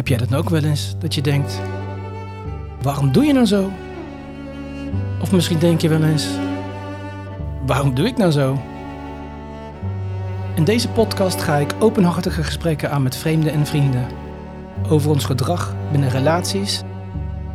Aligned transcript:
Heb 0.00 0.08
jij 0.08 0.18
dat 0.18 0.34
ook 0.34 0.48
wel 0.48 0.64
eens? 0.64 0.94
Dat 0.98 1.14
je 1.14 1.20
denkt, 1.20 1.60
waarom 2.82 3.12
doe 3.12 3.24
je 3.24 3.32
nou 3.32 3.46
zo? 3.46 3.70
Of 5.20 5.32
misschien 5.32 5.58
denk 5.58 5.80
je 5.80 5.88
wel 5.88 6.02
eens, 6.02 6.26
waarom 7.66 7.94
doe 7.94 8.06
ik 8.06 8.16
nou 8.16 8.30
zo? 8.30 8.58
In 10.54 10.64
deze 10.64 10.88
podcast 10.88 11.42
ga 11.42 11.56
ik 11.56 11.74
openhartige 11.78 12.42
gesprekken 12.42 12.90
aan 12.90 13.02
met 13.02 13.16
vreemden 13.16 13.52
en 13.52 13.66
vrienden. 13.66 14.06
Over 14.88 15.10
ons 15.10 15.24
gedrag 15.24 15.74
binnen 15.90 16.10
relaties, 16.10 16.82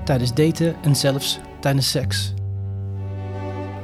tijdens 0.04 0.34
daten 0.34 0.76
en 0.82 0.96
zelfs 0.96 1.40
tijdens 1.60 1.92
seks. 1.92 2.34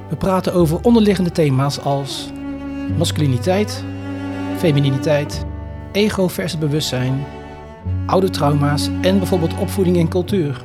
We 0.10 0.16
praten 0.16 0.54
over 0.54 0.82
onderliggende 0.82 1.32
thema's 1.32 1.80
als 1.80 2.30
masculiniteit, 2.98 3.84
femininiteit, 4.58 5.46
ego 5.92 6.28
versus 6.28 6.60
bewustzijn, 6.60 7.26
oude 8.06 8.30
trauma's 8.30 8.90
en 9.02 9.18
bijvoorbeeld 9.18 9.58
opvoeding 9.58 9.98
en 9.98 10.08
cultuur. 10.08 10.62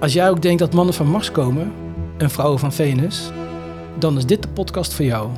Als 0.00 0.12
jij 0.12 0.30
ook 0.30 0.42
denkt 0.42 0.58
dat 0.58 0.74
mannen 0.74 0.94
van 0.94 1.06
Mars 1.06 1.32
komen 1.32 1.72
en 2.16 2.30
vrouwen 2.30 2.58
van 2.58 2.72
Venus, 2.72 3.30
dan 3.98 4.16
is 4.16 4.26
dit 4.26 4.42
de 4.42 4.48
podcast 4.48 4.94
voor 4.94 5.04
jou. 5.04 5.28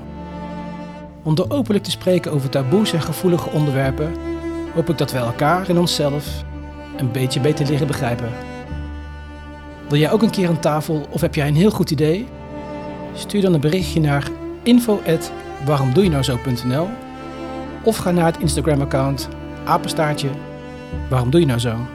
Om 1.23 1.35
door 1.35 1.47
openlijk 1.49 1.85
te 1.85 1.91
spreken 1.91 2.33
over 2.33 2.49
taboes 2.49 2.93
en 2.93 3.03
gevoelige 3.03 3.51
onderwerpen, 3.51 4.13
hoop 4.75 4.89
ik 4.89 4.99
dat 4.99 5.13
we 5.13 5.19
elkaar 5.19 5.69
en 5.69 5.79
onszelf 5.79 6.45
een 6.97 7.13
beetje 7.13 7.41
beter 7.41 7.67
leren 7.67 7.87
begrijpen. 7.87 8.29
Wil 9.89 9.99
jij 9.99 10.13
ook 10.13 10.23
een 10.23 10.31
keer 10.31 10.49
aan 10.49 10.61
tafel 10.61 11.07
of 11.11 11.21
heb 11.21 11.35
jij 11.35 11.49
een 11.49 11.57
heel 11.57 11.71
goed 11.71 11.91
idee? 11.91 12.27
Stuur 13.15 13.43
dan 13.43 13.55
een 13.55 13.61
berichtje 13.61 14.01
naar 14.01 14.29
info@waaromdoejenouzo.nl 14.63 16.89
of 17.83 17.97
ga 17.97 18.11
naar 18.11 18.27
het 18.27 18.39
Instagram-account 18.39 19.29
apenstaartje 19.69 20.31
waarom 21.09 21.31
doe 21.31 21.41
je 21.41 21.47
nou 21.47 21.59
zo? 21.59 21.87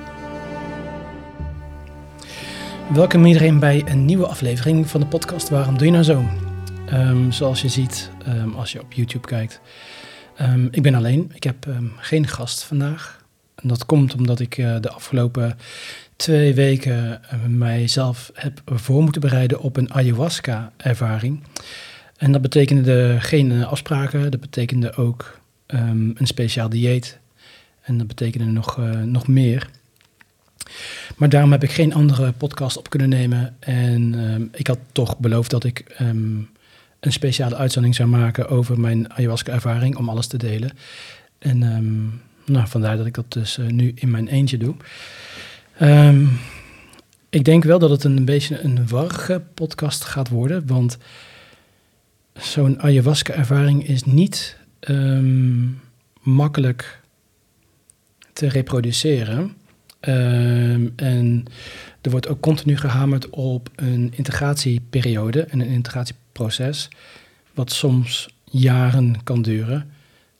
Welkom 2.93 3.25
iedereen 3.25 3.59
bij 3.59 3.83
een 3.85 4.05
nieuwe 4.05 4.27
aflevering 4.27 4.87
van 4.87 4.99
de 4.99 5.07
podcast 5.07 5.49
Waarom 5.49 5.77
doe 5.77 5.85
je 5.85 5.91
nou 5.91 6.03
zo? 6.03 6.25
Ehm, 6.85 7.31
zoals 7.31 7.61
je 7.61 7.69
ziet 7.69 8.11
um, 8.27 8.53
als 8.55 8.71
je 8.71 8.81
op 8.81 8.93
YouTube 8.93 9.27
kijkt. 9.27 9.61
Um, 10.41 10.67
ik 10.71 10.81
ben 10.81 10.95
alleen, 10.95 11.31
ik 11.33 11.43
heb 11.43 11.67
geen 11.97 12.27
gast 12.27 12.63
vandaag. 12.63 13.25
En 13.55 13.67
dat 13.67 13.85
komt 13.85 14.15
omdat 14.15 14.39
ik 14.39 14.57
uh, 14.57 14.75
de 14.81 14.89
afgelopen 14.89 15.57
twee 16.15 16.53
weken 16.53 17.21
uh, 17.33 17.39
mijzelf 17.47 18.31
heb 18.33 18.61
voor 18.65 19.01
moeten 19.03 19.21
bereiden 19.21 19.59
op 19.59 19.77
een 19.77 19.93
ayahuasca-ervaring. 19.93 21.43
En 22.17 22.31
dat 22.31 22.41
betekende 22.41 23.15
geen 23.19 23.65
afspraken, 23.65 24.31
dat 24.31 24.39
betekende 24.39 24.95
ook 24.95 25.41
een 25.67 26.27
speciaal 26.27 26.69
dieet. 26.69 27.21
En 27.83 27.97
dat 27.97 28.07
betekende 28.07 28.45
nog, 28.45 28.77
uh, 28.77 29.01
nog 29.01 29.27
meer. 29.27 29.69
Maar 31.15 31.29
daarom 31.29 31.51
heb 31.51 31.63
ik 31.63 31.71
geen 31.71 31.93
andere 31.93 32.31
podcast 32.31 32.77
op 32.77 32.89
kunnen 32.89 33.09
nemen. 33.09 33.55
En 33.59 34.13
um, 34.13 34.49
ik 34.53 34.67
had 34.67 34.79
toch 34.91 35.17
beloofd 35.17 35.49
dat 35.49 35.63
ik 35.63 35.95
um, 36.01 36.49
een 36.99 37.11
speciale 37.11 37.55
uitzending 37.55 37.95
zou 37.95 38.09
maken 38.09 38.49
over 38.49 38.79
mijn 38.79 39.13
ayahuasca-ervaring, 39.13 39.97
om 39.97 40.09
alles 40.09 40.27
te 40.27 40.37
delen. 40.37 40.71
En 41.39 41.61
um, 41.61 42.21
nou, 42.45 42.67
vandaar 42.67 42.97
dat 42.97 43.05
ik 43.05 43.13
dat 43.13 43.31
dus 43.31 43.57
uh, 43.57 43.67
nu 43.67 43.91
in 43.95 44.11
mijn 44.11 44.27
eentje 44.27 44.57
doe. 44.57 44.75
ik 47.29 47.43
denk 47.43 47.63
wel 47.63 47.79
dat 47.79 47.89
het 47.89 48.03
een 48.03 48.25
beetje 48.25 48.61
een 48.61 48.87
warrige 48.87 49.41
podcast 49.53 50.03
gaat 50.03 50.29
worden, 50.29 50.67
want 50.67 50.97
zo'n 52.33 52.81
ayahuasca-ervaring 52.81 53.87
is 53.87 54.03
niet 54.03 54.57
makkelijk 56.21 57.02
te 58.33 58.47
reproduceren. 58.49 59.53
Um, 60.07 60.93
en 60.95 61.45
er 62.01 62.11
wordt 62.11 62.27
ook 62.27 62.39
continu 62.39 62.77
gehamerd 62.77 63.29
op 63.29 63.69
een 63.75 64.13
integratieperiode 64.15 65.43
en 65.43 65.59
een 65.59 65.67
integratieproces, 65.67 66.89
wat 67.53 67.71
soms 67.71 68.29
jaren 68.43 69.23
kan 69.23 69.41
duren. 69.41 69.89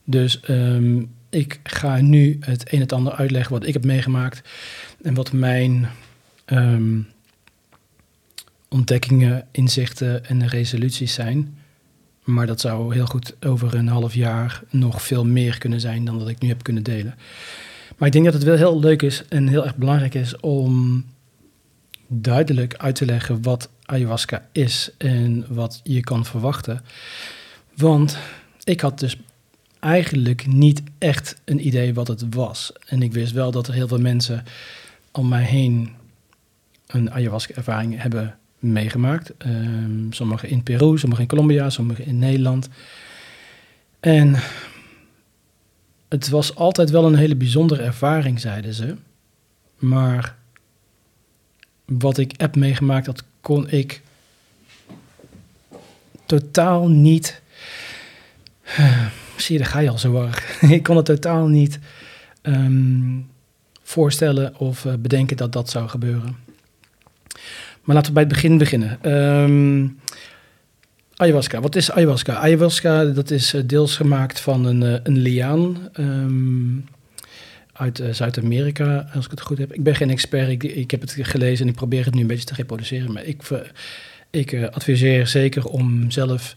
Dus 0.04 0.40
um, 0.50 1.12
ik 1.30 1.60
ga 1.64 2.02
nu 2.02 2.38
het 2.40 2.74
een 2.74 2.82
en 2.82 2.88
ander 2.88 3.14
uitleggen 3.14 3.54
wat 3.54 3.66
ik 3.66 3.74
heb 3.74 3.86
meegemaakt 3.86 4.50
en 5.02 5.14
wat 5.14 5.32
mijn 5.32 5.90
um, 6.46 7.08
ontdekkingen, 8.70 9.48
inzichten 9.52 10.26
en 10.26 10.48
resoluties 10.48 11.14
zijn. 11.14 11.58
Maar 12.24 12.48
dat 12.48 12.60
zou 12.60 12.94
heel 12.94 13.06
goed 13.06 13.36
over 13.46 13.76
een 13.76 13.88
half 13.88 14.14
jaar 14.14 14.64
nog 14.70 15.02
veel 15.02 15.26
meer 15.26 15.58
kunnen 15.58 15.80
zijn 15.80 16.06
dan 16.06 16.20
dat 16.20 16.30
ik 16.30 16.40
nu 16.40 16.48
heb 16.48 16.64
kunnen 16.64 16.84
delen. 16.84 17.16
Maar 17.98 18.08
ik 18.08 18.14
denk 18.14 18.26
dat 18.26 18.34
het 18.34 18.44
wel 18.44 18.56
heel 18.56 18.80
leuk 18.80 19.02
is 19.02 19.24
en 19.30 19.48
heel 19.48 19.64
erg 19.64 19.76
belangrijk 19.76 20.14
is 20.14 20.40
om 20.40 21.06
duidelijk 22.08 22.76
uit 22.78 22.96
te 22.96 23.06
leggen 23.06 23.42
wat 23.42 23.70
ayahuasca 23.86 24.48
is 24.52 24.92
en 24.98 25.46
wat 25.48 25.82
je 25.84 26.02
kan 26.02 26.26
verwachten. 26.26 26.82
Want 27.76 28.18
ik 28.64 28.82
had 28.82 29.00
dus 29.00 29.18
eigenlijk 29.80 30.48
niet 30.48 30.82
echt 30.98 31.42
een 31.46 31.68
idee 31.68 31.94
wat 31.94 32.08
het 32.08 32.24
was. 32.30 32.72
En 32.86 33.02
ik 33.02 33.14
wist 33.14 33.32
wel 33.32 33.52
dat 33.52 33.68
er 33.68 33.74
heel 33.74 33.88
veel 33.88 34.00
mensen 34.00 34.44
om 35.12 35.28
mij 35.28 35.44
heen 35.44 35.90
een 36.88 37.12
ayahuasca-ervaring 37.12 38.02
hebben 38.02 38.38
meegemaakt. 38.60 39.32
Um, 39.46 40.08
sommigen 40.10 40.50
in 40.50 40.64
Peru, 40.64 40.98
sommigen 40.98 41.24
in 41.24 41.30
Colombia, 41.30 41.70
sommigen 41.70 42.06
in 42.06 42.20
Nederland. 42.20 42.70
En 44.00 44.36
het 46.14 46.30
was 46.30 46.56
altijd 46.56 46.90
wel 46.90 47.06
een 47.06 47.16
hele 47.16 47.36
bijzondere 47.36 47.82
ervaring, 47.82 48.40
zeiden 48.40 48.74
ze. 48.74 48.96
Maar 49.78 50.36
wat 51.86 52.18
ik 52.18 52.34
heb 52.38 52.56
meegemaakt, 52.56 53.06
dat 53.06 53.24
kon 53.42 53.70
ik 53.70 54.02
totaal 56.26 56.88
niet. 56.88 57.42
Zie 59.38 59.56
je, 59.56 59.58
daar 59.58 59.72
ga 59.72 59.80
je 59.80 59.90
al 59.90 59.98
zo 59.98 60.22
erg. 60.22 60.62
ik 60.78 60.84
kon 60.84 60.96
het 60.96 61.06
totaal 61.06 61.48
niet 61.48 61.80
um, 62.42 63.30
voorstellen 63.84 64.58
of 64.58 64.86
uh, 64.86 64.94
bedenken 64.94 65.38
dat 65.38 65.52
dat 65.52 65.70
zou 65.70 65.90
gebeuren. 65.90 66.38
Maar 67.82 67.96
laten 67.96 68.08
we 68.08 68.14
bij 68.14 68.24
het 68.24 68.34
begin 68.34 68.58
beginnen. 68.58 69.12
Um, 69.12 70.00
Ayahuasca. 71.24 71.62
Wat 71.62 71.76
is 71.76 71.92
ayahuasca? 71.92 72.34
Ayahuasca 72.34 73.06
dat 73.06 73.32
is 73.32 73.54
eh, 73.54 73.62
deels 73.66 73.96
gemaakt 73.96 74.40
van 74.40 74.66
een, 74.66 74.84
eh, 74.84 75.00
een 75.04 75.18
liaan 75.18 75.90
um, 76.00 76.86
uit 77.74 78.00
uh, 78.00 78.10
Zuid-Amerika, 78.10 79.10
als 79.14 79.26
ik 79.26 79.32
het 79.32 79.42
goed 79.42 79.58
heb. 79.58 79.74
Ik 79.74 79.84
ben 79.84 79.96
geen 79.96 80.10
expert, 80.10 80.50
ik, 80.50 80.64
ik, 80.64 80.92
heb 80.92 81.02
het 81.02 81.16
gelezen 81.20 81.66
en 81.66 81.72
ik 81.72 81.78
probeer 81.78 82.06
het 82.06 82.14
nu 82.14 82.22
een 82.22 82.28
beetje 82.28 82.46
te 82.46 82.54
reproduceren. 82.54 83.12
Maar 83.12 83.24
ik, 83.24 83.42
ik 84.30 84.70
adviseer 84.72 85.28
zeker 85.28 85.66
om 85.66 86.12
zelf 86.12 86.56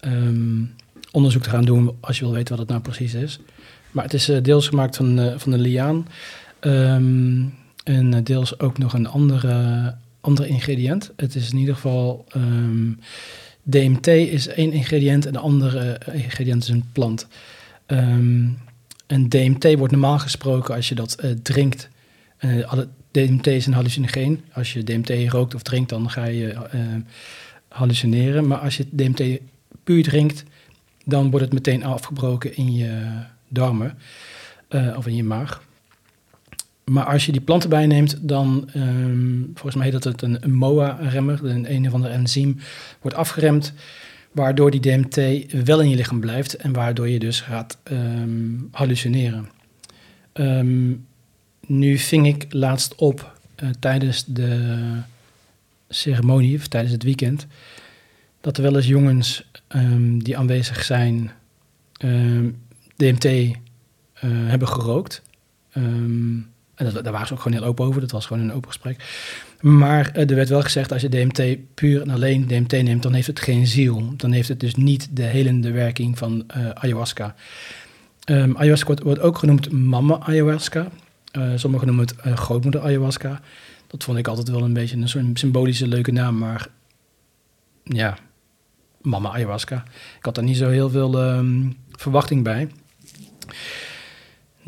um, 0.00 0.74
onderzoek 1.10 1.42
te 1.42 1.50
gaan 1.50 1.64
doen 1.64 1.96
als 2.00 2.18
je 2.18 2.24
wil 2.24 2.34
weten 2.34 2.50
wat 2.50 2.58
het 2.58 2.68
nou 2.68 2.80
precies 2.80 3.14
is. 3.14 3.38
Maar 3.90 4.04
het 4.04 4.14
is 4.14 4.30
deels 4.42 4.68
gemaakt 4.68 4.96
van, 4.96 5.34
van 5.36 5.52
een 5.52 5.60
liaan 5.60 6.08
um, 6.60 7.54
en 7.84 8.24
deels 8.24 8.58
ook 8.58 8.78
nog 8.78 8.92
een 8.92 9.06
andere, 9.06 9.94
ander 10.20 10.46
ingrediënt. 10.46 11.12
Het 11.16 11.34
is 11.34 11.50
in 11.50 11.58
ieder 11.58 11.74
geval... 11.74 12.26
DMT 13.68 14.06
is 14.06 14.46
één 14.46 14.72
ingrediënt 14.72 15.26
en 15.26 15.32
de 15.32 15.38
andere 15.38 15.92
eh, 15.92 16.22
ingrediënt 16.22 16.62
is 16.62 16.68
een 16.68 16.84
plant. 16.92 17.26
Um, 17.86 18.58
en 19.06 19.28
DMT 19.28 19.76
wordt 19.76 19.92
normaal 19.92 20.18
gesproken 20.18 20.74
als 20.74 20.88
je 20.88 20.94
dat 20.94 21.16
uh, 21.24 21.30
drinkt. 21.42 21.88
Uh, 22.40 22.72
DMT 23.10 23.46
is 23.46 23.66
een 23.66 23.72
hallucinogeen. 23.72 24.44
Als 24.52 24.72
je 24.72 24.84
DMT 24.84 25.30
rookt 25.32 25.54
of 25.54 25.62
drinkt, 25.62 25.88
dan 25.88 26.10
ga 26.10 26.24
je 26.24 26.54
hallucineren. 27.68 28.46
Maar 28.46 28.58
als 28.58 28.76
je 28.76 28.86
DMT 28.90 29.40
puur 29.84 30.02
drinkt, 30.02 30.44
dan 31.04 31.30
wordt 31.30 31.44
het 31.44 31.54
meteen 31.54 31.84
afgebroken 31.84 32.56
in 32.56 32.74
je 32.74 33.22
darmen 33.48 33.98
of 34.96 35.06
in 35.06 35.16
je 35.16 35.24
maag. 35.24 35.65
Maar 36.90 37.04
als 37.04 37.26
je 37.26 37.32
die 37.32 37.40
planten 37.40 37.70
bijneemt, 37.70 38.28
dan, 38.28 38.68
um, 38.76 39.50
volgens 39.54 39.74
mij 39.74 39.84
heet 39.84 39.92
dat 39.92 40.04
het 40.04 40.22
een, 40.22 40.44
een 40.44 40.54
MOA-remmer, 40.54 41.44
een, 41.44 41.72
een 41.72 41.86
of 41.86 41.92
ander 41.92 42.10
enzym, 42.10 42.58
wordt 43.00 43.16
afgeremd, 43.16 43.72
waardoor 44.32 44.70
die 44.70 44.80
DMT 44.80 45.16
wel 45.64 45.80
in 45.80 45.88
je 45.88 45.96
lichaam 45.96 46.20
blijft 46.20 46.56
en 46.56 46.72
waardoor 46.72 47.08
je 47.08 47.18
dus 47.18 47.40
gaat 47.40 47.78
um, 47.90 48.68
hallucineren. 48.72 49.48
Um, 50.34 51.06
nu 51.66 51.98
ving 51.98 52.26
ik 52.26 52.46
laatst 52.48 52.94
op 52.94 53.38
uh, 53.62 53.70
tijdens 53.80 54.24
de 54.24 54.80
ceremonie, 55.88 56.56
of 56.56 56.66
tijdens 56.66 56.92
het 56.92 57.02
weekend, 57.02 57.46
dat 58.40 58.56
er 58.56 58.62
wel 58.62 58.76
eens 58.76 58.86
jongens 58.86 59.50
die 60.18 60.38
aanwezig 60.38 60.84
zijn 60.84 61.30
DMT 62.96 63.24
uh, 63.24 63.50
hebben 64.22 64.68
gerookt. 64.68 65.22
Um, 65.76 66.54
en 66.76 66.92
daar 66.92 67.12
waren 67.12 67.26
ze 67.26 67.32
ook 67.32 67.40
gewoon 67.40 67.58
heel 67.58 67.66
open 67.66 67.84
over. 67.84 68.00
Dat 68.00 68.10
was 68.10 68.26
gewoon 68.26 68.42
een 68.42 68.52
open 68.52 68.68
gesprek. 68.68 69.04
Maar 69.60 70.12
uh, 70.16 70.30
er 70.30 70.34
werd 70.34 70.48
wel 70.48 70.62
gezegd, 70.62 70.92
als 70.92 71.02
je 71.02 71.08
DMT 71.08 71.74
puur 71.74 72.02
en 72.02 72.10
alleen 72.10 72.46
DMT 72.46 72.72
neemt, 72.72 73.02
dan 73.02 73.12
heeft 73.12 73.26
het 73.26 73.40
geen 73.40 73.66
ziel. 73.66 74.12
Dan 74.16 74.32
heeft 74.32 74.48
het 74.48 74.60
dus 74.60 74.74
niet 74.74 75.16
de 75.16 75.22
helende 75.22 75.70
werking 75.70 76.18
van 76.18 76.44
uh, 76.56 76.68
ayahuasca. 76.68 77.34
Um, 78.30 78.56
ayahuasca 78.56 78.94
wordt, 79.02 79.20
ook 79.20 79.38
genoemd 79.38 79.72
mama 79.72 80.18
ayahuasca. 80.18 80.88
Uh, 81.32 81.52
sommigen 81.54 81.86
noemen 81.86 82.06
het 82.06 82.38
grootmoeder 82.38 82.80
ayahuasca. 82.80 83.40
Dat 83.86 84.04
vond 84.04 84.18
ik 84.18 84.28
altijd 84.28 84.48
wel 84.48 84.62
een 84.62 84.72
beetje 84.72 84.96
een 84.96 85.08
soort 85.08 85.38
symbolische 85.38 85.86
leuke 85.86 86.12
naam, 86.12 86.38
maar 86.38 86.68
ja, 87.82 88.18
mama 89.00 89.32
ayahuasca. 89.32 89.84
Ik 90.18 90.24
had 90.24 90.34
daar 90.34 90.44
niet 90.44 90.56
zo 90.56 90.68
heel 90.68 90.90
veel 90.90 91.22
um, 91.22 91.76
verwachting 91.90 92.42
bij. 92.42 92.68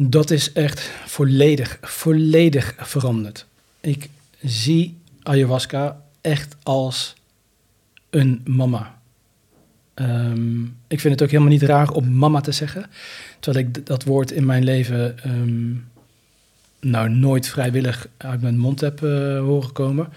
Dat 0.00 0.30
is 0.30 0.52
echt 0.52 0.80
volledig, 1.04 1.78
volledig 1.80 2.74
veranderd. 2.76 3.46
Ik 3.80 4.08
zie 4.42 4.98
ayahuasca 5.22 6.02
echt 6.20 6.56
als 6.62 7.14
een 8.10 8.40
mama. 8.44 9.00
Um, 9.94 10.76
ik 10.86 11.00
vind 11.00 11.14
het 11.14 11.22
ook 11.22 11.30
helemaal 11.30 11.52
niet 11.52 11.62
raar 11.62 11.90
om 11.90 12.12
mama 12.12 12.40
te 12.40 12.52
zeggen. 12.52 12.86
Terwijl 13.40 13.66
ik 13.66 13.86
dat 13.86 14.04
woord 14.04 14.30
in 14.30 14.46
mijn 14.46 14.64
leven 14.64 15.16
um, 15.26 15.88
nou 16.80 17.10
nooit 17.10 17.48
vrijwillig 17.48 18.08
uit 18.16 18.40
mijn 18.40 18.58
mond 18.58 18.80
heb 18.80 19.00
uh, 19.00 19.38
horen 19.40 19.72
komen. 19.72 20.08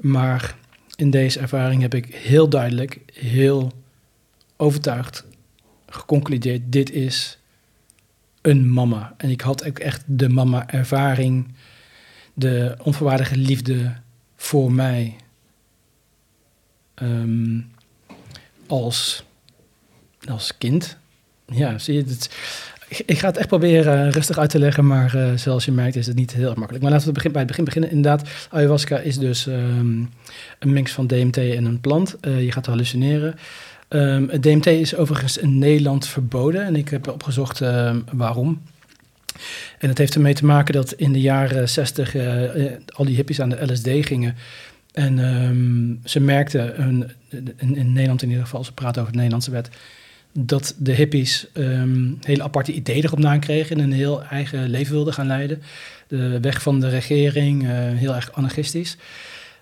Maar 0.00 0.56
in 0.96 1.10
deze 1.10 1.40
ervaring 1.40 1.82
heb 1.82 1.94
ik 1.94 2.14
heel 2.14 2.48
duidelijk, 2.48 3.00
heel 3.12 3.72
overtuigd 4.56 5.24
geconcludeerd: 5.88 6.62
dit 6.64 6.90
is 6.90 7.38
een 8.46 8.72
mama. 8.72 9.14
En 9.16 9.30
ik 9.30 9.40
had 9.40 9.66
ook 9.66 9.78
echt 9.78 10.02
de 10.06 10.28
mama-ervaring, 10.28 11.54
de 12.34 12.76
onvoorwaardige 12.82 13.36
liefde 13.36 13.92
voor 14.36 14.72
mij. 14.72 15.16
Um, 17.02 17.70
als, 18.66 19.24
als 20.28 20.58
kind. 20.58 20.96
Ja, 21.46 21.78
zie 21.78 21.94
je, 21.94 22.02
het, 22.02 22.30
ik 23.06 23.18
ga 23.18 23.26
het 23.26 23.36
echt 23.36 23.48
proberen 23.48 24.10
rustig 24.10 24.38
uit 24.38 24.50
te 24.50 24.58
leggen, 24.58 24.86
maar 24.86 25.16
uh, 25.16 25.36
zoals 25.36 25.64
je 25.64 25.72
merkt 25.72 25.96
is 25.96 26.06
het 26.06 26.16
niet 26.16 26.32
heel 26.32 26.48
erg 26.48 26.56
makkelijk. 26.56 26.82
Maar 26.84 26.92
laten 26.92 27.06
we 27.06 27.12
begin, 27.12 27.32
bij 27.32 27.40
het 27.40 27.50
begin 27.50 27.64
beginnen. 27.64 27.90
Inderdaad, 27.90 28.28
ayahuasca 28.50 28.98
is 28.98 29.18
dus 29.18 29.46
um, 29.46 30.10
een 30.58 30.72
mix 30.72 30.92
van 30.92 31.06
DMT 31.06 31.36
en 31.36 31.64
een 31.64 31.80
plant. 31.80 32.16
Uh, 32.20 32.44
je 32.44 32.52
gaat 32.52 32.66
hallucineren. 32.66 33.34
Um, 33.88 34.28
het 34.28 34.42
DMT 34.42 34.66
is 34.66 34.96
overigens 34.96 35.38
in 35.38 35.58
Nederland 35.58 36.06
verboden 36.06 36.64
en 36.64 36.76
ik 36.76 36.88
heb 36.88 37.08
opgezocht 37.08 37.60
uh, 37.60 37.96
waarom. 38.12 38.62
En 39.78 39.88
het 39.88 39.98
heeft 39.98 40.14
ermee 40.14 40.34
te 40.34 40.44
maken 40.44 40.74
dat 40.74 40.92
in 40.92 41.12
de 41.12 41.20
jaren 41.20 41.68
60 41.68 42.16
al 42.86 43.04
die 43.04 43.16
hippies 43.16 43.40
aan 43.40 43.48
de 43.48 43.72
LSD 43.72 43.88
gingen. 44.00 44.36
En 44.92 45.18
um, 45.18 46.00
ze 46.04 46.20
merkten, 46.20 46.82
een, 46.82 47.10
in, 47.56 47.92
Nederland 47.92 48.22
in 48.22 48.28
ieder 48.28 48.44
geval, 48.44 48.64
ze 48.64 48.72
praten 48.72 49.00
over 49.00 49.12
de 49.12 49.18
Nederlandse 49.18 49.50
wet, 49.50 49.68
dat 50.32 50.74
de 50.78 50.92
hippies 50.92 51.46
um, 51.54 52.18
hele 52.20 52.42
aparte 52.42 52.72
ideeën 52.72 53.04
erop 53.04 53.18
na 53.18 53.38
kregen 53.38 53.76
en 53.76 53.82
een 53.82 53.92
heel 53.92 54.22
eigen 54.22 54.68
leven 54.68 54.92
wilden 54.92 55.12
gaan 55.12 55.26
leiden. 55.26 55.62
De 56.08 56.40
weg 56.40 56.62
van 56.62 56.80
de 56.80 56.88
regering, 56.88 57.62
uh, 57.62 57.70
heel 57.72 58.14
erg 58.14 58.32
anarchistisch. 58.32 58.96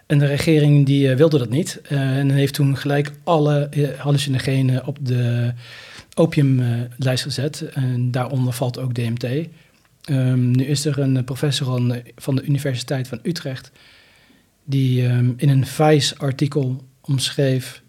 En 0.06 0.18
de 0.18 0.26
regering 0.26 0.86
die 0.86 1.08
uh, 1.08 1.16
wilde 1.16 1.38
dat 1.38 1.50
niet. 1.50 1.80
Uh, 1.88 2.18
en 2.18 2.30
heeft 2.30 2.54
toen 2.54 2.76
gelijk 2.76 3.12
alle 3.24 3.68
hallucinogenen 3.96 4.86
op 4.86 4.98
de 5.00 5.52
opiumlijst 6.14 7.22
gezet. 7.22 7.60
En 7.72 8.10
daaronder 8.10 8.52
valt 8.52 8.78
ook 8.78 8.94
DMT. 8.94 9.48
Um, 10.10 10.50
nu 10.50 10.64
is 10.64 10.84
er 10.84 10.98
een 10.98 11.24
professor 11.24 12.02
van 12.16 12.36
de 12.36 12.44
Universiteit 12.44 13.08
van 13.08 13.18
Utrecht 13.22 13.70
die 14.64 15.08
um, 15.08 15.34
in 15.36 15.48
een 15.48 15.66
Vice-artikel 15.66 16.84
omschreef 17.00 17.82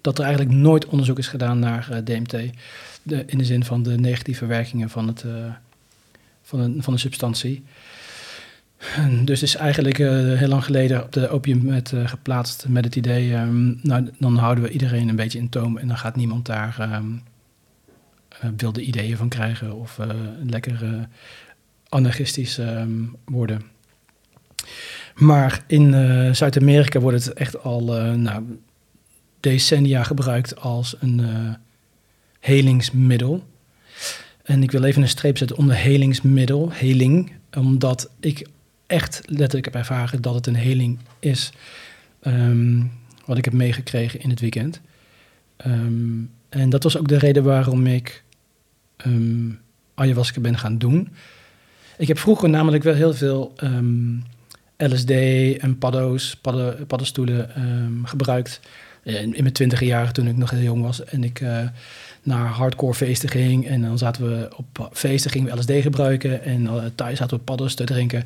dat 0.00 0.18
er 0.18 0.24
eigenlijk 0.24 0.56
nooit 0.56 0.86
onderzoek 0.86 1.18
is 1.18 1.26
gedaan 1.26 1.58
naar 1.58 2.00
DMT. 2.04 2.36
De, 3.02 3.24
in 3.26 3.38
de 3.38 3.44
zin 3.44 3.64
van 3.64 3.82
de 3.82 3.98
negatieve 3.98 4.46
werkingen 4.46 4.90
van, 4.90 5.06
het, 5.06 5.24
van, 6.42 6.60
een, 6.60 6.82
van 6.82 6.92
de 6.92 6.98
substantie. 6.98 7.62
En 8.96 9.24
dus 9.24 9.42
is 9.42 9.56
eigenlijk 9.56 9.98
uh, 9.98 10.38
heel 10.38 10.48
lang 10.48 10.64
geleden 10.64 11.02
op 11.02 11.12
de 11.12 11.28
opiumwet 11.28 11.92
geplaatst 12.04 12.68
met 12.68 12.84
het 12.84 12.96
idee... 12.96 13.34
Um, 13.34 13.78
nou, 13.82 14.10
dan 14.18 14.36
houden 14.36 14.64
we 14.64 14.70
iedereen 14.70 15.08
een 15.08 15.16
beetje 15.16 15.38
in 15.38 15.48
toom 15.48 15.78
en 15.78 15.88
dan 15.88 15.98
gaat 15.98 16.16
niemand 16.16 16.46
daar 16.46 16.90
um, 16.94 17.22
wilde 18.56 18.82
ideeën 18.82 19.16
van 19.16 19.28
krijgen... 19.28 19.74
of 19.74 19.98
lekker 20.46 21.08
anarchistisch 21.88 22.60
worden. 23.24 23.62
Maar 25.14 25.64
in 25.66 26.34
Zuid-Amerika 26.34 27.00
wordt 27.00 27.24
het 27.24 27.34
echt 27.34 27.62
al 27.62 27.84
nou, 28.16 28.58
decennia 29.40 30.02
gebruikt 30.02 30.60
als 30.60 30.96
een 31.00 31.22
helingsmiddel. 32.40 33.44
En 34.42 34.62
ik 34.62 34.70
wil 34.70 34.84
even 34.84 35.02
een 35.02 35.08
streep 35.08 35.38
zetten 35.38 35.56
onder 35.56 35.76
helingsmiddel, 35.76 36.70
heling, 36.72 37.32
omdat 37.52 38.10
ik 38.20 38.46
echt 38.92 39.20
letterlijk 39.24 39.64
heb 39.64 39.74
ervaren 39.74 40.22
dat 40.22 40.34
het 40.34 40.46
een 40.46 40.54
heling 40.54 40.98
is. 41.18 41.52
Um, 42.26 42.92
wat 43.24 43.38
ik 43.38 43.44
heb 43.44 43.54
meegekregen 43.54 44.20
in 44.20 44.30
het 44.30 44.40
weekend. 44.40 44.80
Um, 45.66 46.30
en 46.48 46.70
dat 46.70 46.82
was 46.82 46.96
ook 46.96 47.08
de 47.08 47.18
reden 47.18 47.44
waarom 47.44 47.86
ik 47.86 48.22
um, 49.06 49.60
ayahuasca 49.94 50.40
ben 50.40 50.58
gaan 50.58 50.78
doen. 50.78 51.08
Ik 51.98 52.08
heb 52.08 52.18
vroeger 52.18 52.48
namelijk 52.48 52.82
wel 52.82 52.94
heel 52.94 53.14
veel 53.14 53.52
LSD 54.76 55.10
en 55.58 55.78
paddo's, 55.78 56.36
padden, 56.36 56.86
paddenstoelen 56.86 57.50
gebruikt. 58.04 58.60
In, 59.02 59.34
in 59.34 59.42
mijn 59.42 59.52
twintige 59.52 59.84
jaren 59.84 60.12
toen 60.12 60.26
ik 60.26 60.36
nog 60.36 60.50
heel 60.50 60.60
jong 60.60 60.82
was. 60.82 61.04
En 61.04 61.24
ik 61.24 61.40
uh, 61.40 61.58
naar 62.22 62.46
hardcore 62.46 62.94
feesten 62.94 63.28
ging. 63.28 63.66
En 63.66 63.82
dan 63.82 63.98
zaten 63.98 64.28
we 64.28 64.48
op 64.56 64.90
feesten, 64.92 65.30
gingen 65.30 65.54
we 65.54 65.60
LSD 65.60 65.82
gebruiken. 65.82 66.42
En 66.42 66.62
uh, 66.62 66.84
thuis 66.94 67.18
zaten 67.18 67.36
we 67.36 67.42
paddo's 67.42 67.74
te 67.74 67.84
drinken. 67.84 68.24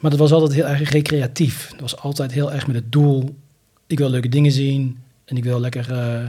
Maar 0.00 0.10
dat 0.10 0.20
was 0.20 0.32
altijd 0.32 0.52
heel 0.52 0.66
erg 0.66 0.90
recreatief. 0.90 1.70
Dat 1.70 1.80
was 1.80 1.96
altijd 1.96 2.32
heel 2.32 2.52
erg 2.52 2.66
met 2.66 2.76
het 2.76 2.92
doel. 2.92 3.36
Ik 3.86 3.98
wil 3.98 4.10
leuke 4.10 4.28
dingen 4.28 4.52
zien. 4.52 4.98
En 5.24 5.36
ik 5.36 5.44
wil 5.44 5.60
lekker, 5.60 5.90
uh, 5.90 6.28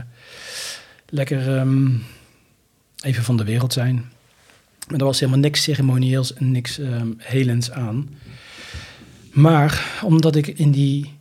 lekker 1.08 1.58
um, 1.58 2.02
even 3.04 3.24
van 3.24 3.36
de 3.36 3.44
wereld 3.44 3.72
zijn. 3.72 3.94
Maar 4.88 4.98
er 4.98 5.04
was 5.04 5.20
helemaal 5.20 5.40
niks 5.40 5.62
ceremonieels 5.62 6.34
en 6.34 6.50
niks 6.50 6.78
um, 6.78 7.14
helends 7.18 7.70
aan. 7.70 8.08
Maar 9.32 10.00
omdat 10.04 10.36
ik 10.36 10.46
in 10.46 10.70
die 10.70 11.16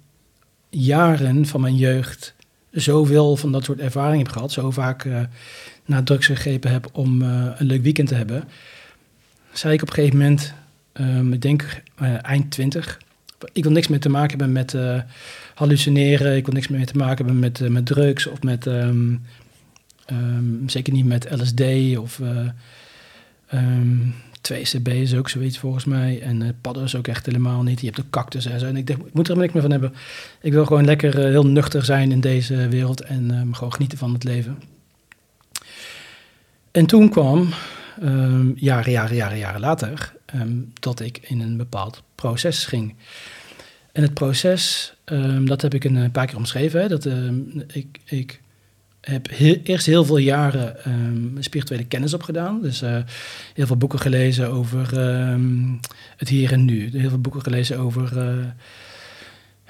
jaren 0.70 1.46
van 1.46 1.62
mijn 1.62 1.76
jeugd 1.76 2.34
zoveel 2.72 3.36
van 3.36 3.52
dat 3.52 3.64
soort 3.64 3.80
ervaring 3.80 4.24
heb 4.24 4.32
gehad, 4.32 4.52
zo 4.52 4.72
vaak 4.72 5.04
uh, 5.04 5.20
naar 5.86 6.04
drugs 6.04 6.26
gegrepen 6.26 6.72
heb 6.72 6.90
om 6.92 7.22
uh, 7.22 7.50
een 7.56 7.66
leuk 7.66 7.84
weekend 7.84 8.08
te 8.08 8.16
hebben, 8.16 8.44
zei 9.52 9.74
ik 9.74 9.82
op 9.82 9.88
een 9.88 9.94
gegeven 9.94 10.18
moment, 10.18 10.54
um, 11.00 11.34
ik 11.34 11.42
denk 11.42 11.82
uh, 12.02 12.26
eind 12.26 12.52
twintig, 12.52 13.00
ik 13.54 13.64
wil 13.64 13.72
niks 13.72 13.88
meer 13.88 14.00
te 14.00 14.10
maken 14.10 14.38
hebben 14.38 14.52
met 14.52 14.76
hallucineren, 15.54 16.36
ik 16.36 16.46
wil 16.46 16.54
niks 16.54 16.68
meer 16.68 16.86
te 16.86 16.98
maken 16.98 17.26
hebben 17.26 17.40
met, 17.40 17.70
met 17.70 17.86
drugs 17.86 18.28
of 18.28 18.42
met, 18.44 18.66
um, 18.66 19.22
um, 20.12 20.70
zeker 20.70 20.94
niet 20.94 21.06
met 21.06 21.28
LSD 21.32 21.98
of 21.98 22.22
2CB 24.54 24.92
is 24.92 25.16
ook 25.16 25.30
zoiets 25.30 25.58
volgens 25.58 25.86
mij. 25.86 26.22
En 26.22 26.42
uh, 26.42 26.50
padden 26.62 26.84
is 26.84 26.96
ook 26.96 27.08
echt 27.08 27.26
helemaal 27.26 27.64
niet. 27.64 27.80
Je 27.80 27.86
hebt 27.86 27.98
de 27.98 28.10
cactus 28.10 28.46
en 28.46 28.60
zo. 28.60 28.66
En 28.66 28.78
ik, 28.78 28.88
denk, 28.88 29.06
ik 29.06 29.14
moet 29.14 29.28
er 29.28 29.38
niks 29.38 29.54
meer 29.54 29.62
van 29.62 29.72
hebben. 29.72 29.94
Ik 30.42 30.52
wil 30.52 30.66
gewoon 30.66 30.86
lekker 30.86 31.18
heel 31.18 31.48
nuchter 31.48 31.86
zijn 31.86 32.12
in 32.12 32.20
deze 32.20 32.68
wereld 32.68 33.02
en 33.02 33.50
gewoon 33.52 33.74
genieten 33.74 33.98
van 33.98 34.14
het 34.14 34.24
leven. 34.24 34.58
En 36.72 36.86
toen 36.86 37.10
kwam, 37.10 37.50
jaren, 38.56 38.92
jaren, 38.92 39.16
jaren, 39.16 39.38
jaren 39.38 39.60
later, 39.60 40.14
um, 40.36 40.72
dat 40.80 41.00
ik 41.00 41.20
in 41.22 41.40
een 41.40 41.58
bepaald 41.58 42.04
proces 42.16 42.66
ging. 42.66 42.96
En 43.92 44.02
het 44.04 44.14
proces, 44.14 44.94
dat 45.46 45.62
heb 45.62 45.74
ik 45.74 45.84
een 45.84 46.12
paar 46.12 46.26
keer 46.26 46.38
omschreven. 46.38 46.90
Dat 46.90 47.08
ik, 47.74 48.00
ik 48.06 48.42
heb 49.02 49.28
eerst 49.64 49.86
heel 49.86 50.06
veel 50.06 50.18
jaren 50.18 50.76
spirituele 51.40 51.86
kennis 51.86 52.14
opgedaan. 52.14 52.62
Dus 52.62 52.84
uh, 52.84 52.98
heel 53.54 53.66
veel 53.66 53.78
boeken 53.78 54.00
gelezen 54.00 54.52
over 54.52 55.00
het 56.18 56.30
hier 56.30 56.52
en 56.52 56.66
nu. 56.66 56.90
Heel 56.94 57.10
veel 57.10 57.22
boeken 57.22 57.42
gelezen 57.42 57.80
over 57.80 58.18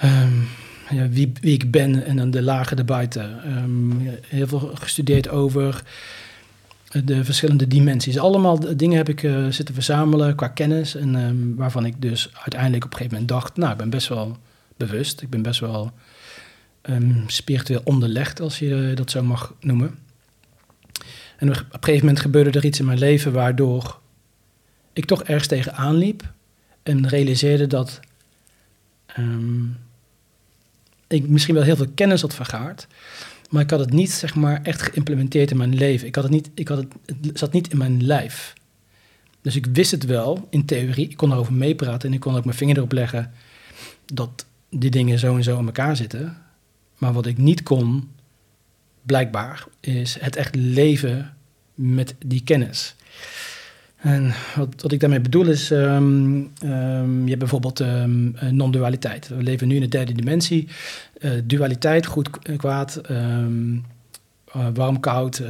um, 0.03 0.47
ja, 0.89 1.09
wie, 1.09 1.31
wie, 1.41 1.53
ik 1.53 1.71
ben 1.71 2.05
en 2.05 2.31
de 2.31 2.41
lagen 2.41 2.77
erbuiten. 2.77 3.39
heel 4.27 4.47
veel 4.47 4.71
gestudeerd 4.73 5.29
over 5.29 5.83
de 7.03 7.23
verschillende 7.23 7.67
dimensies. 7.67 8.17
Allemaal 8.17 8.77
dingen 8.77 8.97
heb 8.97 9.09
ik 9.09 9.23
uh, 9.23 9.47
zitten 9.47 9.73
verzamelen 9.73 10.35
qua 10.35 10.47
kennis. 10.47 10.95
En 10.95 11.55
waarvan 11.55 11.85
ik 11.85 12.01
dus 12.01 12.29
uiteindelijk 12.33 12.85
op 12.85 12.91
een 12.91 12.97
gegeven 12.97 13.19
moment 13.19 13.39
dacht... 13.39 13.57
nou, 13.57 13.71
ik 13.71 13.77
ben 13.77 13.89
best 13.89 14.07
wel 14.07 14.37
bewust. 14.77 15.21
Ik 15.21 15.29
ben 15.29 15.41
best 15.41 15.59
wel 15.59 15.91
um, 16.89 17.23
spiritueel 17.27 17.81
onderlegd, 17.83 18.39
als 18.39 18.59
je 18.59 18.91
dat 18.95 19.11
zo 19.11 19.23
mag 19.23 19.53
noemen. 19.59 19.97
En 21.37 21.49
op 21.49 21.55
een 21.55 21.83
gegeven 21.83 22.05
moment 22.05 22.19
gebeurde 22.19 22.59
er 22.59 22.65
iets 22.65 22.79
in 22.79 22.85
mijn 22.85 22.99
leven 22.99 23.31
waardoor 23.31 23.99
ik 24.93 25.05
toch 25.05 25.23
ergens 25.23 25.47
tegenaan 25.47 25.95
liep 25.95 26.31
en 26.83 27.07
realiseerde 27.07 27.67
dat 27.67 27.99
um, 29.17 29.77
ik 31.07 31.27
misschien 31.27 31.55
wel 31.55 31.63
heel 31.63 31.75
veel 31.75 31.91
kennis 31.95 32.21
had 32.21 32.35
vergaard, 32.35 32.87
Maar 33.49 33.61
ik 33.61 33.69
had 33.69 33.79
het 33.79 33.93
niet, 33.93 34.11
zeg 34.11 34.35
maar, 34.35 34.61
echt 34.63 34.81
geïmplementeerd 34.81 35.51
in 35.51 35.57
mijn 35.57 35.75
leven. 35.75 36.07
Ik 36.07 36.15
had 36.15 36.23
het 36.23 36.33
niet, 36.33 36.49
ik 36.53 36.67
had 36.67 36.77
het, 36.77 36.89
zat 37.33 37.53
niet 37.53 37.71
in 37.71 37.77
mijn 37.77 38.05
lijf. 38.05 38.53
Dus 39.41 39.55
ik 39.55 39.65
wist 39.65 39.91
het 39.91 40.05
wel 40.05 40.47
in 40.49 40.65
theorie. 40.65 41.09
Ik 41.09 41.17
kon 41.17 41.31
erover 41.31 41.53
meepraten 41.53 42.09
en 42.09 42.13
ik 42.15 42.19
kon 42.19 42.35
ook 42.35 42.45
mijn 42.45 42.57
vinger 42.57 42.77
erop 42.77 42.91
leggen 42.91 43.31
dat 44.05 44.45
die 44.69 44.89
dingen 44.89 45.19
zo 45.19 45.35
en 45.35 45.43
zo 45.43 45.59
in 45.59 45.65
elkaar 45.65 45.95
zitten. 45.95 46.37
Maar 46.97 47.13
wat 47.13 47.25
ik 47.25 47.37
niet 47.37 47.63
kon, 47.63 48.09
blijkbaar, 49.01 49.65
is 49.79 50.19
het 50.19 50.35
echt 50.35 50.55
leven 50.55 51.37
met 51.75 52.15
die 52.25 52.43
kennis. 52.43 52.95
En 54.07 54.33
wat, 54.55 54.81
wat 54.81 54.91
ik 54.91 54.99
daarmee 54.99 55.19
bedoel 55.19 55.47
is, 55.47 55.71
um, 55.71 56.51
um, 56.63 57.23
je 57.23 57.27
hebt 57.27 57.39
bijvoorbeeld 57.39 57.79
um, 57.79 58.35
non-dualiteit. 58.51 59.27
We 59.27 59.43
leven 59.43 59.67
nu 59.67 59.75
in 59.75 59.81
de 59.81 59.87
derde 59.87 60.13
dimensie. 60.13 60.67
Uh, 61.19 61.31
dualiteit, 61.43 62.05
goed, 62.05 62.29
kwaad, 62.57 63.01
uh, 63.11 64.67
warm, 64.73 64.99
koud, 64.99 65.43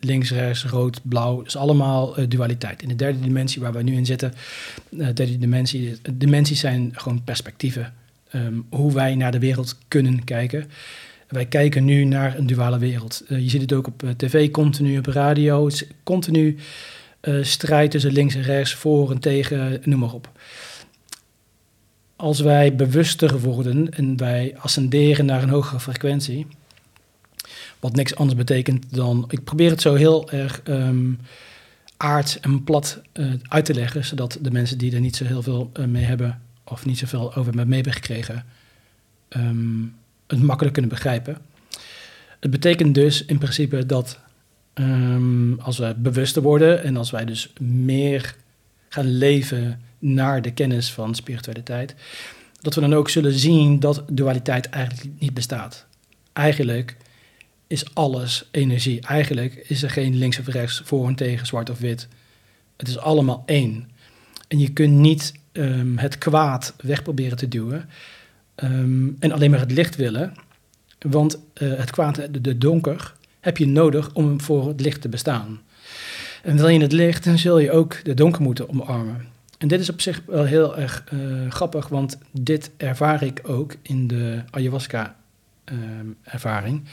links, 0.00 0.30
rechts, 0.30 0.64
rood, 0.64 1.00
blauw. 1.02 1.42
is 1.42 1.56
allemaal 1.56 2.28
dualiteit. 2.28 2.82
In 2.82 2.88
de 2.88 2.94
derde 2.94 3.20
dimensie 3.20 3.60
waar 3.60 3.72
we 3.72 3.82
nu 3.82 3.96
in 3.96 4.06
zitten, 4.06 4.32
derde 4.90 5.38
dimensie, 5.38 5.96
dimensies 6.12 6.60
zijn 6.60 6.90
gewoon 6.92 7.24
perspectieven. 7.24 7.92
hoe 8.70 8.92
wij 8.92 9.14
naar 9.14 9.32
de 9.32 9.38
wereld 9.38 9.76
kunnen 9.88 10.24
kijken. 10.24 10.64
Wij 11.28 11.46
kijken 11.46 11.84
nu 11.84 12.04
naar 12.04 12.38
een 12.38 12.46
duale 12.46 12.78
wereld. 12.78 13.24
Je 13.28 13.48
ziet 13.48 13.60
het 13.60 13.72
ook 13.72 13.86
op 13.86 14.02
tv, 14.16 14.50
continu 14.50 14.98
op 14.98 15.06
radio. 15.06 15.64
Het 15.64 15.74
is 15.74 15.84
continu 16.02 16.56
strijd 17.42 17.90
tussen 17.90 18.12
links 18.12 18.34
en 18.34 18.42
rechts, 18.42 18.74
voor 18.74 19.10
en 19.10 19.18
tegen, 19.18 19.80
noem 19.84 19.98
maar 19.98 20.12
op. 20.12 20.30
Als 22.16 22.40
wij 22.40 22.76
bewuster 22.76 23.40
worden 23.40 23.90
en 23.90 24.16
wij 24.16 24.54
ascenderen 24.58 25.24
naar 25.24 25.42
een 25.42 25.48
hogere 25.48 25.80
frequentie, 25.80 26.46
wat 27.80 27.94
niks 27.94 28.16
anders 28.16 28.38
betekent 28.38 28.94
dan, 28.94 29.24
ik 29.28 29.44
probeer 29.44 29.70
het 29.70 29.80
zo 29.80 29.94
heel 29.94 30.30
erg 30.30 30.60
um, 30.64 31.18
en 32.40 32.64
plat 32.64 33.00
uh, 33.14 33.32
uit 33.48 33.64
te 33.64 33.74
leggen, 33.74 34.04
zodat 34.04 34.38
de 34.40 34.50
mensen 34.50 34.78
die 34.78 34.94
er 34.94 35.00
niet 35.00 35.16
zo 35.16 35.24
heel 35.24 35.42
veel 35.42 35.70
uh, 35.78 35.84
mee 35.84 36.04
hebben 36.04 36.40
of 36.64 36.86
niet 36.86 36.98
zoveel 36.98 37.34
over 37.34 37.54
mee 37.54 37.74
hebben 37.74 37.92
gekregen, 37.92 38.44
um, 39.28 39.94
het 40.26 40.42
makkelijk 40.42 40.72
kunnen 40.72 40.92
begrijpen. 40.92 41.38
Het 42.40 42.50
betekent 42.50 42.94
dus 42.94 43.24
in 43.24 43.38
principe 43.38 43.86
dat 43.86 44.18
Um, 44.80 45.60
als 45.60 45.78
we 45.78 45.94
bewuster 45.98 46.42
worden 46.42 46.82
en 46.82 46.96
als 46.96 47.10
wij 47.10 47.24
dus 47.24 47.52
meer 47.60 48.36
gaan 48.88 49.16
leven 49.16 49.80
naar 49.98 50.42
de 50.42 50.52
kennis 50.52 50.92
van 50.92 51.14
spiritualiteit, 51.14 51.94
dat 52.60 52.74
we 52.74 52.80
dan 52.80 52.94
ook 52.94 53.08
zullen 53.08 53.32
zien 53.32 53.80
dat 53.80 54.04
dualiteit 54.10 54.68
eigenlijk 54.68 55.10
niet 55.18 55.34
bestaat. 55.34 55.86
Eigenlijk 56.32 56.96
is 57.66 57.94
alles 57.94 58.48
energie. 58.50 59.00
Eigenlijk 59.00 59.54
is 59.54 59.82
er 59.82 59.90
geen 59.90 60.16
links 60.16 60.38
of 60.38 60.46
rechts, 60.46 60.82
voor 60.84 61.06
en 61.06 61.14
tegen, 61.14 61.46
zwart 61.46 61.70
of 61.70 61.78
wit. 61.78 62.08
Het 62.76 62.88
is 62.88 62.98
allemaal 62.98 63.42
één. 63.46 63.90
En 64.48 64.58
je 64.58 64.72
kunt 64.72 64.94
niet 64.94 65.32
um, 65.52 65.98
het 65.98 66.18
kwaad 66.18 66.74
weg 66.80 67.02
proberen 67.02 67.36
te 67.36 67.48
duwen 67.48 67.88
um, 68.56 69.16
en 69.18 69.32
alleen 69.32 69.50
maar 69.50 69.60
het 69.60 69.72
licht 69.72 69.96
willen. 69.96 70.34
Want 70.98 71.38
uh, 71.54 71.78
het 71.78 71.90
kwaad, 71.90 72.20
de 72.42 72.58
donker, 72.58 73.14
heb 73.40 73.56
je 73.56 73.66
nodig 73.66 74.10
om 74.12 74.40
voor 74.40 74.68
het 74.68 74.80
licht 74.80 75.00
te 75.00 75.08
bestaan. 75.08 75.60
En 76.42 76.56
wil 76.56 76.68
je 76.68 76.80
het 76.80 76.92
licht, 76.92 77.24
dan 77.24 77.38
zul 77.38 77.58
je 77.58 77.70
ook 77.70 78.04
de 78.04 78.14
donker 78.14 78.42
moeten 78.42 78.68
omarmen. 78.68 79.26
En 79.58 79.68
dit 79.68 79.80
is 79.80 79.90
op 79.90 80.00
zich 80.00 80.22
wel 80.26 80.44
heel 80.44 80.78
erg 80.78 81.04
uh, 81.12 81.50
grappig, 81.50 81.88
want 81.88 82.18
dit 82.30 82.70
ervaar 82.76 83.22
ik 83.22 83.40
ook 83.42 83.74
in 83.82 84.06
de 84.06 84.42
ayahuasca-ervaring, 84.50 86.80
uh, 86.80 86.86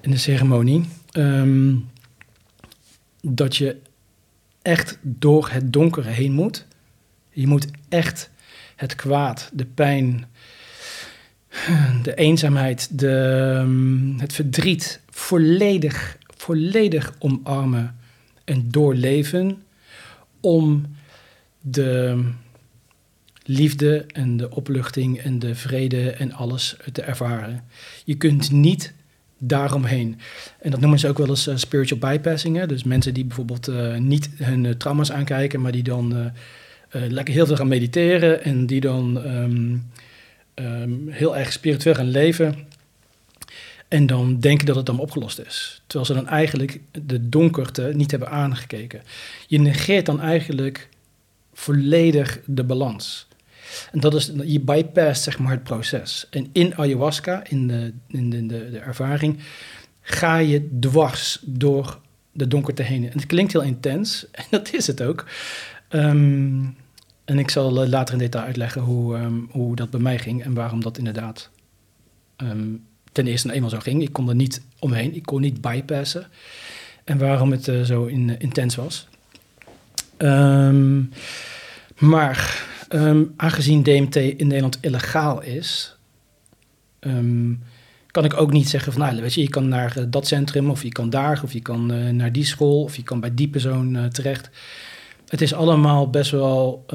in 0.00 0.10
de 0.10 0.16
ceremonie. 0.16 0.88
Um, 1.12 1.88
dat 3.20 3.56
je 3.56 3.76
echt 4.62 4.98
door 5.02 5.48
het 5.50 5.72
donkere 5.72 6.10
heen 6.10 6.32
moet. 6.32 6.66
Je 7.30 7.46
moet 7.46 7.66
echt 7.88 8.30
het 8.76 8.94
kwaad, 8.94 9.50
de 9.52 9.66
pijn, 9.66 10.26
de 12.02 12.14
eenzaamheid, 12.14 12.98
de, 12.98 13.58
um, 13.62 14.14
het 14.18 14.32
verdriet 14.32 15.00
volledig, 15.14 16.18
volledig 16.36 17.14
omarmen 17.18 17.96
en 18.44 18.70
doorleven 18.70 19.62
om 20.40 20.86
de 21.60 22.22
liefde 23.44 24.04
en 24.12 24.36
de 24.36 24.50
opluchting 24.50 25.18
en 25.18 25.38
de 25.38 25.54
vrede 25.54 26.10
en 26.10 26.32
alles 26.32 26.76
te 26.92 27.02
ervaren. 27.02 27.64
Je 28.04 28.14
kunt 28.14 28.50
niet 28.50 28.92
daaromheen. 29.38 30.18
En 30.60 30.70
dat 30.70 30.80
noemen 30.80 30.98
ze 30.98 31.08
ook 31.08 31.18
wel 31.18 31.28
eens 31.28 31.48
uh, 31.48 31.56
spiritual 31.56 32.00
bypassing. 32.00 32.56
Hè? 32.56 32.66
Dus 32.66 32.84
mensen 32.84 33.14
die 33.14 33.24
bijvoorbeeld 33.24 33.68
uh, 33.68 33.96
niet 33.96 34.30
hun 34.36 34.64
uh, 34.64 34.70
trauma's 34.70 35.12
aankijken, 35.12 35.60
maar 35.60 35.72
die 35.72 35.82
dan 35.82 36.32
lekker 37.08 37.34
heel 37.34 37.46
veel 37.46 37.56
gaan 37.56 37.68
mediteren 37.68 38.44
en 38.44 38.66
die 38.66 38.80
dan 38.80 39.16
um, 39.26 39.90
um, 40.54 41.08
heel 41.08 41.36
erg 41.36 41.52
spiritueel 41.52 41.94
gaan 41.94 42.10
leven. 42.10 42.54
En 43.94 44.06
dan 44.06 44.40
denken 44.40 44.66
dat 44.66 44.76
het 44.76 44.86
dan 44.86 44.98
opgelost 44.98 45.38
is. 45.38 45.82
Terwijl 45.86 46.04
ze 46.04 46.14
dan 46.14 46.28
eigenlijk 46.28 46.80
de 47.06 47.28
donkerte 47.28 47.92
niet 47.94 48.10
hebben 48.10 48.30
aangekeken. 48.30 49.02
Je 49.46 49.60
negeert 49.60 50.06
dan 50.06 50.20
eigenlijk 50.20 50.88
volledig 51.52 52.40
de 52.46 52.64
balans. 52.64 53.28
En 53.92 54.00
dat 54.00 54.14
is, 54.14 54.32
je 54.44 54.60
bypast 54.60 55.22
zeg 55.22 55.38
maar 55.38 55.50
het 55.50 55.62
proces. 55.62 56.26
En 56.30 56.48
in 56.52 56.74
ayahuasca, 56.76 57.42
in 57.48 57.68
de, 57.68 57.92
in 58.06 58.30
de, 58.30 58.46
de, 58.46 58.70
de 58.70 58.78
ervaring, 58.78 59.38
ga 60.00 60.36
je 60.36 60.78
dwars 60.80 61.38
door 61.42 62.00
de 62.32 62.48
donkerte 62.48 62.82
heen. 62.82 63.04
En 63.04 63.18
het 63.18 63.26
klinkt 63.26 63.52
heel 63.52 63.62
intens, 63.62 64.26
en 64.30 64.44
dat 64.50 64.72
is 64.72 64.86
het 64.86 65.02
ook. 65.02 65.24
Um, 65.88 66.76
en 67.24 67.38
ik 67.38 67.50
zal 67.50 67.82
eh, 67.82 67.88
later 67.88 68.14
in 68.14 68.20
detail 68.20 68.44
uitleggen 68.44 68.82
hoe, 68.82 69.16
um, 69.16 69.48
hoe 69.50 69.76
dat 69.76 69.90
bij 69.90 70.00
mij 70.00 70.18
ging 70.18 70.42
en 70.42 70.54
waarom 70.54 70.80
dat 70.80 70.98
inderdaad 70.98 71.50
um, 72.36 72.84
ten 73.14 73.26
eerste 73.26 73.52
eenmaal 73.52 73.70
zo 73.70 73.78
ging. 73.78 74.02
Ik 74.02 74.12
kon 74.12 74.28
er 74.28 74.34
niet 74.34 74.62
omheen, 74.78 75.14
ik 75.14 75.22
kon 75.22 75.40
niet 75.40 75.60
bypassen. 75.60 76.26
En 77.04 77.18
waarom 77.18 77.50
het 77.50 77.68
uh, 77.68 77.82
zo 77.82 78.06
uh, 78.06 78.32
intens 78.38 78.74
was. 78.74 79.08
Um, 80.18 81.10
maar 81.98 82.66
um, 82.88 83.32
aangezien 83.36 83.82
DMT 83.82 84.16
in 84.16 84.46
Nederland 84.46 84.78
illegaal 84.80 85.42
is, 85.42 85.96
um, 87.00 87.62
kan 88.10 88.24
ik 88.24 88.34
ook 88.34 88.52
niet 88.52 88.68
zeggen 88.68 88.92
van, 88.92 89.02
nou, 89.02 89.20
weet 89.20 89.34
je, 89.34 89.40
je 89.40 89.48
kan 89.48 89.68
naar 89.68 89.98
uh, 89.98 90.04
dat 90.08 90.26
centrum, 90.26 90.70
of 90.70 90.82
je 90.82 90.92
kan 90.92 91.10
daar, 91.10 91.40
of 91.42 91.52
je 91.52 91.60
kan 91.60 92.16
naar 92.16 92.32
die 92.32 92.44
school, 92.44 92.82
of 92.82 92.96
je 92.96 93.02
kan 93.02 93.20
bij 93.20 93.34
die 93.34 93.48
persoon 93.48 94.08
terecht. 94.12 94.50
Het 95.28 95.40
is 95.40 95.54
allemaal 95.54 96.10
best 96.10 96.30
wel 96.30 96.86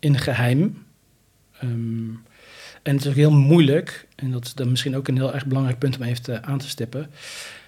in 0.00 0.18
geheim. 0.18 0.84
En 2.82 2.94
het 2.94 3.04
is 3.04 3.10
ook 3.10 3.16
heel 3.16 3.30
moeilijk, 3.30 4.06
en 4.14 4.30
dat 4.30 4.44
is 4.44 4.54
dan 4.54 4.70
misschien 4.70 4.96
ook 4.96 5.08
een 5.08 5.16
heel 5.16 5.34
erg 5.34 5.46
belangrijk 5.46 5.78
punt 5.78 5.96
om 5.96 6.02
even 6.02 6.44
aan 6.44 6.58
te 6.58 6.68
stippen. 6.68 7.10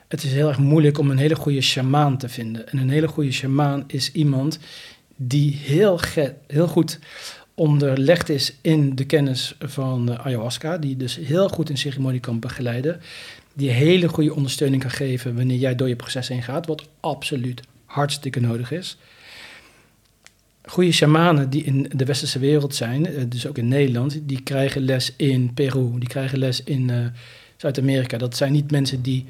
Het 0.08 0.22
is 0.22 0.32
heel 0.32 0.48
erg 0.48 0.58
moeilijk 0.58 0.98
om 0.98 1.10
een 1.10 1.18
hele 1.18 1.36
goede 1.36 1.60
shamaan 1.60 2.18
te 2.18 2.28
vinden. 2.28 2.68
En 2.68 2.78
een 2.78 2.90
hele 2.90 3.08
goede 3.08 3.32
shamaan 3.32 3.84
is 3.86 4.12
iemand 4.12 4.58
die 5.16 5.54
heel, 5.54 6.00
heel 6.46 6.68
goed 6.68 6.98
onderlegd 7.54 8.28
is 8.28 8.54
in 8.60 8.94
de 8.94 9.04
kennis 9.04 9.54
van 9.58 10.18
ayahuasca, 10.18 10.78
die 10.78 10.96
dus 10.96 11.16
heel 11.16 11.48
goed 11.48 11.70
een 11.70 11.78
ceremonie 11.78 12.20
kan 12.20 12.38
begeleiden, 12.38 13.00
die 13.54 13.70
hele 13.70 14.08
goede 14.08 14.34
ondersteuning 14.34 14.82
kan 14.82 14.90
geven 14.90 15.36
wanneer 15.36 15.58
jij 15.58 15.74
door 15.74 15.88
je 15.88 15.96
proces 15.96 16.28
heen 16.28 16.42
gaat, 16.42 16.66
wat 16.66 16.88
absoluut 17.00 17.62
hartstikke 17.84 18.40
nodig 18.40 18.70
is 18.70 18.96
goede 20.70 20.92
shamanen 20.92 21.50
die 21.50 21.64
in 21.64 21.90
de 21.94 22.04
westerse 22.04 22.38
wereld 22.38 22.74
zijn, 22.74 23.06
eh, 23.06 23.24
dus 23.28 23.46
ook 23.46 23.58
in 23.58 23.68
Nederland, 23.68 24.18
die 24.22 24.42
krijgen 24.42 24.82
les 24.82 25.12
in 25.16 25.54
Peru, 25.54 25.98
die 25.98 26.08
krijgen 26.08 26.38
les 26.38 26.64
in 26.64 26.88
uh, 26.88 27.06
Zuid-Amerika. 27.56 28.18
Dat 28.18 28.36
zijn 28.36 28.52
niet 28.52 28.70
mensen 28.70 29.02
die 29.02 29.26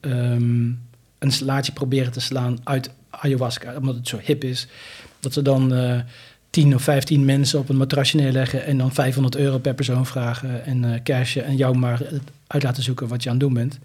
um, 0.00 0.80
een 1.18 1.30
slaatje 1.30 1.72
proberen 1.72 2.12
te 2.12 2.20
slaan 2.20 2.58
uit 2.64 2.90
ayahuasca, 3.10 3.76
omdat 3.76 3.94
het 3.94 4.08
zo 4.08 4.18
hip 4.22 4.44
is. 4.44 4.66
Dat 5.20 5.32
ze 5.32 5.42
dan 5.42 5.72
uh, 5.72 6.00
10 6.50 6.74
of 6.74 6.82
15 6.82 7.24
mensen 7.24 7.58
op 7.58 7.68
een 7.68 7.76
matrasje 7.76 8.16
neerleggen 8.16 8.64
en 8.64 8.78
dan 8.78 8.92
500 8.92 9.36
euro 9.36 9.58
per 9.58 9.74
persoon 9.74 10.06
vragen 10.06 10.64
en 10.64 10.82
uh, 10.82 10.94
cashen 11.02 11.44
en 11.44 11.56
jou 11.56 11.78
maar 11.78 12.02
uit 12.46 12.62
laten 12.62 12.82
zoeken 12.82 13.08
wat 13.08 13.22
je 13.22 13.28
aan 13.28 13.36
het 13.36 13.44
doen 13.44 13.54
bent. 13.54 13.78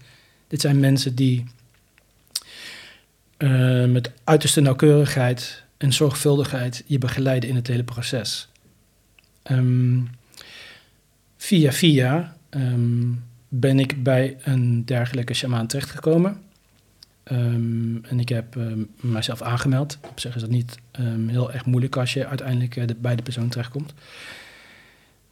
Dit 0.48 0.60
zijn 0.60 0.80
mensen 0.80 1.14
die 1.14 1.44
met 3.86 4.10
uiterste 4.24 4.60
nauwkeurigheid 4.60 5.62
en 5.82 5.92
zorgvuldigheid 5.92 6.84
je 6.86 6.98
begeleiden 6.98 7.48
in 7.48 7.56
het 7.56 7.66
hele 7.66 7.84
proces. 7.84 8.48
Um, 9.50 10.08
via 11.36 11.72
via 11.72 12.36
um, 12.50 13.24
ben 13.48 13.78
ik 13.78 14.02
bij 14.02 14.36
een 14.42 14.84
dergelijke 14.84 15.34
shamaan 15.34 15.66
terechtgekomen. 15.66 16.40
Um, 17.32 18.04
en 18.04 18.20
ik 18.20 18.28
heb 18.28 18.56
mijzelf 19.00 19.42
aangemeld. 19.42 19.98
Op 20.08 20.20
zich 20.20 20.34
is 20.34 20.40
dat 20.40 20.50
niet 20.50 20.78
heel 21.26 21.52
erg 21.52 21.64
moeilijk 21.64 21.96
als 21.96 22.12
je 22.12 22.26
uiteindelijk 22.26 22.76
uh, 22.76 22.86
de, 22.86 22.94
bij 22.94 23.16
de 23.16 23.22
persoon 23.22 23.48
terechtkomt. 23.48 23.94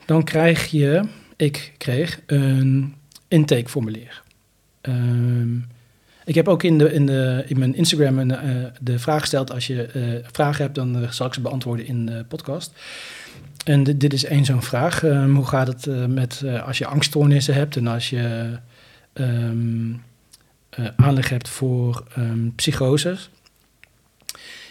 Dan 0.05 0.25
krijg 0.25 0.67
je, 0.67 1.05
ik 1.37 1.73
kreeg 1.79 2.21
een 2.27 2.95
intakeformulier. 3.29 4.23
Ehm, 4.81 5.59
ik 6.25 6.35
heb 6.35 6.49
ook 6.49 6.63
in, 6.63 6.79
de, 6.79 6.93
in, 6.93 7.07
de, 7.07 7.45
in 7.47 7.59
mijn 7.59 7.75
Instagram 7.75 8.19
een, 8.19 8.31
eh, 8.31 8.65
de 8.81 8.99
vraag 8.99 9.21
gesteld: 9.21 9.53
als 9.53 9.67
je 9.67 9.89
uh, 9.95 10.29
vragen 10.33 10.63
hebt, 10.63 10.75
dan 10.75 11.07
zal 11.11 11.27
ik 11.27 11.35
ze 11.35 11.41
beantwoorden 11.41 11.87
in 11.87 12.07
de 12.07 12.25
podcast. 12.29 12.73
En 13.65 13.85
dit, 13.85 14.13
is 14.13 14.25
één 14.25 14.45
zo'n 14.45 14.63
vraag. 14.63 15.03
Um, 15.03 15.35
hoe 15.35 15.47
gaat 15.47 15.67
het 15.67 16.09
met 16.09 16.45
als 16.65 16.79
je 16.79 16.87
angststoornissen 16.87 17.55
hebt 17.55 17.77
en 17.77 17.87
als 17.87 18.11
je 18.11 18.51
um, 19.15 20.03
aanleg 20.97 21.29
hebt 21.29 21.49
voor 21.49 22.05
psychoses? 22.55 23.31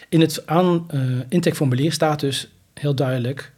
In 0.08 0.20
het 0.20 0.46
aan, 0.46 0.86
intakeformulier 1.28 1.92
staat 1.92 2.20
dus 2.20 2.48
heel 2.74 2.94
duidelijk 2.94 3.52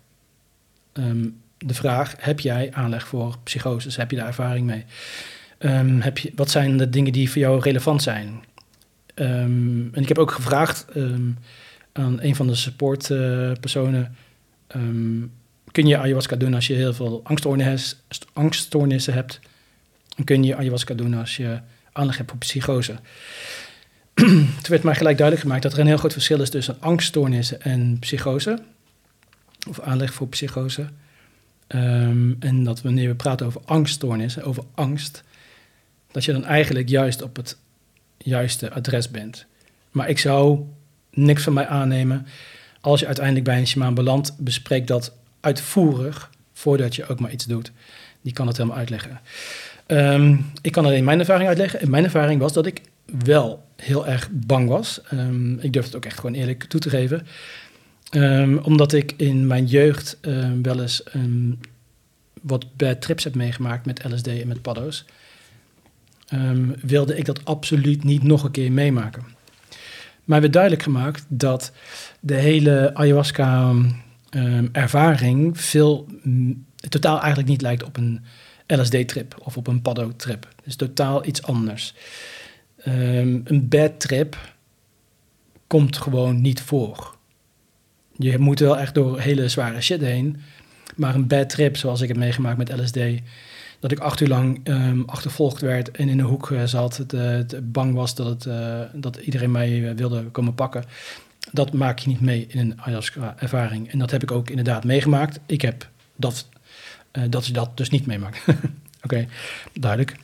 de 1.66 1.75
vraag: 1.75 2.14
heb 2.18 2.40
jij 2.40 2.70
aanleg 2.72 3.06
voor 3.06 3.37
psychoses? 3.42 3.96
Heb 3.96 4.11
je 4.11 4.16
daar 4.16 4.26
ervaring 4.26 4.66
mee? 4.66 4.84
Um, 5.64 6.00
heb 6.00 6.19
je, 6.19 6.33
wat 6.37 6.50
zijn 6.50 6.76
de 6.76 6.90
dingen 6.90 7.12
die 7.12 7.31
voor 7.31 7.40
jou 7.40 7.61
relevant 7.61 8.02
zijn? 8.02 8.42
Um, 9.14 9.90
en 9.92 10.02
ik 10.02 10.09
heb 10.09 10.19
ook 10.19 10.31
gevraagd 10.31 10.87
um, 10.97 11.38
aan 11.92 12.23
een 12.23 12.37
van 12.37 12.47
de 12.47 12.54
supportpersonen: 12.54 14.16
uh, 14.76 14.83
kun 15.71 15.87
je 15.87 15.99
ayahuasca 15.99 16.37
doen 16.37 16.54
als 16.54 16.66
je 16.66 16.75
heel 16.75 16.95
veel 16.95 17.23
angststoornissen, 18.33 19.14
hebt? 19.14 19.40
En 20.16 20.25
kun 20.25 20.45
je 20.45 20.57
ayahuasca 20.57 20.95
doen 20.95 21.14
als 21.14 21.37
je 21.37 21.61
aanleg 21.92 22.16
hebt 22.16 22.31
voor 22.31 22.38
psychose? 22.38 22.95
Toen 24.14 24.49
werd 24.69 24.83
mij 24.83 24.95
gelijk 24.95 25.16
duidelijk 25.16 25.47
gemaakt 25.47 25.62
dat 25.62 25.73
er 25.73 25.78
een 25.78 25.87
heel 25.87 25.97
groot 25.97 26.12
verschil 26.12 26.40
is 26.40 26.50
tussen 26.50 26.76
angststoornissen 26.81 27.62
en 27.62 27.97
psychose, 27.99 28.59
of 29.69 29.81
aanleg 29.81 30.14
voor 30.14 30.28
psychose. 30.28 30.87
En 31.66 32.64
dat 32.64 32.83
wanneer 32.83 33.09
we 33.09 33.14
praten 33.14 33.47
over 33.47 33.61
angststoornissen, 33.64 34.42
over 34.42 34.64
angst, 34.75 35.23
dat 36.12 36.25
je 36.25 36.33
dan 36.33 36.45
eigenlijk 36.45 36.88
juist 36.88 37.23
op 37.23 37.37
het 37.37 37.57
juiste 38.19 38.71
adres 38.71 39.11
bent. 39.11 39.47
Maar 39.90 40.09
ik 40.09 40.19
zou 40.19 40.61
niks 41.11 41.42
van 41.42 41.52
mij 41.52 41.66
aannemen. 41.66 42.26
Als 42.81 43.00
je 43.00 43.07
uiteindelijk 43.07 43.45
bij 43.45 43.59
een 43.59 43.66
shamaan 43.66 43.95
belandt, 43.95 44.37
bespreek 44.38 44.87
dat 44.87 45.12
uitvoerig 45.40 46.31
voordat 46.52 46.97
je 46.97 47.07
ook 47.07 47.21
maar 47.21 47.33
iets 47.33 47.45
doet. 47.45 47.73
Die 48.23 48.33
kan 48.33 48.47
het 48.47 48.57
helemaal 48.57 48.78
uitleggen. 48.78 49.21
Um, 49.87 50.50
ik 50.61 50.73
kan 50.73 50.85
alleen 50.85 51.04
mijn 51.04 51.19
ervaring 51.19 51.49
uitleggen. 51.49 51.81
En 51.81 51.90
mijn 51.90 52.04
ervaring 52.04 52.40
was 52.40 52.52
dat 52.52 52.66
ik 52.66 52.81
wel 53.25 53.64
heel 53.76 54.07
erg 54.07 54.28
bang 54.33 54.69
was. 54.69 55.00
Um, 55.12 55.59
ik 55.59 55.73
durf 55.73 55.85
het 55.85 55.97
ook 55.97 56.04
echt 56.04 56.16
gewoon 56.16 56.35
eerlijk 56.35 56.64
toe 56.64 56.81
te 56.81 56.90
geven. 56.90 57.26
Um, 58.14 58.59
omdat 58.59 58.92
ik 58.92 59.14
in 59.16 59.47
mijn 59.47 59.66
jeugd 59.66 60.19
wel 60.62 60.81
eens 60.81 61.02
wat 62.42 62.76
bad 62.76 63.00
trips 63.00 63.25
heb 63.25 63.35
meegemaakt 63.35 63.87
met 63.87 64.04
LSD 64.04 64.26
en 64.26 64.49
met 64.49 64.62
paddo's. 64.62 65.04
Um, 66.35 66.75
wilde 66.83 67.17
ik 67.17 67.25
dat 67.25 67.45
absoluut 67.45 68.05
niet 68.05 68.23
nog 68.23 68.45
een 68.45 68.51
keer 68.51 68.73
meemaken. 68.73 69.25
Maar 70.25 70.41
werd 70.41 70.53
duidelijk 70.53 70.83
gemaakt 70.83 71.25
dat 71.29 71.73
de 72.21 72.35
hele 72.35 72.95
ayahuasca-ervaring 72.95 75.47
um, 75.47 75.57
veel, 75.57 76.07
totaal 76.89 77.19
eigenlijk 77.19 77.49
niet 77.49 77.62
lijkt 77.62 77.85
op 77.85 77.97
een 77.97 78.21
LSD-trip 78.67 79.35
of 79.39 79.57
op 79.57 79.67
een 79.67 79.83
paddo-trip. 79.83 80.47
Het 80.57 80.67
is 80.67 80.77
totaal 80.77 81.27
iets 81.27 81.43
anders. 81.43 81.95
Um, 82.87 83.41
een 83.45 83.69
bad 83.69 84.01
trip 84.01 84.37
komt 85.67 85.97
gewoon 85.97 86.41
niet 86.41 86.61
voor. 86.61 87.17
Je 88.17 88.39
moet 88.39 88.59
wel 88.59 88.79
echt 88.79 88.95
door 88.95 89.21
hele 89.21 89.49
zware 89.49 89.81
shit 89.81 90.01
heen. 90.01 90.41
Maar 90.97 91.15
een 91.15 91.27
bad 91.27 91.49
trip, 91.49 91.77
zoals 91.77 92.01
ik 92.01 92.09
heb 92.09 92.17
meegemaakt 92.17 92.59
met 92.59 92.81
LSD, 92.81 92.99
dat 93.83 93.93
ik 93.93 93.99
acht 93.99 94.21
uur 94.21 94.29
lang 94.29 94.61
um, 94.69 95.03
achtervolgd 95.07 95.61
werd 95.61 95.91
en 95.91 96.09
in 96.09 96.19
een 96.19 96.25
hoek 96.25 96.51
uh, 96.51 96.64
zat, 96.64 96.97
het, 96.97 97.12
uh, 97.12 97.21
het, 97.23 97.73
bang 97.73 97.95
was 97.95 98.14
dat, 98.14 98.27
het, 98.27 98.45
uh, 98.45 98.81
dat 98.92 99.16
iedereen 99.16 99.51
mij 99.51 99.95
wilde 99.97 100.23
komen 100.25 100.55
pakken. 100.55 100.85
Dat 101.53 101.73
maak 101.73 101.99
je 101.99 102.09
niet 102.09 102.21
mee 102.21 102.47
in 102.49 102.59
een 102.59 102.81
ayahuasca-ervaring. 102.81 103.90
En 103.90 103.99
dat 103.99 104.11
heb 104.11 104.23
ik 104.23 104.31
ook 104.31 104.51
inderdaad 104.51 104.85
meegemaakt. 104.85 105.40
Ik 105.47 105.62
heb 105.62 105.88
dat, 106.16 106.49
dat 107.29 107.47
je 107.47 107.53
dat 107.53 107.77
dus 107.77 107.90
niet 107.90 108.07
meemaakt. 108.07 108.45
Oké, 109.05 109.27
duidelijk. 109.73 110.16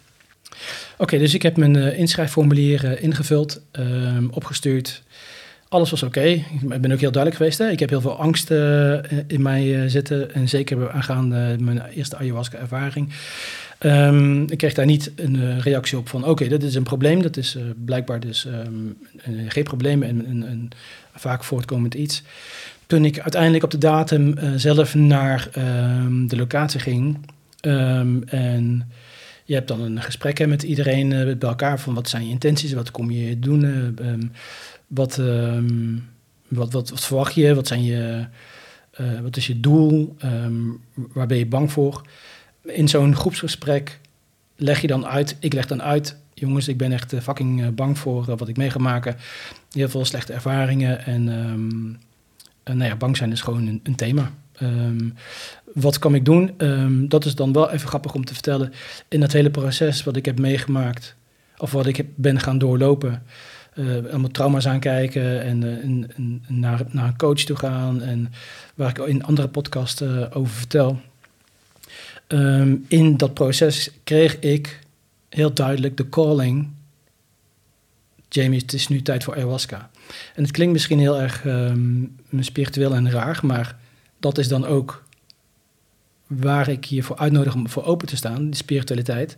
Oké, 0.98 1.18
dus 1.18 1.34
ik 1.34 1.42
heb 1.42 1.56
mijn 1.56 1.76
inschrijfformulier 1.76 3.00
ingevuld, 3.00 3.60
um, 3.72 4.30
opgestuurd. 4.30 5.02
Alles 5.68 5.90
was 5.90 6.02
oké. 6.02 6.20
Ik 6.20 6.80
ben 6.80 6.92
ook 6.92 7.00
heel 7.00 7.12
duidelijk 7.12 7.36
geweest. 7.36 7.60
Ik 7.60 7.80
heb 7.80 7.88
heel 7.88 8.00
veel 8.00 8.18
angst 8.18 8.50
uh, 8.50 8.92
in 9.26 9.42
mij 9.42 9.64
uh, 9.64 9.90
zitten. 9.90 10.34
En 10.34 10.48
zeker 10.48 10.90
aangaande 10.90 11.56
mijn 11.60 11.82
eerste 11.94 12.16
ayahuasca-ervaring. 12.16 13.12
Um, 13.80 14.50
ik 14.50 14.58
kreeg 14.58 14.74
daar 14.74 14.86
niet 14.86 15.12
een 15.16 15.34
uh, 15.34 15.58
reactie 15.58 15.98
op 15.98 16.08
van... 16.08 16.20
oké, 16.20 16.30
okay, 16.30 16.48
dat 16.48 16.62
is 16.62 16.74
een 16.74 16.82
probleem. 16.82 17.22
Dat 17.22 17.36
is 17.36 17.56
blijkbaar 17.84 18.20
dus 18.20 18.44
um, 18.44 18.96
geen 19.48 19.64
probleem 19.64 20.02
en 20.02 20.28
een, 20.28 20.50
een, 20.50 20.70
vaak 21.14 21.44
voortkomend 21.44 21.94
iets. 21.94 22.22
Toen 22.86 23.04
ik 23.04 23.20
uiteindelijk 23.20 23.64
op 23.64 23.70
de 23.70 23.78
datum 23.78 24.34
zelf 24.56 24.94
naar 24.94 25.48
um, 25.58 26.28
de 26.28 26.36
locatie 26.36 26.80
ging... 26.80 27.18
en 27.60 28.90
je 29.44 29.54
hebt 29.54 29.68
dan 29.68 29.80
een 29.80 30.02
gesprek 30.02 30.38
hè, 30.38 30.46
met 30.46 30.62
iedereen 30.62 31.08
bij 31.08 31.48
elkaar... 31.48 31.80
van 31.80 31.94
wat 31.94 32.08
zijn 32.08 32.24
je 32.24 32.30
intenties, 32.30 32.72
wat 32.72 32.90
kom 32.90 33.10
je 33.10 33.38
doen... 33.38 33.94
Wat, 34.88 35.18
um, 35.18 36.08
wat, 36.48 36.72
wat, 36.72 36.90
wat, 36.90 37.04
verwacht 37.04 37.34
je? 37.34 37.54
Wat, 37.54 37.66
zijn 37.66 37.84
je, 37.84 38.26
uh, 39.00 39.20
wat 39.20 39.36
is 39.36 39.46
je 39.46 39.60
doel? 39.60 40.16
Um, 40.24 40.80
waar 40.94 41.26
ben 41.26 41.38
je 41.38 41.46
bang 41.46 41.72
voor? 41.72 42.06
In 42.62 42.88
zo'n 42.88 43.16
groepsgesprek 43.16 44.00
leg 44.56 44.80
je 44.80 44.86
dan 44.86 45.06
uit, 45.06 45.36
ik 45.40 45.52
leg 45.52 45.66
dan 45.66 45.82
uit, 45.82 46.16
jongens, 46.34 46.68
ik 46.68 46.76
ben 46.76 46.92
echt 46.92 47.12
uh, 47.12 47.20
fucking 47.20 47.60
uh, 47.60 47.68
bang 47.68 47.98
voor 47.98 48.24
wat 48.24 48.48
ik 48.48 48.56
mee 48.56 48.70
ga 48.70 48.78
maken. 48.78 49.16
Heel 49.72 49.88
veel 49.88 50.04
slechte 50.04 50.32
ervaringen 50.32 51.04
en 51.04 51.28
um, 51.28 51.98
nou 52.64 52.84
ja, 52.84 52.96
bang 52.96 53.16
zijn 53.16 53.32
is 53.32 53.40
gewoon 53.40 53.80
een, 53.82 53.94
thema. 53.94 54.30
Wat 55.74 55.98
kan 55.98 56.14
ik 56.14 56.24
doen? 56.24 56.54
Dat 57.08 57.24
is 57.24 57.34
dan 57.34 57.52
wel 57.52 57.70
even 57.70 57.88
grappig 57.88 58.14
om 58.14 58.24
te 58.24 58.32
vertellen. 58.32 58.72
In 59.08 59.20
dat 59.20 59.32
hele 59.32 59.50
proces 59.50 60.04
wat 60.04 60.16
ik 60.16 60.24
heb 60.24 60.38
meegemaakt, 60.38 61.16
of 61.58 61.72
wat 61.72 61.86
ik 61.86 62.04
ben 62.14 62.40
gaan 62.40 62.58
doorlopen, 62.58 63.22
allemaal 63.86 64.30
trauma's 64.30 64.66
aankijken 64.66 65.42
en, 65.42 65.62
uh, 65.62 65.84
en, 65.84 66.10
en, 66.16 66.42
naar, 66.46 66.82
naar 66.90 67.06
een 67.06 67.16
coach 67.16 67.40
toe 67.40 67.56
gaan. 67.56 68.02
En 68.02 68.32
waar 68.74 68.90
ik 68.90 68.98
in 68.98 69.24
andere 69.24 69.48
podcasts 69.48 70.02
uh, 70.02 70.26
over 70.32 70.52
vertel. 70.52 71.00
Um, 72.28 72.84
in 72.88 73.16
dat 73.16 73.34
proces 73.34 73.90
kreeg 74.04 74.38
ik 74.38 74.78
heel 75.28 75.54
duidelijk 75.54 75.96
de 75.96 76.08
calling. 76.08 76.68
Jamie, 78.28 78.60
het 78.60 78.72
is 78.72 78.88
nu 78.88 79.02
tijd 79.02 79.24
voor 79.24 79.34
ayahuasca. 79.34 79.90
En 80.34 80.42
het 80.42 80.52
klinkt 80.52 80.72
misschien 80.72 80.98
heel 80.98 81.20
erg 81.20 81.44
um, 81.44 82.16
spiritueel 82.40 82.94
en 82.94 83.10
raar, 83.10 83.40
maar 83.42 83.76
dat 84.20 84.38
is 84.38 84.48
dan 84.48 84.66
ook 84.66 85.04
waar 86.26 86.68
ik 86.68 86.84
je 86.84 87.02
voor 87.02 87.16
uitnodig 87.16 87.54
om 87.54 87.68
voor 87.68 87.84
open 87.84 88.06
te 88.06 88.16
staan, 88.16 88.44
die 88.44 88.54
spiritualiteit. 88.54 89.36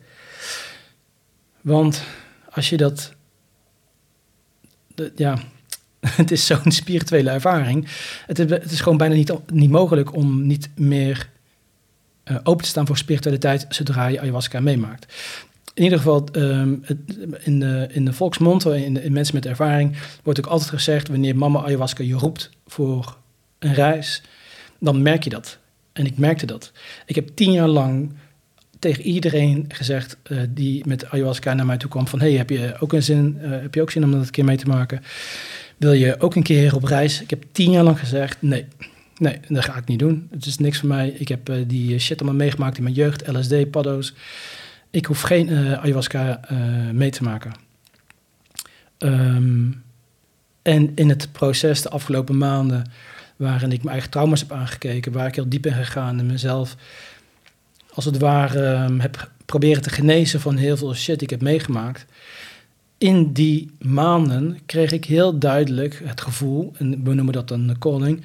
Want 1.60 2.02
als 2.50 2.70
je 2.70 2.76
dat 2.76 3.14
ja, 5.16 5.38
het 6.00 6.30
is 6.30 6.46
zo'n 6.46 6.72
spirituele 6.72 7.30
ervaring. 7.30 7.88
Het 8.26 8.38
is, 8.38 8.50
het 8.50 8.70
is, 8.70 8.80
gewoon 8.80 8.98
bijna 8.98 9.14
niet, 9.14 9.32
niet 9.52 9.70
mogelijk 9.70 10.14
om 10.14 10.46
niet 10.46 10.68
meer 10.76 11.28
uh, 12.24 12.36
open 12.42 12.64
te 12.64 12.70
staan 12.70 12.86
voor 12.86 12.96
spiritualiteit 12.96 13.66
zodra 13.68 14.06
je 14.06 14.20
ayahuasca 14.20 14.60
meemaakt. 14.60 15.14
In 15.74 15.82
ieder 15.82 15.98
geval, 15.98 16.28
um, 16.32 16.82
het, 16.84 16.98
in, 17.40 17.60
de, 17.60 17.88
in 17.90 18.04
de 18.04 18.12
volksmond, 18.12 18.64
in, 18.64 18.94
de, 18.94 19.02
in 19.02 19.12
mensen 19.12 19.34
met 19.34 19.46
ervaring, 19.46 19.96
wordt 20.22 20.38
ook 20.38 20.46
altijd 20.46 20.70
gezegd: 20.70 21.08
wanneer 21.08 21.36
mama 21.36 21.62
ayahuasca 21.62 22.04
je 22.04 22.14
roept 22.14 22.50
voor 22.66 23.16
een 23.58 23.74
reis, 23.74 24.22
dan 24.78 25.02
merk 25.02 25.24
je 25.24 25.30
dat. 25.30 25.58
En 25.92 26.06
ik 26.06 26.18
merkte 26.18 26.46
dat. 26.46 26.72
Ik 27.06 27.14
heb 27.14 27.28
tien 27.34 27.52
jaar 27.52 27.68
lang 27.68 28.12
tegen 28.80 29.02
iedereen 29.02 29.64
gezegd 29.68 30.16
uh, 30.28 30.40
die 30.48 30.86
met 30.86 31.10
ayahuasca 31.10 31.54
naar 31.54 31.66
mij 31.66 31.76
toe 31.76 31.90
kwam 31.90 32.08
van... 32.08 32.20
hey, 32.20 32.32
heb 32.32 32.50
je 32.50 32.74
ook 32.78 32.92
een 32.92 33.02
zin, 33.02 33.38
uh, 33.42 33.50
heb 33.50 33.74
je 33.74 33.82
ook 33.82 33.90
zin 33.90 34.04
om 34.04 34.10
dat 34.10 34.20
een 34.20 34.30
keer 34.30 34.44
mee 34.44 34.56
te 34.56 34.66
maken? 34.66 35.02
Wil 35.76 35.92
je 35.92 36.20
ook 36.20 36.34
een 36.34 36.42
keer 36.42 36.74
op 36.74 36.84
reis? 36.84 37.20
Ik 37.20 37.30
heb 37.30 37.44
tien 37.52 37.70
jaar 37.70 37.84
lang 37.84 37.98
gezegd, 37.98 38.36
nee, 38.42 38.66
nee, 39.16 39.40
dat 39.48 39.64
ga 39.64 39.76
ik 39.76 39.86
niet 39.86 39.98
doen. 39.98 40.28
Het 40.30 40.46
is 40.46 40.58
niks 40.58 40.78
voor 40.78 40.88
mij. 40.88 41.08
Ik 41.08 41.28
heb 41.28 41.48
uh, 41.48 41.56
die 41.66 41.98
shit 41.98 42.20
allemaal 42.20 42.38
meegemaakt 42.38 42.76
in 42.76 42.82
mijn 42.82 42.94
jeugd, 42.94 43.26
LSD, 43.26 43.70
paddo's. 43.70 44.14
Ik 44.90 45.06
hoef 45.06 45.20
geen 45.20 45.50
ayahuasca 45.56 46.40
mee 46.92 47.10
te 47.10 47.22
maken. 47.22 47.52
Um, 48.98 49.82
en 50.62 50.92
in 50.94 51.08
het 51.08 51.32
proces 51.32 51.82
de 51.82 51.88
afgelopen 51.88 52.38
maanden, 52.38 52.90
waarin 53.36 53.72
ik 53.72 53.78
mijn 53.78 53.92
eigen 53.92 54.10
trauma's 54.10 54.40
heb 54.40 54.52
aangekeken... 54.52 55.12
waar 55.12 55.26
ik 55.26 55.34
heel 55.34 55.48
diep 55.48 55.66
in 55.66 55.72
gegaan 55.72 56.18
en 56.18 56.26
mezelf 56.26 56.76
als 57.94 58.04
het 58.04 58.18
ware 58.18 58.84
um, 58.84 59.00
heb 59.00 59.30
proberen 59.44 59.82
te 59.82 59.90
genezen 59.90 60.40
van 60.40 60.56
heel 60.56 60.76
veel 60.76 60.94
shit 60.94 61.18
die 61.18 61.22
ik 61.22 61.30
heb 61.30 61.42
meegemaakt. 61.42 62.06
In 62.98 63.32
die 63.32 63.70
maanden 63.78 64.58
kreeg 64.66 64.92
ik 64.92 65.04
heel 65.04 65.38
duidelijk 65.38 66.00
het 66.04 66.20
gevoel, 66.20 66.72
en 66.76 67.04
we 67.04 67.14
noemen 67.14 67.32
dat 67.32 67.48
dan 67.48 67.76
calling, 67.78 68.24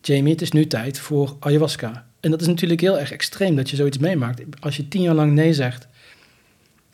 Jamie, 0.00 0.32
het 0.32 0.42
is 0.42 0.50
nu 0.50 0.66
tijd 0.66 0.98
voor 0.98 1.36
ayahuasca. 1.40 2.06
En 2.20 2.30
dat 2.30 2.40
is 2.40 2.46
natuurlijk 2.46 2.80
heel 2.80 2.98
erg 2.98 3.12
extreem 3.12 3.56
dat 3.56 3.70
je 3.70 3.76
zoiets 3.76 3.98
meemaakt. 3.98 4.42
Als 4.60 4.76
je 4.76 4.88
tien 4.88 5.02
jaar 5.02 5.14
lang 5.14 5.32
nee 5.32 5.52
zegt 5.52 5.86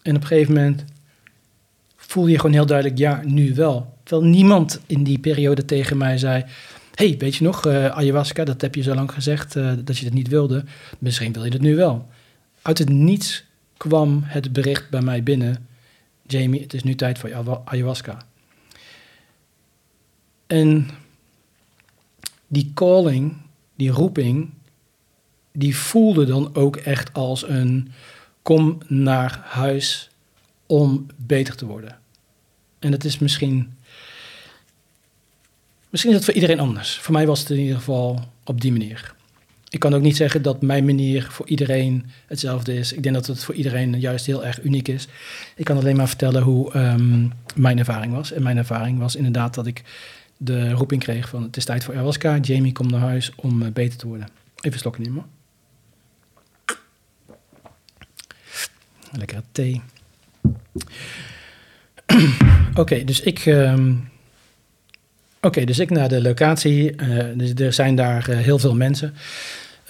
En 0.03 0.16
op 0.16 0.20
een 0.20 0.27
gegeven 0.27 0.55
moment 0.55 0.85
voel 1.96 2.27
je 2.27 2.37
gewoon 2.37 2.53
heel 2.53 2.66
duidelijk, 2.66 2.98
ja, 2.98 3.20
nu 3.25 3.55
wel. 3.55 3.94
Terwijl 4.03 4.29
niemand 4.29 4.81
in 4.87 5.05
die 5.05 5.18
periode 5.18 5.64
tegen 5.64 5.96
mij 5.96 6.18
zei, 6.18 6.44
hey, 6.94 7.16
weet 7.18 7.35
je 7.35 7.44
nog, 7.44 7.66
uh, 7.66 7.87
ayahuasca, 7.87 8.44
dat 8.44 8.61
heb 8.61 8.74
je 8.74 8.83
zo 8.83 8.94
lang 8.94 9.12
gezegd 9.12 9.57
uh, 9.57 9.72
dat 9.85 9.98
je 9.98 10.05
het 10.05 10.14
niet 10.14 10.28
wilde. 10.28 10.64
Misschien 10.98 11.33
wil 11.33 11.44
je 11.44 11.50
het 11.52 11.61
nu 11.61 11.76
wel. 11.76 12.09
Uit 12.62 12.78
het 12.78 12.88
niets 12.88 13.44
kwam 13.76 14.20
het 14.24 14.52
bericht 14.52 14.90
bij 14.90 15.02
mij 15.02 15.22
binnen, 15.22 15.66
Jamie, 16.26 16.61
het 16.61 16.74
is 16.74 16.83
nu 16.83 16.94
tijd 16.94 17.18
voor 17.18 17.61
ayahuasca. 17.64 18.26
En 20.46 20.88
die 22.46 22.70
calling, 22.74 23.37
die 23.76 23.90
roeping, 23.90 24.50
die 25.52 25.76
voelde 25.76 26.24
dan 26.24 26.55
ook 26.55 26.76
echt 26.76 27.12
als 27.12 27.48
een 27.48 27.92
kom 28.42 28.78
naar 28.87 29.40
huis 29.44 30.11
om 30.66 31.07
beter 31.16 31.57
te 31.57 31.66
worden. 31.66 31.98
En 32.78 32.90
dat 32.90 33.05
is 33.05 33.18
misschien. 33.18 33.76
Misschien 35.92 36.12
is 36.12 36.18
het 36.18 36.26
voor 36.26 36.35
iedereen 36.35 36.61
anders. 36.61 36.98
Voor 36.98 37.12
mij 37.12 37.26
was 37.26 37.40
het 37.40 37.50
in 37.50 37.59
ieder 37.59 37.76
geval 37.76 38.28
op 38.44 38.61
die 38.61 38.72
manier. 38.72 39.14
Ik 39.68 39.78
kan 39.78 39.94
ook 39.94 40.02
niet 40.02 40.16
zeggen 40.16 40.42
dat 40.42 40.62
mijn 40.62 40.85
manier 40.85 41.26
voor 41.31 41.48
iedereen 41.48 42.07
hetzelfde 42.26 42.74
is. 42.74 42.92
Ik 42.92 43.02
denk 43.02 43.14
dat 43.14 43.26
het 43.26 43.44
voor 43.44 43.55
iedereen 43.55 44.00
juist 44.00 44.26
heel 44.26 44.44
erg 44.44 44.62
uniek 44.62 44.88
is. 44.88 45.09
Ik 45.57 45.64
kan 45.64 45.76
alleen 45.76 45.96
maar 45.96 46.09
vertellen 46.09 46.42
hoe 46.42 46.76
um, 46.76 47.33
mijn 47.55 47.78
ervaring 47.78 48.12
was. 48.12 48.33
En 48.33 48.42
mijn 48.42 48.57
ervaring 48.57 48.98
was 48.98 49.16
inderdaad 49.16 49.55
dat 49.55 49.66
ik 49.66 49.83
de 50.37 50.70
roeping 50.70 51.02
kreeg 51.02 51.28
van 51.28 51.42
het 51.42 51.57
is 51.57 51.64
tijd 51.64 51.85
voor 51.85 51.94
ayahuasca. 51.94 52.38
Jamie, 52.38 52.72
kom 52.72 52.90
naar 52.90 53.00
huis 53.00 53.33
om 53.37 53.62
uh, 53.62 53.68
beter 53.68 53.98
te 53.98 54.07
worden. 54.07 54.28
Even 54.61 54.78
slokken 54.78 55.02
nemen. 55.02 55.24
Lekkere 59.11 59.42
thee. 59.52 59.83
Oké, 62.74 63.05
dus 63.05 63.20
ik. 63.20 63.46
Um, 63.46 64.11
Oké, 65.44 65.64
dus 65.64 65.78
ik 65.78 65.90
naar 65.90 66.09
de 66.09 66.22
locatie. 66.22 67.02
Uh, 67.02 67.24
dus 67.35 67.52
er 67.55 67.72
zijn 67.72 67.94
daar 67.94 68.31
uh, 68.31 68.38
heel 68.38 68.59
veel 68.59 68.74
mensen. 68.74 69.14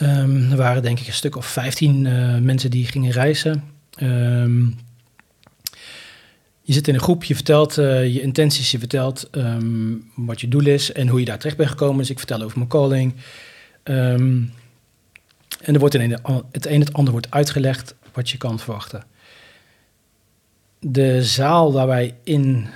Um, 0.02 0.50
er 0.50 0.56
waren 0.56 0.82
denk 0.82 1.00
ik 1.00 1.06
een 1.06 1.12
stuk 1.12 1.36
of 1.36 1.46
15 1.46 2.04
uh, 2.04 2.38
mensen 2.38 2.70
die 2.70 2.86
gingen 2.86 3.10
reizen. 3.10 3.64
Um, 4.02 4.78
je 6.62 6.72
zit 6.72 6.88
in 6.88 6.94
een 6.94 7.00
groep, 7.00 7.24
je 7.24 7.34
vertelt 7.34 7.74
je 7.74 8.20
intenties, 8.20 8.70
je 8.70 8.78
vertelt 8.78 9.30
wat 10.14 10.40
je 10.40 10.48
doel 10.48 10.66
is 10.66 10.92
en 10.92 11.08
hoe 11.08 11.18
je 11.18 11.24
daar 11.24 11.38
terecht 11.38 11.56
bent 11.56 11.70
gekomen. 11.70 11.98
Dus 11.98 12.10
ik 12.10 12.18
vertel 12.18 12.42
over 12.42 12.56
mijn 12.58 12.68
calling. 12.68 13.14
en 13.82 14.52
er 15.62 15.78
wordt 15.78 15.94
in 15.94 16.10
het 16.52 16.66
een 16.66 16.80
het 16.80 16.92
ander 16.92 17.12
wordt 17.12 17.30
uitgelegd 17.30 17.94
wat 18.12 18.30
je 18.30 18.38
kan 18.38 18.58
verwachten 18.58 19.04
de 20.84 21.24
zaal 21.24 21.72
waar 21.72 21.86
wij 21.86 22.14
in 22.24 22.66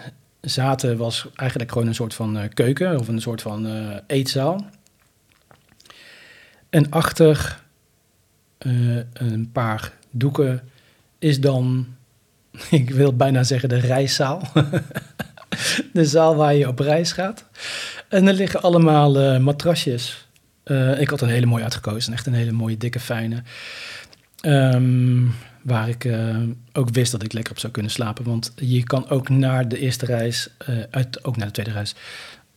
zaten 0.49 0.97
was 0.97 1.27
eigenlijk 1.35 1.73
gewoon 1.73 1.87
een 1.87 1.95
soort 1.95 2.15
van 2.15 2.37
uh, 2.37 2.43
keuken 2.55 2.99
of 2.99 3.09
een 3.09 3.21
soort 3.21 3.43
van 3.43 3.67
uh, 3.67 3.97
eetzaal. 4.07 4.67
En 6.71 6.91
achter 6.91 7.63
uh, 8.67 9.01
een 9.13 9.51
paar 9.53 9.93
doeken 10.11 10.69
is 11.19 11.41
dan, 11.41 11.87
ik 12.71 12.91
wil 12.91 13.17
bijna 13.17 13.43
zeggen 13.43 13.69
de 13.69 13.79
reiszaal. 13.79 14.43
de 15.93 16.05
zaal 16.05 16.37
waar 16.37 16.55
je 16.55 16.69
op 16.69 16.79
reis 16.79 17.13
gaat. 17.13 17.45
En 18.09 18.29
er 18.29 18.35
liggen 18.35 18.63
allemaal 18.63 19.41
matrasjes. 19.41 20.29
ik 20.99 21.09
had 21.09 21.21
een 21.21 21.29
hele 21.29 21.47
mooie 21.47 21.63
uitgekozen, 21.63 22.13
echt 22.13 22.27
een 22.27 22.35
hele 22.35 22.53
mooie, 22.53 22.77
dikke, 22.77 23.01
fijne. 23.01 23.43
Um, 24.43 25.35
waar 25.67 25.89
ik 25.89 26.05
uh, 26.05 26.37
ook 26.73 26.89
wist 26.91 27.13
dat 27.13 27.23
ik 27.23 27.33
lekker 27.33 27.53
op 27.53 27.59
zou 27.59 27.73
kunnen 27.73 27.93
slapen. 27.93 28.25
Want 28.25 28.53
je 28.57 28.83
kan 28.83 29.09
ook 29.09 29.29
naar 29.29 29.69
de 29.69 29.79
eerste 29.79 30.07
reis, 30.07 30.49
uh, 30.69 30.83
uit, 30.91 31.25
ook 31.25 31.37
naar 31.37 31.47
de 31.47 31.53
tweede 31.53 31.73
reis, 31.73 31.95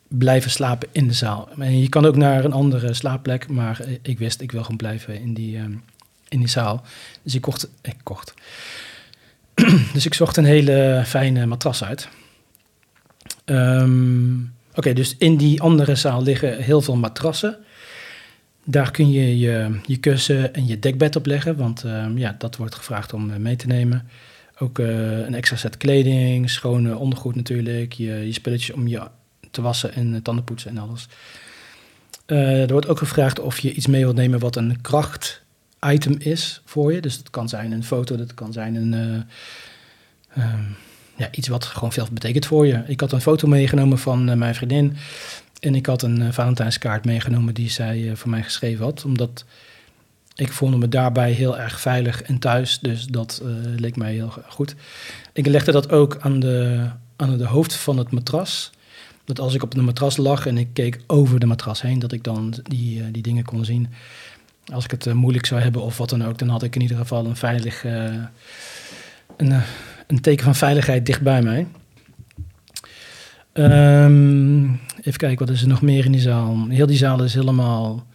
blijven 0.07 0.51
slapen 0.51 0.89
in 0.91 1.07
de 1.07 1.13
zaal. 1.13 1.49
En 1.57 1.79
je 1.79 1.89
kan 1.89 2.05
ook 2.05 2.15
naar 2.15 2.45
een 2.45 2.53
andere 2.53 2.93
slaapplek, 2.93 3.47
maar 3.47 3.81
ik 4.01 4.19
wist, 4.19 4.41
ik 4.41 4.51
wil 4.51 4.61
gewoon 4.61 4.77
blijven 4.77 5.21
in 5.21 5.33
die, 5.33 5.57
in 6.27 6.39
die 6.39 6.47
zaal. 6.47 6.83
Dus 7.23 7.35
ik 7.35 7.41
kocht, 7.41 7.69
ik 7.81 7.97
kocht. 8.03 8.33
dus 9.93 10.05
ik 10.05 10.13
zocht 10.13 10.37
een 10.37 10.45
hele 10.45 11.03
fijne 11.05 11.45
matras 11.45 11.83
uit. 11.83 12.09
Um, 13.45 14.53
Oké, 14.79 14.93
dus 14.93 15.15
in 15.17 15.37
die 15.37 15.61
andere 15.61 15.95
zaal 15.95 16.23
liggen 16.23 16.57
heel 16.57 16.81
veel 16.81 16.95
matrassen. 16.95 17.57
Daar 18.71 18.91
kun 18.91 19.11
je, 19.11 19.39
je 19.39 19.79
je 19.85 19.97
kussen 19.97 20.53
en 20.53 20.67
je 20.67 20.79
dekbed 20.79 21.15
op 21.15 21.25
leggen, 21.25 21.55
want 21.55 21.83
uh, 21.85 22.05
ja, 22.15 22.35
dat 22.37 22.55
wordt 22.55 22.75
gevraagd 22.75 23.13
om 23.13 23.29
eh, 23.29 23.37
mee 23.37 23.55
te 23.55 23.67
nemen. 23.67 24.07
Ook 24.57 24.79
uh, 24.79 25.17
een 25.17 25.33
extra 25.33 25.55
set 25.55 25.77
kleding, 25.77 26.49
schone 26.49 26.97
ondergoed 26.97 27.35
natuurlijk, 27.35 27.93
je, 27.93 28.11
je 28.13 28.31
spulletjes 28.31 28.75
om 28.75 28.87
je 28.87 29.01
te 29.51 29.61
wassen 29.61 29.93
en 29.93 30.21
tanden 30.21 30.43
poetsen 30.43 30.69
en 30.69 30.77
alles. 30.77 31.07
Er 32.25 32.71
wordt 32.71 32.87
ook 32.87 32.97
gevraagd 32.97 33.39
of 33.39 33.59
je 33.59 33.73
iets 33.73 33.87
mee 33.87 34.03
wilt 34.03 34.15
nemen 34.15 34.39
wat 34.39 34.55
een 34.55 34.81
kracht 34.81 35.41
item 35.85 36.15
is 36.19 36.61
voor 36.65 36.93
je. 36.93 37.01
Dus 37.01 37.17
dat 37.17 37.29
kan 37.29 37.49
zijn 37.49 37.71
een 37.71 37.83
foto, 37.83 38.15
dat 38.17 38.33
kan 38.33 38.53
zijn 38.53 38.75
een, 38.75 39.23
ja, 41.15 41.27
iets 41.31 41.47
wat 41.47 41.65
gewoon 41.65 41.91
veel 41.91 42.07
betekent 42.11 42.45
voor 42.45 42.67
je. 42.67 42.83
Ik 42.87 42.99
had 42.99 43.11
een 43.11 43.21
foto 43.21 43.47
meegenomen 43.47 43.97
van 43.97 44.37
mijn 44.37 44.55
vriendin. 44.55 44.97
En 45.59 45.75
ik 45.75 45.85
had 45.85 46.01
een 46.01 46.21
uh, 46.21 46.31
Valentijnskaart 46.31 47.05
meegenomen 47.05 47.53
die 47.53 47.69
zij 47.69 47.99
uh, 47.99 48.15
voor 48.15 48.29
mij 48.29 48.43
geschreven 48.43 48.85
had. 48.85 49.05
Omdat 49.05 49.45
ik 50.35 50.51
voelde 50.51 50.77
me 50.77 50.89
daarbij 50.89 51.31
heel 51.31 51.57
erg 51.57 51.79
veilig 51.79 52.21
en 52.21 52.39
thuis. 52.39 52.79
Dus 52.79 53.05
dat 53.05 53.41
uh, 53.43 53.49
leek 53.79 53.95
mij 53.95 54.13
heel 54.13 54.33
goed. 54.47 54.75
Ik 55.33 55.47
legde 55.47 55.71
dat 55.71 55.91
ook 55.91 56.17
aan 56.19 56.39
de, 56.39 56.85
aan 57.15 57.37
de 57.37 57.45
hoofd 57.45 57.73
van 57.73 57.97
het 57.97 58.11
matras. 58.11 58.71
Dat 59.25 59.39
als 59.39 59.53
ik 59.53 59.63
op 59.63 59.75
de 59.75 59.81
matras 59.81 60.17
lag 60.17 60.45
en 60.45 60.57
ik 60.57 60.67
keek 60.73 60.99
over 61.07 61.39
de 61.39 61.45
matras 61.45 61.81
heen, 61.81 61.99
dat 61.99 62.11
ik 62.11 62.23
dan 62.23 62.53
die, 62.63 63.11
die 63.11 63.21
dingen 63.21 63.45
kon 63.45 63.65
zien. 63.65 63.87
Als 64.73 64.83
ik 64.83 64.91
het 64.91 65.13
moeilijk 65.13 65.45
zou 65.45 65.61
hebben 65.61 65.81
of 65.81 65.97
wat 65.97 66.09
dan 66.09 66.25
ook, 66.25 66.37
dan 66.37 66.49
had 66.49 66.63
ik 66.63 66.75
in 66.75 66.81
ieder 66.81 66.97
geval 66.97 67.25
een 67.25 67.35
veilig... 67.35 67.83
een, 67.83 69.61
een 70.07 70.21
teken 70.21 70.43
van 70.43 70.55
veiligheid 70.55 71.05
dicht 71.05 71.21
bij 71.21 71.41
mij. 71.41 71.67
Um, 73.53 74.79
even 74.97 75.17
kijken, 75.17 75.45
wat 75.45 75.55
is 75.55 75.61
er 75.61 75.67
nog 75.67 75.81
meer 75.81 76.05
in 76.05 76.11
die 76.11 76.21
zaal? 76.21 76.67
Heel 76.69 76.85
die 76.85 76.97
zaal 76.97 77.23
is 77.23 77.33
helemaal 77.33 78.07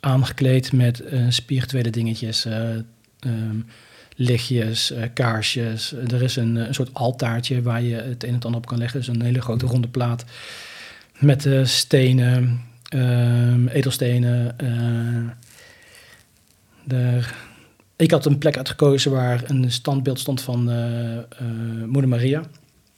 aangekleed 0.00 0.72
met 0.72 1.02
uh, 1.12 1.24
spirituele 1.28 1.90
dingetjes. 1.90 2.46
Uh, 2.46 2.52
lichtjes, 4.16 4.92
uh, 4.92 5.02
kaarsjes. 5.14 5.92
Er 5.92 6.22
is 6.22 6.36
een, 6.36 6.56
een 6.56 6.74
soort 6.74 6.94
altaartje 6.94 7.62
waar 7.62 7.82
je 7.82 7.94
het 7.94 8.24
een 8.24 8.34
en 8.34 8.42
ander 8.42 8.60
op 8.60 8.66
kan 8.66 8.78
leggen. 8.78 8.98
Dus 8.98 9.08
een 9.08 9.22
hele 9.22 9.40
grote 9.40 9.66
ronde 9.66 9.88
plaat 9.88 10.24
met 11.18 11.48
stenen, 11.62 12.60
um, 12.94 13.68
edelstenen. 13.68 14.56
Daar, 16.84 17.34
ik 17.96 18.10
had 18.10 18.26
een 18.26 18.38
plek 18.38 18.56
uitgekozen 18.56 19.10
waar 19.10 19.42
een 19.46 19.72
standbeeld 19.72 20.18
stond 20.18 20.40
van 20.40 20.64
Moeder 21.86 22.08
Maria, 22.08 22.42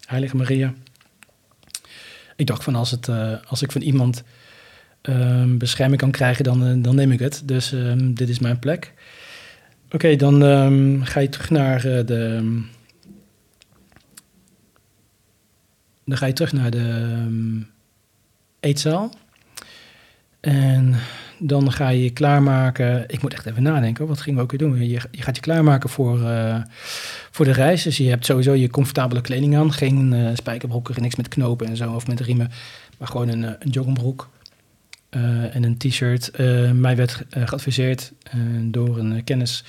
Heilige 0.06 0.36
Maria 0.36 0.74
ik 2.38 2.46
dacht 2.46 2.64
van 2.64 2.74
als, 2.74 2.90
het, 2.90 3.08
uh, 3.08 3.36
als 3.46 3.62
ik 3.62 3.72
van 3.72 3.80
iemand 3.80 4.22
um, 5.02 5.58
bescherming 5.58 6.00
kan 6.00 6.10
krijgen, 6.10 6.44
dan, 6.44 6.68
uh, 6.68 6.82
dan 6.82 6.94
neem 6.94 7.12
ik 7.12 7.18
het. 7.18 7.42
Dus 7.44 7.72
um, 7.72 8.14
dit 8.14 8.28
is 8.28 8.38
mijn 8.38 8.58
plek. 8.58 8.92
Oké, 9.90 10.16
dan 10.16 10.42
um, 10.42 11.04
ga 11.04 11.20
je 11.20 11.28
terug 11.28 11.50
naar 11.50 11.86
uh, 11.86 12.06
de. 12.06 12.62
Dan 16.04 16.16
ga 16.16 16.26
je 16.26 16.32
terug 16.32 16.52
naar 16.52 16.70
de 16.70 17.16
eetzaal. 18.60 19.14
En 20.40 20.94
dan 21.38 21.72
ga 21.72 21.88
je 21.88 22.02
je 22.02 22.10
klaarmaken. 22.10 23.04
Ik 23.08 23.22
moet 23.22 23.32
echt 23.32 23.46
even 23.46 23.62
nadenken. 23.62 24.06
Wat 24.06 24.20
gingen 24.20 24.38
we 24.38 24.44
ook 24.44 24.50
weer 24.50 24.68
doen? 24.68 24.88
Je, 24.88 25.00
je 25.10 25.22
gaat 25.22 25.36
je 25.36 25.42
klaarmaken 25.42 25.90
voor, 25.90 26.18
uh, 26.20 26.62
voor 27.30 27.44
de 27.44 27.52
reis. 27.52 27.82
Dus 27.82 27.96
je 27.96 28.08
hebt 28.08 28.24
sowieso 28.24 28.52
je 28.52 28.70
comfortabele 28.70 29.20
kleding 29.20 29.56
aan. 29.56 29.72
Geen 29.72 30.12
uh, 30.12 30.30
spijkerbroeken, 30.34 31.02
niks 31.02 31.16
met 31.16 31.28
knopen 31.28 31.66
en 31.66 31.76
zo. 31.76 31.92
Of 31.92 32.06
met 32.06 32.20
riemen. 32.20 32.50
Maar 32.98 33.08
gewoon 33.08 33.28
een, 33.28 33.44
eh, 33.44 33.52
een 33.58 33.70
joggingbroek. 33.70 34.28
En 35.10 35.62
een 35.62 35.76
t-shirt. 35.76 36.30
mij 36.74 36.96
werd 36.96 37.24
geadviseerd 37.30 38.12
door 38.62 38.98
een 38.98 39.24
kennis 39.24 39.64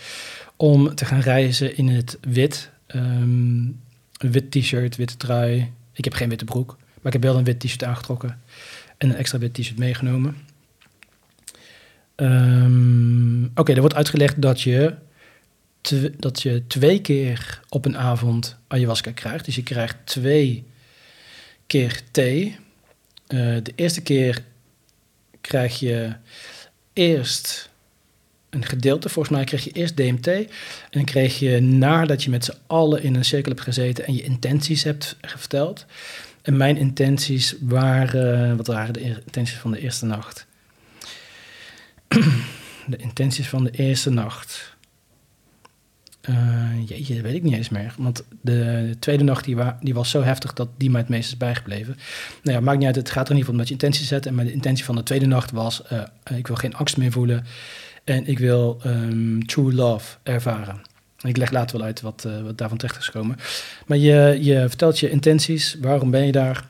om 0.55 0.95
te 0.95 1.05
gaan 1.05 1.19
reizen 1.19 1.77
in 1.77 1.87
het 1.87 2.17
wit. 2.21 2.69
Um, 2.95 3.79
een 4.17 4.31
wit 4.31 4.51
t-shirt, 4.51 4.95
witte 4.95 5.17
trui. 5.17 5.71
Ik 5.93 6.03
heb 6.03 6.13
geen 6.13 6.29
witte 6.29 6.45
broek. 6.45 6.77
Maar 6.77 7.05
ik 7.05 7.13
heb 7.13 7.23
wel 7.23 7.37
een 7.37 7.43
wit 7.43 7.59
t-shirt 7.59 7.83
aangetrokken. 7.83 8.39
En 8.97 9.09
een 9.09 9.15
extra 9.15 9.37
wit 9.37 9.53
t-shirt 9.53 9.77
meegenomen. 9.77 10.35
Um, 12.21 13.51
Oké, 13.55 13.73
er 13.73 13.79
wordt 13.79 13.95
uitgelegd 13.95 14.41
dat 14.41 14.61
je, 14.61 14.95
dat 16.17 16.41
je 16.41 16.63
twee 16.67 17.01
keer 17.01 17.61
op 17.69 17.85
een 17.85 17.97
avond 17.97 18.55
ayahuasca 18.67 19.11
krijgt. 19.11 19.45
Dus 19.45 19.55
je 19.55 19.63
krijgt 19.63 19.95
twee 20.03 20.63
keer 21.67 22.01
thee. 22.11 22.57
Uh, 23.27 23.57
de 23.63 23.71
eerste 23.75 24.01
keer 24.01 24.43
krijg 25.41 25.79
je 25.79 26.13
eerst 26.93 27.69
een 28.49 28.65
gedeelte. 28.65 29.09
Volgens 29.09 29.35
mij 29.35 29.45
kreeg 29.45 29.63
je 29.63 29.71
eerst 29.71 29.97
DMT. 29.97 30.27
En 30.27 30.47
dan 30.89 31.03
kreeg 31.03 31.39
je 31.39 31.59
nadat 31.59 32.23
je 32.23 32.29
met 32.29 32.45
z'n 32.45 32.57
allen 32.67 33.03
in 33.03 33.15
een 33.15 33.25
cirkel 33.25 33.51
hebt 33.51 33.63
gezeten 33.63 34.05
en 34.05 34.15
je 34.15 34.23
intenties 34.23 34.83
hebt 34.83 35.17
verteld. 35.21 35.85
En 36.41 36.57
mijn 36.57 36.77
intenties 36.77 37.55
waren, 37.61 38.57
wat 38.57 38.67
waren 38.67 38.93
de 38.93 39.01
intenties 39.01 39.57
van 39.57 39.71
de 39.71 39.79
eerste 39.79 40.05
nacht? 40.05 40.47
De 42.87 42.97
intenties 42.97 43.47
van 43.47 43.63
de 43.63 43.71
eerste 43.71 44.09
nacht. 44.09 44.77
Uh, 46.29 46.87
jeetje, 46.87 47.13
dat 47.13 47.23
weet 47.23 47.33
ik 47.33 47.43
niet 47.43 47.53
eens 47.53 47.69
meer. 47.69 47.93
Want 47.97 48.23
de 48.41 48.95
tweede 48.99 49.23
nacht 49.23 49.45
die, 49.45 49.57
die 49.81 49.93
was 49.93 50.09
zo 50.09 50.23
heftig 50.23 50.53
dat 50.53 50.69
die 50.77 50.89
mij 50.89 51.01
het 51.01 51.09
meest 51.09 51.27
is 51.27 51.37
bijgebleven. 51.37 51.97
Nou 52.43 52.57
ja, 52.57 52.63
maakt 52.63 52.77
niet 52.77 52.87
uit. 52.87 52.95
Het 52.95 53.09
gaat 53.09 53.25
er 53.25 53.31
in 53.31 53.37
ieder 53.37 53.39
geval 53.39 53.53
om 53.53 53.59
dat 53.59 53.67
je 53.67 53.73
intentie 53.73 54.05
zet. 54.05 54.25
En 54.25 54.35
mijn 54.35 54.51
intentie 54.51 54.85
van 54.85 54.95
de 54.95 55.03
tweede 55.03 55.25
nacht 55.25 55.51
was... 55.51 55.81
Uh, 55.91 56.01
ik 56.37 56.47
wil 56.47 56.55
geen 56.55 56.75
angst 56.75 56.97
meer 56.97 57.11
voelen. 57.11 57.45
En 58.03 58.27
ik 58.27 58.39
wil 58.39 58.81
um, 58.85 59.45
true 59.45 59.73
love 59.73 60.17
ervaren. 60.23 60.81
Ik 61.21 61.37
leg 61.37 61.51
later 61.51 61.77
wel 61.77 61.85
uit 61.85 62.01
wat, 62.01 62.23
uh, 62.27 62.41
wat 62.41 62.57
daarvan 62.57 62.77
terecht 62.77 62.97
is 62.97 63.05
gekomen. 63.05 63.37
Maar 63.85 63.97
je, 63.97 64.37
je 64.41 64.65
vertelt 64.67 64.99
je 64.99 65.09
intenties. 65.09 65.77
Waarom 65.81 66.11
ben 66.11 66.25
je 66.25 66.31
daar? 66.31 66.67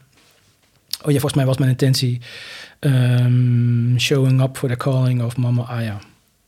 Oh 1.02 1.12
ja, 1.12 1.19
volgens 1.19 1.34
mij 1.34 1.45
was 1.45 1.58
mijn 1.58 1.69
intentie... 1.69 2.21
Um, 2.80 4.00
showing 4.00 4.42
up 4.42 4.58
for 4.58 4.70
the 4.70 4.78
calling 4.78 5.24
of 5.24 5.38
Mama 5.38 5.63
Aya. 5.63 6.00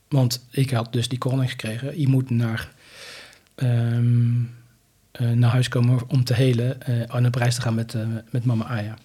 Want 0.08 0.46
ik 0.50 0.70
had 0.70 0.92
dus 0.92 1.08
die 1.08 1.18
calling 1.18 1.50
gekregen. 1.50 2.00
Je 2.00 2.08
moet 2.08 2.30
naar 2.30 2.68
um, 3.56 4.50
uh, 5.20 5.30
naar 5.30 5.50
huis 5.50 5.68
komen 5.68 6.00
om 6.08 6.24
te 6.24 6.34
helen 6.34 6.78
uh, 7.12 7.26
op 7.26 7.34
reis 7.34 7.54
te 7.54 7.60
gaan 7.60 7.74
met, 7.74 7.94
uh, 7.94 8.02
met 8.30 8.44
mama 8.44 8.64
Aya. 8.64 8.98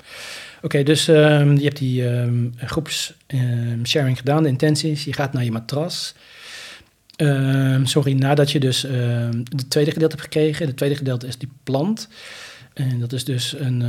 Oké, 0.61 0.83
dus 0.83 1.07
um, 1.07 1.57
je 1.57 1.63
hebt 1.63 1.77
die 1.77 2.07
um, 2.07 2.53
groeps 2.57 3.13
sharing 3.83 4.17
gedaan, 4.17 4.43
de 4.43 4.49
intenties. 4.49 5.03
Je 5.03 5.13
gaat 5.13 5.33
naar 5.33 5.43
je 5.43 5.51
matras. 5.51 6.15
sorry, 7.83 8.13
nadat 8.13 8.51
je 8.51 8.59
dus 8.59 8.81
de 8.81 9.67
tweede 9.67 9.91
gedeelte 9.91 10.15
hebt 10.15 10.27
gekregen. 10.27 10.65
De 10.65 10.73
tweede 10.73 10.95
gedeelte 10.95 11.27
is 11.27 11.37
die 11.37 11.51
plant. 11.63 12.07
En 12.73 12.99
dat 12.99 13.13
is 13.13 13.25
dus 13.25 13.55
een, 13.59 13.81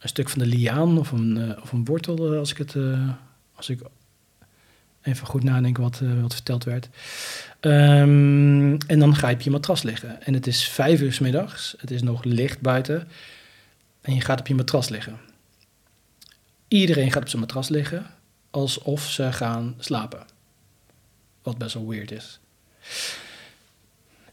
een 0.00 0.08
stuk 0.08 0.28
van 0.28 0.38
de 0.38 0.46
liaan 0.46 0.98
of 0.98 1.10
een, 1.10 1.60
of 1.62 1.72
een 1.72 1.84
wortel, 1.84 2.34
als 2.36 2.50
ik 2.50 2.58
het... 2.58 2.76
als 3.54 3.68
ik 3.68 3.80
even 5.02 5.26
goed 5.26 5.42
nadenken 5.42 5.82
wat, 5.82 6.00
wat 6.20 6.34
verteld 6.34 6.64
werd. 6.64 6.88
Um, 7.60 8.78
en 8.78 8.98
dan 8.98 9.14
ga 9.14 9.28
je 9.28 9.34
op 9.34 9.40
je 9.40 9.50
matras 9.50 9.82
liggen. 9.82 10.22
En 10.22 10.34
het 10.34 10.46
is 10.46 10.68
vijf 10.68 11.00
uur 11.00 11.12
s 11.12 11.18
middags, 11.18 11.74
het 11.78 11.90
is 11.90 12.02
nog 12.02 12.24
licht 12.24 12.60
buiten. 12.60 13.08
En 14.00 14.14
je 14.14 14.20
gaat 14.20 14.40
op 14.40 14.46
je 14.46 14.54
matras 14.54 14.88
liggen. 14.88 15.18
Iedereen 16.68 17.12
gaat 17.12 17.22
op 17.22 17.28
zijn 17.28 17.40
matras 17.40 17.68
liggen 17.68 18.06
alsof 18.50 19.10
ze 19.10 19.32
gaan 19.32 19.74
slapen. 19.78 20.26
Wat 21.42 21.58
best 21.58 21.74
wel 21.74 21.88
weird 21.88 22.10
is. 22.10 22.40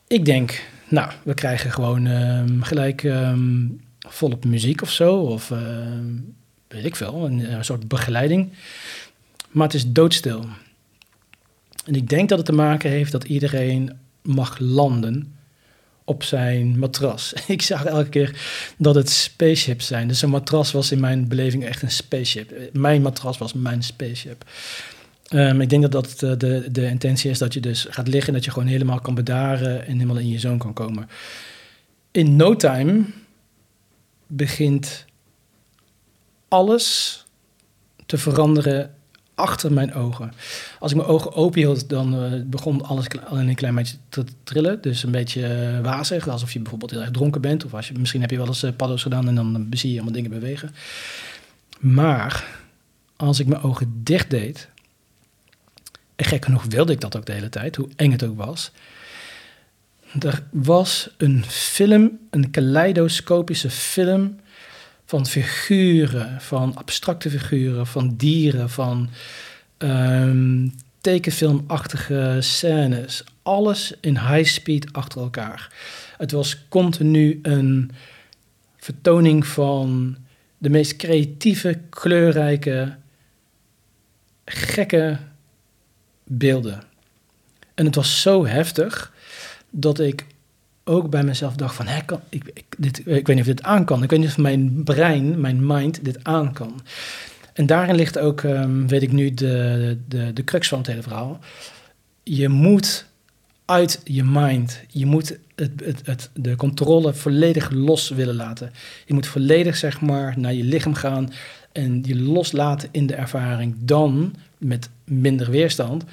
Ik 0.08 0.26
denk, 0.26 0.64
nou, 0.88 1.12
we 1.24 1.34
krijgen 1.34 1.72
gewoon 1.72 2.06
um, 2.06 2.64
gelijk 2.64 3.04
um, 3.04 3.82
volop 4.10 4.46
muziek 4.46 4.82
of 4.82 4.92
zo. 4.92 5.16
Of 5.16 5.52
weet 6.68 6.86
ik 6.86 6.96
veel, 6.96 7.26
een, 7.26 7.66
soort 7.66 7.88
begeleiding. 7.88 8.50
Maar 9.52 9.66
het 9.66 9.76
is 9.76 9.92
doodstil. 9.92 10.46
En 11.86 11.96
ik 11.96 12.10
denk 12.10 12.30
dat 12.30 12.38
het 12.38 12.48
te 12.48 12.54
maken 12.54 12.90
heeft 12.90 13.12
dat 13.12 13.24
iedereen 13.24 13.92
mag 14.22 14.60
landen 14.60 15.36
op 16.04 16.24
zijn 16.24 16.80
matras. 16.80 17.34
Ik 17.48 17.62
zag 17.62 17.86
elke 17.86 18.10
keer 18.10 18.36
dat 18.78 18.96
het 18.96 19.10
spaceships 19.10 19.88
zijn. 19.88 20.08
Dus 20.08 20.22
een 20.22 20.30
matras 20.30 20.72
was 20.72 20.92
in 20.92 21.00
mijn 21.00 21.28
beleving 21.28 21.66
echt 21.66 21.82
een 21.82 21.92
spaceship. 21.92 22.54
Mijn 22.74 23.02
matras 23.02 23.38
was 23.38 23.54
mijn 23.54 23.84
spaceship. 23.84 24.46
Um, 25.34 25.62
ik 25.62 25.70
denk 25.70 25.82
dat 25.82 25.92
dat 25.92 26.20
de, 26.20 26.38
de, 26.38 26.72
de, 26.72 26.86
intentie 26.86 27.30
is 27.30 27.38
dat 27.38 27.54
je 27.54 27.60
dus 27.60 27.86
gaat 27.90 28.08
liggen... 28.08 28.28
en 28.28 28.34
dat 28.34 28.46
je 28.46 28.52
gewoon 28.52 28.68
helemaal 28.68 29.00
kan 29.00 29.16
bedaren 29.16 29.86
en 29.86 29.94
helemaal 29.94 30.18
in 30.18 30.30
je 30.30 30.40
zoon 30.40 30.58
kan 30.58 30.74
komen. 30.74 31.10
In 32.12 32.36
no 32.36 32.56
time 32.56 33.04
begint 34.28 35.06
alles 36.48 37.26
te 38.06 38.18
veranderen 38.18 38.96
achter 39.36 39.74
mijn 39.74 39.94
ogen. 39.94 40.34
Als 40.80 40.92
ik 40.92 40.98
mijn 40.98 41.10
ogen 41.10 41.34
open 41.34 41.60
hield, 41.60 41.90
dan 41.90 42.24
uh, 42.24 42.42
begon 42.46 42.86
alles 42.86 43.06
al 43.28 43.40
een 43.40 43.56
klein 43.56 43.76
beetje 43.76 43.98
te 44.10 44.24
trillen. 44.44 44.82
Dus 44.82 45.04
een 45.04 45.12
beetje 45.12 45.74
uh, 45.78 45.84
wazig, 45.84 46.28
alsof 46.28 46.52
je 46.52 46.60
bijvoorbeeld 46.60 46.92
heel 46.92 47.02
erg 47.02 47.12
dronken 47.12 47.42
bent. 47.42 47.66
Of 47.66 47.74
als 47.74 47.88
je, 47.88 47.94
misschien 48.00 48.22
heb 48.22 48.32
je 48.32 48.38
wel 48.38 48.48
eens 48.48 48.64
uh, 48.64 48.72
paddo's 48.76 49.02
gedaan 49.02 49.28
en 49.28 49.36
dan 49.36 49.68
zie 49.70 49.90
je 49.90 49.96
allemaal 49.96 50.14
dingen 50.14 50.32
bewegen. 50.32 50.76
Maar 51.80 52.48
als 53.16 53.40
ik 53.40 53.48
mijn 53.48 53.62
ogen 53.62 54.04
dicht 54.04 54.30
deed, 54.30 54.70
en 56.16 56.26
gek 56.26 56.46
genoeg 56.46 56.64
wilde 56.64 56.92
ik 56.92 57.02
dat 57.02 57.18
ook 57.18 57.26
de 57.26 57.34
hele 57.34 57.50
tijd, 57.50 57.76
hoe 57.76 57.90
eng 57.96 58.12
het 58.12 58.24
ook 58.24 58.38
was. 58.38 58.72
Er 60.20 60.44
was 60.52 61.10
een 61.18 61.46
film, 61.46 62.20
een 62.30 62.52
kaleidoscopische 62.52 63.70
film 63.70 64.40
van 65.06 65.26
figuren, 65.26 66.42
van 66.42 66.76
abstracte 66.76 67.30
figuren, 67.30 67.88
van 67.88 68.16
dieren, 68.16 68.70
van 68.70 69.10
um, 69.78 70.74
tekenfilmachtige 71.02 72.38
scènes. 72.40 73.24
Alles 73.44 73.94
in 74.02 74.18
high 74.18 74.50
speed 74.50 74.94
achter 74.94 75.22
elkaar. 75.22 75.72
Het 76.18 76.32
was 76.32 76.68
continu 76.70 77.40
een 77.42 77.92
vertoning 78.78 79.48
van 79.48 80.18
de 80.58 80.70
meest 80.70 80.96
creatieve, 80.96 81.80
kleurrijke, 81.90 82.96
gekke 84.46 85.18
beelden. 86.24 86.84
En 87.74 87.86
het 87.86 87.96
was 87.96 88.22
zo 88.22 88.46
heftig 88.46 89.14
dat 89.70 90.00
ik 90.00 90.26
ook 90.84 91.10
bij 91.10 91.24
mezelf 91.24 91.56
dacht 91.56 91.76
van, 91.76 91.88
hè, 91.88 92.00
ik, 92.30 92.44
dit, 92.78 92.98
ik 92.98 93.06
weet 93.06 93.28
niet 93.28 93.40
of 93.40 93.46
dit 93.46 93.64
aan 93.64 93.86
kan. 93.86 94.04
Ik 94.04 94.10
weet 94.10 94.20
niet 94.20 94.30
of 94.30 94.38
mijn 94.38 94.84
brein, 94.84 95.42
mijn 95.42 95.66
mind, 95.66 96.06
dit 96.06 96.24
aan 96.24 96.54
kan. 96.54 96.82
En 97.54 97.66
daarin 97.66 97.96
ligt 97.96 98.18
ook, 98.20 98.42
um, 98.42 98.88
weet 98.88 99.02
ik 99.02 99.12
nu, 99.12 99.34
de, 99.34 99.98
de, 100.08 100.34
de 100.34 100.44
crux 100.44 100.68
van 100.68 100.78
het 100.78 100.88
hele 100.88 101.02
verhaal. 101.02 101.40
Je 102.24 102.50
moet 102.50 103.06
uit 103.66 104.02
je 104.04 104.24
mind, 104.24 104.82
je 104.88 105.06
moet 105.06 105.38
het, 105.56 105.72
het, 105.84 106.02
het, 106.04 106.30
de 106.34 106.56
controle 106.56 107.14
volledig 107.14 107.70
los 107.70 108.10
willen 108.10 108.36
laten. 108.36 108.72
Je 109.06 109.14
moet 109.14 109.28
volledig, 109.28 109.78
zeg 109.78 110.02
maar, 110.02 110.34
naar 110.40 110.54
je 110.54 110.64
lichaam 110.64 110.94
gaan 110.94 111.32
en 111.72 112.04
je 112.04 112.16
loslaten 112.16 112.90
in 112.92 113.08
de 113.08 113.16
ervaring. 113.16 113.76
Dan, 113.80 114.36
met 114.58 114.90
minder 115.04 115.52
weerstand, 115.52 116.04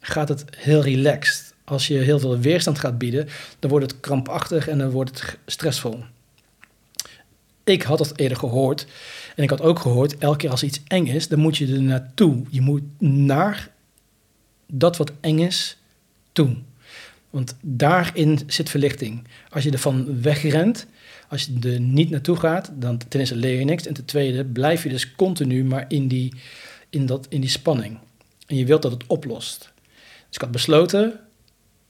gaat 0.00 0.28
het 0.28 0.44
heel 0.56 0.82
relaxed 0.82 1.53
als 1.64 1.86
je 1.86 1.98
heel 1.98 2.18
veel 2.18 2.38
weerstand 2.38 2.78
gaat 2.78 2.98
bieden, 2.98 3.28
dan 3.58 3.70
wordt 3.70 3.90
het 3.90 4.00
krampachtig 4.00 4.68
en 4.68 4.78
dan 4.78 4.90
wordt 4.90 5.20
het 5.20 5.38
stressvol. 5.46 6.04
Ik 7.64 7.82
had 7.82 7.98
dat 7.98 8.18
eerder 8.18 8.38
gehoord. 8.38 8.86
En 9.36 9.42
ik 9.42 9.50
had 9.50 9.60
ook 9.60 9.78
gehoord, 9.78 10.18
elke 10.18 10.36
keer 10.36 10.50
als 10.50 10.62
iets 10.62 10.80
eng 10.86 11.06
is, 11.06 11.28
dan 11.28 11.38
moet 11.38 11.56
je 11.56 11.72
er 11.72 11.82
naartoe. 11.82 12.42
Je 12.50 12.60
moet 12.60 12.82
naar 12.98 13.70
dat 14.66 14.96
wat 14.96 15.12
eng 15.20 15.38
is 15.38 15.76
toe. 16.32 16.56
Want 17.30 17.56
daarin 17.60 18.38
zit 18.46 18.70
verlichting. 18.70 19.24
Als 19.50 19.64
je 19.64 19.70
ervan 19.70 20.20
wegrent, 20.20 20.86
als 21.28 21.42
je 21.42 21.70
er 21.70 21.80
niet 21.80 22.10
naartoe 22.10 22.36
gaat, 22.36 22.70
dan 22.74 22.98
ten 23.08 23.20
eerste 23.20 23.36
leer 23.36 23.58
je 23.58 23.64
niks. 23.64 23.86
En 23.86 23.94
ten 23.94 24.04
tweede 24.04 24.44
blijf 24.44 24.82
je 24.82 24.88
dus 24.88 25.14
continu 25.14 25.64
maar 25.64 25.84
in 25.88 26.08
die, 26.08 26.34
in 26.90 27.06
dat, 27.06 27.26
in 27.28 27.40
die 27.40 27.50
spanning. 27.50 27.98
En 28.46 28.56
je 28.56 28.64
wilt 28.64 28.82
dat 28.82 28.92
het 28.92 29.06
oplost. 29.06 29.72
Dus 30.26 30.36
ik 30.36 30.40
had 30.40 30.50
besloten, 30.50 31.20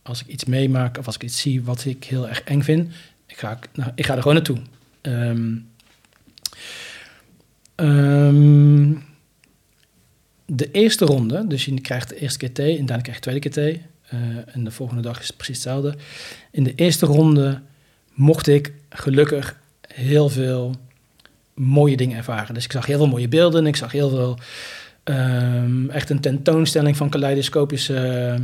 als 0.05 0.21
ik 0.21 0.27
iets 0.27 0.45
meemaak 0.45 0.99
of 0.99 1.07
als 1.07 1.15
ik 1.15 1.23
iets 1.23 1.41
zie 1.41 1.63
wat 1.63 1.85
ik 1.85 2.05
heel 2.05 2.29
erg 2.29 2.43
eng 2.43 2.63
vind, 2.63 2.93
ik 3.27 3.37
ga, 3.37 3.59
nou, 3.73 3.91
ik 3.95 4.07
ga 4.07 4.15
er 4.15 4.23
gewoon 4.23 4.35
naartoe. 4.35 4.59
Um, 5.03 5.69
um, 7.77 9.05
de 10.47 10.71
eerste 10.71 11.05
ronde, 11.05 11.47
dus 11.47 11.65
je 11.65 11.81
krijgt 11.81 12.09
de 12.09 12.19
eerste 12.19 12.39
keer 12.39 12.53
thee 12.53 12.79
en 12.79 12.87
daarna 12.87 13.03
krijg 13.03 13.19
je 13.19 13.31
de 13.31 13.31
tweede 13.31 13.41
keer 13.41 13.65
thee. 13.65 13.83
Uh, 14.15 14.55
en 14.55 14.65
de 14.65 14.71
volgende 14.71 15.03
dag 15.03 15.21
is 15.21 15.27
het 15.27 15.37
precies 15.37 15.55
hetzelfde. 15.55 15.95
In 16.51 16.65
de 16.65 16.75
eerste 16.75 17.07
ronde 17.07 17.61
mocht 18.13 18.47
ik 18.47 18.73
gelukkig 18.91 19.61
heel 19.89 20.29
veel 20.29 20.75
mooie 21.55 21.97
dingen 21.97 22.17
ervaren. 22.17 22.55
Dus 22.55 22.65
ik 22.65 22.73
zag 22.73 22.87
heel 22.87 22.97
veel 22.97 23.07
mooie 23.07 23.29
beelden. 23.29 23.67
Ik 23.67 23.77
zag 23.77 23.93
heel 23.93 24.09
veel, 24.09 24.39
um, 25.05 25.91
echt 25.91 26.11
een 26.11 26.21
tentoonstelling 26.21 26.97
van 26.97 27.09
kaleidoscopische 27.09 28.39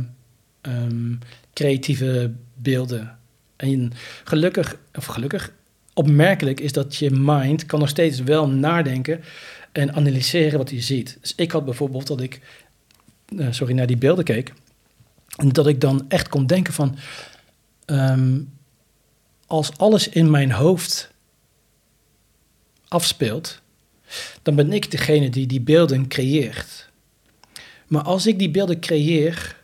um, 0.61 1.19
creatieve 1.53 2.33
beelden. 2.55 3.17
En 3.55 3.93
gelukkig, 4.23 4.77
of 4.93 5.05
gelukkig, 5.05 5.53
opmerkelijk 5.93 6.59
is 6.59 6.71
dat 6.71 6.95
je 6.95 7.11
mind 7.11 7.65
kan 7.65 7.79
nog 7.79 7.89
steeds 7.89 8.19
wel 8.19 8.49
nadenken 8.49 9.21
en 9.71 9.93
analyseren 9.93 10.57
wat 10.57 10.69
je 10.69 10.81
ziet. 10.81 11.17
Dus 11.21 11.35
ik 11.35 11.51
had 11.51 11.65
bijvoorbeeld 11.65 12.07
dat 12.07 12.21
ik, 12.21 12.41
uh, 13.29 13.47
sorry, 13.49 13.73
naar 13.73 13.87
die 13.87 13.97
beelden 13.97 14.23
keek. 14.23 14.53
En 15.35 15.49
dat 15.49 15.67
ik 15.67 15.81
dan 15.81 16.05
echt 16.07 16.29
kon 16.29 16.45
denken 16.45 16.73
van, 16.73 16.97
um, 17.85 18.53
als 19.47 19.77
alles 19.77 20.09
in 20.09 20.29
mijn 20.29 20.51
hoofd 20.51 21.11
afspeelt, 22.87 23.61
dan 24.41 24.55
ben 24.55 24.73
ik 24.73 24.91
degene 24.91 25.29
die 25.29 25.47
die 25.47 25.61
beelden 25.61 26.07
creëert. 26.07 26.89
Maar 27.87 28.03
als 28.03 28.27
ik 28.27 28.39
die 28.39 28.49
beelden 28.51 28.79
creëer, 28.79 29.60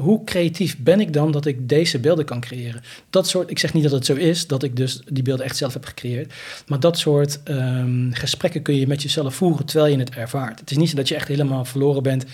hoe 0.00 0.24
creatief 0.24 0.78
ben 0.78 1.00
ik 1.00 1.12
dan 1.12 1.30
dat 1.30 1.46
ik 1.46 1.68
deze 1.68 1.98
beelden 1.98 2.24
kan 2.24 2.40
creëren? 2.40 2.82
Dat 3.10 3.28
soort, 3.28 3.50
ik 3.50 3.58
zeg 3.58 3.74
niet 3.74 3.82
dat 3.82 3.92
het 3.92 4.06
zo 4.06 4.14
is, 4.14 4.46
dat 4.46 4.62
ik 4.62 4.76
dus 4.76 5.00
die 5.08 5.22
beelden 5.22 5.44
echt 5.44 5.56
zelf 5.56 5.72
heb 5.72 5.84
gecreëerd. 5.84 6.32
Maar 6.66 6.80
dat 6.80 6.98
soort 6.98 7.42
ehm, 7.42 8.10
gesprekken 8.10 8.62
kun 8.62 8.74
je 8.74 8.86
met 8.86 9.02
jezelf 9.02 9.34
voeren 9.34 9.66
terwijl 9.66 9.92
je 9.92 9.98
het 9.98 10.10
ervaart. 10.10 10.60
Het 10.60 10.70
is 10.70 10.76
niet 10.76 10.90
zo 10.90 10.96
dat 10.96 11.08
je 11.08 11.14
echt 11.14 11.28
helemaal 11.28 11.64
verloren 11.64 12.02
bent 12.02 12.24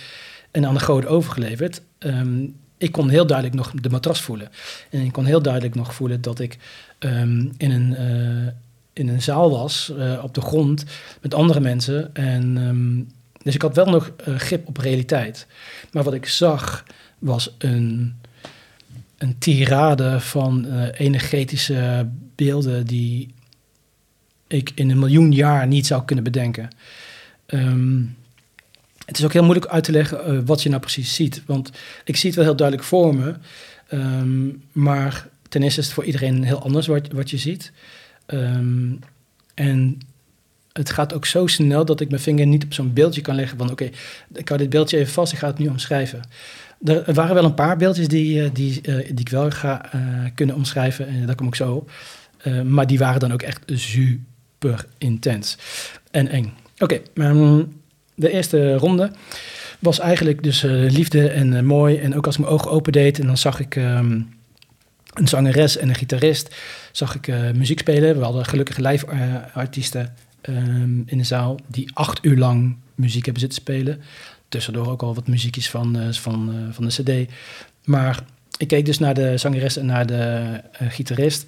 en 0.51 0.67
aan 0.67 0.75
de 0.75 0.81
goden 0.81 1.11
overgeleverd. 1.11 1.81
Ehm, 1.99 2.47
ik 2.79 2.93
kon 2.93 3.09
heel 3.09 3.27
duidelijk 3.27 3.57
nog 3.57 3.73
de 3.81 3.91
matras 3.91 4.21
voelen. 4.21 4.49
En 4.91 5.01
ik 5.01 5.13
kon 5.13 5.25
heel 5.25 5.43
duidelijk 5.43 5.75
nog 5.75 5.95
voelen 5.95 6.21
dat 6.21 6.41
ik 6.41 6.59
ehm, 6.99 7.49
in, 7.57 7.71
een, 7.71 7.91
uh, 7.91 8.49
in 8.93 9.09
een 9.09 9.23
zaal 9.23 9.51
was, 9.51 9.93
uh, 9.99 10.21
op 10.23 10.35
de 10.35 10.41
grond, 10.41 10.85
met 11.21 11.35
andere 11.35 11.61
mensen. 11.61 12.15
En, 12.15 13.09
dus 13.45 13.55
ik 13.55 13.63
had 13.63 13.77
wel 13.77 13.87
nog 13.87 14.13
uh, 14.29 14.39
grip 14.39 14.69
op 14.69 14.77
realiteit. 14.77 15.47
Maar 15.93 16.03
wat 16.03 16.15
ik 16.15 16.27
zag 16.27 16.85
was 17.25 17.55
een, 17.59 18.15
een 19.19 19.39
tirade 19.39 20.21
van 20.21 20.67
uh, 20.67 20.89
energetische 20.93 22.09
beelden 22.35 22.87
die 22.87 23.35
ik 24.47 24.73
in 24.75 24.91
een 24.91 24.99
miljoen 24.99 25.33
jaar 25.33 25.67
niet 25.67 25.87
zou 25.87 26.05
kunnen 26.05 26.25
bedenken. 26.25 26.69
Um, 27.47 28.17
het 29.07 29.19
is 29.19 29.25
ook 29.25 29.33
heel 29.33 29.45
moeilijk 29.45 29.67
uit 29.67 29.85
te 29.85 29.93
leggen 29.93 30.35
uh, 30.35 30.41
wat 30.45 30.63
je 30.63 30.69
nou 30.69 30.81
precies 30.81 31.15
ziet. 31.15 31.43
Want 31.47 31.71
ik 32.05 32.17
zie 32.17 32.27
het 32.27 32.37
wel 32.37 32.45
heel 32.45 32.57
duidelijk 32.57 32.89
voor 32.89 33.15
me. 33.15 33.35
Um, 33.93 34.63
maar 34.73 35.29
ten 35.49 35.63
eerste 35.63 35.81
is 35.81 35.87
het 35.87 35.95
voor 35.95 36.05
iedereen 36.05 36.45
heel 36.45 36.63
anders 36.63 36.87
wat, 36.87 37.13
wat 37.13 37.31
je 37.31 37.39
ziet. 37.39 37.73
Um, 38.27 38.99
en 39.55 39.99
het 40.73 40.91
gaat 40.91 41.15
ook 41.15 41.27
zo 41.27 41.47
snel 41.47 41.85
dat 41.85 42.01
ik 42.01 42.09
mijn 42.09 42.23
vinger 42.23 42.47
niet 42.47 42.65
op 42.65 42.73
zo'n 42.73 42.93
beeldje 42.93 43.21
kan 43.21 43.35
leggen 43.35 43.59
van 43.59 43.71
oké, 43.71 43.91
ik 44.35 44.49
hou 44.49 44.61
dit 44.61 44.71
beeldje 44.71 44.99
even 44.99 45.13
vast, 45.13 45.33
ik 45.33 45.39
ga 45.39 45.47
het 45.47 45.59
nu 45.59 45.69
omschrijven. 45.69 46.23
Er 46.85 47.15
waren 47.15 47.35
wel 47.35 47.45
een 47.45 47.55
paar 47.55 47.77
beeldjes 47.77 48.09
die, 48.09 48.43
eh, 48.43 48.51
die, 48.53 48.81
uh, 48.83 48.97
die 48.97 49.21
ik 49.21 49.29
wel 49.29 49.51
ga 49.51 49.95
uh, 49.95 50.01
kunnen 50.35 50.55
omschrijven, 50.55 51.07
en 51.07 51.27
daar 51.27 51.35
kom 51.35 51.47
ik 51.47 51.55
zo 51.55 51.75
op. 51.75 51.91
maar 52.65 52.87
die 52.87 52.99
waren 52.99 53.21
dan 53.21 53.33
ook 53.33 53.43
echt 53.43 53.61
super 53.67 54.87
intens 54.99 55.59
en 56.11 56.29
eng. 56.29 56.53
Oké, 56.79 57.01
um, 57.15 57.73
de 58.15 58.31
eerste 58.31 58.77
ronde 58.77 59.11
was 59.79 59.99
eigenlijk 59.99 60.43
dus 60.43 60.63
liefde 60.67 61.29
en 61.29 61.67
mooi. 61.67 61.97
En 61.97 62.17
ook 62.17 62.27
als 62.27 62.35
ik 62.35 62.41
mijn 62.41 62.53
ogen 62.53 62.71
opendeed 62.71 63.19
en 63.19 63.27
dan 63.27 63.39
zag 63.39 63.61
ik 63.61 63.77
um, 63.77 64.35
een 65.15 65.29
zangeres 65.29 65.77
en 65.77 65.89
een 65.89 65.95
gitarist, 65.95 66.55
zag 66.93 67.15
ik 67.15 67.55
muziek 67.55 67.79
spelen. 67.79 68.19
We 68.19 68.25
hadden 68.25 68.45
gelukkig 68.45 68.77
live 68.77 69.07
artiesten 69.53 70.15
um, 70.49 71.03
in 71.07 71.19
de 71.19 71.25
zaal 71.25 71.59
die 71.67 71.91
acht 71.93 72.25
uur 72.25 72.37
lang 72.37 72.77
muziek 72.95 73.25
hebben 73.25 73.43
zitten 73.43 73.61
spelen. 73.61 74.01
Tussendoor 74.55 74.89
ook 74.89 75.03
al 75.03 75.15
wat 75.15 75.27
muziekjes 75.27 75.71
van, 75.71 75.97
uh, 75.97 76.13
van, 76.13 76.51
uh, 76.55 76.57
van 76.71 76.85
de 76.85 77.03
CD. 77.03 77.33
Maar 77.85 78.25
ik 78.57 78.69
keek 78.69 78.87
dus 78.87 78.99
naar 78.99 79.15
de 79.15 79.37
zangeres 79.37 79.77
en 79.77 79.87
naar 79.87 80.07
de 80.07 80.61
uh, 80.83 80.91
gitarist. 80.91 81.47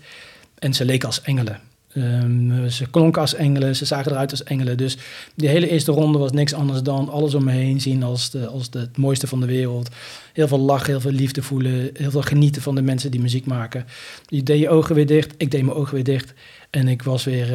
En 0.59 0.75
ze 0.75 0.85
leken 0.85 1.07
als 1.07 1.23
engelen. 1.23 1.61
Um, 1.97 2.71
ze 2.71 2.91
klonken 2.91 3.21
als 3.21 3.35
engelen, 3.35 3.77
ze 3.77 3.85
zagen 3.85 4.13
eruit 4.13 4.31
als 4.31 4.45
engelen. 4.45 4.77
Dus 4.77 4.97
die 5.35 5.49
hele 5.49 5.69
eerste 5.69 5.93
ronde 5.93 6.19
was 6.19 6.33
niks 6.33 6.53
anders 6.53 6.83
dan 6.83 7.09
alles 7.09 7.35
om 7.35 7.45
me 7.45 7.53
heen 7.53 7.81
zien 7.81 8.03
als, 8.03 8.31
de, 8.31 8.47
als 8.47 8.69
het 8.71 8.97
mooiste 8.97 9.27
van 9.27 9.41
de 9.41 9.47
wereld. 9.47 9.89
Heel 10.33 10.49
veel 10.49 10.61
lachen, 10.61 10.91
heel 10.91 11.01
veel 11.01 11.11
liefde 11.11 11.43
voelen, 11.43 11.91
heel 11.93 12.11
veel 12.11 12.23
genieten 12.23 12.63
van 12.63 12.75
de 12.75 12.83
mensen 12.83 13.11
die 13.11 13.21
muziek 13.21 13.47
maken. 13.47 13.87
Je 14.29 14.43
deed 14.43 14.61
je 14.61 14.69
ogen 14.69 14.95
weer 14.95 15.07
dicht, 15.07 15.35
ik 15.37 15.51
deed 15.51 15.63
mijn 15.63 15.77
ogen 15.77 15.95
weer 15.95 16.05
dicht. 16.05 16.35
En 16.71 16.89
ik 16.89 17.03
was 17.03 17.25
weer 17.25 17.49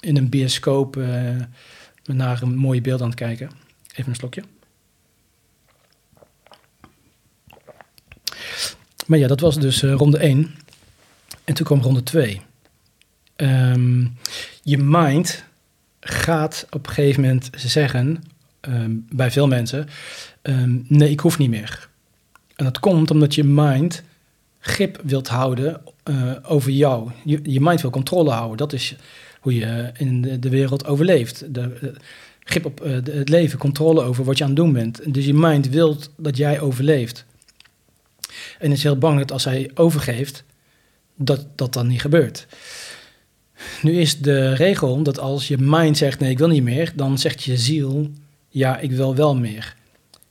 in 0.00 0.16
een 0.16 0.28
bioscoop 0.28 0.96
uh, 0.96 1.08
naar 2.04 2.42
een 2.42 2.56
mooie 2.56 2.80
beeld 2.80 3.00
aan 3.00 3.08
het 3.08 3.18
kijken. 3.18 3.63
Even 3.94 4.10
een 4.10 4.14
slokje. 4.14 4.42
Maar 9.06 9.18
ja, 9.18 9.26
dat 9.26 9.40
was 9.40 9.58
dus 9.58 9.82
uh, 9.82 9.94
ronde 9.94 10.18
1. 10.18 10.54
En 11.44 11.54
toen 11.54 11.66
kwam 11.66 11.80
ronde 11.80 12.02
2. 12.02 12.40
Um, 13.36 13.48
ehm, 13.48 14.06
je 14.62 14.78
mind 14.78 15.44
gaat 16.00 16.66
op 16.70 16.86
een 16.86 16.92
gegeven 16.92 17.22
moment 17.22 17.50
zeggen, 17.56 18.24
um, 18.60 19.06
bij 19.10 19.30
veel 19.30 19.46
mensen, 19.46 19.88
um, 20.42 20.84
nee, 20.88 21.10
ik 21.10 21.20
hoef 21.20 21.38
niet 21.38 21.50
meer. 21.50 21.88
En 22.56 22.64
dat 22.64 22.78
komt 22.78 23.10
omdat 23.10 23.34
je 23.34 23.44
mind 23.44 24.02
grip 24.58 25.00
wilt 25.04 25.28
houden 25.28 25.80
uh, 26.04 26.32
over 26.42 26.70
jou. 26.70 27.10
Je, 27.24 27.60
mind 27.60 27.80
wil 27.80 27.90
controle 27.90 28.30
houden. 28.30 28.56
Dat 28.56 28.72
is 28.72 28.96
hoe 29.40 29.54
je 29.54 29.90
in 29.96 30.22
de, 30.22 30.38
de 30.38 30.48
wereld 30.48 30.86
overleeft. 30.86 31.54
De, 31.54 31.78
de 31.80 31.94
grip 32.44 32.64
op 32.64 32.80
de, 33.04 33.12
het 33.12 33.28
leven, 33.28 33.58
controle 33.58 34.02
over 34.02 34.24
wat 34.24 34.38
je 34.38 34.44
aan 34.44 34.50
het 34.50 34.58
doen 34.58 34.72
bent. 34.72 35.14
Dus 35.14 35.24
je 35.24 35.34
mind 35.34 35.68
wil 35.68 35.96
dat 36.16 36.36
jij 36.36 36.60
overleeft. 36.60 37.24
En 38.58 38.72
is 38.72 38.82
heel 38.82 38.98
bang 38.98 39.18
dat 39.18 39.32
als 39.32 39.44
hij 39.44 39.70
overgeeft, 39.74 40.44
dat 41.16 41.46
dat 41.54 41.72
dan 41.72 41.86
niet 41.86 42.00
gebeurt. 42.00 42.46
Nu 43.82 44.00
is 44.00 44.18
de 44.18 44.54
regel 44.54 45.02
dat 45.02 45.18
als 45.18 45.48
je 45.48 45.58
mind 45.58 45.96
zegt 45.96 46.20
nee, 46.20 46.30
ik 46.30 46.38
wil 46.38 46.48
niet 46.48 46.62
meer, 46.62 46.92
dan 46.96 47.18
zegt 47.18 47.42
je 47.42 47.56
ziel 47.56 48.10
ja, 48.48 48.78
ik 48.78 48.90
wil 48.90 49.14
wel 49.14 49.36
meer. 49.36 49.76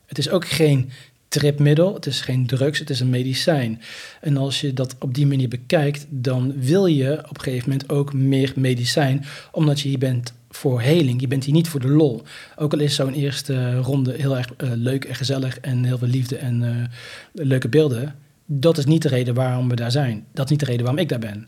Het 0.06 0.18
is 0.18 0.30
ook 0.30 0.48
geen 0.48 0.90
tripmiddel, 1.28 1.94
het 1.94 2.06
is 2.06 2.20
geen 2.20 2.46
drugs, 2.46 2.78
het 2.78 2.90
is 2.90 3.00
een 3.00 3.10
medicijn. 3.10 3.80
En 4.20 4.36
als 4.36 4.60
je 4.60 4.72
dat 4.72 4.96
op 4.98 5.14
die 5.14 5.26
manier 5.26 5.48
bekijkt, 5.48 6.06
dan 6.08 6.60
wil 6.60 6.86
je 6.86 7.18
op 7.28 7.36
een 7.36 7.42
gegeven 7.42 7.70
moment 7.70 7.90
ook 7.90 8.12
meer 8.12 8.52
medicijn, 8.56 9.24
omdat 9.52 9.80
je 9.80 9.88
hier 9.88 9.98
bent 9.98 10.32
voor 10.56 10.80
heling. 10.80 11.20
Je 11.20 11.28
bent 11.28 11.44
hier 11.44 11.54
niet 11.54 11.68
voor 11.68 11.80
de 11.80 11.88
lol. 11.88 12.22
Ook 12.56 12.72
al 12.72 12.78
is 12.78 12.94
zo'n 12.94 13.12
eerste 13.12 13.76
ronde 13.76 14.12
heel 14.12 14.36
erg 14.36 14.48
uh, 14.48 14.70
leuk 14.74 15.04
en 15.04 15.14
gezellig 15.14 15.58
en 15.58 15.84
heel 15.84 15.98
veel 15.98 16.08
liefde 16.08 16.36
en 16.36 16.62
uh, 16.62 16.84
leuke 17.32 17.68
beelden. 17.68 18.14
Dat 18.46 18.78
is 18.78 18.84
niet 18.84 19.02
de 19.02 19.08
reden 19.08 19.34
waarom 19.34 19.68
we 19.68 19.74
daar 19.74 19.90
zijn. 19.90 20.26
Dat 20.32 20.44
is 20.44 20.50
niet 20.50 20.60
de 20.60 20.66
reden 20.66 20.84
waarom 20.84 21.02
ik 21.02 21.08
daar 21.08 21.18
ben. 21.18 21.46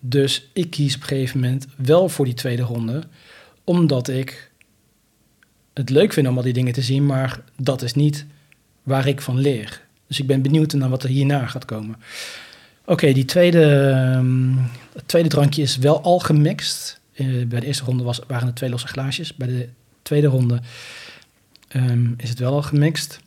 Dus 0.00 0.50
ik 0.52 0.70
kies 0.70 0.94
op 0.94 1.00
een 1.00 1.06
gegeven 1.06 1.40
moment 1.40 1.66
wel 1.76 2.08
voor 2.08 2.24
die 2.24 2.34
tweede 2.34 2.62
ronde, 2.62 3.02
omdat 3.64 4.08
ik 4.08 4.50
het 5.74 5.90
leuk 5.90 6.12
vind 6.12 6.28
om 6.28 6.36
al 6.36 6.42
die 6.42 6.52
dingen 6.52 6.72
te 6.72 6.82
zien, 6.82 7.06
maar 7.06 7.40
dat 7.56 7.82
is 7.82 7.94
niet 7.94 8.26
waar 8.82 9.06
ik 9.06 9.20
van 9.20 9.38
leer. 9.38 9.82
Dus 10.06 10.20
ik 10.20 10.26
ben 10.26 10.42
benieuwd 10.42 10.72
naar 10.72 10.88
wat 10.88 11.02
er 11.02 11.08
hierna 11.08 11.46
gaat 11.46 11.64
komen. 11.64 11.96
Oké, 12.84 13.12
die 13.12 13.24
tweede, 13.24 13.64
um, 14.16 14.58
het 14.92 15.08
tweede 15.08 15.28
drankje 15.28 15.62
is 15.62 15.76
wel 15.76 16.02
al 16.02 16.18
gemixt. 16.18 17.00
Uh, 17.14 17.46
bij 17.46 17.60
de 17.60 17.66
eerste 17.66 17.84
ronde 17.84 18.02
was, 18.02 18.20
waren 18.26 18.48
er 18.48 18.54
twee 18.54 18.70
losse 18.70 18.86
glaasjes. 18.86 19.34
Bij 19.34 19.48
de 19.48 19.68
tweede 20.02 20.26
ronde 20.26 20.60
um, 21.76 22.14
is 22.16 22.28
het 22.28 22.38
wel 22.38 22.52
al 22.52 22.62
gemixt. 22.62 23.20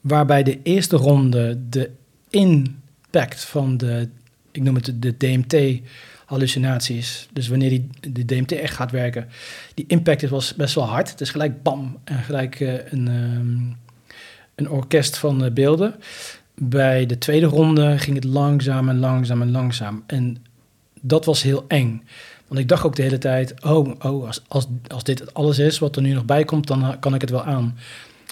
Waarbij 0.00 0.42
de 0.42 0.58
eerste 0.62 0.96
ronde 0.96 1.58
de 1.68 1.90
impact 2.30 3.44
van 3.44 3.76
de, 3.76 4.08
ik 4.50 4.62
noem 4.62 4.74
het 4.74 4.92
de 4.96 5.16
DMT 5.16 5.80
hallucinaties. 6.26 7.28
Dus 7.32 7.48
wanneer 7.48 7.68
die, 7.68 7.88
de 8.12 8.24
DMT 8.24 8.52
echt 8.52 8.74
gaat 8.74 8.90
werken, 8.90 9.28
die 9.74 9.84
impact 9.88 10.28
was 10.28 10.54
best 10.54 10.74
wel 10.74 10.84
hard. 10.84 11.10
Het 11.10 11.20
is 11.20 11.30
gelijk 11.30 11.62
bam 11.62 11.98
en 12.04 12.18
gelijk 12.18 12.60
uh, 12.60 12.72
een, 12.72 13.08
um, 13.08 13.76
een 14.54 14.70
orkest 14.70 15.16
van 15.16 15.44
uh, 15.44 15.50
beelden. 15.50 15.94
Bij 16.54 17.06
de 17.06 17.18
tweede 17.18 17.46
ronde 17.46 17.98
ging 17.98 18.16
het 18.16 18.24
langzaam 18.24 18.88
en 18.88 18.98
langzaam 18.98 19.42
en 19.42 19.50
langzaam. 19.50 20.02
En 20.06 20.44
dat 21.02 21.24
was 21.24 21.42
heel 21.42 21.64
eng. 21.68 22.02
Want 22.48 22.60
ik 22.60 22.68
dacht 22.68 22.84
ook 22.84 22.96
de 22.96 23.02
hele 23.02 23.18
tijd, 23.18 23.62
oh, 23.62 23.94
oh 23.98 24.26
als, 24.26 24.42
als, 24.48 24.66
als 24.86 25.04
dit 25.04 25.34
alles 25.34 25.58
is 25.58 25.78
wat 25.78 25.96
er 25.96 26.02
nu 26.02 26.12
nog 26.12 26.24
bij 26.24 26.44
komt, 26.44 26.66
dan 26.66 26.98
kan 27.00 27.14
ik 27.14 27.20
het 27.20 27.30
wel 27.30 27.44
aan. 27.44 27.78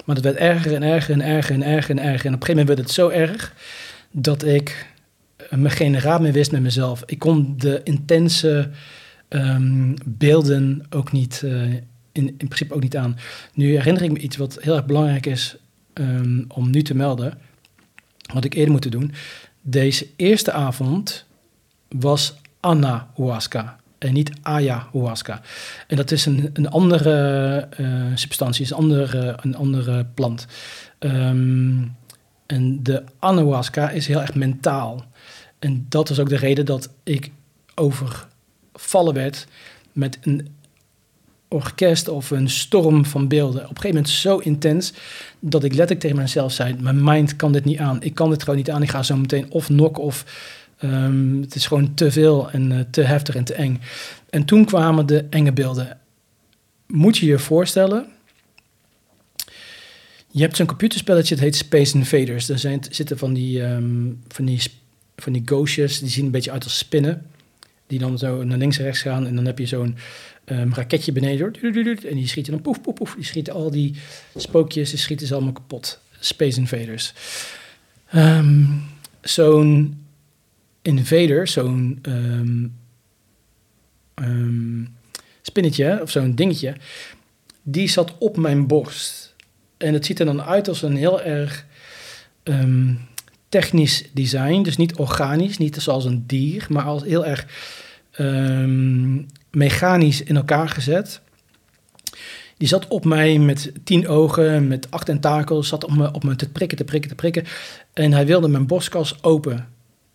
Maar 0.04 0.16
het 0.16 0.24
werd 0.24 0.36
erger 0.36 0.74
en 0.74 0.82
erger 0.82 1.14
en 1.14 1.22
erger 1.22 1.54
en 1.54 1.62
erger 1.62 1.90
en 1.90 2.02
erger. 2.02 2.26
En 2.26 2.34
op 2.34 2.40
een 2.40 2.46
gegeven 2.46 2.48
moment 2.48 2.68
werd 2.68 2.78
het 2.78 2.90
zo 2.90 3.08
erg 3.08 3.54
dat 4.10 4.44
ik 4.44 4.86
me 5.50 5.70
geen 5.70 6.00
raad 6.00 6.20
meer 6.20 6.32
wist 6.32 6.52
met 6.52 6.62
mezelf. 6.62 7.02
Ik 7.06 7.18
kon 7.18 7.54
de 7.56 7.80
intense 7.84 8.70
um, 9.28 9.94
beelden 10.04 10.86
ook 10.90 11.12
niet, 11.12 11.42
uh, 11.44 11.62
in, 11.72 11.82
in 12.12 12.36
principe 12.36 12.74
ook 12.74 12.82
niet 12.82 12.96
aan. 12.96 13.18
Nu 13.54 13.76
herinner 13.76 14.02
ik 14.02 14.12
me 14.12 14.18
iets 14.18 14.36
wat 14.36 14.58
heel 14.60 14.74
erg 14.76 14.86
belangrijk 14.86 15.26
is 15.26 15.56
um, 15.94 16.44
om 16.48 16.70
nu 16.70 16.82
te 16.82 16.94
melden. 16.94 17.38
Wat 18.32 18.44
ik 18.44 18.54
eerder 18.54 18.72
moeten 18.72 18.90
doen. 18.90 19.12
Deze 19.62 20.06
eerste 20.16 20.52
avond 20.52 21.24
was 21.88 22.39
anahuasca 22.60 23.76
en 23.98 24.12
niet 24.12 24.30
ayahuasca. 24.42 25.40
En 25.86 25.96
dat 25.96 26.10
is 26.10 26.26
een, 26.26 26.50
een 26.52 26.68
andere 26.68 27.68
uh, 27.80 28.04
substantie, 28.14 28.64
is 28.64 28.70
een 28.70 28.76
andere, 28.76 29.38
een 29.40 29.56
andere 29.56 30.06
plant. 30.14 30.46
Um, 30.98 31.96
en 32.46 32.82
de 32.82 33.04
anahuasca 33.18 33.90
is 33.90 34.06
heel 34.06 34.20
erg 34.20 34.34
mentaal. 34.34 35.04
En 35.58 35.86
dat 35.88 36.08
was 36.08 36.18
ook 36.18 36.28
de 36.28 36.36
reden 36.36 36.66
dat 36.66 36.90
ik 37.02 37.30
overvallen 37.74 39.14
werd 39.14 39.46
met 39.92 40.18
een 40.20 40.48
orkest 41.48 42.08
of 42.08 42.30
een 42.30 42.50
storm 42.50 43.04
van 43.04 43.28
beelden. 43.28 43.62
Op 43.62 43.68
een 43.68 43.76
gegeven 43.76 43.94
moment 43.94 44.08
zo 44.08 44.38
intens 44.38 44.92
dat 45.38 45.64
ik 45.64 45.70
letterlijk 45.70 46.00
tegen 46.00 46.16
mezelf 46.16 46.52
zei: 46.52 46.76
Mijn 46.80 47.04
mind 47.04 47.36
kan 47.36 47.52
dit 47.52 47.64
niet 47.64 47.78
aan. 47.78 48.02
Ik 48.02 48.14
kan 48.14 48.30
dit 48.30 48.42
gewoon 48.42 48.58
niet 48.58 48.70
aan. 48.70 48.82
Ik 48.82 48.90
ga 48.90 49.02
zo 49.02 49.16
meteen 49.16 49.50
of 49.50 49.68
nokken 49.68 50.02
of. 50.02 50.24
Um, 50.84 51.40
het 51.40 51.54
is 51.54 51.66
gewoon 51.66 51.94
te 51.94 52.10
veel 52.10 52.50
en 52.50 52.70
uh, 52.70 52.80
te 52.90 53.02
heftig 53.02 53.34
en 53.34 53.44
te 53.44 53.54
eng. 53.54 53.80
En 54.30 54.44
toen 54.44 54.64
kwamen 54.64 55.06
de 55.06 55.26
enge 55.30 55.52
beelden. 55.52 55.98
Moet 56.86 57.18
je 57.18 57.26
je 57.26 57.38
voorstellen 57.38 58.06
Je 60.32 60.42
hebt 60.42 60.56
zo'n 60.56 60.66
computerspelletje, 60.66 61.34
het 61.34 61.42
heet 61.42 61.56
Space 61.56 61.96
Invaders. 61.96 62.46
Daar 62.46 62.58
zijn, 62.58 62.80
zitten 62.90 63.18
van 63.18 63.34
die, 63.34 63.62
ehm, 63.62 64.12
van, 64.28 64.44
die, 64.44 64.62
van 65.16 65.32
die 65.32 65.42
ghostjes, 65.44 65.98
die 65.98 66.08
zien 66.08 66.24
een 66.24 66.30
beetje 66.30 66.50
uit 66.50 66.64
als 66.64 66.78
spinnen. 66.78 67.26
Die 67.86 67.98
dan 67.98 68.18
zo 68.18 68.44
naar 68.44 68.58
links 68.58 68.78
en 68.78 68.84
rechts 68.84 69.02
gaan. 69.02 69.26
En 69.26 69.34
dan 69.34 69.46
heb 69.46 69.58
je 69.58 69.66
zo'n 69.66 69.96
um, 70.46 70.74
raketje 70.74 71.12
beneden. 71.12 71.52
En 72.08 72.14
die 72.14 72.28
schieten 72.28 72.52
dan 72.52 72.62
poef, 72.62 72.80
poef, 72.80 72.94
poef. 72.94 73.14
Die 73.14 73.24
schieten 73.24 73.52
al 73.52 73.70
die 73.70 73.94
spookjes, 74.36 74.90
die 74.90 74.98
schieten 74.98 75.26
ze 75.26 75.34
allemaal 75.34 75.52
kapot. 75.52 76.00
Space 76.20 76.58
Invaders. 76.58 77.14
Ehm, 78.10 78.64
zo'n 79.20 79.99
invader, 80.82 81.48
zo'n 81.48 82.00
spinnetje 85.42 85.98
of 86.02 86.10
zo'n 86.10 86.34
dingetje, 86.34 86.74
die 87.62 87.88
zat 87.88 88.18
op 88.18 88.36
mijn 88.36 88.66
borst. 88.66 89.34
En 89.76 89.94
het 89.94 90.06
ziet 90.06 90.18
er 90.20 90.26
dan 90.26 90.42
uit 90.42 90.68
als 90.68 90.82
een 90.82 90.96
heel 90.96 91.22
erg 91.22 91.66
um, 92.44 92.98
technisch 93.48 94.04
design. 94.12 94.62
Dus 94.62 94.76
niet 94.76 94.94
organisch, 94.94 95.58
niet 95.58 95.76
zoals 95.76 96.04
een 96.04 96.24
dier, 96.26 96.66
maar 96.68 96.84
als 96.84 97.02
heel 97.02 97.26
erg 97.26 97.46
um, 98.18 99.26
mechanisch 99.50 100.22
in 100.22 100.36
elkaar 100.36 100.68
gezet. 100.68 101.20
Die 102.56 102.68
zat 102.68 102.88
op 102.88 103.04
mij 103.04 103.38
met 103.38 103.72
tien 103.84 104.08
ogen, 104.08 104.68
met 104.68 104.90
acht 104.90 105.06
tentakels, 105.06 105.68
zat 105.68 105.84
op 105.84 105.96
me, 105.96 106.12
op 106.12 106.24
me 106.24 106.36
te 106.36 106.48
prikken, 106.48 106.76
te 106.78 106.84
prikken, 106.84 107.10
te 107.10 107.16
prikken. 107.16 107.44
En 107.92 108.12
hij 108.12 108.26
wilde 108.26 108.48
mijn 108.48 108.66
borstkas 108.66 109.22
open 109.22 109.68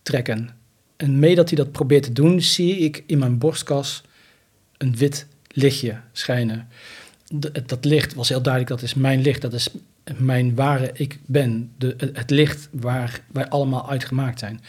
trekken. 0.05 0.49
En 0.97 1.19
mee 1.19 1.35
dat 1.35 1.49
hij 1.49 1.57
dat 1.57 1.71
probeert 1.71 2.03
te 2.03 2.13
doen, 2.13 2.41
zie 2.41 2.77
ik 2.77 3.03
in 3.05 3.17
mijn 3.17 3.37
borstkas 3.37 4.03
een 4.77 4.95
wit 4.95 5.27
lichtje 5.47 5.97
schijnen. 6.11 6.67
dat 7.65 7.85
licht 7.85 8.13
was 8.13 8.29
heel 8.29 8.41
duidelijk, 8.41 8.73
dat 8.73 8.89
is 8.89 8.93
mijn 8.93 9.21
licht, 9.21 9.41
dat 9.41 9.53
is 9.53 9.69
mijn 10.17 10.55
ware 10.55 10.89
ik 10.93 11.19
ben. 11.25 11.71
De, 11.77 11.95
het 12.13 12.29
licht 12.29 12.69
waar 12.71 13.21
wij 13.31 13.49
allemaal 13.49 13.89
uitgemaakt 13.89 14.39
zijn. 14.39 14.61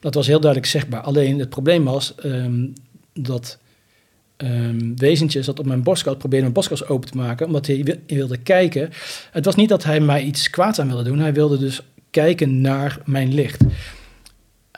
Dat 0.00 0.14
was 0.14 0.26
heel 0.26 0.40
duidelijk 0.40 0.70
zichtbaar. 0.70 1.00
Alleen 1.00 1.38
het 1.38 1.48
probleem 1.48 1.84
was 1.84 2.14
ehm, 2.14 2.66
dat 3.12 3.58
um, 4.36 4.96
wezentje 4.96 5.42
zat 5.42 5.58
op 5.58 5.66
mijn 5.66 5.82
borstkas, 5.82 6.16
probeerde 6.16 6.42
mijn 6.42 6.54
borstkas 6.54 6.86
open 6.86 7.10
te 7.10 7.16
maken, 7.16 7.46
omdat 7.46 7.66
hij 7.66 7.98
wilde 8.06 8.36
kijken. 8.36 8.90
Het 9.30 9.44
was 9.44 9.54
niet 9.54 9.68
dat 9.68 9.84
hij 9.84 10.00
mij 10.00 10.22
iets 10.22 10.50
kwaads 10.50 10.78
aan 10.80 10.88
wilde 10.88 11.02
doen, 11.02 11.18
hij 11.18 11.34
wilde 11.34 11.58
dus 11.58 11.80
kijken 12.10 12.60
naar 12.60 12.98
mijn 13.04 13.34
licht. 13.34 13.62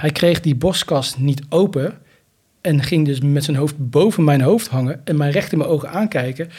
Hij 0.01 0.11
kreeg 0.11 0.41
die 0.41 0.55
borstkas 0.55 1.17
niet 1.17 1.43
open 1.49 1.99
en 2.61 2.83
ging 2.83 3.07
dus 3.07 3.21
met 3.21 3.45
zijn 3.45 3.57
hoofd 3.57 3.91
boven 3.91 4.25
mijn 4.25 4.41
hoofd 4.41 4.69
hangen 4.69 5.01
en 5.05 5.17
mij 5.17 5.31
recht 5.31 5.53
in 5.53 5.59
mijn 5.59 5.71
ogen 5.71 5.91
aankijken. 5.91 6.51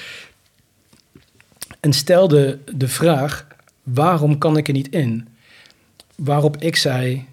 En 1.80 1.94
stelde 1.94 2.60
de 2.76 2.88
vraag: 2.88 3.48
waarom 3.84 4.38
kan 4.38 4.58
ik 4.58 4.68
er 4.68 4.74
niet 4.74 4.90
in? 4.90 5.28
Waarop 6.16 6.58
ik 6.58 6.76
zei: 6.76 7.26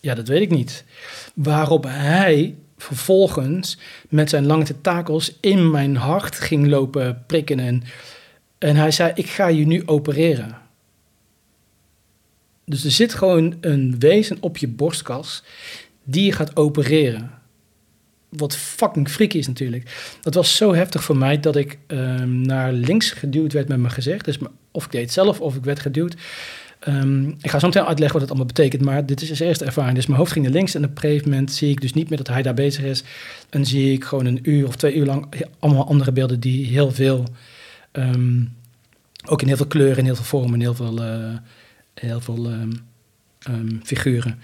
ja, 0.00 0.14
dat 0.14 0.28
weet 0.28 0.40
ik 0.40 0.50
niet. 0.50 0.84
Waarop 1.34 1.84
hij 1.84 2.54
vervolgens 2.78 3.78
met 4.08 4.30
zijn 4.30 4.46
lange 4.46 4.64
tentakels 4.64 5.36
in 5.40 5.70
mijn 5.70 5.96
hart 5.96 6.34
ging 6.34 6.66
lopen 6.66 7.24
prikken. 7.26 7.58
En, 7.58 7.82
en 8.58 8.76
hij 8.76 8.90
zei: 8.90 9.12
Ik 9.14 9.26
ga 9.26 9.46
je 9.46 9.66
nu 9.66 9.82
opereren. 9.86 10.56
Dus 12.70 12.84
er 12.84 12.90
zit 12.90 13.14
gewoon 13.14 13.56
een 13.60 13.98
wezen 13.98 14.36
op 14.40 14.56
je 14.56 14.68
borstkas 14.68 15.42
die 16.04 16.24
je 16.24 16.32
gaat 16.32 16.56
opereren. 16.56 17.30
Wat 18.28 18.56
fucking 18.56 19.08
freaky 19.08 19.38
is 19.38 19.46
natuurlijk. 19.46 20.16
Dat 20.20 20.34
was 20.34 20.56
zo 20.56 20.74
heftig 20.74 21.04
voor 21.04 21.16
mij 21.16 21.40
dat 21.40 21.56
ik 21.56 21.78
ehm, 21.86 22.40
naar 22.40 22.72
links 22.72 23.10
geduwd 23.10 23.52
werd 23.52 23.68
met 23.68 23.78
mijn 23.78 23.92
gezicht. 23.92 24.24
Dus 24.24 24.38
of 24.70 24.84
ik 24.84 24.90
deed 24.90 25.02
het 25.02 25.12
zelf 25.12 25.40
of 25.40 25.56
ik 25.56 25.64
werd 25.64 25.80
geduwd. 25.80 26.16
Um, 26.88 27.36
ik 27.40 27.50
ga 27.50 27.58
zo 27.58 27.66
meteen 27.66 27.84
uitleggen 27.84 28.12
wat 28.12 28.28
het 28.28 28.30
allemaal 28.30 28.54
betekent, 28.54 28.82
maar 28.82 29.06
dit 29.06 29.22
is 29.22 29.38
de 29.38 29.44
eerste 29.44 29.64
ervaring. 29.64 29.94
Dus 29.94 30.06
mijn 30.06 30.18
hoofd 30.18 30.32
ging 30.32 30.44
naar 30.44 30.54
links 30.54 30.74
en 30.74 30.84
op 30.84 30.90
een 30.90 30.98
gegeven 30.98 31.30
moment 31.30 31.52
zie 31.52 31.70
ik 31.70 31.80
dus 31.80 31.92
niet 31.92 32.08
meer 32.08 32.18
dat 32.18 32.28
hij 32.28 32.42
daar 32.42 32.54
bezig 32.54 32.84
is. 32.84 33.02
En 33.50 33.66
zie 33.66 33.92
ik 33.92 34.04
gewoon 34.04 34.26
een 34.26 34.38
uur 34.42 34.66
of 34.66 34.76
twee 34.76 34.94
uur 34.94 35.06
lang 35.06 35.26
allemaal 35.58 35.88
andere 35.88 36.12
beelden 36.12 36.40
die 36.40 36.66
heel 36.66 36.90
veel, 36.90 37.24
um, 37.92 38.56
ook 39.26 39.40
in 39.42 39.46
heel 39.46 39.56
veel 39.56 39.66
kleuren, 39.66 39.98
in 39.98 40.04
heel 40.04 40.14
veel 40.14 40.24
vormen, 40.24 40.54
in 40.54 40.60
heel 40.60 40.74
veel, 40.74 41.02
uh, 41.02 41.36
heel 42.00 42.20
veel 42.20 42.50
um, 42.50 43.80
figuren. 43.82 44.38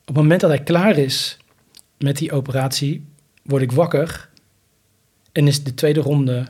op 0.00 0.14
het 0.14 0.16
moment 0.16 0.40
dat 0.40 0.50
hij 0.50 0.62
klaar 0.62 0.98
is 0.98 1.38
met 1.98 2.16
die 2.16 2.32
operatie, 2.32 3.04
word 3.42 3.62
ik 3.62 3.72
wakker 3.72 4.28
en 5.32 5.46
is 5.46 5.64
de 5.64 5.74
tweede 5.74 6.00
ronde 6.00 6.46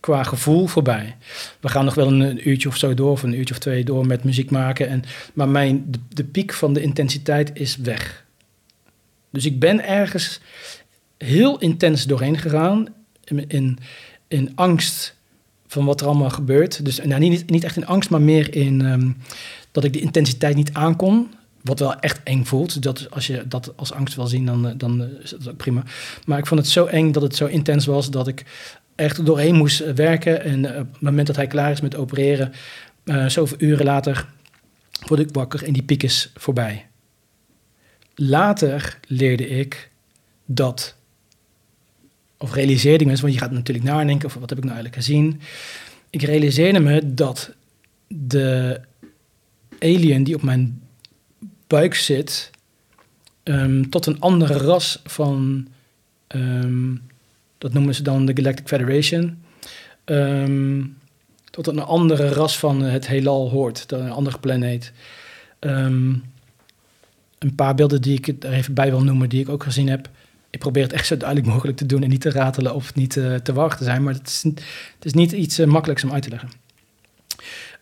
qua 0.00 0.22
gevoel 0.22 0.66
voorbij. 0.66 1.16
We 1.60 1.68
gaan 1.68 1.84
nog 1.84 1.94
wel 1.94 2.06
een, 2.06 2.48
uurtje 2.48 2.68
of 2.68 2.76
zo 2.76 2.94
door, 2.94 3.10
of 3.10 3.22
een 3.22 3.34
uurtje 3.34 3.54
of 3.54 3.60
twee 3.60 3.84
door 3.84 4.06
met 4.06 4.24
muziek 4.24 4.50
maken. 4.50 4.88
En, 4.88 5.02
maar 5.34 5.48
mijn, 5.48 5.92
de, 6.08 6.24
piek 6.24 6.52
van 6.52 6.72
de 6.72 6.82
intensiteit 6.82 7.50
is 7.54 7.76
weg. 7.76 8.24
Dus 9.30 9.44
ik 9.44 9.58
ben 9.58 9.84
ergens 9.84 10.40
heel 11.18 11.58
intens 11.58 12.04
doorheen 12.04 12.38
gegaan. 12.38 12.86
In, 13.24 13.48
in, 13.48 13.78
in 14.30 14.52
angst 14.54 15.14
van 15.66 15.84
wat 15.84 16.00
er 16.00 16.06
allemaal 16.06 16.30
gebeurt. 16.30 16.84
Dus 16.84 17.00
nou, 17.04 17.20
niet, 17.20 17.50
niet 17.50 17.64
echt 17.64 17.76
in 17.76 17.86
angst, 17.86 18.10
maar 18.10 18.22
meer 18.22 18.54
in 18.54 18.84
ehm, 18.84 19.10
dat 19.72 19.84
ik 19.84 19.92
de 19.92 20.00
intensiteit 20.00 20.56
niet 20.56 20.72
aankon. 20.72 21.34
Wat 21.62 21.78
wel 21.78 21.98
echt 21.98 22.20
eng 22.22 22.44
voelt. 22.44 22.82
Dat 22.82 23.10
als 23.10 23.26
je 23.26 23.44
dat 23.48 23.72
als 23.76 23.92
angst 23.92 24.14
wil 24.14 24.26
zien, 24.26 24.46
dan, 24.46 24.74
dan 24.76 25.08
is 25.22 25.30
dat 25.30 25.48
ook 25.48 25.56
prima. 25.56 25.82
Maar 26.24 26.38
ik 26.38 26.46
vond 26.46 26.60
het 26.60 26.68
zo 26.68 26.86
eng 26.86 27.12
dat 27.12 27.22
het 27.22 27.36
zo 27.36 27.46
intens 27.46 27.86
was 27.86 28.10
dat 28.10 28.28
ik 28.28 28.44
echt 28.94 29.26
doorheen 29.26 29.54
moest 29.54 29.94
werken. 29.94 30.44
En 30.44 30.74
eh, 30.74 30.80
op 30.80 30.92
het 30.92 31.00
moment 31.00 31.26
dat 31.26 31.36
hij 31.36 31.46
klaar 31.46 31.70
is 31.70 31.80
met 31.80 31.96
opereren, 31.96 32.52
uh, 33.04 33.28
zoveel 33.28 33.56
uren 33.60 33.84
later, 33.84 34.26
word 35.06 35.20
ik 35.20 35.28
wakker 35.32 35.64
en 35.64 35.72
die 35.72 35.82
piek 35.82 36.02
is 36.02 36.32
voorbij. 36.34 36.86
Later 38.14 38.98
leerde 39.06 39.48
ik 39.48 39.90
dat, 40.44 40.96
of 42.42 42.54
realiseerde 42.54 43.04
ik 43.04 43.10
me, 43.10 43.20
want 43.20 43.32
je 43.32 43.38
gaat 43.38 43.50
natuurlijk 43.50 43.86
nadenken 43.86 44.28
over 44.28 44.40
wat 44.40 44.48
heb 44.48 44.58
ik 44.58 44.64
nou 44.64 44.76
eigenlijk 44.76 45.04
gezien. 45.04 45.40
Ik 46.10 46.22
realiseerde 46.22 46.80
me 46.80 47.14
dat 47.14 47.54
de 48.08 48.80
alien 49.78 50.24
die 50.24 50.34
op 50.34 50.42
mijn 50.42 50.82
buik 51.66 51.94
zit, 51.94 52.50
um, 53.44 53.90
tot 53.90 54.06
een 54.06 54.20
andere 54.20 54.54
ras 54.54 55.00
van 55.04 55.68
um, 56.28 57.02
dat 57.58 57.72
noemen 57.72 57.94
ze 57.94 58.02
dan 58.02 58.26
de 58.26 58.36
Galactic 58.36 58.68
Federation. 58.68 59.42
Ehm, 60.04 60.82
tot 61.50 61.66
een 61.66 61.80
andere 61.80 62.28
ras 62.28 62.58
van 62.58 62.82
het 62.82 63.06
heelal 63.06 63.50
hoort, 63.50 63.92
een 63.92 64.10
andere 64.10 64.38
planeet. 64.38 64.92
Ehm, 65.58 66.14
een 67.38 67.54
paar 67.54 67.74
beelden 67.74 68.02
die 68.02 68.18
ik 68.18 68.44
er 68.44 68.52
even 68.52 68.74
bij 68.74 68.90
wil 68.90 69.02
noemen, 69.02 69.28
die 69.28 69.40
ik 69.40 69.48
ook 69.48 69.62
gezien 69.62 69.88
heb. 69.88 70.08
Ik 70.50 70.58
probeer 70.58 70.82
het 70.82 70.92
echt 70.92 71.06
zo 71.06 71.16
duidelijk 71.16 71.48
mogelijk 71.48 71.76
te 71.78 71.86
doen 71.86 72.02
en 72.02 72.08
niet 72.08 72.20
te 72.20 72.30
ratelen 72.30 72.74
of 72.74 72.94
niet 72.94 73.16
uh, 73.16 73.34
te 73.34 73.52
wachten 73.52 73.84
zijn, 73.84 74.02
maar 74.02 74.14
het 74.14 74.26
is, 74.26 74.42
het 74.42 75.04
is 75.04 75.12
niet 75.12 75.32
iets 75.32 75.58
uh, 75.58 75.66
makkelijks 75.66 76.04
om 76.04 76.12
uit 76.12 76.22
te 76.22 76.28
leggen. 76.28 76.50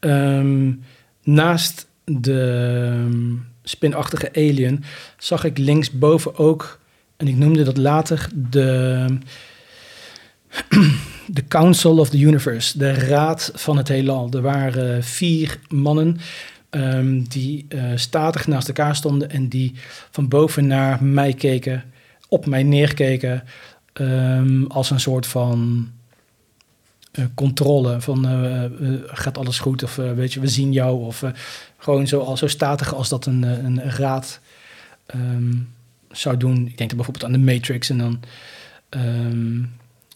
Um, 0.00 0.82
naast 1.22 1.86
de 2.04 3.38
spinachtige 3.62 4.30
alien 4.34 4.84
zag 5.18 5.44
ik 5.44 5.58
linksboven 5.58 6.36
ook, 6.36 6.80
en 7.16 7.28
ik 7.28 7.36
noemde 7.36 7.62
dat 7.62 7.76
later, 7.76 8.28
de 8.50 9.06
de 11.26 11.46
Council 11.48 11.98
of 11.98 12.08
the 12.08 12.18
Universe, 12.18 12.78
de 12.78 12.92
Raad 12.92 13.50
van 13.54 13.76
het 13.76 13.88
Heelal. 13.88 14.30
Er 14.30 14.42
waren 14.42 15.04
vier 15.04 15.58
mannen 15.68 16.18
um, 16.70 17.28
die 17.28 17.66
statig 17.94 18.46
naast 18.46 18.68
elkaar 18.68 18.96
stonden 18.96 19.30
en 19.30 19.48
die 19.48 19.74
van 20.10 20.28
boven 20.28 20.66
naar 20.66 21.04
mij 21.04 21.32
keken, 21.32 21.84
op 22.28 22.46
mij 22.46 22.62
neerkeken, 22.62 23.42
um, 23.94 24.66
als 24.66 24.90
een 24.90 25.00
soort 25.00 25.26
van 25.26 25.88
uh, 27.12 27.24
controle 27.34 28.00
van 28.00 28.26
uh, 28.26 28.64
gaat 29.06 29.38
alles 29.38 29.58
goed 29.58 29.82
of 29.82 29.96
weet 29.96 30.32
je, 30.32 30.40
we 30.40 30.48
zien 30.48 30.72
jou 30.72 31.04
of 31.04 31.24
gewoon 31.78 32.06
zo, 32.06 32.34
zo 32.34 32.46
statig 32.46 32.94
als 32.94 33.08
dat 33.08 33.26
een, 33.26 33.42
een 33.42 33.82
raad 33.82 34.40
um, 35.14 35.74
zou 36.10 36.36
doen. 36.36 36.66
Ik 36.66 36.78
denk 36.78 36.94
bijvoorbeeld 36.94 37.24
aan 37.24 37.32
de 37.32 37.52
Matrix 37.52 37.90
en 37.90 37.98
dan 37.98 38.20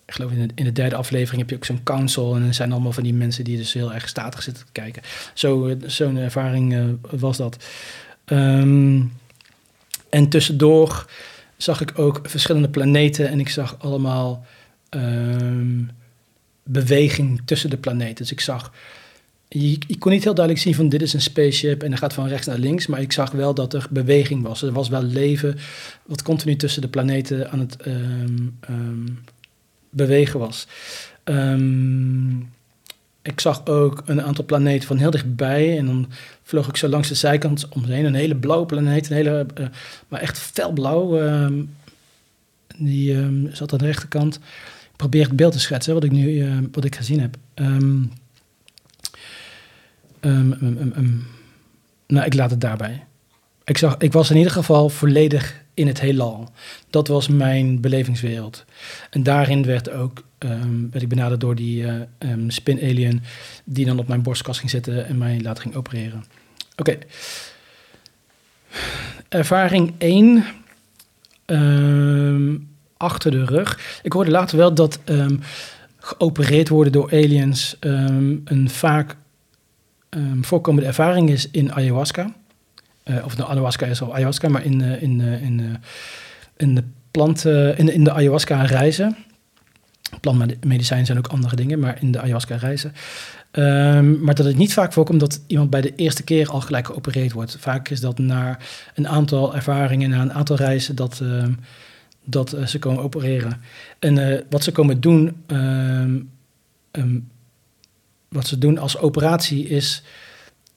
ik 0.05 0.15
geloof 0.15 0.33
in 0.33 0.47
de, 0.47 0.53
in 0.55 0.65
de 0.65 0.73
derde 0.73 0.97
aflevering 0.97 1.41
heb 1.41 1.51
je 1.51 1.57
ook 1.57 1.65
zo'n 1.65 1.83
council. 1.83 2.37
En 2.37 2.43
er 2.43 2.55
zijn 2.55 2.73
allemaal 2.73 2.93
van 2.93 3.03
die 3.03 3.15
mensen 3.15 3.45
die 3.45 3.57
dus 3.57 3.73
heel 3.73 3.93
erg 3.93 4.09
statig 4.09 4.43
zitten 4.43 4.65
te 4.65 4.73
kijken. 4.73 5.03
Zo, 5.35 5.67
eh, 5.67 5.77
zo'n 5.87 6.17
ervaring 6.17 6.99
was 7.11 7.37
dat. 7.37 7.65
En 8.25 9.11
tussendoor 10.29 11.07
zag 11.63 11.81
ik 11.81 11.99
ook 11.99 12.21
verschillende 12.23 12.69
planeten. 12.69 13.29
En 13.29 13.41
ik 13.41 13.49
zag 13.49 13.77
allemaal 13.79 14.47
um, 14.91 15.91
beweging 16.63 17.43
tussen 17.45 17.71
de 17.71 17.77
planeten. 17.77 18.15
Dus 18.15 18.33
ik 18.33 18.41
zag... 18.41 18.73
Je, 19.49 19.79
kon 19.99 20.13
niet 20.13 20.25
heel 20.25 20.35
duidelijk 20.35 20.65
zien 20.65 20.75
van 20.75 20.89
dit 20.89 21.03
is 21.03 21.13
een 21.13 21.21
spaceship 21.21 21.83
en 21.83 21.91
dat 21.91 21.99
gaat 21.99 22.13
van 22.13 22.29
rechts 22.29 22.47
naar 22.47 22.59
links. 22.59 22.87
Maar 22.87 23.01
ik 23.01 23.13
zag 23.13 23.31
wel 23.31 23.55
dat 23.55 23.75
er 23.75 23.87
beweging 23.91 24.43
was. 24.43 24.63
Er 24.63 24.73
was 24.73 24.89
wel 24.89 25.03
leven 25.03 25.59
wat 26.07 26.23
continu 26.23 26.57
tussen 26.57 26.83
de 26.83 26.89
planeten 26.89 27.51
aan 27.51 27.59
het 27.59 27.87
um, 27.87 28.59
bewegen 29.91 30.39
was. 30.39 30.67
Ehm, 31.25 32.37
ik 33.23 33.41
zag 33.41 33.66
ook 33.66 34.03
een 34.07 34.23
aantal 34.23 34.45
planeten 34.45 34.87
van 34.87 34.97
heel 34.97 35.11
dichtbij. 35.11 35.79
En 35.79 35.87
dan 35.87 36.11
vloog 36.43 36.68
ik 36.68 36.77
zo 36.77 36.89
langs 36.89 37.09
de 37.09 37.14
zijkant 37.14 37.68
om 37.68 37.85
heen. 37.85 38.05
Een 38.05 38.14
hele 38.14 38.37
blauwe 38.37 38.66
planeet, 38.66 39.11
een 39.11 39.16
hele, 39.16 39.47
uh, 39.61 39.66
maar 40.09 40.20
echt 40.20 40.39
felblauw. 40.39 41.20
Um, 41.20 41.75
die 42.77 43.14
um, 43.14 43.49
zat 43.53 43.73
aan 43.73 43.79
de 43.79 43.85
rechterkant. 43.85 44.35
Ik 44.35 44.97
probeer 44.97 45.25
het 45.25 45.37
beeld 45.37 45.53
te 45.53 45.61
schetsen, 45.61 45.95
wat 45.95 46.05
ik 46.05 46.11
nu 46.11 46.29
uh, 46.29 46.59
wat 46.73 46.85
ik 46.85 46.97
gezien 46.97 47.20
heb. 47.20 47.37
nou, 52.07 52.27
ik 52.27 52.35
laat 52.35 52.51
het 52.51 52.61
daarbij. 52.61 53.05
Ik, 53.64 53.79
zag, 53.79 53.97
ik 53.99 54.12
was 54.12 54.31
in 54.31 54.37
ieder 54.37 54.53
geval 54.53 54.89
volledig 54.89 55.62
in 55.75 55.87
het 55.87 56.01
heelal. 56.01 56.49
Dat 56.91 57.09
was 57.09 57.29
mijn 57.29 57.81
belevingswereld. 57.81 58.64
En 59.11 59.23
daarin 59.23 59.64
werd 59.64 59.91
ook 59.91 60.23
um, 60.45 60.88
werd 60.90 61.03
ik 61.03 61.09
benaderd 61.09 61.40
door 61.40 61.55
die 61.55 61.82
uh, 61.82 61.95
um, 62.18 62.51
spin 62.51 62.78
alien 62.78 63.22
die 63.64 63.86
dan 63.86 63.99
op 63.99 64.09
mijn 64.09 64.22
borstkast 64.22 64.59
ging 64.59 64.70
zitten 64.70 65.07
en 65.07 65.18
mij 65.18 65.40
later 65.40 65.62
ging 65.62 65.74
opereren. 65.74 66.24
Oké. 66.76 66.99
Ervaring 69.28 69.95
1 69.99 70.45
um, 71.47 72.68
achter 72.97 73.30
de 73.30 73.45
rug. 73.45 74.01
Ik 74.03 74.12
hoorde 74.12 74.30
later 74.30 74.57
wel 74.57 74.74
dat 74.74 74.99
geopereerd 75.99 76.68
worden 76.68 76.93
door 76.93 77.12
aliens 77.12 77.76
een 77.80 78.68
vaak 78.70 79.16
voorkomende 80.40 80.88
ervaring 80.88 81.30
is 81.30 81.51
in 81.51 81.72
ayahuasca. 81.72 82.34
Uh, 83.05 83.24
of 83.24 83.34
de 83.34 83.47
ayahuasca 83.47 83.86
is 83.86 84.03
al 84.03 84.14
ayahuasca, 84.14 84.49
maar 84.49 84.64
in, 84.64 84.80
in, 84.80 85.20
in, 85.20 85.76
in 86.57 86.74
de 86.74 86.84
planten, 87.11 87.76
in 87.76 88.05
de 88.05 88.12
ayahuasca 88.12 88.62
reizen 88.62 89.16
plantmedicijnen 90.21 91.07
zijn 91.07 91.19
ook 91.19 91.27
andere 91.27 91.57
dingen, 91.57 91.79
maar 91.79 91.97
in 92.01 92.13
de 92.13 92.21
ayahuasca 92.21 92.57
reizen. 92.57 92.93
Um, 93.53 94.21
maar 94.21 94.35
dat 94.35 94.47
het 94.47 94.57
niet 94.57 94.73
vaak 94.73 94.93
voorkomt 94.93 95.21
dat 95.21 95.41
iemand 95.47 95.71
bij 95.71 95.81
de 95.81 95.95
eerste 95.95 96.23
keer 96.23 96.49
al 96.49 96.61
gelijk 96.61 96.87
geopereerd 96.87 97.33
wordt. 97.33 97.57
Vaak 97.61 97.89
is 97.89 98.01
dat 98.01 98.19
na 98.19 98.59
een 98.95 99.09
aantal 99.09 99.55
ervaringen, 99.55 100.11
na 100.11 100.21
een 100.21 100.33
aantal 100.33 100.57
reizen, 100.57 100.97
dat, 100.97 101.21
uh, 101.23 101.45
dat 102.25 102.55
uh, 102.55 102.67
ze 102.67 102.79
komen 102.79 103.03
opereren. 103.03 103.61
En 103.99 104.17
uh, 104.17 104.41
wat 104.51 104.63
ze 104.63 104.73
komen 104.73 105.01
doen, 105.01 105.43
um, 105.47 106.31
wat 108.29 108.47
ze 108.47 108.59
doen 108.59 108.79
als 108.79 108.99
operatie 108.99 109.69
is 109.69 110.03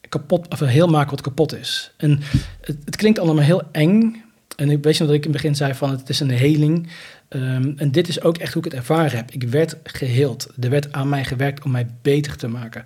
kapot, 0.08 0.48
of 0.48 0.60
heel 0.60 0.88
maken 0.88 1.10
wat 1.10 1.20
kapot 1.20 1.56
is. 1.56 1.92
En 1.96 2.20
het, 2.60 2.76
het 2.84 2.96
klinkt 2.96 3.18
allemaal 3.18 3.44
heel 3.44 3.62
eng. 3.72 4.24
En 4.56 4.70
ik 4.70 4.82
weet 4.82 4.98
nog 4.98 5.08
dat 5.08 5.16
ik 5.16 5.24
in 5.24 5.32
het 5.32 5.42
begin 5.42 5.56
zei 5.56 5.74
van 5.74 5.90
het 5.90 6.08
is 6.08 6.20
een 6.20 6.30
heling. 6.30 6.88
Um, 7.28 7.74
en 7.76 7.90
dit 7.90 8.08
is 8.08 8.20
ook 8.20 8.38
echt 8.38 8.52
hoe 8.52 8.64
ik 8.64 8.70
het 8.70 8.80
ervaren 8.80 9.16
heb. 9.16 9.30
Ik 9.30 9.42
werd 9.42 9.76
geheeld. 9.82 10.48
Er 10.60 10.70
werd 10.70 10.92
aan 10.92 11.08
mij 11.08 11.24
gewerkt 11.24 11.64
om 11.64 11.70
mij 11.70 11.86
beter 12.02 12.36
te 12.36 12.48
maken. 12.48 12.84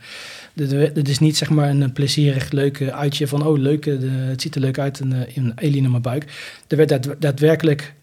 Het 0.55 1.09
is 1.09 1.19
niet 1.19 1.37
zeg 1.37 1.51
maar 1.51 1.69
een 1.69 1.93
plezierig 1.93 2.51
leuke 2.51 2.93
uitje 2.93 3.27
van... 3.27 3.47
oh, 3.47 3.59
leuk, 3.59 3.85
het 3.85 4.43
ziet 4.43 4.55
er 4.55 4.61
leuk 4.61 4.79
uit, 4.79 5.01
een, 5.01 5.13
een 5.35 5.53
alien 5.57 5.85
in 5.85 5.91
mijn 5.91 6.03
buik. 6.03 6.25
Er 6.67 6.77
werd 6.77 7.21
daadwerkelijk 7.21 7.95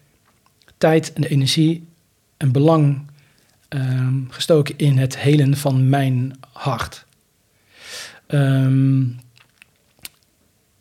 tijd 0.78 1.12
en 1.12 1.24
energie 1.24 1.86
en 2.36 2.52
belang 2.52 3.00
um, 3.68 4.26
gestoken 4.30 4.74
in 4.76 4.98
het 4.98 5.18
helen 5.18 5.56
van 5.56 5.88
mijn 5.88 6.38
hart. 6.52 7.04
Um, 8.28 9.20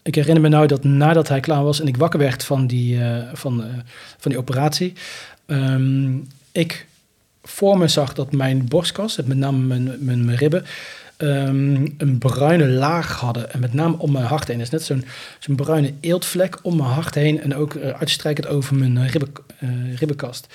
ik 0.08 0.16
herinner 0.16 0.42
me 0.42 0.50
nou 0.50 0.68
dat 0.68 0.84
nadat 0.84 1.28
hij 1.28 1.40
klaar 1.40 1.64
was 1.64 1.80
en 1.80 1.88
ik 1.88 1.98
wakker 1.98 2.20
werd 2.20 2.44
van 2.44 2.68
die, 2.68 2.98
uh, 2.98 3.18
van, 3.34 3.60
uh, 3.60 3.66
van 4.18 4.32
die 4.32 4.40
operatie, 4.40 4.94
um, 5.46 6.28
ik 6.52 6.88
voor 7.44 7.78
me 7.78 7.88
zag 7.88 8.14
dat 8.14 8.32
mijn 8.32 8.68
borstkas, 8.68 9.18
met 9.26 9.38
name 9.38 9.58
mijn, 9.58 10.26
mijn, 10.26 10.36
ribben, 10.36 10.66
um, 11.18 11.96
een 11.98 12.18
bruine 12.18 12.68
laag 12.68 13.20
hadden. 13.20 13.54
En 13.54 13.60
met 13.60 13.74
name 13.74 13.98
om 13.98 14.12
mijn 14.12 14.26
hart 14.26 14.48
heen. 14.48 14.60
is 14.60 14.70
net 14.70 14.84
zo'n 14.84 15.06
zo'n 15.40 15.56
bruine 15.56 15.94
eeltvlek 16.00 16.60
om 16.62 16.78
mijn 16.78 16.90
hart 16.90 17.16
heen 17.16 17.42
en 17.42 17.56
ook 17.56 17.74
uh, 17.74 17.90
uitstrijkend 17.90 18.48
over 18.48 18.76
mijn 18.76 19.08
ribben, 19.08 19.30
ribbenkast. 19.96 20.48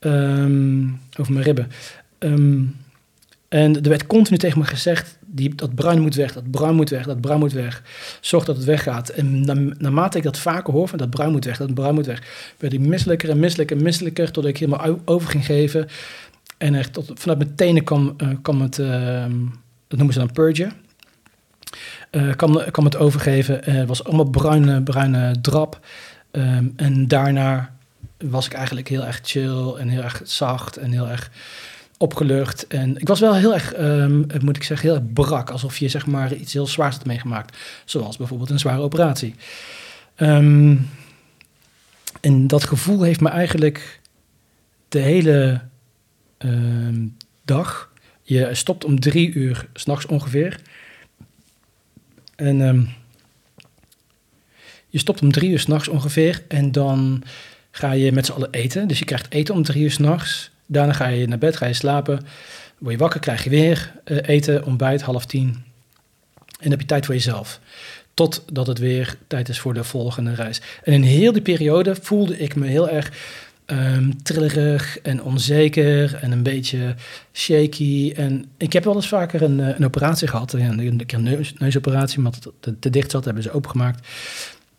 Um, 0.00 1.00
over 1.18 1.32
mijn 1.32 1.44
ribben. 1.44 1.70
En 3.48 3.82
er 3.82 3.88
werd 3.88 4.06
continu 4.06 4.38
tegen 4.38 4.58
me 4.58 4.64
gezegd, 4.64 5.17
die, 5.30 5.54
dat 5.54 5.74
bruin 5.74 6.00
moet 6.00 6.14
weg, 6.14 6.32
dat 6.32 6.50
bruin 6.50 6.74
moet 6.74 6.90
weg, 6.90 7.04
dat 7.04 7.20
bruin 7.20 7.38
moet 7.38 7.52
weg. 7.52 7.82
Zorg 8.20 8.44
dat 8.44 8.56
het 8.56 8.64
weggaat. 8.64 9.08
En 9.08 9.40
naarmate 9.78 10.18
ik 10.18 10.24
dat 10.24 10.38
vaker 10.38 10.72
hoor, 10.72 10.88
van 10.88 10.98
dat 10.98 11.10
bruin 11.10 11.30
moet 11.30 11.44
weg, 11.44 11.56
dat 11.56 11.74
bruin 11.74 11.94
moet 11.94 12.06
weg, 12.06 12.22
werd 12.58 12.72
ik 12.72 12.80
misselijker 12.80 13.30
en 13.30 13.38
misselijker 13.38 13.76
en 13.76 13.82
misselijker, 13.82 14.30
totdat 14.30 14.50
ik 14.50 14.58
helemaal 14.58 14.98
over 15.04 15.30
ging 15.30 15.44
geven. 15.44 15.88
En 16.58 16.74
echt 16.74 16.92
tot, 16.92 17.10
vanuit 17.14 17.38
mijn 17.38 17.54
tenen 17.54 17.84
kwam, 17.84 18.14
uh, 18.22 18.28
kwam 18.42 18.60
het, 18.60 18.78
uh, 18.78 19.24
dat 19.88 19.98
noemen 19.98 20.12
ze 20.12 20.18
dan 20.18 20.32
purge. 20.32 20.68
Uh, 22.10 22.34
kwam, 22.34 22.60
kwam 22.70 22.84
het 22.84 22.96
overgeven, 22.96 23.60
het 23.64 23.88
was 23.88 24.04
allemaal 24.04 24.30
bruine, 24.30 24.82
bruine 24.82 25.40
drap. 25.40 25.80
Um, 26.32 26.72
en 26.76 27.08
daarna 27.08 27.76
was 28.18 28.46
ik 28.46 28.52
eigenlijk 28.52 28.88
heel 28.88 29.04
erg 29.04 29.20
chill 29.22 29.74
en 29.78 29.88
heel 29.88 30.02
erg 30.02 30.20
zacht 30.24 30.76
en 30.76 30.90
heel 30.90 31.08
erg 31.08 31.30
opgelucht. 31.98 32.66
En 32.66 32.96
ik 32.96 33.08
was 33.08 33.20
wel 33.20 33.34
heel 33.34 33.54
erg, 33.54 33.78
um, 33.78 34.26
moet 34.40 34.56
ik 34.56 34.62
zeggen, 34.62 34.88
heel 34.88 34.96
erg 34.96 35.12
brak. 35.12 35.50
Alsof 35.50 35.78
je 35.78 35.88
zeg 35.88 36.06
maar 36.06 36.34
iets 36.34 36.52
heel 36.52 36.66
zwaars 36.66 36.96
had 36.96 37.06
meegemaakt. 37.06 37.56
Zoals 37.84 38.16
bijvoorbeeld 38.16 38.50
een 38.50 38.58
zware 38.58 38.80
operatie. 38.80 39.34
Um, 40.16 40.88
en 42.20 42.46
dat 42.46 42.64
gevoel 42.64 43.02
heeft 43.02 43.20
me 43.20 43.28
eigenlijk 43.28 44.00
de 44.88 44.98
hele 44.98 45.60
um, 46.38 47.16
dag. 47.44 47.92
Je 48.22 48.54
stopt 48.54 48.84
om 48.84 49.00
drie 49.00 49.32
uur 49.32 49.68
s'nachts 49.72 50.06
ongeveer. 50.06 50.60
En 52.36 52.88
je 54.88 54.98
stopt 54.98 55.22
om 55.22 55.32
drie 55.32 55.50
uur 55.50 55.58
s'nachts 55.58 55.88
ongeveer. 55.88 56.42
En 56.48 56.72
dan 56.72 57.22
ga 57.70 57.92
je 57.92 58.12
met 58.12 58.26
z'n 58.26 58.32
allen 58.32 58.50
eten. 58.50 58.88
Dus 58.88 58.98
je 58.98 59.04
krijgt 59.04 59.32
eten 59.32 59.54
om 59.54 59.62
drie 59.62 59.82
uur 59.82 59.90
s'nachts. 59.90 60.50
Daarna 60.70 60.92
ga 60.92 61.06
je 61.06 61.28
naar 61.28 61.38
bed, 61.38 61.56
ga 61.56 61.66
je 61.66 61.72
slapen. 61.72 62.20
Word 62.78 62.92
je 62.92 62.98
wakker, 62.98 63.20
krijg 63.20 63.44
je 63.44 63.50
weer 63.50 63.92
uh, 64.04 64.18
eten, 64.22 64.64
ontbijt, 64.64 65.02
half 65.02 65.26
tien. 65.26 65.48
En 65.48 65.64
dan 66.58 66.70
heb 66.70 66.80
je 66.80 66.86
tijd 66.86 67.06
voor 67.06 67.14
jezelf. 67.14 67.60
Totdat 68.14 68.66
het 68.66 68.78
weer 68.78 69.16
tijd 69.26 69.48
is 69.48 69.58
voor 69.60 69.74
de 69.74 69.84
volgende 69.84 70.34
reis. 70.34 70.60
En 70.82 70.92
in 70.92 71.02
heel 71.02 71.32
die 71.32 71.42
periode 71.42 71.96
voelde 72.00 72.38
ik 72.38 72.54
me 72.54 72.66
heel 72.66 72.88
erg 72.88 73.10
um, 73.66 74.22
trillerig 74.22 74.98
en 74.98 75.22
onzeker 75.22 76.14
en 76.14 76.32
een 76.32 76.42
beetje 76.42 76.94
shaky. 77.32 78.12
En 78.16 78.44
ik 78.56 78.72
heb 78.72 78.84
wel 78.84 78.94
eens 78.94 79.08
vaker 79.08 79.42
een, 79.42 79.58
een 79.58 79.84
operatie 79.84 80.28
gehad. 80.28 80.52
Een, 80.52 81.06
een 81.06 81.22
neus, 81.22 81.54
neusoperatie, 81.58 82.18
omdat 82.18 82.34
het 82.34 82.52
te, 82.60 82.78
te, 82.78 82.90
dicht 82.90 83.10
zat, 83.10 83.24
hebben 83.24 83.42
ze 83.42 83.52
opengemaakt. 83.52 84.06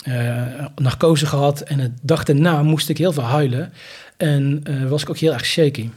Uh, 0.09 0.65
narcose 0.75 1.25
gehad 1.25 1.61
en 1.61 1.79
het 1.79 1.91
dag 2.01 2.23
daarna 2.23 2.63
moest 2.63 2.89
ik 2.89 2.97
heel 2.97 3.13
veel 3.13 3.23
huilen. 3.23 3.73
En 4.17 4.63
uh, 4.69 4.89
was 4.89 5.01
ik 5.01 5.09
ook 5.09 5.17
heel 5.17 5.33
erg 5.33 5.45
shaky. 5.45 5.89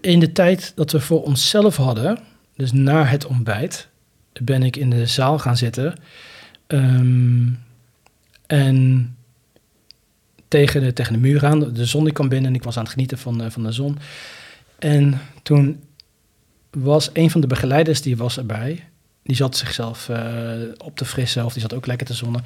In 0.00 0.20
de 0.20 0.32
tijd 0.32 0.72
dat 0.74 0.92
we 0.92 1.00
voor 1.00 1.22
onszelf 1.22 1.76
hadden, 1.76 2.18
dus 2.56 2.72
na 2.72 3.04
het 3.04 3.26
ontbijt, 3.26 3.88
ben 4.40 4.62
ik 4.62 4.76
in 4.76 4.90
de 4.90 5.06
zaal 5.06 5.38
gaan 5.38 5.56
zitten. 5.56 5.94
Um, 6.66 7.58
en 8.46 9.16
tegen 10.48 10.80
de, 10.80 10.92
tegen 10.92 11.12
de 11.12 11.18
muur 11.18 11.46
aan. 11.46 11.72
De 11.72 11.86
zon 11.86 12.04
die 12.04 12.12
kwam 12.12 12.28
binnen 12.28 12.50
en 12.50 12.56
ik 12.56 12.62
was 12.62 12.76
aan 12.76 12.82
het 12.82 12.92
genieten 12.92 13.18
van, 13.18 13.42
uh, 13.42 13.50
van 13.50 13.62
de 13.62 13.72
zon. 13.72 13.98
En 14.78 15.20
toen 15.42 15.82
was 16.70 17.10
een 17.12 17.30
van 17.30 17.40
de 17.40 17.46
begeleiders, 17.46 18.02
die 18.02 18.16
was 18.16 18.38
erbij. 18.38 18.84
Die 19.22 19.36
zat 19.36 19.56
zichzelf 19.56 20.08
uh, 20.08 20.52
op 20.76 20.96
te 20.96 21.04
frissen 21.04 21.44
of 21.44 21.52
die 21.52 21.62
zat 21.62 21.74
ook 21.74 21.86
lekker 21.86 22.06
te 22.06 22.14
zonnen. 22.14 22.44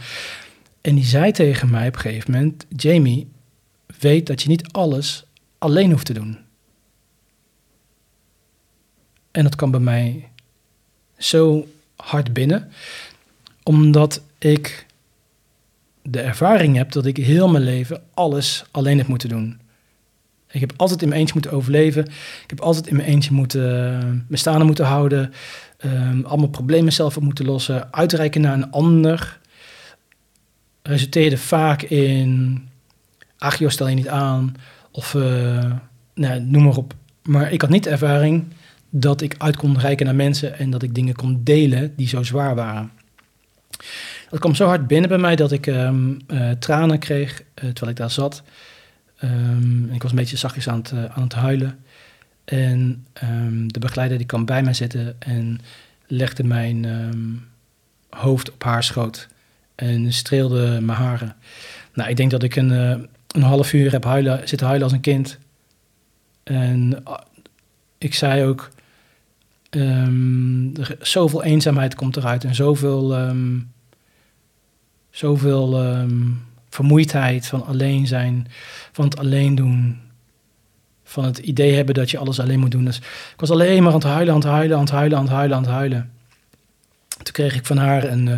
En 0.80 0.94
die 0.94 1.04
zei 1.04 1.32
tegen 1.32 1.70
mij 1.70 1.88
op 1.88 1.94
een 1.94 2.00
gegeven 2.00 2.32
moment: 2.32 2.66
Jamie, 2.76 3.28
weet 3.98 4.26
dat 4.26 4.42
je 4.42 4.48
niet 4.48 4.72
alles 4.72 5.24
alleen 5.58 5.90
hoeft 5.90 6.06
te 6.06 6.12
doen. 6.12 6.38
En 9.30 9.42
dat 9.42 9.56
kwam 9.56 9.70
bij 9.70 9.80
mij 9.80 10.30
zo 11.18 11.68
hard 11.96 12.32
binnen, 12.32 12.72
omdat 13.62 14.22
ik 14.38 14.86
de 16.02 16.20
ervaring 16.20 16.76
heb 16.76 16.92
dat 16.92 17.06
ik 17.06 17.16
heel 17.16 17.48
mijn 17.48 17.64
leven 17.64 18.02
alles 18.14 18.64
alleen 18.70 18.98
heb 18.98 19.06
moeten 19.06 19.28
doen. 19.28 19.60
Ik 20.50 20.60
heb 20.60 20.72
altijd 20.76 21.02
in 21.02 21.08
mijn 21.08 21.20
eentje 21.20 21.34
moeten 21.34 21.52
overleven. 21.52 22.04
Ik 22.42 22.50
heb 22.50 22.60
altijd 22.60 22.86
in 22.86 22.96
mijn 22.96 23.08
eentje 23.08 23.32
moeten, 23.32 24.02
uh, 24.04 24.20
me 24.28 24.36
staande 24.36 24.64
moeten 24.64 24.84
houden. 24.84 25.32
Um, 25.84 26.24
allemaal 26.24 26.48
problemen 26.48 26.92
zelf 26.92 27.16
op 27.16 27.22
moeten 27.22 27.44
lossen. 27.44 27.92
Uitreiken 27.92 28.40
naar 28.40 28.52
een 28.52 28.70
ander 28.70 29.38
resulteerde 30.82 31.38
vaak 31.38 31.82
in, 31.82 32.62
ach 33.38 33.58
joh, 33.58 33.70
stel 33.70 33.88
je 33.88 33.94
niet 33.94 34.08
aan, 34.08 34.54
of 34.90 35.14
uh, 35.14 35.72
nou, 36.14 36.40
noem 36.40 36.64
maar 36.64 36.76
op. 36.76 36.94
Maar 37.22 37.52
ik 37.52 37.60
had 37.60 37.70
niet 37.70 37.84
de 37.84 37.90
ervaring 37.90 38.44
dat 38.90 39.20
ik 39.20 39.34
uit 39.38 39.56
kon 39.56 39.78
reiken 39.78 40.06
naar 40.06 40.14
mensen 40.14 40.58
en 40.58 40.70
dat 40.70 40.82
ik 40.82 40.94
dingen 40.94 41.14
kon 41.14 41.40
delen 41.44 41.92
die 41.96 42.08
zo 42.08 42.22
zwaar 42.22 42.54
waren. 42.54 42.90
Dat 44.30 44.40
kwam 44.40 44.54
zo 44.54 44.66
hard 44.66 44.86
binnen 44.86 45.08
bij 45.08 45.18
mij 45.18 45.36
dat 45.36 45.52
ik 45.52 45.66
um, 45.66 46.16
uh, 46.28 46.50
tranen 46.50 46.98
kreeg 46.98 47.40
uh, 47.40 47.46
terwijl 47.54 47.90
ik 47.90 47.96
daar 47.96 48.10
zat. 48.10 48.42
Ehm, 49.16 49.92
ik 49.92 50.02
was 50.02 50.10
een 50.10 50.16
beetje 50.16 50.36
zachtjes 50.36 50.68
aan 50.68 50.78
het, 50.78 50.92
eh, 50.92 51.04
aan 51.04 51.22
het 51.22 51.32
huilen. 51.32 51.78
En 52.46 53.06
ehm, 53.12 53.66
de 53.66 53.78
begeleider 53.78 54.18
die 54.18 54.26
kwam 54.26 54.44
bij 54.44 54.62
mij 54.62 54.74
zitten 54.74 55.16
en 55.18 55.60
legde 56.06 56.44
mijn 56.44 56.84
ehm, 56.84 57.32
hoofd 58.20 58.52
op 58.52 58.62
haar 58.62 58.84
schoot. 58.84 59.28
En 59.74 60.12
streelde 60.12 60.80
mijn 60.80 60.98
haren. 60.98 61.36
Nou, 61.94 62.10
ik 62.10 62.16
denk 62.16 62.30
dat 62.30 62.42
ik 62.42 62.56
een, 62.56 62.70
eh, 62.70 63.04
een 63.28 63.42
half 63.42 63.72
uur 63.72 63.92
heb 63.92 64.04
huilen, 64.04 64.48
zitten 64.48 64.66
huilen 64.66 64.86
als 64.86 64.96
een 64.96 65.00
kind. 65.00 65.38
En 66.42 67.04
ah, 67.04 67.20
ik 67.98 68.14
zei 68.14 68.44
ook, 68.44 68.70
um, 69.70 70.72
zoveel 71.00 71.42
eenzaamheid 71.42 71.94
komt 71.94 72.16
eruit 72.16 72.44
en 72.44 72.54
zoveel, 72.54 73.32
zoveel 75.10 75.70
vermoeidheid 76.68 77.46
van 77.46 77.66
alleen 77.66 78.06
zijn, 78.06 78.46
van 78.92 79.04
het 79.04 79.18
alleen 79.18 79.54
doen, 79.54 80.00
van 81.08 81.24
het 81.24 81.38
idee 81.38 81.74
hebben 81.74 81.94
dat 81.94 82.10
je 82.10 82.18
alles 82.18 82.40
alleen 82.40 82.58
moet 82.58 82.70
doen. 82.70 82.84
Dus 82.84 82.96
ik 82.96 83.34
was 83.36 83.50
alleen 83.50 83.82
maar 83.82 83.92
aan 83.92 83.98
het 83.98 84.08
huilen, 84.08 84.34
aan 84.34 84.40
het 84.40 84.48
huilen, 84.48 84.76
aan 84.76 84.82
het 84.82 84.92
huilen, 84.92 85.18
aan 85.18 85.24
het 85.24 85.32
huilen, 85.32 85.56
aan 85.56 85.62
het 85.62 85.72
huilen. 85.72 86.10
Toen 87.08 87.32
kreeg 87.32 87.54
ik 87.54 87.66
van 87.66 87.76
haar 87.76 88.04
een, 88.04 88.26
uh, 88.26 88.32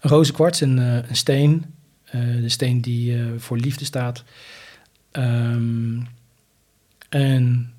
een 0.00 0.10
rozenkwarts, 0.10 0.60
een, 0.60 0.78
uh, 0.78 0.94
een 0.94 1.16
steen, 1.16 1.64
uh, 2.14 2.42
de 2.42 2.48
steen 2.48 2.80
die 2.80 3.16
voor 3.38 3.56
liefde 3.56 3.84
staat. 3.84 4.24
Um, 5.12 6.06
en 7.08 7.72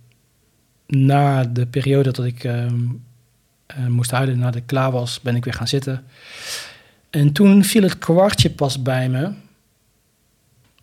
na 0.88 1.44
de 1.44 1.66
periode 1.66 2.12
dat 2.12 2.26
ik 2.26 2.44
uh, 2.44 2.66
moest 3.88 4.12
huilen, 4.12 4.38
nadat 4.38 4.56
ik 4.56 4.66
klaar 4.66 4.92
was, 4.92 5.22
ben 5.22 5.36
ik 5.36 5.44
weer 5.44 5.54
gaan 5.54 5.68
zitten. 5.68 6.04
En 7.10 7.32
toen 7.32 7.64
viel 7.64 7.82
het 7.82 7.98
kwartje 7.98 8.50
pas 8.50 8.82
bij 8.82 9.10
me. 9.10 9.32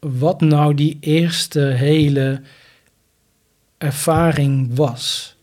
Wat 0.00 0.40
nou 0.40 0.74
die 0.74 0.96
eerste 1.00 1.60
hele 1.60 2.42
ervaring 3.82 4.74
was. 4.74 5.36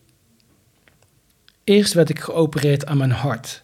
Eerst 1.64 1.92
werd 1.92 2.08
ik 2.08 2.18
geopereerd 2.18 2.86
aan 2.86 2.96
mijn 2.96 3.10
hart. 3.10 3.62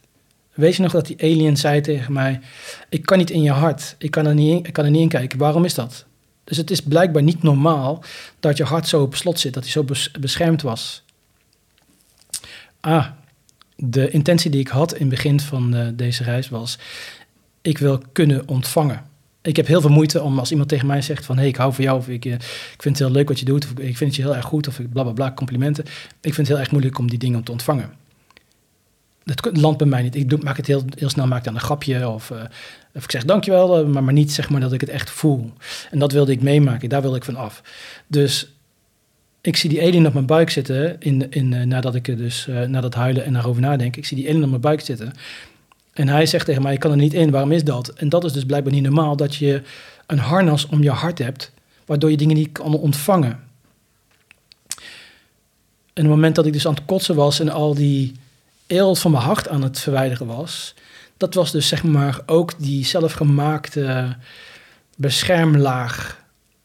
Weet 0.54 0.76
je 0.76 0.82
nog 0.82 0.92
dat 0.92 1.06
die 1.06 1.22
alien 1.22 1.56
zei 1.56 1.80
tegen 1.80 2.12
mij: 2.12 2.40
Ik 2.88 3.06
kan 3.06 3.18
niet 3.18 3.30
in 3.30 3.42
je 3.42 3.50
hart, 3.50 3.94
ik 3.98 4.10
kan 4.10 4.26
er 4.26 4.34
niet 4.34 4.50
in, 4.50 4.64
ik 4.64 4.72
kan 4.72 4.84
er 4.84 4.90
niet 4.90 5.00
in 5.00 5.08
kijken. 5.08 5.38
Waarom 5.38 5.64
is 5.64 5.74
dat? 5.74 6.04
Dus 6.44 6.56
het 6.56 6.70
is 6.70 6.80
blijkbaar 6.80 7.22
niet 7.22 7.42
normaal 7.42 8.04
dat 8.40 8.56
je 8.56 8.64
hart 8.64 8.88
zo 8.88 9.02
op 9.02 9.14
slot 9.14 9.40
zit, 9.40 9.54
dat 9.54 9.62
hij 9.62 9.72
zo 9.72 9.84
beschermd 10.20 10.62
was. 10.62 11.02
Ah, 12.80 13.06
de 13.76 14.10
intentie 14.10 14.50
die 14.50 14.60
ik 14.60 14.68
had 14.68 14.94
in 14.94 15.00
het 15.00 15.08
begin 15.08 15.40
van 15.40 15.74
uh, 15.74 15.88
deze 15.94 16.22
reis 16.22 16.48
was: 16.48 16.78
ik 17.62 17.78
wil 17.78 18.02
kunnen 18.12 18.48
ontvangen. 18.48 19.14
Ik 19.46 19.56
heb 19.56 19.66
heel 19.66 19.80
veel 19.80 19.90
moeite 19.90 20.22
om 20.22 20.38
als 20.38 20.50
iemand 20.50 20.68
tegen 20.68 20.86
mij 20.86 21.02
zegt 21.02 21.24
van... 21.24 21.36
hey, 21.36 21.46
ik 21.46 21.56
hou 21.56 21.72
van 21.72 21.84
jou, 21.84 21.98
of 21.98 22.08
ik, 22.08 22.24
uh, 22.24 22.32
ik 22.32 22.82
vind 22.82 22.98
het 22.98 23.06
heel 23.06 23.10
leuk 23.16 23.28
wat 23.28 23.38
je 23.38 23.44
doet... 23.44 23.64
of 23.64 23.70
ik 23.70 23.96
vind 23.96 23.98
het 23.98 24.14
je 24.16 24.22
heel 24.22 24.36
erg 24.36 24.44
goed, 24.44 24.68
of 24.68 24.80
bla, 24.92 25.02
bla, 25.02 25.12
bla, 25.12 25.32
complimenten. 25.32 25.84
Ik 26.20 26.34
vind 26.34 26.36
het 26.36 26.48
heel 26.48 26.58
erg 26.58 26.70
moeilijk 26.70 26.98
om 26.98 27.10
die 27.10 27.18
dingen 27.18 27.42
te 27.42 27.52
ontvangen. 27.52 27.90
Dat 29.24 29.56
landt 29.56 29.78
bij 29.78 29.86
mij 29.86 30.02
niet. 30.02 30.14
Ik 30.14 30.30
doe, 30.30 30.38
maak 30.42 30.56
het 30.56 30.66
heel, 30.66 30.84
heel 30.98 31.08
snel, 31.08 31.26
maak 31.26 31.44
dan 31.44 31.54
een 31.54 31.60
grapje 31.60 32.08
of, 32.08 32.30
uh, 32.30 32.38
of 32.94 33.04
ik 33.04 33.10
zeg 33.10 33.24
dankjewel, 33.24 33.80
uh, 33.80 33.92
maar, 33.92 34.04
maar 34.04 34.12
niet 34.12 34.32
zeg 34.32 34.50
maar 34.50 34.60
dat 34.60 34.72
ik 34.72 34.80
het 34.80 34.90
echt 34.90 35.10
voel. 35.10 35.52
En 35.90 35.98
dat 35.98 36.12
wilde 36.12 36.32
ik 36.32 36.42
meemaken, 36.42 36.88
daar 36.88 37.02
wilde 37.02 37.16
ik 37.16 37.24
van 37.24 37.36
af. 37.36 37.62
Dus 38.06 38.52
ik 39.40 39.56
zie 39.56 39.70
die 39.70 39.82
alien 39.82 40.06
op 40.06 40.12
mijn 40.12 40.26
buik 40.26 40.50
zitten, 40.50 41.00
in, 41.00 41.30
in, 41.30 41.68
nadat 41.68 41.94
ik 41.94 42.16
dus, 42.16 42.46
na 42.66 42.80
dat 42.80 42.94
huilen 42.94 43.24
en 43.24 43.32
daarover 43.32 43.62
nadenk, 43.62 43.96
ik 43.96 44.06
zie 44.06 44.16
die 44.16 44.28
alien 44.28 44.42
op 44.42 44.48
mijn 44.48 44.60
buik 44.60 44.80
zitten. 44.80 45.12
En 45.96 46.08
hij 46.08 46.26
zegt 46.26 46.46
tegen 46.46 46.62
mij, 46.62 46.72
ik 46.72 46.80
kan 46.80 46.90
er 46.90 46.96
niet 46.96 47.14
in, 47.14 47.30
waarom 47.30 47.52
is 47.52 47.64
dat? 47.64 47.88
En 47.88 48.08
dat 48.08 48.24
is 48.24 48.32
dus 48.32 48.44
blijkbaar 48.44 48.72
niet 48.72 48.82
normaal, 48.82 49.16
dat 49.16 49.34
je 49.34 49.62
een 50.06 50.18
harnas 50.18 50.66
om 50.66 50.82
je 50.82 50.90
hart 50.90 51.18
hebt, 51.18 51.52
waardoor 51.86 52.10
je 52.10 52.16
dingen 52.16 52.36
niet 52.36 52.52
kan 52.52 52.74
ontvangen. 52.74 53.30
En 55.92 56.02
op 56.04 56.10
het 56.10 56.16
moment 56.16 56.34
dat 56.34 56.46
ik 56.46 56.52
dus 56.52 56.66
aan 56.66 56.74
het 56.74 56.84
kotsen 56.84 57.14
was 57.14 57.40
en 57.40 57.48
al 57.48 57.74
die 57.74 58.12
eelt 58.66 58.98
van 58.98 59.10
mijn 59.10 59.22
hart 59.22 59.48
aan 59.48 59.62
het 59.62 59.80
verwijderen 59.80 60.26
was, 60.26 60.74
dat 61.16 61.34
was 61.34 61.52
dus 61.52 61.68
zeg 61.68 61.84
maar 61.84 62.20
ook 62.26 62.52
die 62.58 62.84
zelfgemaakte 62.84 64.16
beschermlaag 64.96 66.24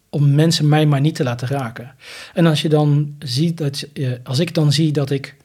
om 0.09 0.35
mensen 0.35 0.67
mij 0.67 0.85
maar 0.85 1.01
niet 1.01 1.15
te 1.15 1.23
laten 1.23 1.47
raken. 1.47 1.95
En 2.33 2.45
als 2.45 2.61
je 2.61 2.69
dan 2.69 3.15
ziet 3.19 3.57
dat, 3.57 3.87
als 4.23 4.39
ik 4.39 4.53
dan 4.53 4.71
zie 4.71 4.91
dat 4.91 5.09
ik 5.09 5.35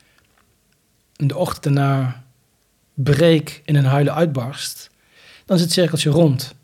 in 1.16 1.26
de 1.26 1.36
ochtend 1.36 1.64
daarna 1.64 2.24
breek 2.96 3.62
in 3.64 3.76
een 3.76 3.84
huilen 3.84 4.14
uitbarst, 4.14 4.90
dan 5.44 5.56
is 5.56 5.62
het 5.62 5.72
cirkeltje 5.72 6.10
rond. 6.10 6.54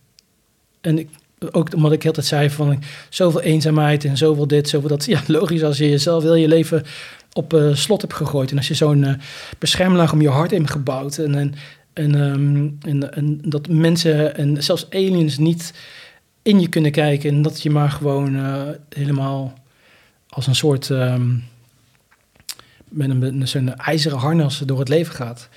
En 0.81 0.99
ik, 0.99 1.09
ook 1.51 1.75
omdat 1.75 1.93
ik 1.93 2.07
altijd 2.07 2.27
zei 2.27 2.51
van 2.51 2.83
zoveel 3.09 3.41
eenzaamheid 3.41 4.05
en 4.05 4.17
zoveel 4.17 4.47
dit, 4.47 4.69
zoveel 4.69 4.89
dat. 4.89 5.05
Ja, 5.13 5.21
logisch 5.27 5.63
als 5.63 5.79
je 5.79 5.89
jezelf 5.89 6.23
heel 6.23 6.35
je 6.35 6.49
leven 6.49 6.85
op 7.33 7.55
uh, 7.55 7.75
slot 7.75 8.01
hebt 8.01 8.15
gegooid. 8.15 8.51
En 8.51 8.57
als 8.57 8.69
je 8.69 8.75
zo'n 8.75 9.03
uh, 9.03 9.15
beschermlaag 9.59 10.13
om 10.13 10.21
je 10.21 10.29
hart 10.29 10.51
hebt 10.51 10.71
gebouwd. 10.71 11.19
En, 11.19 11.55
en, 11.93 13.41
dat 13.45 13.69
mensen 13.69 14.37
en 14.37 14.63
zelfs 14.63 14.91
aliens 14.91 15.39
niet 15.39 15.75
in 16.43 16.61
je 16.61 16.69
kunnen 16.69 16.91
kijken. 16.91 17.31
En 17.31 17.43
dat 17.43 17.63
je 17.63 17.71
maar 17.71 17.91
gewoon 17.91 18.35
uh, 18.35 18.63
helemaal 18.89 19.59
als 20.29 20.47
een 20.47 20.55
soort. 20.55 20.89
Um, 20.89 21.45
met 22.89 23.11
een, 23.11 23.39
met 23.39 23.49
zo'n 23.49 23.77
ijzeren 23.77 24.19
harnas 24.19 24.59
door 24.59 24.79
het 24.79 24.89
leven 24.89 25.15
gaat. 25.15 25.49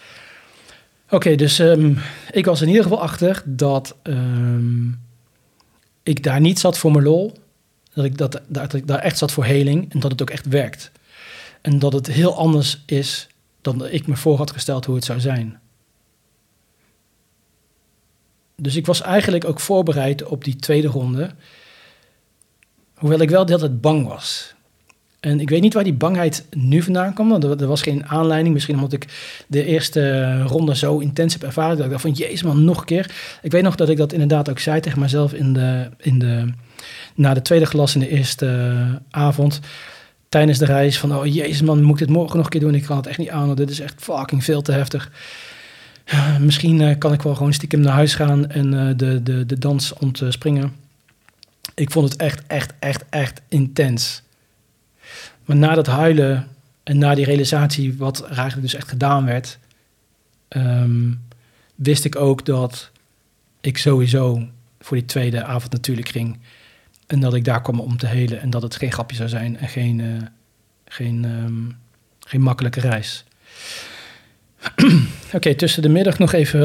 Oké, 1.09 1.35
dus 1.35 1.59
um, 1.59 1.97
ik 2.31 2.45
was 2.45 2.61
in 2.61 2.67
ieder 2.67 2.83
geval 2.83 3.01
achter 3.01 3.43
dat 3.45 3.95
ik 6.03 6.23
daar 6.23 6.39
niet 6.39 6.59
zat 6.59 6.77
voor 6.77 6.91
mijn 6.91 7.03
lol. 7.03 7.33
Dat 7.93 8.05
ik, 8.05 8.17
dat, 8.17 8.41
dat 8.47 8.73
ik 8.73 8.87
daar 8.87 8.99
echt 8.99 9.17
zat 9.17 9.31
voor 9.31 9.45
heling 9.45 9.93
en 9.93 9.99
dat 9.99 10.11
het 10.11 10.21
ook 10.21 10.29
echt 10.29 10.45
werkt. 10.45 10.91
En 11.61 11.79
dat 11.79 11.93
het 11.93 12.07
heel 12.07 12.37
anders 12.37 12.83
is 12.85 13.27
dan 13.61 13.87
ik 13.87 14.07
me 14.07 14.15
voor 14.15 14.37
had 14.37 14.51
gesteld 14.51 14.85
hoe 14.85 14.95
het 14.95 15.03
zou 15.03 15.19
zijn. 15.19 15.59
Dus 18.55 18.75
ik 18.75 18.85
was 18.85 19.01
eigenlijk 19.01 19.45
ook 19.45 19.59
voorbereid 19.59 20.23
op 20.23 20.43
die 20.43 20.55
tweede 20.55 20.87
ronde. 20.87 21.31
Hoewel 22.95 23.19
ik 23.19 23.29
wel 23.29 23.45
de 23.45 23.53
hele 23.53 23.67
tijd 23.67 23.81
bang 23.81 24.07
was. 24.07 24.54
En 25.25 25.39
ik 25.39 25.49
weet 25.49 25.61
niet 25.61 25.73
waar 25.73 25.83
die 25.83 25.93
bangheid 25.93 26.45
nu 26.51 26.81
vandaan 26.81 27.13
kwam. 27.13 27.29
Want 27.29 27.43
er, 27.43 27.67
was 27.67 27.81
geen 27.81 28.05
aanleiding. 28.05 28.53
Misschien 28.53 28.75
omdat 28.75 28.93
ik 28.93 29.05
de 29.47 29.65
eerste 29.65 30.41
ronde 30.41 30.75
zo 30.75 30.97
intens 30.97 31.33
heb 31.33 31.43
ervaren. 31.43 31.75
Dat 31.75 31.85
ik 31.85 31.91
dacht 31.91 32.01
van, 32.01 32.11
jezus 32.11 32.43
man, 32.43 32.63
nog 32.63 32.79
een 32.79 32.85
keer. 32.85 33.11
Ik 33.41 33.51
weet 33.51 33.63
nog 33.63 33.75
dat 33.75 33.89
ik 33.89 33.97
dat 33.97 34.13
inderdaad 34.13 34.49
ook 34.49 34.59
zei 34.59 34.79
tegen 34.79 34.99
mezelf 34.99 35.33
in 35.33 35.53
de, 35.53 35.89
in 35.97 36.19
de, 36.19 36.45
na 37.15 37.33
de 37.33 37.41
tweede 37.41 37.65
glas 37.65 37.93
in 37.93 37.99
de 37.99 38.09
eerste 38.09 38.75
avond 39.09 39.59
tijdens 40.29 40.57
de 40.57 40.65
reis 40.65 40.99
van, 40.99 41.15
oh 41.15 41.25
jezus 41.25 41.61
man, 41.61 41.81
moet 41.81 41.99
ik 41.99 42.07
dit 42.07 42.15
morgen 42.15 42.35
nog 42.37 42.45
een 42.45 42.51
keer 42.51 42.61
doen? 42.61 42.75
Ik 42.75 42.83
kan 42.83 42.97
het 42.97 43.07
echt 43.07 43.17
niet 43.17 43.29
aan, 43.29 43.55
dit 43.55 43.69
is 43.69 43.79
echt 43.79 43.95
fucking 43.97 44.43
veel 44.43 44.61
te 44.61 44.71
heftig. 44.71 45.11
Misschien 46.39 46.79
uh, 46.79 46.95
kan 46.97 47.13
ik 47.13 47.21
wel 47.21 47.35
gewoon 47.35 47.53
stiekem 47.53 47.79
naar 47.79 47.93
huis 47.93 48.15
gaan 48.15 48.49
en 48.49 48.97
de, 48.97 49.23
de, 49.23 49.45
de 49.45 49.59
dans 49.59 49.93
ontspringen. 49.93 50.73
ik 51.75 51.91
vond 51.91 52.09
het 52.09 52.21
echt, 52.21 52.41
echt, 52.47 52.73
echt, 52.79 53.05
echt 53.09 53.41
intens. 53.47 54.23
Maar 55.45 55.55
na 55.55 55.75
dat 55.75 55.87
huilen 55.87 56.47
en 56.83 56.97
na 56.97 57.15
die 57.15 57.25
realisatie 57.25 57.97
wat 57.97 58.17
er 58.17 58.37
eigenlijk 58.37 58.61
dus 58.61 58.75
echt 58.75 58.89
gedaan 58.89 59.25
werd, 59.25 59.57
um, 60.49 61.21
wist 61.75 62.05
ik 62.05 62.15
ook 62.15 62.45
dat 62.45 62.91
ik 63.61 63.77
sowieso 63.77 64.47
voor 64.79 64.97
die 64.97 65.05
tweede 65.05 65.43
avond 65.43 65.71
natuurlijk 65.71 66.09
ging. 66.09 66.39
En 67.07 67.19
dat 67.19 67.33
ik 67.33 67.43
daar 67.43 67.61
kwam 67.61 67.79
om 67.79 67.97
te 67.97 68.07
helen 68.07 68.41
en 68.41 68.49
dat 68.49 68.61
het 68.61 68.75
geen 68.75 68.91
grapje 68.91 69.15
zou 69.15 69.29
zijn 69.29 69.57
en 69.57 69.69
geen, 69.69 69.99
uh, 69.99 70.21
geen, 70.85 71.23
um, 71.23 71.77
geen 72.19 72.41
makkelijke 72.41 72.79
reis. 72.79 73.23
Oké, 75.33 75.55
tussen 75.55 75.81
de 75.81 75.89
middag 75.89 76.19
nog 76.19 76.33
even 76.33 76.61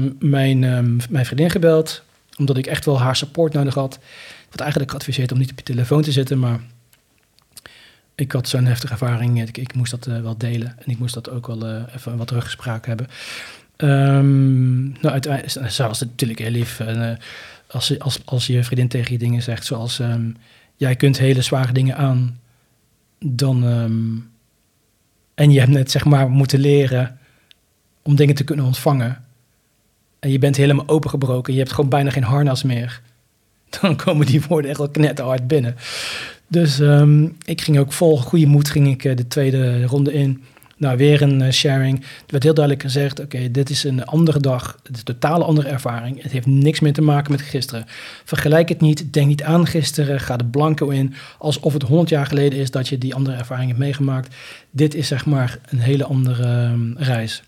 uh, 0.00 0.10
mijn, 0.30 0.58
mijn 1.10 1.26
vriendin 1.26 1.50
gebeld, 1.50 2.02
omdat 2.36 2.56
ik 2.56 2.66
echt 2.66 2.84
wel 2.84 3.00
haar 3.00 3.16
support 3.16 3.52
nodig 3.52 3.74
had. 3.74 3.98
Had 4.50 4.60
eigenlijk 4.60 4.90
geadviseerd 4.90 5.32
om 5.32 5.38
niet 5.38 5.50
op 5.50 5.58
je 5.58 5.64
telefoon 5.64 6.02
te 6.02 6.12
zitten, 6.12 6.38
maar 6.38 6.60
ik 8.14 8.32
had 8.32 8.48
zo'n 8.48 8.64
heftige 8.64 8.92
ervaring. 8.92 9.42
Ik, 9.42 9.56
ik 9.56 9.74
moest 9.74 9.90
dat 9.90 10.06
uh, 10.06 10.20
wel 10.20 10.38
delen 10.38 10.74
en 10.78 10.90
ik 10.90 10.98
moest 10.98 11.14
dat 11.14 11.30
ook 11.30 11.46
wel 11.46 11.68
uh, 11.68 11.82
even 11.94 12.16
wat 12.16 12.26
teruggespraak 12.26 12.86
hebben. 12.86 13.06
Um, 13.76 14.82
nou, 14.92 15.08
uiteindelijk, 15.08 15.70
zij 15.70 15.86
was 15.86 16.00
het 16.00 16.08
natuurlijk 16.08 16.38
heel 16.38 16.50
lief. 16.50 16.80
En, 16.80 17.18
als, 17.66 17.98
als, 17.98 18.20
als 18.24 18.46
je 18.46 18.64
vriendin 18.64 18.88
tegen 18.88 19.12
je 19.12 19.18
dingen 19.18 19.42
zegt, 19.42 19.64
zoals 19.64 19.98
um, 19.98 20.36
jij 20.76 20.96
kunt 20.96 21.18
hele 21.18 21.42
zware 21.42 21.72
dingen 21.72 21.96
aan, 21.96 22.40
dan. 23.18 23.62
Um, 23.64 24.32
en 25.34 25.50
je 25.50 25.58
hebt 25.58 25.72
net 25.72 25.90
zeg 25.90 26.04
maar 26.04 26.30
moeten 26.30 26.58
leren 26.58 27.18
om 28.02 28.16
dingen 28.16 28.34
te 28.34 28.44
kunnen 28.44 28.64
ontvangen. 28.64 29.24
En 30.18 30.30
je 30.30 30.38
bent 30.38 30.56
helemaal 30.56 30.88
opengebroken. 30.88 31.52
Je 31.52 31.58
hebt 31.58 31.72
gewoon 31.72 31.90
bijna 31.90 32.10
geen 32.10 32.22
harnas 32.22 32.62
meer. 32.62 33.00
Dan 33.80 33.96
komen 33.96 34.26
die 34.26 34.42
woorden 34.42 34.70
echt 34.70 34.78
wel 34.78 34.90
knetterhard 34.90 35.46
binnen. 35.46 35.76
Dus 36.48 36.78
um, 36.78 37.36
ik 37.44 37.60
ging 37.60 37.78
ook 37.78 37.92
vol 37.92 38.18
goede 38.18 38.46
moed 38.46 38.68
ging 38.68 38.88
ik 38.88 39.04
uh, 39.04 39.16
de 39.16 39.28
tweede 39.28 39.84
ronde 39.84 40.12
in. 40.12 40.42
Nou, 40.76 40.96
weer 40.96 41.22
een 41.22 41.42
eh, 41.42 41.52
sharing. 41.52 42.00
Er 42.00 42.06
werd 42.26 42.42
heel 42.42 42.54
duidelijk 42.54 42.84
gezegd, 42.84 43.20
oké, 43.20 43.50
dit 43.50 43.70
is 43.70 43.84
een 43.84 44.04
andere 44.04 44.40
dag. 44.40 44.78
Het 44.82 44.92
is 44.92 44.98
een 44.98 45.04
totale 45.04 45.44
andere 45.44 45.68
ervaring. 45.68 46.22
Het 46.22 46.32
heeft 46.32 46.46
niks 46.46 46.80
meer 46.80 46.92
te 46.92 47.02
maken 47.02 47.30
met 47.30 47.42
gisteren. 47.42 47.84
Vergelijk 48.24 48.68
het 48.68 48.80
niet, 48.80 49.12
denk 49.12 49.26
niet 49.26 49.42
aan 49.42 49.66
gisteren. 49.66 50.20
Ga 50.20 50.36
de 50.36 50.44
blanco 50.44 50.88
in, 50.88 51.14
alsof 51.38 51.72
het 51.72 51.82
100 51.82 52.08
jaar 52.08 52.26
geleden 52.26 52.58
is 52.58 52.70
dat 52.70 52.88
je 52.88 52.98
die 52.98 53.14
andere 53.14 53.36
ervaring 53.36 53.66
hebt 53.66 53.80
meegemaakt. 53.80 54.34
Dit 54.70 54.94
is 54.94 55.06
zeg 55.06 55.26
maar 55.26 55.58
een 55.68 55.80
hele 55.80 56.04
andere 56.04 56.42
ehm, 56.42 56.92
reis. 56.96 57.42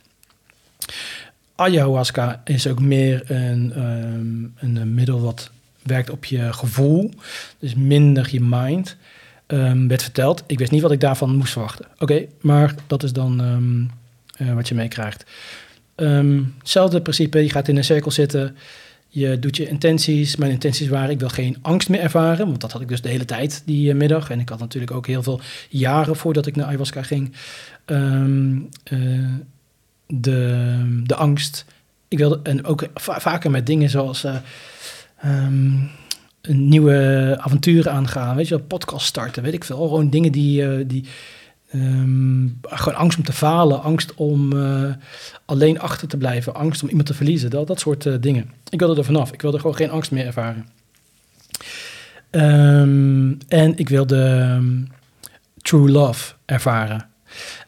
Ayahuasca 1.54 2.40
is 2.44 2.66
ook 2.66 2.80
meer 2.80 3.22
een, 3.26 3.72
ehm, 3.72 4.76
een 4.80 4.94
middel 4.94 5.20
wat 5.20 5.50
werkt 5.86 6.10
op 6.10 6.24
je 6.24 6.52
gevoel, 6.52 7.10
dus 7.58 7.74
minder 7.74 8.28
je 8.30 8.40
mind. 8.40 8.96
Um, 9.48 9.88
werd 9.88 10.02
verteld. 10.02 10.42
Ik 10.46 10.58
wist 10.58 10.70
niet 10.70 10.82
wat 10.82 10.90
ik 10.92 11.00
daarvan 11.00 11.36
moest 11.36 11.52
verwachten. 11.52 11.86
Oké, 11.98 12.24
maar 12.40 12.74
dat 12.86 13.02
is 13.02 13.12
dan 13.12 13.40
um, 13.40 13.90
uh, 14.38 14.54
wat 14.54 14.68
je 14.68 14.74
meekrijgt. 14.74 15.24
Um, 15.96 16.54
hetzelfde 16.58 17.00
principe, 17.00 17.42
je 17.42 17.50
gaat 17.50 17.68
in 17.68 17.76
een 17.76 17.84
cirkel 17.84 18.10
zitten. 18.10 18.56
Je 19.08 19.38
doet 19.38 19.56
je 19.56 19.68
intenties. 19.68 20.36
Mijn 20.36 20.50
intenties 20.50 20.88
waren, 20.88 21.10
ik 21.10 21.18
wil 21.18 21.28
geen 21.28 21.56
angst 21.62 21.88
meer 21.88 22.00
ervaren. 22.00 22.46
Want 22.46 22.60
dat 22.60 22.72
had 22.72 22.80
ik 22.80 22.88
dus 22.88 23.02
de 23.02 23.08
hele 23.08 23.24
tijd 23.24 23.62
die 23.64 23.88
uh, 23.88 23.94
middag. 23.94 24.30
En 24.30 24.40
ik 24.40 24.48
had 24.48 24.58
natuurlijk 24.58 24.92
ook 24.92 25.06
heel 25.06 25.22
veel 25.22 25.40
jaren 25.68 26.16
voordat 26.16 26.46
ik 26.46 26.56
naar 26.56 26.66
ayahuasca 26.66 27.02
ging. 27.02 27.32
Uh, 27.86 28.60
de, 30.06 31.02
de 31.04 31.14
angst. 31.14 31.64
Ik 32.08 32.18
wilde, 32.18 32.40
en 32.42 32.64
ook 32.64 32.88
va 32.94 33.20
vaker 33.20 33.50
met 33.50 33.66
dingen 33.66 33.90
zoals... 33.90 34.26
Um, 35.24 35.90
een 36.40 36.68
nieuwe 36.68 37.36
avonturen 37.40 37.92
aangaan, 37.92 38.36
weet 38.36 38.48
je, 38.48 38.58
podcast 38.58 39.06
starten, 39.06 39.42
weet 39.42 39.52
ik 39.52 39.64
veel. 39.64 39.88
Gewoon 39.88 40.10
dingen 40.10 40.32
die, 40.32 40.62
uh, 40.62 40.84
die 40.86 41.04
um, 41.74 42.58
gewoon 42.62 42.98
angst 42.98 43.18
om 43.18 43.24
te 43.24 43.32
falen, 43.32 43.82
angst 43.82 44.14
om 44.14 44.52
uh, 44.52 44.92
alleen 45.44 45.80
achter 45.80 46.08
te 46.08 46.16
blijven, 46.16 46.54
angst 46.54 46.82
om 46.82 46.88
iemand 46.88 47.06
te 47.06 47.14
verliezen, 47.14 47.50
dat, 47.50 47.66
dat 47.66 47.80
soort 47.80 48.04
uh, 48.04 48.14
dingen. 48.20 48.50
Ik 48.70 48.78
wilde 48.78 48.96
er 49.00 49.04
vanaf. 49.04 49.32
Ik 49.32 49.42
wilde 49.42 49.58
gewoon 49.58 49.76
geen 49.76 49.90
angst 49.90 50.10
meer 50.10 50.26
ervaren. 50.26 50.66
Um, 52.30 53.38
en 53.48 53.78
ik 53.78 53.88
wilde 53.88 54.60
true 55.56 55.90
love 55.90 56.34
ervaren. 56.44 57.08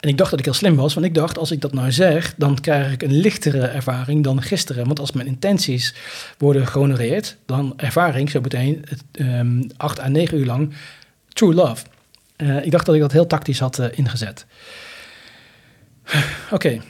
En 0.01 0.09
ik 0.09 0.19
dacht 0.19 0.31
dat 0.31 0.39
ik 0.39 0.45
heel 0.45 0.55
slim 0.55 0.77
was, 0.77 0.95
want 0.95 1.07
ik 1.07 1.15
dacht, 1.15 1.39
als 1.39 1.51
ik 1.51 1.61
dat 1.61 1.73
nou 1.73 1.93
zeg, 1.93 2.35
dan 2.37 2.61
krijg 2.61 2.93
ik 2.93 3.03
een 3.03 3.17
lichtere 3.21 3.67
ervaring 3.67 4.25
dan 4.25 4.43
gisteren. 4.43 4.87
Want 4.87 4.99
als 4.99 5.13
mijn 5.13 5.27
intenties 5.27 5.95
worden 6.39 6.67
gehonoreerd, 6.67 7.37
dan 7.47 7.73
ervaar 7.77 8.19
ik 8.19 8.31
zo 8.31 8.41
meteen 8.41 8.85
um, 9.13 9.71
acht 9.77 10.01
à 10.01 10.09
negen 10.09 10.39
uur 10.39 10.47
lang 10.47 10.73
true 11.29 11.55
love. 11.55 11.85
Uh, 12.37 12.65
ik 12.65 12.71
dacht 12.71 12.87
dat 12.87 12.95
ik 12.95 13.01
dat 13.01 13.13
heel 13.13 13.27
tactisch 13.27 13.59
had 13.59 13.79
uh, 13.79 13.87
ingezet. 13.91 14.47
Oké, 16.51 16.81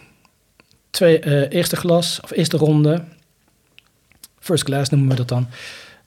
uh, 1.01 1.53
eerste 1.53 1.77
glas, 1.77 2.21
of 2.21 2.31
eerste 2.31 2.57
ronde, 2.57 3.05
first 4.39 4.65
class 4.65 4.91
noemen 4.91 5.09
we 5.09 5.15
dat 5.15 5.29
dan, 5.29 5.49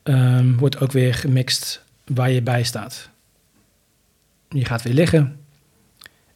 um, 0.03 0.57
wordt 0.57 0.79
ook 0.79 0.91
weer 0.91 1.13
gemixt 1.13 1.83
waar 2.05 2.31
je 2.31 2.41
bij 2.41 2.63
staat. 2.63 3.09
Je 4.49 4.65
gaat 4.65 4.81
weer 4.81 4.93
liggen, 4.93 5.40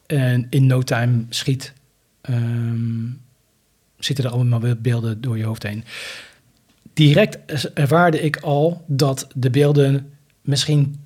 en 0.06 0.48
in 0.50 0.66
no 0.66 0.82
time 0.82 1.26
schiet, 1.30 1.74
um, 2.30 3.22
zitten 3.98 4.26
er 4.26 4.32
allemaal 4.32 4.60
weer 4.60 4.82
beelden 4.82 5.22
door 5.22 5.38
je 5.38 5.44
hoofd 5.44 5.64
heen. 5.64 5.84
Direct 6.94 7.38
ervaarde 7.74 8.22
ik 8.22 8.38
al 8.38 8.84
dat 8.88 9.28
de 9.34 9.50
beelden 9.50 10.12
misschien 10.42 11.00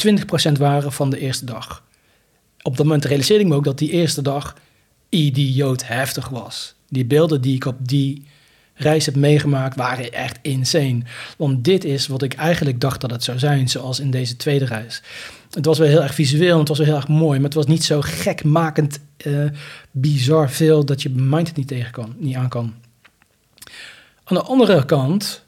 20% 0.50 0.52
waren 0.52 0.92
van 0.92 1.10
de 1.10 1.20
eerste 1.20 1.46
dag. 1.46 1.84
Op 2.62 2.78
dat 2.78 2.86
moment 2.86 3.06
realiseerde 3.06 3.44
ik 3.44 3.50
me 3.50 3.56
ook 3.56 3.64
dat 3.64 3.78
die 3.78 3.92
eerste 3.92 4.22
dag 4.22 4.56
idioot 5.10 5.88
heftig 5.88 6.30
was. 6.30 6.76
Die 6.88 7.06
beelden 7.06 7.42
die 7.42 7.56
ik 7.56 7.66
op 7.66 7.88
die 7.88 8.26
reis 8.74 9.06
heb 9.06 9.16
meegemaakt 9.16 9.76
waren 9.76 10.14
echt 10.14 10.40
insane. 10.42 11.02
Want 11.38 11.64
dit 11.64 11.84
is 11.84 12.08
wat 12.08 12.22
ik 12.22 12.34
eigenlijk 12.34 12.80
dacht 12.82 13.02
dat 13.02 13.12
het 13.12 13.24
zou 13.24 13.40
zijn, 13.40 13.70
zoals 13.70 14.00
in 14.00 14.12
deze 14.12 14.38
tweede 14.38 14.66
reis. 14.66 15.02
Het 15.50 15.66
was 15.66 15.78
wel 15.78 15.88
heel 15.88 16.02
erg 16.02 16.14
visueel 16.14 16.54
en 16.54 16.60
het 16.60 16.68
was 16.68 16.78
wel 16.78 16.88
heel 16.88 16.96
erg 16.96 17.08
mooi, 17.08 17.36
maar 17.36 17.46
het 17.46 17.54
was 17.54 17.66
niet 17.66 17.84
zo 17.84 18.02
gekmakend, 18.02 19.00
uh, 19.26 19.50
bizar 19.92 20.52
veel 20.52 20.86
dat 20.86 21.02
je 21.02 21.10
mind 21.10 21.48
het 21.48 21.58
niet 21.58 21.68
tegen 21.68 21.92
kan, 21.92 22.16
niet 22.18 22.36
aan 22.36 22.50
kan. 22.50 22.74
Aan 24.24 24.38
de 24.38 24.44
andere 24.44 24.86
kant, 24.86 25.46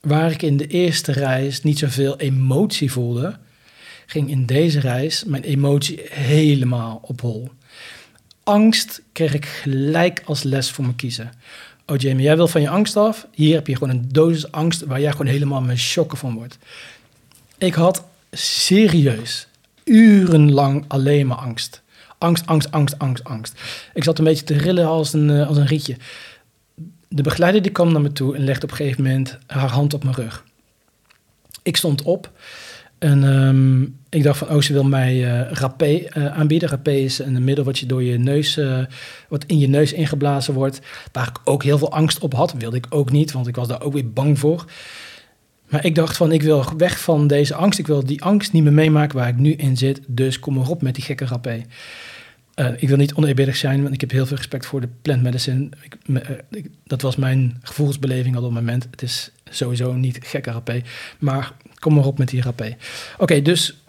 waar 0.00 0.30
ik 0.30 0.42
in 0.42 0.56
de 0.56 0.66
eerste 0.66 1.12
reis 1.12 1.62
niet 1.62 1.78
zoveel 1.78 2.18
emotie 2.18 2.92
voelde, 2.92 3.36
ging 4.06 4.30
in 4.30 4.46
deze 4.46 4.80
reis 4.80 5.24
mijn 5.24 5.42
emotie 5.42 6.00
helemaal 6.10 6.98
op 7.02 7.20
hol. 7.20 7.50
Angst 8.44 9.02
kreeg 9.12 9.34
ik 9.34 9.46
gelijk 9.46 10.22
als 10.24 10.42
les 10.42 10.70
voor 10.70 10.86
me 10.86 10.94
kiezen. 10.94 11.32
Oh 11.86 11.96
Jamie, 11.96 12.24
jij 12.24 12.36
wil 12.36 12.48
van 12.48 12.60
je 12.60 12.68
angst 12.68 12.96
af. 12.96 13.26
Hier 13.32 13.54
heb 13.54 13.66
je 13.66 13.76
gewoon 13.76 13.94
een 13.94 14.08
dosis 14.08 14.52
angst 14.52 14.84
waar 14.84 15.00
jij 15.00 15.10
gewoon 15.10 15.26
helemaal 15.26 15.60
met 15.60 15.78
shocken 15.78 16.18
van 16.18 16.34
wordt. 16.34 16.58
Ik 17.58 17.74
had 17.74 18.04
serieus 18.30 19.48
urenlang 19.88 20.84
alleen 20.88 21.26
maar 21.26 21.36
angst. 21.36 21.82
Angst, 22.18 22.46
angst, 22.46 22.70
angst, 22.70 22.98
angst, 22.98 23.24
angst. 23.24 23.60
Ik 23.94 24.04
zat 24.04 24.18
een 24.18 24.24
beetje 24.24 24.44
te 24.44 24.58
rillen 24.58 24.86
als 24.86 25.12
een, 25.12 25.30
eh, 25.30 25.48
als 25.48 25.56
een 25.56 25.66
rietje. 25.66 25.96
De 27.08 27.22
begeleider 27.22 27.62
die 27.62 27.72
kwam 27.72 27.92
naar 27.92 28.00
me 28.00 28.12
toe 28.12 28.36
en 28.36 28.44
legde 28.44 28.62
op 28.64 28.70
een 28.70 28.76
gegeven 28.76 29.02
moment 29.02 29.38
haar 29.46 29.70
hand 29.70 29.94
op 29.94 30.04
mijn 30.04 30.16
rug. 30.16 30.44
Ik 31.62 31.76
stond 31.76 32.02
op 32.02 32.30
en 32.98 33.22
um, 33.22 33.98
ik 34.08 34.22
dacht 34.22 34.38
van, 34.38 34.48
oh, 34.48 34.60
ze 34.60 34.72
wil 34.72 34.84
mij 34.84 35.14
uh, 35.14 35.50
rapé 35.50 35.86
uh, 35.86 36.26
aanbieden. 36.26 36.68
Rapé 36.68 36.90
is 36.90 37.18
een 37.18 37.44
middel 37.44 37.64
wat 37.64 37.78
je 37.78 37.86
door 37.86 38.02
je 38.02 38.18
neus, 38.18 38.60
wat 39.28 39.44
in 39.44 39.58
je 39.58 39.68
neus 39.68 39.92
ingeblazen 39.92 40.54
wordt. 40.54 40.80
Waar 41.12 41.28
ik 41.28 41.38
ook 41.44 41.62
heel 41.62 41.78
veel 41.78 41.92
angst 41.92 42.18
op 42.18 42.34
had, 42.34 42.52
wilde 42.52 42.76
ik 42.76 42.86
ook 42.88 43.10
niet, 43.10 43.32
want 43.32 43.46
ik 43.46 43.56
was 43.56 43.68
daar 43.68 43.82
ook 43.82 43.92
weer 43.92 44.12
bang 44.12 44.38
voor. 44.38 44.64
Maar 45.68 45.84
ik 45.84 45.94
dacht 45.94 46.16
van, 46.16 46.32
ik 46.32 46.42
wil 46.42 46.64
weg 46.76 47.00
van 47.00 47.26
deze 47.26 47.54
angst. 47.54 47.78
Ik 47.78 47.86
wil 47.86 48.04
die 48.04 48.22
angst 48.22 48.52
niet 48.52 48.62
meer 48.62 48.72
meemaken 48.72 49.18
waar 49.18 49.28
ik 49.28 49.36
nu 49.36 49.52
in 49.52 49.76
zit. 49.76 50.00
Dus 50.06 50.38
kom 50.38 50.54
maar 50.54 50.68
op 50.68 50.82
met 50.82 50.94
die 50.94 51.04
gekke 51.04 51.24
rapé. 51.24 51.64
ik 52.76 52.88
wil 52.88 52.96
niet 52.96 53.14
oneerbiedig 53.14 53.56
zijn, 53.56 53.82
want 53.82 53.94
ik 53.94 54.00
heb 54.00 54.10
heel 54.10 54.26
veel 54.26 54.36
respect 54.36 54.66
voor 54.66 54.80
de 54.80 54.88
plant 55.02 55.22
medicine. 55.22 55.68
Ik, 55.82 55.96
ik, 56.50 56.70
dat 56.84 57.02
was 57.02 57.16
mijn 57.16 57.58
gevoelsbeleving 57.62 58.36
al 58.36 58.42
op 58.42 58.54
het 58.54 58.60
moment. 58.60 58.86
Het 58.90 59.02
is 59.02 59.30
sowieso 59.50 59.92
niet 59.92 60.18
gekke 60.22 60.50
rapé. 60.50 60.82
Maar 61.18 61.52
kom 61.74 61.94
maar 61.94 62.06
op 62.06 62.18
met 62.18 62.28
die 62.28 62.42
rapé. 62.42 62.76
Oké, 63.18 63.42
dus 63.42 63.82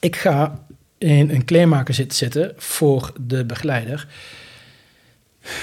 ik 0.00 0.16
ga 0.16 0.64
in 0.98 1.30
een 1.30 1.44
kleermaker 1.44 1.94
zitten, 1.94 2.16
zitten 2.16 2.52
voor 2.56 3.12
de 3.20 3.44
begeleider. 3.44 4.06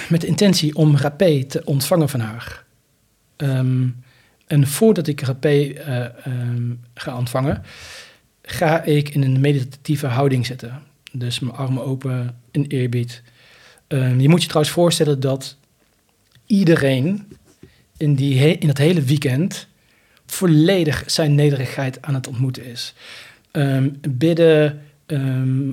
Met 0.10 0.22
de 0.22 0.28
intentie 0.28 0.76
om 0.76 0.98
rapé 0.98 1.44
te 1.44 1.64
ontvangen 1.66 2.10
van 2.10 2.20
haar. 2.20 2.64
Um, 3.38 4.04
en 4.52 4.68
voordat 4.68 5.08
ik 5.08 5.22
rapé 5.22 5.64
uh, 5.64 6.06
ga 6.94 7.18
ontvangen, 7.18 7.64
ga 8.42 8.84
ik 8.84 9.10
in 9.10 9.24
een 9.24 9.40
meditatieve 9.40 10.08
houding 10.08 10.46
zitten. 10.46 10.82
Dus 11.12 11.40
mijn 11.40 11.56
armen 11.56 11.86
open 11.86 12.36
in 12.52 12.66
eerbied. 12.68 13.22
Um, 13.88 14.20
je 14.20 14.30
moet 14.30 14.42
je 14.42 14.48
trouwens 14.48 14.74
voorstellen 14.74 15.20
dat 15.20 15.58
iedereen 16.46 17.28
in, 17.98 18.16
die 18.16 18.58
in 18.58 18.68
dat 18.68 18.78
hele 18.78 19.02
weekend 19.02 19.68
volledig 20.26 21.04
zijn 21.06 21.36
nederigheid 21.36 22.02
aan 22.02 22.14
het 22.14 22.28
ontmoeten 22.28 22.66
is. 22.66 22.94
Um, 23.52 24.00
bidden, 24.10 24.82
uh, 25.08 25.68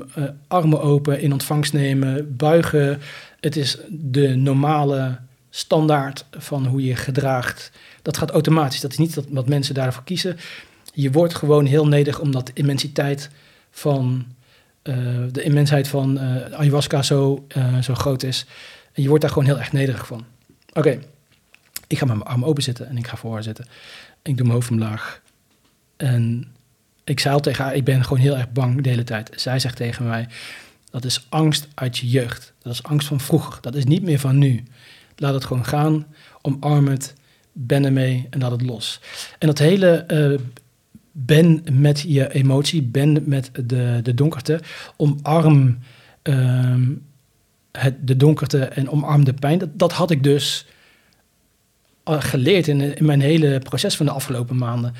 armen 0.46 0.80
open, 0.80 1.20
in 1.20 1.32
ontvangst 1.32 1.72
nemen, 1.72 2.36
buigen. 2.36 3.00
Het 3.40 3.56
is 3.56 3.78
de 3.88 4.36
normale 4.36 5.18
standaard 5.50 6.24
van 6.30 6.66
hoe 6.66 6.84
je 6.84 6.96
gedraagt. 6.96 7.70
Dat 8.02 8.16
gaat 8.16 8.30
automatisch. 8.30 8.80
Dat 8.80 8.90
is 8.90 8.98
niet 8.98 9.18
wat 9.28 9.48
mensen 9.48 9.74
daarvoor 9.74 10.04
kiezen. 10.04 10.36
Je 10.94 11.10
wordt 11.10 11.34
gewoon 11.34 11.66
heel 11.66 11.86
nederig 11.86 12.20
omdat 12.20 12.46
de 12.46 12.52
immensiteit 12.54 13.30
van 13.70 14.26
uh, 14.82 14.96
de 15.32 15.42
immensheid 15.42 15.88
van 15.88 16.16
uh, 16.16 16.52
ayahuasca 16.52 17.02
zo, 17.02 17.46
uh, 17.56 17.82
zo 17.82 17.94
groot 17.94 18.22
is. 18.22 18.46
En 18.92 19.02
je 19.02 19.08
wordt 19.08 19.22
daar 19.22 19.32
gewoon 19.32 19.48
heel 19.48 19.58
erg 19.58 19.72
nederig 19.72 20.06
van. 20.06 20.24
Oké, 20.72 21.00
ik 21.86 21.98
ga 21.98 22.04
met 22.04 22.16
mijn 22.16 22.28
arm 22.28 22.44
open 22.44 22.62
zitten 22.62 22.88
en 22.88 22.96
ik 22.96 23.06
ga 23.06 23.16
voor 23.16 23.32
haar 23.32 23.42
zitten. 23.42 23.66
Ik 24.22 24.36
doe 24.36 24.46
mijn 24.46 24.58
hoofd 24.58 24.70
omlaag. 24.70 25.20
En 25.96 26.52
ik 27.04 27.20
zei 27.20 27.34
al 27.34 27.40
tegen 27.40 27.64
haar, 27.64 27.74
ik 27.74 27.84
ben 27.84 28.04
gewoon 28.04 28.18
heel 28.18 28.36
erg 28.36 28.52
bang 28.52 28.82
de 28.82 28.88
hele 28.88 29.04
tijd. 29.04 29.30
Zij 29.36 29.58
zegt 29.58 29.76
tegen 29.76 30.06
mij, 30.06 30.28
dat 30.90 31.04
is 31.04 31.26
angst 31.28 31.68
uit 31.74 31.98
je 31.98 32.08
jeugd. 32.08 32.52
Dat 32.62 32.72
is 32.72 32.82
angst 32.82 33.08
van 33.08 33.20
vroeger. 33.20 33.60
Dat 33.60 33.74
is 33.74 33.84
niet 33.84 34.02
meer 34.02 34.18
van 34.18 34.38
nu. 34.38 34.64
Laat 35.16 35.34
het 35.34 35.44
gewoon 35.44 35.64
gaan. 35.64 36.06
Omarm 36.42 36.88
het. 36.88 37.14
Ben 37.60 37.84
ermee 37.84 38.26
en 38.30 38.40
laat 38.40 38.50
het 38.50 38.62
los. 38.62 39.00
En 39.38 39.46
dat 39.46 39.58
hele 39.58 40.04
uh, 40.12 40.38
ben 41.12 41.64
met 41.72 42.00
je 42.00 42.32
emotie, 42.32 42.82
ben 42.82 43.22
met 43.26 43.50
de, 43.64 44.00
de 44.02 44.14
donkerte. 44.14 44.60
Omarm 44.96 45.78
uh, 46.22 46.76
het, 47.72 47.94
de 48.06 48.16
donkerte 48.16 48.64
en 48.64 48.90
omarm 48.90 49.24
de 49.24 49.32
pijn. 49.32 49.58
Dat, 49.58 49.68
dat 49.72 49.92
had 49.92 50.10
ik 50.10 50.22
dus 50.22 50.66
geleerd 52.04 52.68
in, 52.68 52.96
in, 52.96 53.04
mijn 53.04 53.20
hele 53.20 53.58
proces 53.58 53.96
van 53.96 54.06
de 54.06 54.12
afgelopen 54.12 54.56
maanden. 54.56 54.94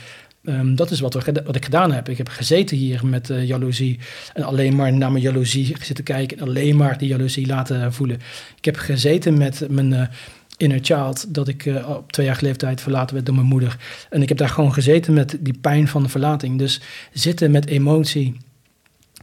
Ehm, 0.45 0.75
dat 0.75 0.91
is 0.91 1.01
wat, 1.01 1.15
wat 1.45 1.57
ik 1.57 1.65
gedaan 1.65 1.93
heb. 1.93 2.09
Ik 2.09 2.17
heb 2.17 2.29
gezeten 2.29 2.77
hier 2.77 3.07
met 3.07 3.29
uh, 3.29 3.47
jaloezie 3.47 3.99
en 4.35 4.43
alleen 4.43 4.77
maar 4.77 4.93
naar 4.93 5.13
mijn 5.13 5.25
jaloezie 5.25 5.77
zitten 5.81 6.05
kijken 6.05 6.39
en 6.39 6.47
alleen 6.47 6.77
maar 6.77 6.99
die 6.99 7.09
jaloezie 7.09 7.47
laten 7.47 7.93
voelen. 7.93 8.21
Ik 8.57 8.65
heb 8.65 8.77
gezeten 8.77 9.39
met 9.39 9.67
mijn 9.71 10.11
inner 10.59 10.79
child 10.83 11.35
dat 11.35 11.49
ik 11.49 11.65
uh, 11.65 11.89
op 11.89 12.13
tweejarige 12.13 12.45
leeftijd 12.45 12.81
verlaten 12.81 13.15
werd 13.15 13.27
door 13.27 13.35
mijn 13.35 13.47
moeder. 13.47 13.77
En 14.11 14.23
ik 14.23 14.29
heb 14.29 14.39
daar 14.39 14.49
gewoon 14.49 14.73
gezeten 14.73 15.15
met 15.15 15.37
die 15.41 15.59
pijn 15.59 15.89
van 15.89 16.03
de 16.03 16.09
verlating. 16.09 16.59
Dus 16.59 16.81
zitten 17.13 17.51
met 17.51 17.67
emotie 17.67 18.37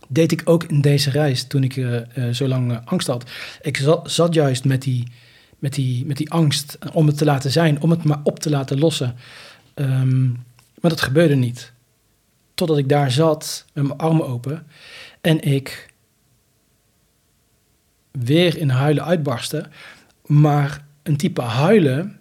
deed 0.07 0.31
ik 0.31 0.41
ook 0.45 0.63
in 0.63 0.81
deze 0.81 1.09
reis 1.09 1.43
toen 1.43 1.63
ik 1.63 2.05
zo 2.31 2.47
lang 2.47 2.79
angst 2.85 3.07
had. 3.07 3.29
Ik 3.61 3.77
zat, 4.03 4.33
juist 4.33 4.65
met 4.65 4.81
die, 4.81 5.07
met, 5.59 5.73
die, 5.73 6.05
met 6.05 6.17
die 6.17 6.31
angst 6.31 6.77
om 6.93 7.07
het 7.07 7.17
te 7.17 7.25
laten 7.25 7.51
zijn, 7.51 7.81
om 7.81 7.89
het 7.89 8.03
maar 8.03 8.19
op 8.23 8.39
te 8.39 8.49
laten 8.49 8.79
lossen. 8.79 9.15
Um, 9.75 10.43
maar 10.85 10.91
dat 10.91 11.01
gebeurde 11.01 11.35
niet. 11.35 11.71
Totdat 12.53 12.77
ik 12.77 12.89
daar 12.89 13.11
zat 13.11 13.65
met 13.73 13.83
mijn 13.83 13.99
armen 13.99 14.27
open 14.27 14.67
en 15.21 15.41
ik 15.41 15.93
weer 18.11 18.57
in 18.57 18.69
huilen 18.69 19.05
uitbarstte. 19.05 19.69
Maar 20.25 20.84
een 21.05 21.17
type 21.17 21.41
huilen. 21.41 22.19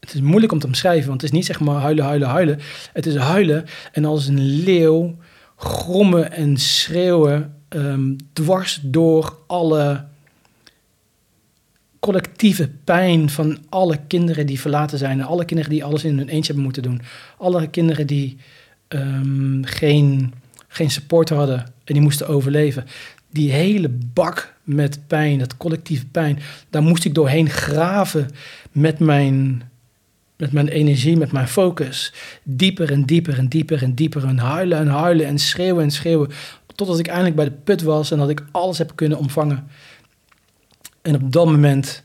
Het 0.00 0.14
is 0.14 0.20
moeilijk 0.20 0.52
om 0.52 0.58
te 0.58 0.66
omschrijven, 0.66 1.08
want 1.08 1.20
het 1.20 1.30
is 1.30 1.36
niet 1.36 1.46
zeg 1.46 1.60
maar 1.60 1.80
huilen, 1.80 2.04
huilen, 2.04 2.28
huilen. 2.28 2.58
Het 2.92 3.06
is 3.06 3.16
huilen 3.16 3.64
en 3.92 4.04
als 4.04 4.26
een 4.26 4.40
leeuw 4.40 5.16
grommen 5.56 6.32
en 6.32 6.56
schreeuwen 6.56 7.54
um, 7.68 8.16
dwars 8.32 8.80
door 8.82 9.38
alle 9.46 10.04
collectieve 12.00 12.70
pijn 12.84 13.30
van 13.30 13.58
alle 13.68 13.98
kinderen 14.06 14.46
die 14.46 14.60
verlaten 14.60 14.98
zijn. 14.98 15.22
Alle 15.22 15.44
kinderen 15.44 15.72
die 15.72 15.84
alles 15.84 16.04
in 16.04 16.18
hun 16.18 16.28
eentje 16.28 16.46
hebben 16.46 16.64
moeten 16.64 16.82
doen. 16.82 17.00
Alle 17.38 17.66
kinderen 17.66 18.06
die 18.06 18.36
um, 18.88 19.64
geen, 19.64 20.34
geen 20.68 20.90
support 20.90 21.28
hadden 21.28 21.58
en 21.58 21.94
die 21.94 22.02
moesten 22.02 22.28
overleven. 22.28 22.84
Die 23.32 23.52
hele 23.52 23.88
bak 23.88 24.54
met 24.62 25.06
pijn, 25.06 25.38
dat 25.38 25.56
collectieve 25.56 26.06
pijn, 26.06 26.38
daar 26.70 26.82
moest 26.82 27.04
ik 27.04 27.14
doorheen 27.14 27.50
graven 27.50 28.30
met 28.72 28.98
mijn, 28.98 29.62
met 30.36 30.52
mijn 30.52 30.68
energie, 30.68 31.16
met 31.16 31.32
mijn 31.32 31.48
focus. 31.48 32.12
Dieper 32.42 32.92
en 32.92 33.04
dieper 33.04 33.38
en 33.38 33.48
dieper 33.48 33.82
en 33.82 33.94
dieper. 33.94 34.24
En 34.24 34.38
huilen 34.38 34.78
en 34.78 34.86
huilen 34.86 35.26
en 35.26 35.38
schreeuwen 35.38 35.82
en 35.82 35.90
schreeuwen. 35.90 36.30
Totdat 36.74 36.98
ik 36.98 37.06
eindelijk 37.06 37.36
bij 37.36 37.44
de 37.44 37.50
put 37.64 37.82
was 37.82 38.10
en 38.10 38.18
dat 38.18 38.30
ik 38.30 38.44
alles 38.50 38.78
heb 38.78 38.92
kunnen 38.94 39.18
ontvangen. 39.18 39.66
En 41.02 41.14
op 41.14 41.32
dat 41.32 41.46
moment 41.46 42.02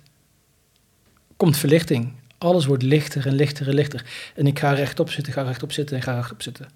komt 1.38 1.57
verlichting. 1.57 2.11
Alles 2.38 2.65
wordt 2.65 2.84
lichter 2.84 3.28
en 3.28 3.34
lichter 3.34 3.67
en 3.67 3.73
lichter. 3.73 4.05
En 4.36 4.47
ik 4.47 4.59
ga 4.59 4.71
rechtop 4.71 5.09
zitten, 5.09 5.34
ga 5.34 5.41
rechtop 5.41 5.71
zitten 5.71 5.95
en 5.95 6.01
ga 6.01 6.13
rechtop 6.15 6.41
zitten. 6.41 6.67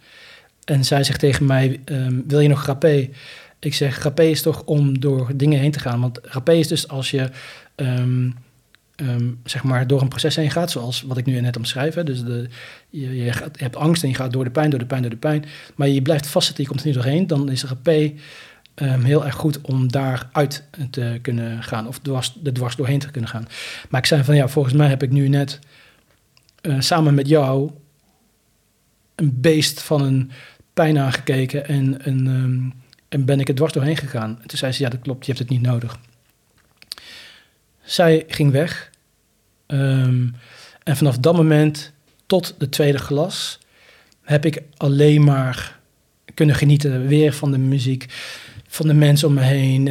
En 0.63 0.85
zij 0.85 1.03
zegt 1.03 1.19
tegen 1.19 1.45
mij, 1.45 1.79
ehm, 1.85 2.21
wil 2.27 2.39
je 2.39 2.47
nog 2.47 2.65
rapé? 2.65 3.09
Ik 3.61 3.73
zeg, 3.73 4.03
rapé 4.03 4.23
is 4.23 4.41
toch 4.41 4.63
om 4.63 4.99
door 4.99 5.31
dingen 5.35 5.59
heen 5.59 5.71
te 5.71 5.79
gaan. 5.79 6.01
Want 6.01 6.19
rapé 6.21 6.53
is 6.53 6.67
dus 6.67 6.87
als 6.87 7.11
je 7.11 7.29
ehm, 7.75 8.29
ehm, 8.95 9.29
zeg 9.43 9.63
maar 9.63 9.87
door 9.87 10.01
een 10.01 10.07
proces 10.07 10.35
heen 10.35 10.51
gaat, 10.51 10.71
zoals 10.71 11.01
wat 11.01 11.17
ik 11.17 11.25
nu 11.25 11.41
net 11.41 11.57
omschrijf. 11.57 11.93
Dus 11.93 12.23
de, 12.23 12.47
je, 12.89 13.31
gaat, 13.31 13.59
hebt 13.59 13.75
angst 13.75 14.03
en 14.03 14.09
je 14.09 14.15
gaat 14.15 14.31
door 14.31 14.43
de 14.43 14.51
pijn, 14.51 14.69
door 14.69 14.79
de 14.79 14.85
pijn, 14.85 15.01
door 15.01 15.11
de 15.11 15.17
pijn. 15.17 15.45
Maar 15.75 15.87
je 15.87 16.01
blijft 16.01 16.27
vastzitten, 16.27 16.63
je 16.63 16.69
komt 16.69 16.81
er 16.81 16.87
niet 16.87 16.95
doorheen. 16.95 17.27
Dan 17.27 17.49
is 17.49 17.63
rapé 17.63 18.13
um, 18.75 19.03
heel 19.03 19.25
erg 19.25 19.35
goed 19.35 19.61
om 19.61 19.91
daaruit 19.91 20.63
te 20.89 21.19
kunnen 21.21 21.63
gaan 21.63 21.87
of 21.87 21.99
dwars, 21.99 22.39
er 22.43 22.53
dwars 22.53 22.75
doorheen 22.75 22.99
te 22.99 23.11
kunnen 23.11 23.29
gaan. 23.29 23.47
Maar 23.89 23.99
ik 23.99 24.07
zei 24.07 24.23
van 24.23 24.35
ja, 24.35 24.47
volgens 24.47 24.73
mij 24.73 24.87
heb 24.87 25.03
ik 25.03 25.11
nu 25.11 25.27
net 25.27 25.59
uh, 26.61 26.79
samen 26.79 27.13
met 27.13 27.27
jou 27.27 27.71
een 29.15 29.41
beest 29.41 29.81
van 29.81 30.01
een 30.01 30.31
pijn 30.73 30.97
aangekeken 30.97 31.67
en, 31.67 32.01
en, 32.01 32.27
um, 32.27 32.73
en 33.11 33.25
ben 33.25 33.39
ik 33.39 33.47
er 33.47 33.55
dwars 33.55 33.73
doorheen 33.73 33.97
gegaan. 33.97 34.37
En 34.41 34.47
toen 34.47 34.57
zei 34.57 34.71
ze 34.71 34.83
ja, 34.83 34.89
dat 34.89 34.99
klopt, 34.99 35.25
je 35.25 35.31
hebt 35.31 35.43
het 35.43 35.57
niet 35.57 35.67
nodig. 35.67 35.99
Zij 37.83 38.23
ging 38.27 38.51
weg 38.51 38.91
um, 39.67 40.35
en 40.83 40.97
vanaf 40.97 41.17
dat 41.17 41.35
moment 41.35 41.91
tot 42.25 42.55
de 42.57 42.69
tweede 42.69 42.97
glas 42.97 43.59
heb 44.21 44.45
ik 44.45 44.61
alleen 44.77 45.23
maar 45.23 45.79
kunnen 46.33 46.55
genieten 46.55 47.07
weer 47.07 47.33
van 47.33 47.51
de 47.51 47.57
muziek 47.57 48.05
van 48.67 48.87
de 48.87 48.93
mensen 48.93 49.27
om 49.27 49.33
me 49.33 49.41
heen. 49.41 49.83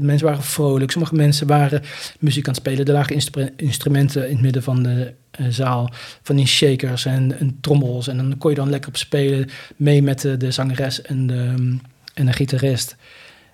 Mensen 0.00 0.26
waren 0.26 0.42
vrolijk, 0.42 0.90
sommige 0.90 1.14
mensen 1.14 1.46
waren 1.46 1.82
muziek 2.18 2.46
aan 2.46 2.52
het 2.52 2.62
spelen. 2.62 2.86
Er 2.86 2.92
lagen 2.92 3.52
instrumenten 3.56 4.28
in 4.28 4.32
het 4.32 4.42
midden 4.42 4.62
van 4.62 4.82
de 4.82 5.12
uh, 5.40 5.46
zaal, 5.50 5.90
van 6.22 6.36
die 6.36 6.46
shakers 6.46 7.04
en, 7.04 7.38
en, 7.38 7.58
trommels. 7.60 8.08
En 8.08 8.16
dan 8.16 8.38
kon 8.38 8.50
je 8.50 8.56
dan 8.56 8.70
lekker 8.70 8.88
op 8.88 8.96
spelen, 8.96 9.48
mee 9.76 10.02
met 10.02 10.20
de, 10.20 10.36
de 10.36 10.50
zangeres 10.50 11.02
en 11.02 11.26
de, 11.26 11.54
en 12.14 12.26
de 12.26 12.32
gitarist. 12.32 12.96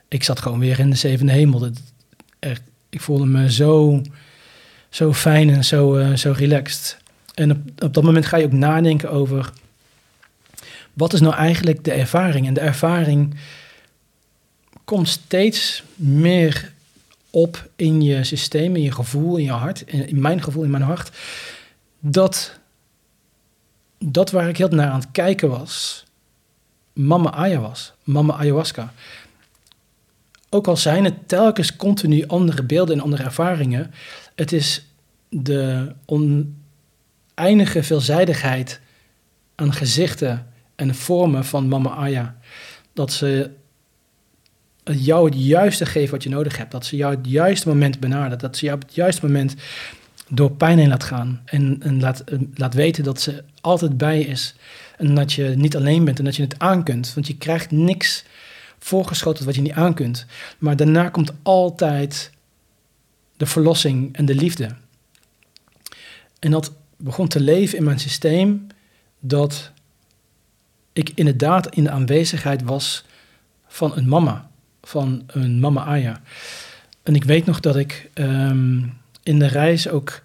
Ik 0.09 0.25
zat 0.25 0.41
gewoon 0.41 0.59
weer 0.59 0.79
in 0.79 0.91
de 0.91 0.97
zevende 0.97 1.33
hemel. 1.33 1.71
Ik 2.89 3.01
voelde 3.01 3.27
me 3.27 3.53
zo, 3.53 4.03
zo 4.89 5.13
fijn 5.13 5.51
en 5.51 5.65
zo, 5.65 5.97
uh, 5.97 6.17
zo 6.17 6.33
relaxed. 6.37 6.99
En 7.35 7.51
op, 7.51 7.59
op 7.83 7.95
dat 7.95 8.03
moment 8.03 8.27
ga 8.27 8.37
je 8.37 8.45
ook 8.45 8.53
nadenken 8.53 9.11
over... 9.11 9.53
wat 10.93 11.13
is 11.13 11.21
nou 11.21 11.35
eigenlijk 11.35 11.85
de 11.85 11.93
ervaring? 11.93 12.47
En 12.47 12.55
de 12.55 12.61
ervaring 12.61 13.35
komt 14.85 15.09
steeds 15.09 15.83
meer 15.95 16.73
op 17.31 17.69
in 17.77 18.03
je 18.03 18.25
systeem, 18.25 18.77
in 18.77 18.83
je 18.83 18.93
gevoel, 18.93 19.37
in 19.37 19.45
je 19.45 19.51
hart, 19.51 19.81
in 19.87 20.21
mijn 20.21 20.43
gevoel, 20.43 20.65
in 20.65 20.71
mijn 20.71 20.83
hart, 20.83 21.11
dat 22.01 22.59
dat 23.99 24.31
waar 24.31 24.49
ik 24.49 24.57
heel 24.57 24.69
naar 24.69 24.91
aan 24.91 25.01
het 25.01 25.11
kijken 25.13 25.49
was, 25.49 26.05
mama 26.99 27.31
Aya 27.31 27.61
was, 27.61 27.93
mama 28.03 28.35
ayahuasca. 28.35 28.93
Ook 30.51 30.67
al 30.67 30.77
zijn 30.77 31.05
het 31.05 31.29
telkens 31.29 31.77
continu 31.77 32.27
andere 32.27 32.63
beelden 32.63 32.97
en 32.97 33.03
andere 33.03 33.23
ervaringen, 33.23 33.95
het 34.35 34.53
is 34.53 34.87
de 35.29 35.93
oneindige 36.05 37.83
veelzijdigheid 37.83 38.81
aan 39.55 39.73
gezichten 39.73 40.47
en 40.77 40.95
vormen 40.95 41.45
van 41.45 41.69
mama 41.69 41.91
Aya. 41.91 42.37
Dat 42.93 43.13
ze 43.13 43.51
jou 44.85 45.25
het 45.25 45.45
juiste 45.45 45.87
geeft 45.87 46.11
wat 46.11 46.23
je 46.23 46.29
nodig 46.29 46.57
hebt. 46.57 46.71
Dat 46.71 46.87
ze 46.87 46.97
jou 46.97 47.15
het 47.15 47.29
juiste 47.29 47.69
moment 47.69 48.01
benadert. 48.01 48.41
Dat 48.41 48.57
ze 48.57 48.65
jou 48.65 48.77
op 48.77 48.83
het 48.87 48.95
juiste 48.95 49.27
moment 49.27 49.55
door 50.29 50.51
pijn 50.51 50.79
heen 50.79 50.89
laat 50.89 51.05
gaan. 51.05 51.43
En, 51.45 51.77
en 51.83 52.01
laat, 52.01 52.25
laat 52.55 52.75
weten 52.75 53.05
dat 53.05 53.21
ze 53.21 53.45
altijd 53.61 53.97
bij 53.97 54.21
is. 54.21 54.55
En 54.99 55.15
dat 55.15 55.33
je 55.33 55.45
niet 55.45 55.77
alleen 55.77 56.05
bent 56.05 56.19
en 56.19 56.25
dat 56.25 56.37
je 56.37 56.43
het 56.43 56.59
aan 56.59 56.85
kunt. 56.85 57.15
Want 57.15 57.27
je 57.27 57.37
krijgt 57.37 57.71
niks 57.71 58.25
voorgeschoten 58.79 59.45
wat 59.45 59.55
je 59.55 59.61
niet 59.61 59.73
aan 59.73 59.95
kunt. 59.95 60.27
Maar 60.59 60.77
daarna 60.77 61.09
komt 61.09 61.33
altijd 61.43 62.31
de 63.37 63.47
verlossing 63.47 64.17
en 64.17 64.25
de 64.25 64.35
liefde. 64.35 64.69
En 66.39 66.51
dat 66.51 66.73
begon 66.97 67.29
te 67.29 67.41
leven 67.41 67.79
in 67.79 67.85
mijn 67.85 67.99
systeem 67.99 68.67
dat 69.21 69.73
ik 70.93 71.11
inderdaad 71.15 71.75
in 71.75 71.85
de 71.85 71.91
aanwezigheid 71.91 72.63
was 72.63 73.05
van 73.67 73.97
een 73.97 74.09
mama 74.09 74.49
van 74.89 75.23
een 75.27 75.61
mama 75.61 75.85
Aya. 75.85 76.21
En 77.03 77.15
ik 77.15 77.25
weet 77.25 77.47
nog 77.47 77.61
dat 77.61 77.77
ik 77.77 78.11
ehm, 78.15 78.83
in 79.23 79.39
de 79.39 79.47
reis 79.47 79.89
ook 79.89 80.23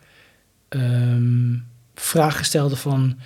um, 0.69 1.67
vragen 1.95 2.45
stelde 2.45 2.75
van... 2.75 3.19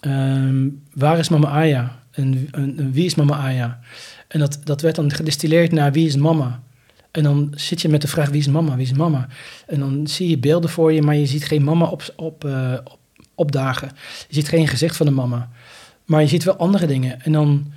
Ehm, 0.00 0.68
waar 0.94 1.18
is 1.18 1.28
mama 1.28 1.48
Aya? 1.48 2.02
En, 2.10 2.48
en, 2.50 2.92
wie 2.92 3.04
is 3.04 3.14
mama 3.14 3.36
Aya? 3.36 3.80
En 4.28 4.38
dat, 4.38 4.60
dat 4.64 4.80
werd 4.80 4.96
dan 4.96 5.12
gedistilleerd 5.12 5.72
naar 5.72 5.92
wie 5.92 6.06
is 6.06 6.16
mama? 6.16 6.62
En 7.10 7.22
dan 7.22 7.52
zit 7.54 7.80
je 7.82 7.88
met 7.88 8.00
de 8.00 8.08
vraag 8.08 8.28
wie 8.28 8.40
is 8.40 8.48
mama, 8.48 8.76
wie 8.76 8.86
is 8.86 8.92
mama? 8.92 9.28
En 9.66 9.80
dan 9.80 10.06
zie 10.06 10.28
je 10.28 10.38
beelden 10.38 10.70
voor 10.70 10.92
je, 10.92 11.02
maar 11.02 11.16
je 11.16 11.26
ziet 11.26 11.44
geen 11.44 11.64
mama 11.64 11.86
op, 11.86 12.12
op, 12.16 12.44
uh, 12.44 12.78
op, 12.84 12.98
opdagen. 13.34 13.88
Je 14.28 14.34
ziet 14.34 14.48
geen 14.48 14.68
gezicht 14.68 14.96
van 14.96 15.06
de 15.06 15.12
mama. 15.12 15.50
Maar 16.04 16.20
je 16.20 16.28
ziet 16.28 16.44
wel 16.44 16.56
andere 16.56 16.86
dingen. 16.86 17.22
En 17.22 17.32
dan 17.32 17.72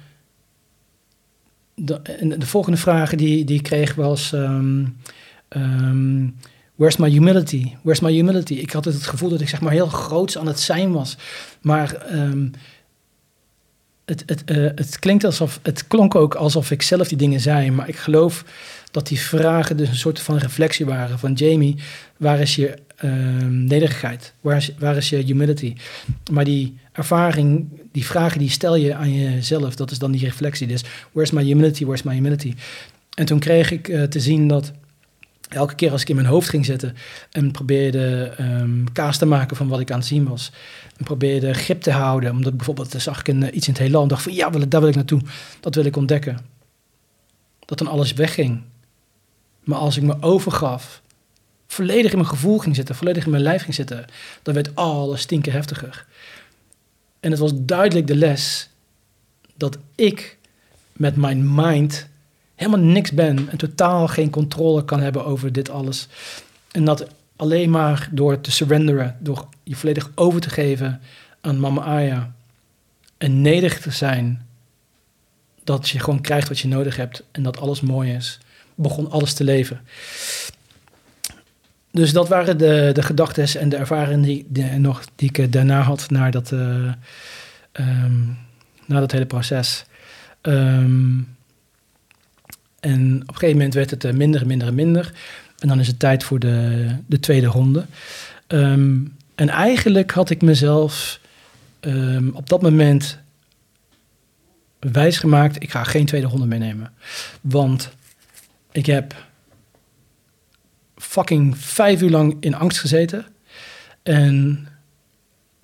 de, 1.75 2.01
de 2.37 2.45
volgende 2.45 2.77
vraag 2.77 3.15
die, 3.15 3.45
die 3.45 3.57
ik 3.57 3.63
kreeg 3.63 3.95
was... 3.95 4.31
Um, 4.31 4.97
um, 5.49 6.35
where's 6.81 6.97
my 6.97 7.09
humility? 7.09 7.75
Where's 7.83 7.99
my 7.99 8.11
humility? 8.11 8.53
Ik 8.53 8.71
had 8.71 8.85
het 8.85 9.03
gevoel 9.03 9.29
dat 9.29 9.41
ik 9.41 9.49
zeg 9.49 9.61
maar 9.61 9.71
heel 9.71 9.87
groots 9.87 10.37
aan 10.37 10.47
het 10.47 10.59
zijn 10.59 10.91
was. 10.91 11.17
Maar 11.61 12.05
um, 12.13 12.51
het, 14.05 14.23
het, 14.25 14.43
uh, 14.51 14.69
het, 14.75 14.99
klinkt 14.99 15.23
alsof, 15.23 15.59
het 15.63 15.87
klonk 15.87 16.15
ook 16.15 16.35
alsof 16.35 16.71
ik 16.71 16.81
zelf 16.81 17.07
die 17.07 17.17
dingen 17.17 17.39
zei. 17.39 17.71
Maar 17.71 17.87
ik 17.87 17.95
geloof 17.95 18.45
dat 18.91 19.07
die 19.07 19.19
vragen 19.19 19.77
dus 19.77 19.89
een 19.89 19.95
soort 19.95 20.19
van 20.19 20.37
reflectie 20.37 20.85
waren 20.85 21.19
van 21.19 21.33
Jamie. 21.33 21.75
Waar 22.17 22.39
is 22.39 22.55
je 22.55 22.77
um, 23.03 23.63
nederigheid? 23.63 24.33
Waar 24.41 24.57
is, 24.57 24.71
waar 24.79 24.97
is 24.97 25.09
je 25.09 25.17
humility? 25.17 25.75
Maar 26.31 26.43
die 26.43 26.77
ervaring, 26.91 27.67
die 27.91 28.05
vragen 28.05 28.39
die 28.39 28.49
stel 28.49 28.75
je 28.75 28.95
aan 28.95 29.13
jezelf, 29.13 29.75
dat 29.75 29.91
is 29.91 29.99
dan 29.99 30.11
die 30.11 30.25
reflectie. 30.25 30.67
Dus 30.67 30.83
where's 31.11 31.31
my 31.31 31.43
humility, 31.43 31.83
where's 31.83 32.03
my 32.03 32.13
humility? 32.13 32.53
En 33.13 33.25
toen 33.25 33.39
kreeg 33.39 33.71
ik 33.71 33.87
uh, 33.87 34.03
te 34.03 34.19
zien 34.19 34.47
dat 34.47 34.71
elke 35.53 35.75
keer 35.75 35.91
als 35.91 36.01
ik 36.01 36.09
in 36.09 36.15
mijn 36.15 36.27
hoofd 36.27 36.49
ging 36.49 36.65
zitten 36.65 36.95
en 37.31 37.51
probeerde 37.51 38.33
ehm, 38.37 38.83
kaas 38.93 39.17
te 39.17 39.25
maken 39.25 39.55
van 39.55 39.67
wat 39.67 39.79
ik 39.79 39.91
aan 39.91 39.97
het 39.97 40.07
zien 40.07 40.27
was. 40.27 40.51
En 40.97 41.05
probeerde 41.05 41.53
grip 41.53 41.81
te 41.81 41.91
houden, 41.91 42.31
omdat 42.31 42.57
bijvoorbeeld 42.57 42.95
zag 42.97 43.19
ik 43.19 43.27
een, 43.27 43.55
iets 43.55 43.67
in 43.67 43.73
het 43.73 43.81
heelal 43.81 44.01
en 44.01 44.07
dacht 44.07 44.23
van 44.23 44.33
ja, 44.33 44.49
daar 44.49 44.79
wil 44.79 44.89
ik 44.89 44.95
naartoe. 44.95 45.21
Dat 45.59 45.75
wil 45.75 45.85
ik 45.85 45.95
ontdekken. 45.95 46.39
Dat 47.65 47.77
dan 47.77 47.87
alles 47.87 48.13
wegging. 48.13 48.61
Maar 49.63 49.77
als 49.77 49.97
ik 49.97 50.03
me 50.03 50.21
overgaf, 50.21 51.01
volledig 51.67 52.11
in 52.11 52.17
mijn 52.17 52.29
gevoel 52.29 52.57
ging 52.57 52.75
zitten, 52.75 52.95
volledig 52.95 53.25
in 53.25 53.31
mijn 53.31 53.43
lijf 53.43 53.61
ging 53.61 53.75
zitten, 53.75 54.05
dan 54.41 54.53
werd 54.53 54.75
alles 54.75 55.25
tien 55.25 55.41
keer 55.41 55.53
heftiger. 55.53 56.05
En 57.19 57.31
het 57.31 57.39
was 57.39 57.51
duidelijk 57.55 58.07
de 58.07 58.15
les 58.15 58.69
dat 59.55 59.77
ik 59.95 60.37
met 60.93 61.15
mijn 61.15 61.55
mind 61.55 62.07
helemaal 62.61 62.91
niks 62.91 63.11
ben 63.11 63.49
en 63.49 63.57
totaal 63.57 64.07
geen 64.07 64.29
controle 64.29 64.85
kan 64.85 64.99
hebben 64.99 65.25
over 65.25 65.51
dit 65.51 65.69
alles. 65.69 66.07
En 66.71 66.85
dat 66.85 67.07
alleen 67.35 67.69
maar 67.69 68.09
door 68.11 68.41
te 68.41 68.51
surrenderen, 68.51 69.17
door 69.19 69.47
je 69.63 69.75
volledig 69.75 70.11
over 70.15 70.41
te 70.41 70.49
geven 70.49 71.01
aan 71.41 71.59
Mama 71.59 71.81
Aya 71.81 72.33
en 73.17 73.41
nederig 73.41 73.79
te 73.79 73.91
zijn, 73.91 74.45
dat 75.63 75.89
je 75.89 75.99
gewoon 75.99 76.21
krijgt 76.21 76.47
wat 76.47 76.59
je 76.59 76.67
nodig 76.67 76.95
hebt 76.95 77.23
en 77.31 77.43
dat 77.43 77.59
alles 77.59 77.81
mooi 77.81 78.11
is, 78.13 78.39
begon 78.75 79.11
alles 79.11 79.33
te 79.33 79.43
leven. 79.43 79.81
Dus 81.91 82.13
dat 82.13 82.27
waren 82.27 82.57
de, 82.57 82.89
de 82.93 83.03
gedachten 83.03 83.59
en 83.59 83.69
de 83.69 83.75
ervaringen 83.75 84.21
die, 84.21 84.63
nog, 84.63 85.03
die 85.15 85.29
ik 85.33 85.51
daarna 85.53 85.81
had 85.81 86.09
naar 86.09 86.31
dat, 86.31 86.51
uh, 86.51 86.93
na 88.85 88.99
dat 88.99 89.11
hele 89.11 89.25
proces. 89.25 89.85
Um, 90.41 91.27
en 92.81 93.21
op 93.21 93.27
een 93.27 93.33
gegeven 93.33 93.55
moment 93.55 93.73
werd 93.73 93.89
het 93.89 94.03
eh, 94.03 94.13
minder 94.13 94.41
en 94.41 94.47
minder 94.47 94.67
en 94.67 94.75
minder. 94.75 95.13
En 95.59 95.67
dan 95.67 95.79
is 95.79 95.87
het 95.87 95.99
tijd 95.99 96.23
voor 96.23 96.39
de, 96.39 96.87
de 97.05 97.19
tweede 97.19 97.47
ronde. 97.47 97.85
Ehm, 98.47 98.99
en 99.35 99.49
eigenlijk 99.49 100.11
had 100.11 100.29
ik 100.29 100.41
mezelf 100.41 101.19
um, 101.81 102.31
op 102.33 102.49
dat 102.49 102.61
moment 102.61 103.17
wijsgemaakt, 104.79 105.63
ik 105.63 105.71
ga 105.71 105.83
geen 105.83 106.05
tweede 106.05 106.27
ronde 106.27 106.45
meenemen. 106.45 106.93
Want 107.41 107.89
ik 108.71 108.85
heb 108.85 109.15
fucking 110.95 111.57
vijf 111.57 112.01
uur 112.01 112.09
lang 112.09 112.37
in 112.39 112.55
angst 112.55 112.79
gezeten. 112.79 113.25
En 114.03 114.67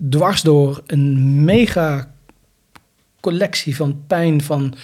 dwars 0.08 0.42
door 0.42 0.82
een 0.86 1.44
mega 1.44 2.12
collectie 3.20 3.76
van 3.76 4.02
pijn, 4.06 4.42
van 4.42 4.74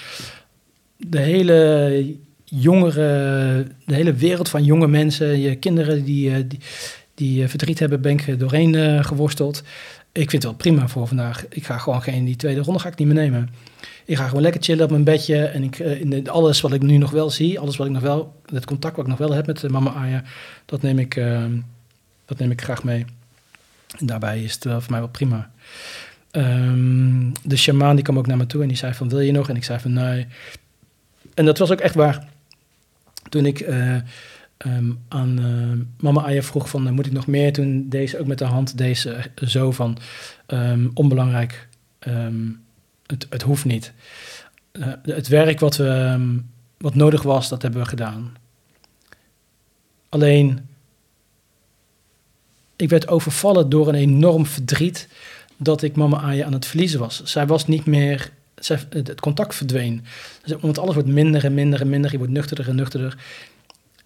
de 0.97 1.21
hele 1.21 2.17
jongere, 2.45 3.67
de 3.85 3.95
hele 3.95 4.13
wereld 4.13 4.49
van 4.49 4.65
jonge 4.65 4.87
mensen, 4.87 5.41
je 5.41 5.55
kinderen 5.55 6.05
die, 6.05 6.35
eh, 6.35 6.43
die, 6.49 6.59
die 7.15 7.43
eh, 7.43 7.49
verdriet 7.49 7.79
hebben, 7.79 8.01
ben 8.01 8.13
ik 8.13 8.39
doorheen 8.39 8.73
uh, 8.73 9.05
geworsteld. 9.05 9.63
Ik 10.13 10.31
vind 10.31 10.33
het 10.33 10.45
wel 10.45 10.55
prima 10.55 10.89
voor 10.89 11.07
vandaag. 11.07 11.47
Ik 11.49 11.65
ga 11.65 11.79
gewoon 11.79 12.03
geen 12.03 12.25
die 12.25 12.37
tweede 12.37 12.61
ronde 12.61 12.81
ga 12.81 12.89
ik 12.89 12.99
niet 12.99 13.07
meer 13.07 13.17
nemen. 13.17 13.51
Ik 14.05 14.17
ga 14.17 14.27
gewoon 14.27 14.43
lekker 14.43 14.63
chillen 14.63 14.85
op 14.85 14.91
mijn 14.91 15.05
bedje 15.05 15.45
en 15.45 15.63
ik, 15.63 15.79
in 15.79 16.29
alles 16.29 16.61
wat 16.61 16.73
ik 16.73 16.83
nu 16.83 16.97
nog 16.97 17.11
wel 17.11 17.31
zie, 17.31 17.59
alles 17.59 17.77
wat 17.77 17.87
ik 17.87 17.93
nog 17.93 18.03
wel, 18.03 18.41
het 18.53 18.65
contact 18.65 18.97
wat 18.97 19.05
ik 19.05 19.11
nog 19.11 19.19
wel 19.19 19.33
heb 19.33 19.47
met 19.47 19.69
mama 19.69 19.93
Aya, 19.93 20.23
dat 20.65 20.83
neem 20.83 20.99
ik, 20.99 21.23
dat 22.25 22.39
neem 22.39 22.51
ik 22.51 22.63
graag 22.63 22.85
mee. 22.85 23.05
En 23.99 24.07
daarbij 24.07 24.43
is 24.43 24.55
het 24.55 24.65
wel 24.65 24.81
voor 24.81 24.91
mij 24.91 25.01
wel 25.01 25.09
prima. 25.09 25.51
Um, 26.33 27.33
de 27.43 27.57
shamaan 27.57 27.95
die 27.95 28.05
kwam 28.05 28.19
ook 28.19 28.27
naar 28.27 28.37
me 28.37 28.47
toe 28.47 28.63
en 28.63 28.69
die 28.69 28.77
zei 28.77 28.95
van 28.95 29.09
wil 29.09 29.21
je 29.21 29.33
nog? 29.33 29.49
En 29.49 29.57
ik 29.57 29.65
zei 29.65 29.81
van 29.81 29.93
nee. 29.93 30.27
En 31.35 31.45
dat 31.45 31.59
was 31.59 31.71
ook 31.71 31.81
echt 31.81 31.95
waar 31.95 32.33
toen 33.29 33.47
ik 33.47 33.61
uh, 33.61 33.97
um, 34.59 34.99
aan 35.09 35.41
uh, 35.41 35.85
mama 36.01 36.23
Aya 36.23 36.43
vroeg 36.43 36.69
van, 36.69 36.87
uh, 36.87 36.93
moet 36.93 37.07
ik 37.07 37.13
nog 37.13 37.27
meer? 37.27 37.53
Toen 37.53 37.89
deze 37.89 38.19
ook 38.19 38.27
met 38.27 38.39
de 38.39 38.45
hand 38.45 38.79
deze 38.79 39.31
zo 39.45 39.71
van, 39.73 39.99
um, 40.47 40.91
onbelangrijk, 40.95 41.69
um, 42.09 42.63
het, 43.07 43.27
het 43.31 43.43
hoeft 43.43 43.65
niet. 43.65 43.93
het 45.03 45.29
werk 45.29 45.61
wat, 45.61 45.77
wat 46.79 46.95
nodig 46.95 47.23
was, 47.23 47.49
dat 47.49 47.63
hebben 47.63 47.81
we 47.81 47.89
gedaan. 47.89 48.37
Alleen, 50.09 50.69
ik 52.77 52.89
werd 52.89 53.09
overvallen 53.09 53.69
door 53.69 53.89
een 53.89 53.95
enorm 53.95 54.47
verdriet 54.47 55.09
dat 55.57 55.83
ik 55.83 55.97
mama 55.97 56.21
Aya 56.21 56.47
aan 56.47 56.53
het 56.53 56.67
verliezen 56.67 57.01
was. 57.01 57.23
Zij 57.25 57.47
was 57.47 57.67
niet 57.67 57.87
meer 57.87 58.31
het 58.91 59.21
contact 59.21 59.55
verdween. 59.55 60.05
Dus, 60.45 60.57
want 60.61 60.79
alles 60.79 60.95
wordt 60.95 61.09
minder 61.09 61.45
en 61.45 61.55
minder 61.55 61.81
en 61.81 61.89
minder. 61.89 62.11
Je 62.13 62.19
wordt 62.19 62.33
nuchterder 62.33 62.69
en 62.69 62.77
nuchterder. 62.77 63.17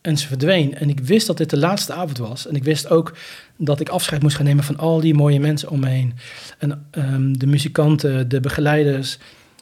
En 0.01 0.19
ze 0.19 0.27
verdween. 0.27 0.75
En 0.75 0.89
ik 0.89 1.01
wist 1.01 1.27
dat 1.27 1.37
dit 1.37 1.51
de 1.51 1.59
laatste 1.59 1.93
avond 1.93 2.19
was. 2.19 2.47
En 2.47 2.55
ik 2.55 2.65
wist 2.65 2.91
ook 2.91 3.17
dat 3.57 3.81
ik 3.81 3.89
afscheid 3.89 4.23
moest 4.23 4.37
gaan 4.37 4.45
nemen 4.45 4.65
van 4.65 4.79
al 4.79 5.01
die 5.01 5.15
mooie 5.15 5.41
mensen 5.41 5.69
om 5.69 5.81
me 5.81 5.89
heen. 5.89 6.15
En 6.59 6.87
ehm, 6.91 7.33
de 7.33 7.47
muzikanten, 7.47 8.29
de 8.29 8.41
begeleiders 8.41 9.19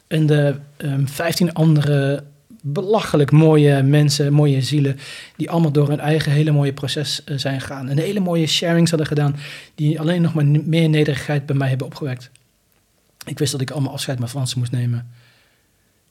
en 0.07 0.26
de 0.26 0.55
um, 0.76 1.09
15 1.09 1.53
andere 1.55 2.24
belachelijk 2.72 3.30
mooie 3.30 3.82
mensen, 3.82 4.32
mooie 4.32 4.62
zielen, 4.62 4.99
die 5.37 5.51
allemaal 5.51 5.72
door 5.72 5.89
hun 5.89 6.01
eigen 6.01 6.32
hele 6.32 6.51
mooie 6.51 6.72
proces 6.72 7.22
uh, 7.26 7.39
zijn 7.39 7.61
gegaan. 7.61 7.89
En 7.89 7.99
hele 7.99 8.20
mooie 8.20 8.47
sharings 8.47 8.91
hadden 8.91 9.09
gedaan, 9.09 9.37
die 9.74 10.01
alleen 10.01 10.22
nog 10.22 10.34
maar 10.34 10.47
meer 10.47 10.89
nederigheid 10.89 11.47
bij 11.47 11.57
mij 11.57 11.68
hebben 11.68 11.87
opgewekt. 11.87 12.30
Ik 13.27 13.39
wist 13.39 13.53
dat 13.53 13.61
ik 13.61 13.70
allemaal 13.70 13.93
afscheid 13.93 14.18
met 14.18 14.31
Fransen 14.31 14.59
moest 14.59 14.72
nemen. 14.72 15.11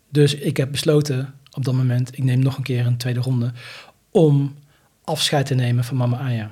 Dus 0.09 0.35
ik 0.35 0.57
heb 0.57 0.71
besloten 0.71 1.33
op 1.51 1.65
dat 1.65 1.73
moment, 1.73 2.17
ik 2.17 2.23
neem 2.23 2.39
nog 2.39 2.57
een 2.57 2.63
keer 2.63 2.85
een 2.85 2.97
tweede 2.97 3.19
ronde, 3.19 3.51
om 4.11 4.55
afscheid 5.03 5.45
te 5.45 5.55
nemen 5.55 5.83
van 5.83 5.97
mama 5.97 6.17
Aya. 6.17 6.51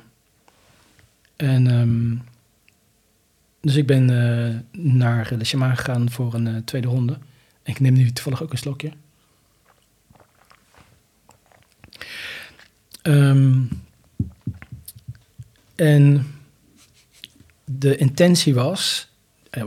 En 1.36 1.68
um, 1.68 2.24
dus 3.62 3.76
ik 3.76 3.88
ben 3.88 4.10
uh, 4.10 4.82
naar 4.82 5.38
de 5.38 5.46
gegaan 5.46 6.12
voor 6.12 6.34
een 6.34 6.48
uh, 6.48 6.58
tweede 6.66 6.88
ronde. 6.88 7.14
En 7.64 7.72
ik 7.72 7.80
neem 7.80 7.94
nu 7.94 8.12
toevallig 8.12 8.44
ook 8.44 8.52
een 8.52 8.58
slokje. 8.58 8.92
Um, 13.04 13.70
en 15.76 16.28
de 17.66 17.96
intentie 17.98 18.54
was 18.54 19.08
eh, 19.08 19.13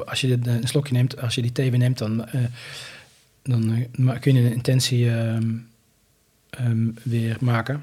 als 0.04 0.20
je 0.20 0.38
een 0.42 0.68
slokje 0.68 0.92
neemt, 0.92 1.20
als 1.20 1.34
je 1.34 1.42
die 1.42 1.52
thee 1.52 1.70
neemt, 1.70 1.98
dan, 1.98 2.26
uh, 2.34 2.44
dan 3.42 3.86
uh, 3.96 4.20
kun 4.20 4.34
je 4.34 4.40
een 4.40 4.52
intentie 4.52 5.10
um, 5.10 5.68
um, 6.60 6.94
weer 7.02 7.36
maken. 7.40 7.82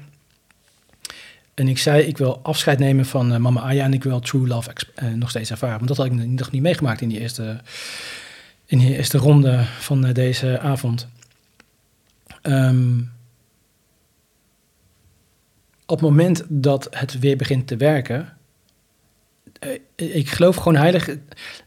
En 1.54 1.68
ik 1.68 1.78
zei, 1.78 2.02
ik 2.02 2.18
wil 2.18 2.40
afscheid 2.42 2.78
nemen 2.78 3.06
van 3.06 3.42
mama 3.42 3.60
Aya 3.60 3.84
en 3.84 3.92
ik 3.92 4.02
wil 4.02 4.20
true 4.20 4.46
love 4.46 4.70
nog 5.14 5.30
steeds 5.30 5.50
ervaren. 5.50 5.76
Want 5.76 5.88
dat 5.88 5.96
had 5.96 6.06
ik 6.06 6.12
nog 6.12 6.50
niet 6.50 6.62
meegemaakt 6.62 7.00
in 7.00 7.08
die 7.08 7.20
eerste, 7.20 7.60
in 8.66 8.78
die 8.78 8.96
eerste 8.96 9.18
ronde 9.18 9.64
van 9.78 10.12
deze 10.12 10.60
avond. 10.60 11.08
Um, 12.42 13.12
op 15.86 16.00
het 16.00 16.08
moment 16.08 16.44
dat 16.48 16.88
het 16.90 17.18
weer 17.18 17.36
begint 17.36 17.66
te 17.66 17.76
werken, 17.76 18.20
eh, 18.20 18.26
ik 19.94 20.28
geloof 20.28 20.56
gewoon 20.56 20.76
heilig. 20.76 21.08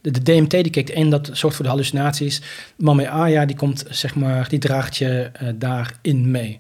De, 0.01 0.23
DMT 0.23 0.51
die 0.51 0.69
kijkt 0.69 0.89
in, 0.89 1.09
dat 1.09 1.29
zorgt 1.33 1.55
voor 1.55 1.65
de 1.65 1.71
hallucinaties. 1.71 2.41
Mama 2.75 3.07
Aya 3.07 3.45
die 3.45 3.55
komt, 3.55 3.85
zeg 3.89 4.15
maar, 4.15 4.49
die 4.49 4.59
draagt 4.59 4.97
je 4.97 5.31
uh, 5.41 5.49
daarin 5.55 6.31
mee. 6.31 6.59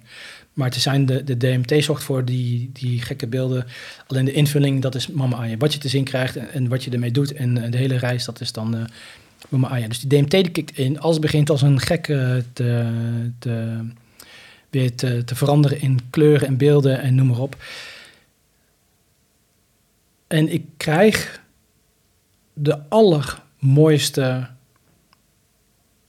Maar 0.53 0.69
te 0.69 0.79
zijn 0.79 1.05
de, 1.05 1.23
de 1.23 1.37
DMT 1.37 1.83
zorgt 1.83 2.03
voor 2.03 2.25
die, 2.25 2.69
die 2.73 3.01
gekke 3.01 3.27
beelden. 3.27 3.65
Alleen 4.07 4.25
de 4.25 4.31
invulling, 4.31 4.81
dat 4.81 4.95
is 4.95 5.07
Mama 5.07 5.37
Aya. 5.37 5.57
Wat 5.57 5.73
je 5.73 5.79
te 5.79 5.89
zien 5.89 6.03
krijgt 6.03 6.35
en, 6.35 6.67
wat 6.67 6.83
je 6.83 6.91
ermee 6.91 7.11
doet. 7.11 7.33
En 7.33 7.55
uh, 7.55 7.71
de 7.71 7.77
hele 7.77 7.97
reis, 7.97 8.25
dat 8.25 8.41
is 8.41 8.51
dan 8.51 8.89
Mama 9.49 9.67
Aya. 9.67 9.87
Dus 9.87 9.99
die 9.99 10.09
DMT 10.09 10.31
die 10.31 10.49
kikt 10.49 10.77
in. 10.77 10.99
Als 10.99 11.13
het 11.13 11.21
begint 11.21 11.49
als 11.49 11.61
een 11.61 11.79
gek 11.79 12.03
te, 12.03 12.43
te, 13.39 13.79
weer 14.69 14.95
te, 14.95 15.23
te 15.23 15.35
veranderen 15.35 15.81
in 15.81 15.99
kleuren 16.09 16.47
en 16.47 16.57
beelden 16.57 17.01
en 17.01 17.15
noem 17.15 17.27
maar 17.27 17.39
op. 17.39 17.55
En 20.27 20.49
ik 20.49 20.65
krijg 20.77 21.41
de 22.53 22.89
allermooiste, 22.89 24.47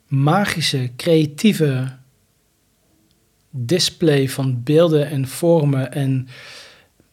magische, 0.07 0.91
creatieve 0.97 1.97
display 3.51 4.29
van 4.29 4.63
beelden 4.63 5.11
en 5.11 5.29
vormen. 5.29 5.93
En, 5.93 6.29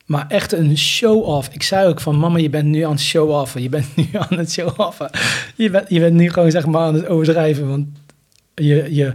maar 0.06 0.28
echt 0.28 0.51
een 0.51 0.78
show-off. 0.78 1.49
Ik 1.53 1.64
zei 1.64 1.88
ook 1.88 2.01
van, 2.01 2.20
mama, 2.20 2.38
je 2.38 2.49
bent 2.49 2.68
nu 2.68 2.82
aan 2.82 2.91
het 2.91 3.01
show-offen. 3.01 3.62
Je 3.62 3.70
bent 3.70 3.95
nu 3.95 4.08
aan 4.12 4.38
het 4.38 4.51
show-offen. 4.51 5.10
Je 5.56 5.70
bent, 5.70 5.89
je 5.89 5.99
bent 5.99 6.16
nu 6.16 6.30
gewoon, 6.30 6.51
zeg 6.51 6.66
maar, 6.66 6.82
aan 6.82 6.95
het 6.95 7.08
overdrijven. 7.08 7.68
Want 7.68 7.88
je, 8.56 8.95
je, 8.95 9.14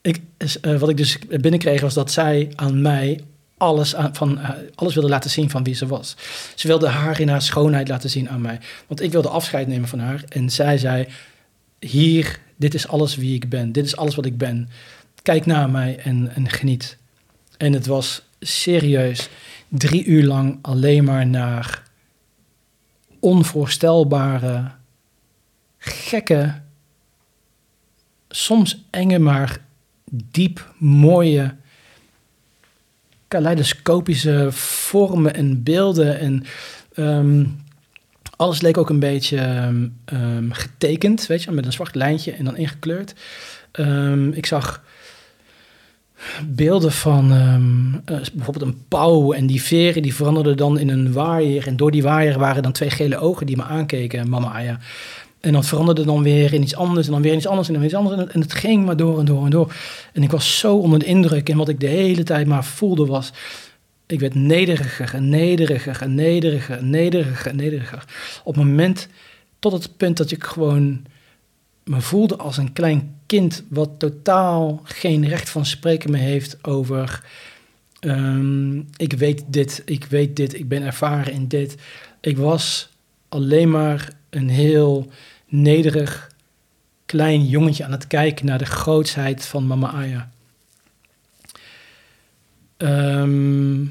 ik, 0.00 0.20
uh, 0.62 0.78
wat 0.78 0.88
ik 0.88 0.96
dus 0.96 1.18
binnenkreeg 1.28 1.80
was 1.80 1.94
dat 1.94 2.12
zij 2.12 2.52
aan 2.54 2.82
mij 2.82 3.20
alles, 3.56 3.94
aan, 3.94 4.14
van, 4.14 4.38
uh, 4.38 4.50
alles 4.74 4.94
wilde 4.94 5.08
laten 5.08 5.30
zien 5.30 5.50
van 5.50 5.64
wie 5.64 5.74
ze 5.74 5.86
was. 5.86 6.16
Ze 6.54 6.66
wilde 6.66 6.88
haar 6.88 7.20
in 7.20 7.28
haar 7.28 7.42
schoonheid 7.42 7.88
laten 7.88 8.10
zien 8.10 8.30
aan 8.30 8.40
mij. 8.40 8.60
Want 8.86 9.00
ik 9.00 9.12
wilde 9.12 9.28
afscheid 9.28 9.66
nemen 9.66 9.88
van 9.88 9.98
haar. 9.98 10.24
En 10.28 10.50
zij 10.50 10.78
zei, 10.78 11.06
hier, 11.78 12.38
dit 12.56 12.74
is 12.74 12.88
alles 12.88 13.16
wie 13.16 13.34
ik 13.34 13.48
ben. 13.48 13.72
Dit 13.72 13.84
is 13.84 13.96
alles 13.96 14.14
wat 14.14 14.26
ik 14.26 14.38
ben. 14.38 14.68
Kijk 15.22 15.46
naar 15.46 15.70
mij 15.70 15.98
en, 15.98 16.34
en 16.34 16.50
geniet. 16.50 16.96
En 17.56 17.72
het 17.72 17.86
was 17.86 18.22
serieus 18.40 19.28
drie 19.68 20.04
uur 20.04 20.24
lang 20.24 20.58
alleen 20.62 21.04
maar 21.04 21.26
naar 21.26 21.82
onvoorstelbare, 23.20 24.70
gekke, 25.78 26.60
soms 28.28 28.84
enge, 28.90 29.18
maar 29.18 29.64
diep 30.10 30.74
mooie, 30.78 31.56
kaleidoscopische 33.34 34.48
vormen 34.52 35.34
en 35.34 35.62
beelden. 35.62 36.18
En 36.18 36.44
ehm, 36.94 37.44
alles 38.36 38.60
leek 38.60 38.78
ook 38.78 38.90
een 38.90 38.98
beetje 38.98 39.38
ehm, 39.38 39.88
ehm, 40.04 40.50
getekend, 40.50 41.26
weet 41.26 41.42
je, 41.42 41.50
met 41.50 41.66
een 41.66 41.72
zwart 41.72 41.94
lijntje 41.94 42.32
en 42.32 42.44
dan 42.44 42.56
ingekleurd. 42.56 43.14
ik 44.32 44.46
zag 44.46 44.82
beelden 46.46 46.92
van 46.92 47.32
uh, 47.32 48.20
bijvoorbeeld 48.32 48.70
een 48.70 48.84
pauw 48.88 49.32
en 49.32 49.46
die 49.46 49.62
veren 49.62 50.02
die 50.02 50.14
veranderden 50.14 50.56
dan 50.56 50.78
in 50.78 50.88
een 50.88 51.12
waaier. 51.12 51.66
En 51.66 51.76
door 51.76 51.90
die 51.90 52.02
waaier 52.02 52.38
waren 52.38 52.62
dan 52.62 52.72
twee 52.72 52.90
gele 52.90 53.18
ogen 53.18 53.46
die 53.46 53.56
me 53.56 53.62
aankeken, 53.62 54.28
mama 54.28 54.52
Aya. 54.52 54.78
En 55.44 55.52
dan 55.52 55.64
veranderde 55.64 56.04
dan 56.04 56.22
weer 56.22 56.52
in 56.52 56.62
iets 56.62 56.74
anders 56.74 57.06
en 57.06 57.12
dan 57.12 57.22
weer 57.22 57.34
iets 57.34 57.46
anders 57.46 57.66
en 57.66 57.72
dan 57.72 57.82
weer 57.82 57.92
iets 57.92 58.00
anders. 58.00 58.32
En 58.32 58.40
het 58.40 58.52
ging 58.52 58.84
maar 58.84 58.96
door 58.96 59.18
en 59.18 59.24
door 59.24 59.44
en 59.44 59.50
door. 59.50 59.74
En 60.12 60.22
ik 60.22 60.30
was 60.30 60.58
zo 60.58 60.76
onder 60.76 60.98
de 60.98 61.04
indruk. 61.04 61.48
En 61.48 61.56
wat 61.56 61.68
ik 61.68 61.80
de 61.80 61.86
hele 61.86 62.22
tijd 62.22 62.46
maar 62.46 62.64
voelde 62.64 63.06
was... 63.06 63.32
Ik 64.06 64.20
werd 64.20 64.34
nederiger 64.34 65.14
en 65.14 65.28
nederiger 65.28 66.02
en 66.02 66.14
nederiger 66.14 66.76
en 66.76 66.90
nederiger 66.90 67.50
en 67.50 67.56
nederiger. 67.56 68.04
Op 68.44 68.54
het 68.54 68.64
moment, 68.64 69.08
tot 69.58 69.72
het 69.72 69.96
punt 69.96 70.16
dat 70.16 70.30
ik 70.30 70.44
gewoon 70.44 71.04
me 71.84 72.00
voelde 72.00 72.36
als 72.36 72.56
een 72.56 72.72
klein 72.72 73.16
kind... 73.26 73.64
wat 73.70 73.90
totaal 73.98 74.80
geen 74.84 75.28
recht 75.28 75.50
van 75.50 75.66
spreken 75.66 76.10
meer 76.10 76.20
heeft 76.20 76.64
over... 76.64 77.22
Ehm, 78.00 78.78
ik 78.96 79.12
weet 79.12 79.44
dit, 79.46 79.82
ik 79.84 80.04
weet 80.04 80.36
dit, 80.36 80.54
ik 80.54 80.68
ben 80.68 80.82
ervaren 80.82 81.32
in 81.32 81.48
dit. 81.48 81.76
Ik 82.20 82.36
was 82.36 82.88
alleen 83.28 83.70
maar 83.70 84.22
een 84.34 84.48
heel 84.48 85.10
nederig 85.46 86.32
klein 87.06 87.46
jongetje 87.46 87.84
aan 87.84 87.92
het 87.92 88.06
kijken 88.06 88.46
naar 88.46 88.58
de 88.58 88.66
grootsheid 88.66 89.46
van 89.46 89.66
Mama 89.66 89.90
Aya. 89.90 90.30
Ehm, 92.76 93.84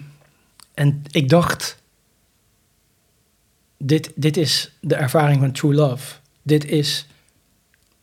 en 0.73 1.03
ik 1.11 1.29
dacht, 1.29 1.81
dit, 3.77 4.11
dit 4.15 4.37
is 4.37 4.71
de 4.79 4.95
ervaring 4.95 5.39
van 5.39 5.51
true 5.51 5.73
love. 5.73 6.15
Dit 6.41 6.65
is 6.65 7.07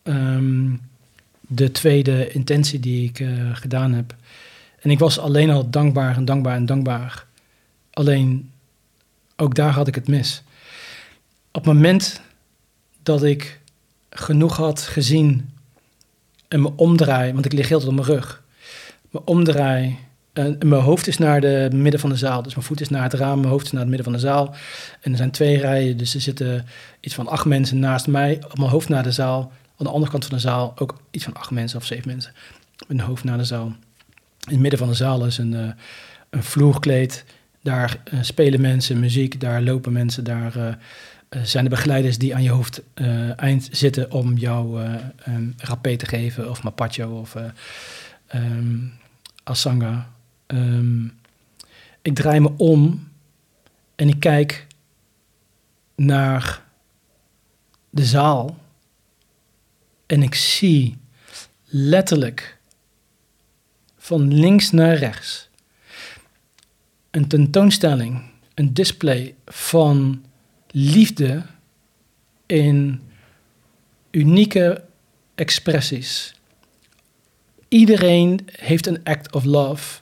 ehm, 0.02 0.76
de 1.40 1.70
tweede 1.72 2.30
intentie 2.30 2.80
die 2.80 3.08
ik 3.08 3.18
uh, 3.18 3.56
gedaan 3.56 3.92
heb. 3.92 4.14
En 4.80 4.90
ik 4.90 4.98
was 4.98 5.18
alleen 5.18 5.50
al 5.50 5.70
dankbaar 5.70 6.16
en 6.16 6.24
dankbaar 6.24 6.56
en 6.56 6.66
dankbaar. 6.66 7.26
Alleen, 7.90 8.50
ook 9.36 9.54
daar 9.54 9.72
had 9.72 9.88
ik 9.88 9.94
het 9.94 10.08
mis. 10.08 10.42
Op 11.52 11.64
het 11.64 11.74
moment 11.74 12.20
dat 13.02 13.22
ik 13.22 13.60
genoeg 14.10 14.56
had 14.56 14.80
gezien 14.80 15.50
en 16.48 16.62
me 16.62 16.72
omdraai, 16.76 17.32
want 17.32 17.44
ik 17.44 17.52
lig 17.52 17.68
heel 17.68 17.78
tijd 17.78 17.90
op 17.90 17.96
mijn 17.96 18.06
rug, 18.06 18.42
me 19.10 19.24
omdraai 19.24 19.98
en 20.32 20.56
mijn 20.64 20.82
hoofd 20.82 21.06
is 21.06 21.18
naar 21.18 21.40
de 21.40 21.68
midden 21.72 22.00
van 22.00 22.10
de 22.10 22.16
zaal. 22.16 22.42
Dus 22.42 22.54
mijn 22.54 22.66
voet 22.66 22.80
is 22.80 22.88
naar 22.88 23.02
het 23.02 23.12
raam, 23.12 23.38
mijn 23.38 23.50
hoofd 23.50 23.64
is 23.64 23.70
naar 23.72 23.80
het 23.80 23.88
midden 23.88 24.06
van 24.06 24.14
de 24.14 24.26
zaal. 24.26 24.54
En 25.00 25.10
er 25.10 25.16
zijn 25.16 25.30
twee 25.30 25.58
rijen, 25.58 25.96
dus 25.96 26.14
er 26.14 26.20
zitten 26.20 26.66
iets 27.00 27.14
van 27.14 27.28
acht 27.28 27.44
mensen 27.44 27.78
naast 27.78 28.06
mij, 28.06 28.42
op 28.44 28.58
mijn 28.58 28.70
hoofd 28.70 28.88
naar 28.88 29.02
de 29.02 29.12
zaal. 29.12 29.52
Aan 29.76 29.86
de 29.86 29.92
andere 29.92 30.10
kant 30.10 30.24
van 30.24 30.34
de 30.34 30.42
zaal 30.42 30.72
ook 30.76 31.00
iets 31.10 31.24
van 31.24 31.34
acht 31.34 31.50
mensen 31.50 31.78
of 31.78 31.84
zeven 31.84 32.08
mensen 32.08 32.32
met 32.88 33.00
hoofd 33.00 33.24
naar 33.24 33.38
de 33.38 33.44
zaal. 33.44 33.66
In 33.66 34.52
het 34.52 34.60
midden 34.60 34.78
van 34.78 34.88
de 34.88 34.94
zaal 34.94 35.26
is 35.26 35.38
een, 35.38 35.52
uh, 35.52 35.70
een 36.30 36.42
vloerkleed. 36.42 37.24
Daar 37.62 37.96
uh, 38.12 38.22
spelen 38.22 38.60
mensen 38.60 39.00
muziek, 39.00 39.40
daar 39.40 39.62
lopen 39.62 39.92
mensen, 39.92 40.24
daar 40.24 40.56
uh, 40.56 40.74
zijn 41.42 41.64
de 41.64 41.70
begeleiders 41.70 42.18
die 42.18 42.34
aan 42.34 42.42
je 42.42 42.50
hoofd 42.50 42.82
uh, 42.94 43.40
eind 43.40 43.68
zitten 43.72 44.10
om 44.10 44.36
jou 44.36 44.82
um, 45.28 45.54
rapé 45.56 45.96
te 45.96 46.06
geven, 46.06 46.50
of 46.50 46.62
mapacho 46.62 47.20
of 47.20 47.36
um, 48.34 48.92
asanga. 49.42 50.12
Um, 50.46 51.18
ik 52.02 52.14
draai 52.14 52.40
me 52.40 52.50
om 52.56 53.08
en 53.96 54.08
ik 54.08 54.20
kijk 54.20 54.66
naar 55.94 56.62
de 57.90 58.04
zaal 58.04 58.58
en 60.06 60.22
ik 60.22 60.34
zie 60.34 60.98
letterlijk 61.64 62.58
van 63.96 64.34
links 64.34 64.70
naar 64.70 64.96
rechts 64.96 65.48
een 67.10 67.28
tentoonstelling, 67.28 68.22
een 68.54 68.74
display 68.74 69.34
van 69.46 70.24
liefde 70.70 71.42
in 72.46 73.00
unieke 74.10 74.84
expressies. 75.34 76.34
Iedereen 77.68 78.48
heeft 78.52 78.86
een 78.86 79.04
act 79.04 79.32
of 79.32 79.44
love, 79.44 80.00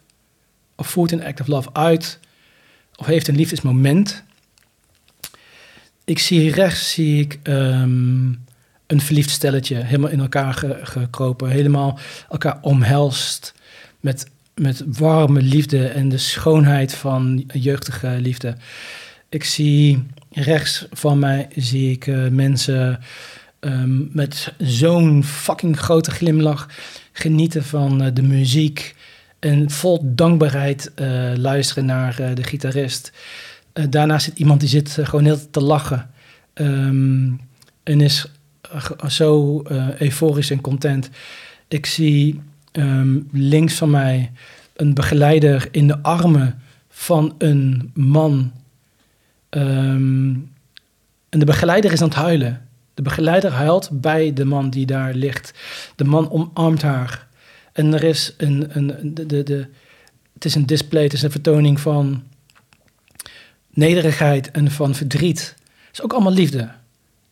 of 0.77 0.87
voert 0.87 1.13
een 1.13 1.25
act 1.25 1.41
of 1.41 1.47
love 1.47 1.69
uit, 1.73 2.19
of 2.97 3.07
heeft 3.07 3.29
een 3.29 3.37
liefdesmoment. 3.37 4.23
Ik 6.05 6.19
zie 6.19 6.53
rechts 6.53 6.93
zie 6.93 7.21
ik 7.21 7.39
um, 7.43 8.45
een 8.87 9.01
verliefd 9.01 9.31
stelletje, 9.31 9.77
helemaal 9.77 10.11
in 10.11 10.21
elkaar 10.21 10.55
ge 10.55 10.81
gekropen, 10.83 11.51
helemaal 11.51 11.99
elkaar 12.29 12.59
omhelst 12.61 13.55
met, 14.01 14.31
met 14.55 14.83
warme 14.87 15.43
liefde 15.43 15.87
en 15.87 16.09
de 16.09 16.19
schoonheid 16.19 16.95
van 16.95 17.45
jeugdige 17.53 18.09
liefde. 18.21 18.57
Ik 19.29 19.45
zie 19.45 20.07
rechts 20.43 20.87
van 20.93 21.19
mij 21.19 21.49
zie 21.57 21.91
ik 21.91 22.07
uh, 22.07 22.29
mensen 22.29 23.01
um, 23.61 24.09
met 24.13 24.53
zo'n 24.59 25.25
fucking 25.25 25.79
grote 25.79 26.11
glimlach 26.11 26.69
genieten 27.13 27.65
van 27.65 28.03
uh, 28.03 28.09
de 28.13 28.23
muziek 28.23 28.97
en 29.39 29.71
vol 29.71 30.01
dankbaarheid 30.03 30.93
uh, 30.97 31.33
luisteren 31.37 31.85
naar 31.85 32.35
de 32.35 32.43
gitarist. 32.43 33.13
daarnaast 33.91 34.25
zit 34.25 34.39
iemand 34.39 34.61
die 34.61 34.69
zit 34.69 34.99
gewoon 35.03 35.25
heel 35.25 35.51
te 35.51 35.61
lachen 35.61 36.11
um, 36.55 37.41
en 37.83 38.01
is 38.01 38.27
zo 39.07 39.63
euforisch 39.99 40.51
en 40.51 40.61
content. 40.61 41.11
Ik 41.69 41.87
zie 41.87 42.41
um, 42.73 43.29
links 43.33 43.75
van 43.75 43.91
mij 43.91 44.33
een 44.77 44.95
begeleider 44.95 45.69
in 45.71 45.87
de 45.87 46.03
armen 46.03 46.63
van 46.89 47.35
een 47.39 47.91
man 47.95 48.53
Um, 49.51 50.53
en 51.29 51.39
de 51.39 51.45
begeleider 51.45 51.93
is 51.93 52.03
aan 52.03 52.09
het 52.09 52.17
huilen. 52.17 52.69
De 52.95 53.03
begeleider 53.03 53.51
huilt 53.51 53.89
bij 53.93 54.33
de 54.33 54.45
man 54.45 54.71
die 54.71 54.87
daar 54.87 55.15
ligt. 55.15 55.55
De 55.97 56.05
man 56.05 56.31
omarmt 56.31 56.83
haar. 56.83 57.27
En 57.73 57.95
er 57.95 58.05
is 58.05 58.35
een, 58.37 58.77
een, 58.77 59.15
de, 59.15 59.27
de, 59.27 59.43
de, 59.43 59.67
het 60.35 60.45
is 60.45 60.55
een 60.55 60.67
display, 60.67 61.03
het 61.03 61.13
is 61.13 61.23
een 61.23 61.31
vertoning 61.31 61.81
van 61.81 62.23
nederigheid 63.71 64.51
en 64.51 64.71
van 64.71 64.95
verdriet. 64.95 65.57
Het 65.87 65.93
is 65.93 66.03
ook 66.03 66.13
allemaal 66.13 66.33
liefde. 66.33 66.71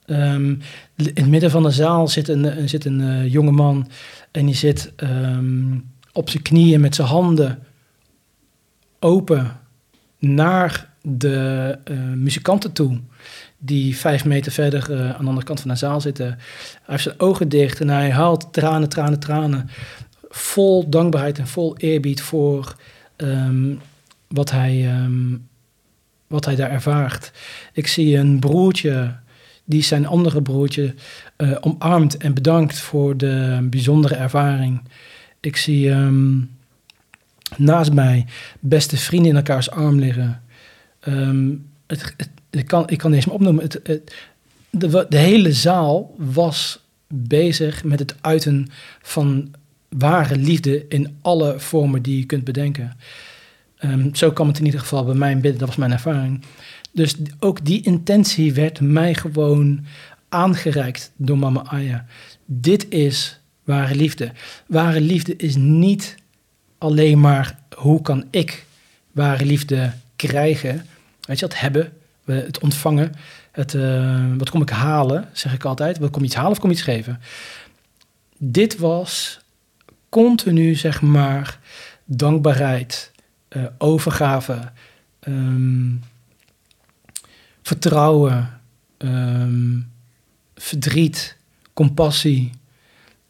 Um, 0.06 0.60
in 0.94 1.10
het 1.14 1.26
midden 1.26 1.50
van 1.50 1.62
de 1.62 1.70
zaal 1.70 2.08
zit 2.08 2.28
een, 2.28 2.68
zit 2.68 2.84
een 2.84 3.00
uh, 3.00 3.32
jonge 3.32 3.50
man 3.50 3.90
en 4.30 4.46
die 4.46 4.54
zit 4.54 4.92
um, 4.96 5.90
op 6.12 6.30
zijn 6.30 6.42
knieën 6.42 6.80
met 6.80 6.94
zijn 6.94 7.08
handen 7.08 7.62
open 8.98 9.60
naar 10.18 10.92
de 11.08 11.78
uh, 11.90 11.98
muzikanten 11.98 12.72
toe, 12.72 13.00
die 13.58 13.96
vijf 13.96 14.24
meter 14.24 14.52
verder 14.52 14.90
uh, 14.90 15.00
aan 15.00 15.22
de 15.22 15.28
andere 15.28 15.46
kant 15.46 15.60
van 15.60 15.70
de 15.70 15.76
zaal 15.76 16.00
zitten. 16.00 16.26
Hij 16.26 16.36
heeft 16.86 17.02
zijn 17.02 17.20
ogen 17.20 17.48
dicht 17.48 17.80
en 17.80 17.88
hij 17.88 18.10
haalt 18.10 18.52
tranen, 18.52 18.88
tranen, 18.88 19.18
tranen. 19.18 19.68
Vol 20.28 20.88
dankbaarheid 20.88 21.38
en 21.38 21.46
vol 21.46 21.76
eerbied 21.76 22.22
voor 22.22 22.76
um, 23.16 23.80
wat, 24.28 24.50
hij, 24.50 25.00
um, 25.02 25.48
wat 26.26 26.44
hij 26.44 26.56
daar 26.56 26.70
ervaart. 26.70 27.32
Ik 27.72 27.86
zie 27.86 28.16
een 28.16 28.38
broertje 28.38 29.14
die 29.64 29.82
zijn 29.82 30.06
andere 30.06 30.42
broertje 30.42 30.94
uh, 31.36 31.56
omarmt 31.60 32.16
en 32.16 32.34
bedankt 32.34 32.78
voor 32.78 33.16
de 33.16 33.66
bijzondere 33.70 34.14
ervaring. 34.14 34.82
Ik 35.40 35.56
zie 35.56 35.90
um, 35.90 36.50
naast 37.56 37.92
mij 37.92 38.26
beste 38.60 38.96
vrienden 38.96 39.30
in 39.30 39.36
elkaars 39.36 39.70
arm 39.70 39.98
liggen. 39.98 40.40
Um, 41.08 41.66
het, 41.86 42.14
ik, 42.50 42.66
kan, 42.66 42.88
ik 42.88 42.98
kan 42.98 43.12
eens 43.12 43.26
meer 43.26 43.34
opnoemen. 43.34 43.62
Het, 43.62 43.80
de, 44.70 45.06
de 45.08 45.18
hele 45.18 45.52
zaal 45.52 46.14
was 46.16 46.80
bezig 47.08 47.84
met 47.84 47.98
het 47.98 48.14
uiten 48.20 48.68
van 49.02 49.54
ware 49.88 50.36
liefde 50.36 50.84
in 50.88 51.16
alle 51.22 51.60
vormen 51.60 52.02
die 52.02 52.18
je 52.18 52.24
kunt 52.24 52.44
bedenken. 52.44 52.96
Um, 53.84 54.14
zo 54.14 54.30
kwam 54.30 54.48
het 54.48 54.58
in 54.58 54.64
ieder 54.64 54.80
geval 54.80 55.04
bij 55.04 55.14
mij 55.14 55.34
bidden, 55.34 55.58
dat 55.58 55.68
was 55.68 55.76
mijn 55.76 55.92
ervaring. 55.92 56.44
Dus 56.92 57.14
ook 57.38 57.64
die 57.64 57.82
intentie 57.82 58.54
werd 58.54 58.80
mij 58.80 59.14
gewoon 59.14 59.84
aangereikt 60.28 61.12
door 61.16 61.38
mama 61.38 61.64
Aya. 61.64 62.06
Dit 62.44 62.86
is 62.88 63.40
ware 63.64 63.94
liefde. 63.94 64.32
Ware 64.66 65.00
liefde 65.00 65.36
is 65.36 65.56
niet 65.56 66.14
alleen 66.78 67.20
maar 67.20 67.58
hoe 67.74 68.02
kan 68.02 68.24
ik 68.30 68.64
ware 69.12 69.44
liefde 69.44 69.92
krijgen, 70.16 70.86
weet 71.26 71.38
je, 71.38 71.44
het 71.44 71.60
hebben, 71.60 71.92
het 72.24 72.58
ontvangen, 72.58 73.12
het, 73.52 73.74
uh, 73.74 74.24
wat 74.38 74.50
kom 74.50 74.62
ik 74.62 74.70
halen, 74.70 75.28
zeg 75.32 75.54
ik 75.54 75.64
altijd. 75.64 75.98
Wat 75.98 76.10
kom 76.10 76.24
iets 76.24 76.34
halen 76.34 76.50
of 76.50 76.58
kom 76.58 76.70
iets 76.70 76.82
geven? 76.82 77.20
Dit 78.38 78.78
was 78.78 79.40
continu, 80.08 80.74
zeg 80.74 81.02
maar, 81.02 81.58
dankbaarheid, 82.04 83.12
uh, 83.50 83.64
overgave, 83.78 84.72
um, 85.28 86.02
vertrouwen, 87.62 88.60
um, 88.98 89.90
verdriet, 90.54 91.36
compassie, 91.72 92.50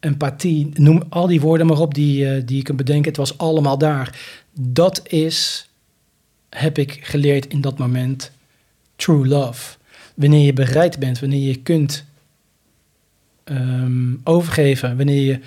empathie. 0.01 0.71
Noem 0.75 1.03
al 1.09 1.27
die 1.27 1.41
woorden 1.41 1.67
maar 1.67 1.79
op 1.79 1.95
die, 1.95 2.25
uh, 2.25 2.43
die 2.45 2.57
je 2.57 2.63
kunt 2.63 2.77
bedenken. 2.77 3.09
Het 3.09 3.17
was 3.17 3.39
allemaal 3.39 3.79
daar. 3.79 4.19
Dat 4.53 5.09
is, 5.09 5.66
heb 6.51 6.79
ik 6.79 6.99
geleerd 7.03 7.47
in 7.47 7.61
dat 7.61 7.79
moment, 7.79 8.31
true 8.97 9.27
love. 9.27 9.77
Wanneer 10.15 10.45
je 10.45 10.53
bereid 10.53 10.99
bent, 10.99 11.21
wanneer 11.21 11.49
je 11.49 11.57
kunt 11.57 12.05
um, 13.45 14.21
overgeven, 14.25 14.97
wanneer 14.97 15.23
je 15.23 15.41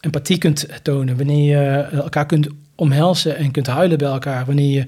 empathie 0.00 0.38
kunt 0.38 0.66
tonen, 0.82 1.16
wanneer 1.16 1.58
je 1.58 1.80
elkaar 1.80 2.26
kunt 2.26 2.48
omhelzen 2.74 3.36
en 3.36 3.50
kunt 3.50 3.66
huilen 3.66 3.98
bij 3.98 4.08
elkaar, 4.08 4.46
wanneer 4.46 4.70
je 4.70 4.86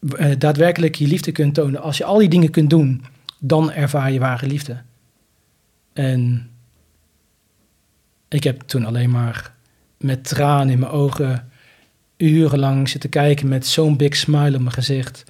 uh, 0.00 0.38
daadwerkelijk 0.38 0.94
je 0.94 1.06
liefde 1.06 1.32
kunt 1.32 1.54
tonen. 1.54 1.80
Als 1.80 1.96
je 1.96 2.04
al 2.04 2.18
die 2.18 2.28
dingen 2.28 2.50
kunt 2.50 2.70
doen, 2.70 3.04
dan 3.38 3.72
ervaar 3.72 4.12
je 4.12 4.18
ware 4.18 4.46
liefde. 4.46 4.76
En 5.92 6.50
ik 8.28 8.44
heb 8.44 8.60
toen 8.60 8.84
alleen 8.84 9.10
maar 9.10 9.52
met 9.96 10.24
tranen 10.24 10.72
in 10.72 10.78
mijn 10.78 10.92
ogen 10.92 11.50
urenlang 12.16 12.88
zitten 12.88 13.10
kijken 13.10 13.48
met 13.48 13.66
zo'n 13.66 13.96
big 13.96 14.16
smile 14.16 14.56
op 14.56 14.60
mijn 14.60 14.72
gezicht. 14.72 15.24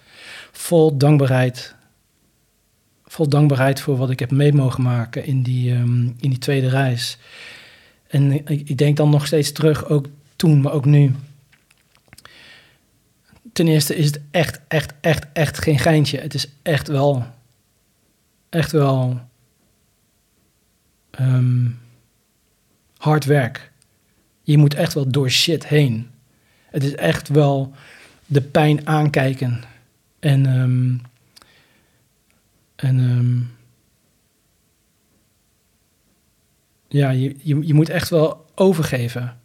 Vol 0.53 0.97
dankbaarheid. 0.97 1.75
Vol 3.05 3.29
dankbaarheid 3.29 3.81
voor 3.81 3.97
wat 3.97 4.11
ik 4.11 4.19
heb 4.19 4.31
mee 4.31 4.53
mogen 4.53 4.83
maken 4.83 5.25
in 5.25 5.43
die, 5.43 5.73
um, 5.73 6.15
in 6.19 6.31
die 6.31 6.39
tweede 6.39 6.69
reis. 6.69 7.19
En 8.09 8.33
ik, 8.33 8.69
ik, 8.69 8.79
denk 8.79 8.97
dan 8.97 9.11
nog 9.11 9.27
steeds 9.27 9.53
terug, 9.53 9.89
ook 9.89 10.07
toen, 10.37 10.61
maar 10.61 10.73
ook 10.73 10.85
nu. 10.85 11.15
Ten 13.53 13.69
eerste 13.69 13.97
is 13.97 14.07
het 14.07 14.21
echt, 14.31 14.61
echt, 14.69 14.93
echt, 15.01 15.27
echt 15.33 15.59
geen 15.59 15.79
geintje. 15.79 16.19
Het 16.19 16.35
is 16.35 16.49
echt 16.63 16.89
wel, 16.89 17.27
echt 18.49 18.73
wel 18.73 19.21
um, 21.21 21.79
hard 22.97 23.25
werk. 23.25 23.73
Je 24.43 24.59
moet 24.59 24.75
echt 24.75 24.95
wel 24.95 25.11
door 25.11 25.31
shit 25.31 25.67
heen. 25.67 26.11
Het 26.77 26.85
is 26.85 26.94
echt 26.94 27.28
wel 27.28 27.73
de 28.27 28.43
pijn 28.43 28.86
aankijken. 28.86 29.62
En, 30.19 30.59
um, 30.59 31.01
en 32.77 32.98
um, 32.98 33.51
ja, 36.89 37.11
je, 37.11 37.36
je, 37.43 37.66
je, 37.66 37.74
moet 37.74 37.89
echt 37.89 38.09
wel 38.09 38.47
overgeven. 38.55 39.36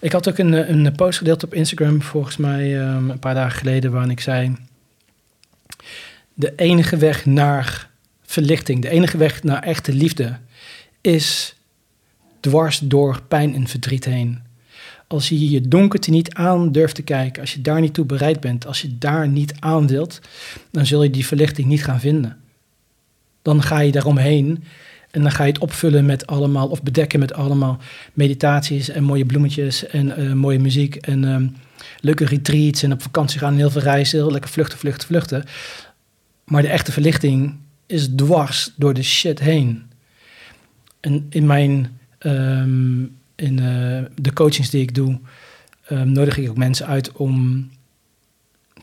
Ik 0.00 0.12
had 0.12 0.28
ook 0.28 0.38
een, 0.38 0.52
een 0.72 0.92
post 0.92 1.18
gedeeld 1.18 1.44
op 1.44 1.54
Instagram, 1.54 2.02
volgens 2.02 2.36
mij 2.36 2.80
um, 2.80 3.10
een 3.10 3.18
paar 3.18 3.34
dagen 3.34 3.58
geleden, 3.58 3.92
waarin 3.92 4.10
ik 4.10 4.20
zei: 4.20 4.56
De 6.34 6.52
enige 6.56 6.96
weg 6.96 7.26
naar 7.26 7.90
verlichting, 8.22 8.82
de 8.82 8.88
enige 8.88 9.16
weg 9.16 9.42
naar 9.42 9.62
echte 9.62 9.92
liefde, 9.92 10.38
is 11.00 11.56
dwars 12.40 12.78
door 12.78 13.22
pijn 13.28 13.54
en 13.54 13.66
verdriet 13.66 14.04
heen. 14.04 14.50
Als 15.12 15.28
je 15.28 15.50
je 15.50 15.68
donkerte 15.68 16.10
niet 16.10 16.34
aan 16.34 16.72
durft 16.72 16.94
te 16.94 17.02
kijken, 17.02 17.40
als 17.40 17.52
je 17.52 17.60
daar 17.60 17.80
niet 17.80 17.94
toe 17.94 18.04
bereid 18.04 18.40
bent, 18.40 18.66
als 18.66 18.82
je 18.82 18.98
daar 18.98 19.28
niet 19.28 19.54
aan 19.58 19.86
wilt, 19.86 20.20
dan 20.70 20.86
zul 20.86 21.02
je 21.02 21.10
die 21.10 21.26
verlichting 21.26 21.66
niet 21.66 21.84
gaan 21.84 22.00
vinden. 22.00 22.36
Dan 23.42 23.62
ga 23.62 23.80
je 23.80 23.92
daaromheen 23.92 24.64
en 25.10 25.22
dan 25.22 25.30
ga 25.30 25.44
je 25.44 25.52
het 25.52 25.60
opvullen 25.60 26.06
met 26.06 26.26
allemaal, 26.26 26.68
of 26.68 26.82
bedekken 26.82 27.18
met 27.18 27.32
allemaal 27.32 27.78
meditaties 28.12 28.88
en 28.88 29.04
mooie 29.04 29.26
bloemetjes 29.26 29.86
en 29.86 30.20
uh, 30.20 30.32
mooie 30.32 30.58
muziek 30.58 30.96
en 30.96 31.24
um, 31.24 31.56
leuke 32.00 32.24
retreats 32.24 32.82
en 32.82 32.92
op 32.92 33.02
vakantie 33.02 33.38
gaan 33.38 33.52
en 33.52 33.58
heel 33.58 33.70
veel 33.70 33.82
reizen, 33.82 34.18
heel 34.18 34.30
lekker 34.30 34.50
vluchten, 34.50 34.78
vluchten, 34.78 35.06
vluchten. 35.06 35.44
Maar 36.44 36.62
de 36.62 36.68
echte 36.68 36.92
verlichting 36.92 37.56
is 37.86 38.08
dwars 38.16 38.72
door 38.76 38.94
de 38.94 39.02
shit 39.02 39.38
heen. 39.38 39.82
En 41.00 41.26
in 41.28 41.46
mijn 41.46 41.98
um, 42.18 43.20
in 43.42 43.60
uh, 43.60 44.02
de 44.14 44.32
coachings 44.32 44.70
die 44.70 44.82
ik 44.82 44.94
doe, 44.94 45.18
um, 45.90 46.12
nodig 46.12 46.36
ik 46.38 46.50
ook 46.50 46.56
mensen 46.56 46.86
uit 46.86 47.12
om 47.12 47.68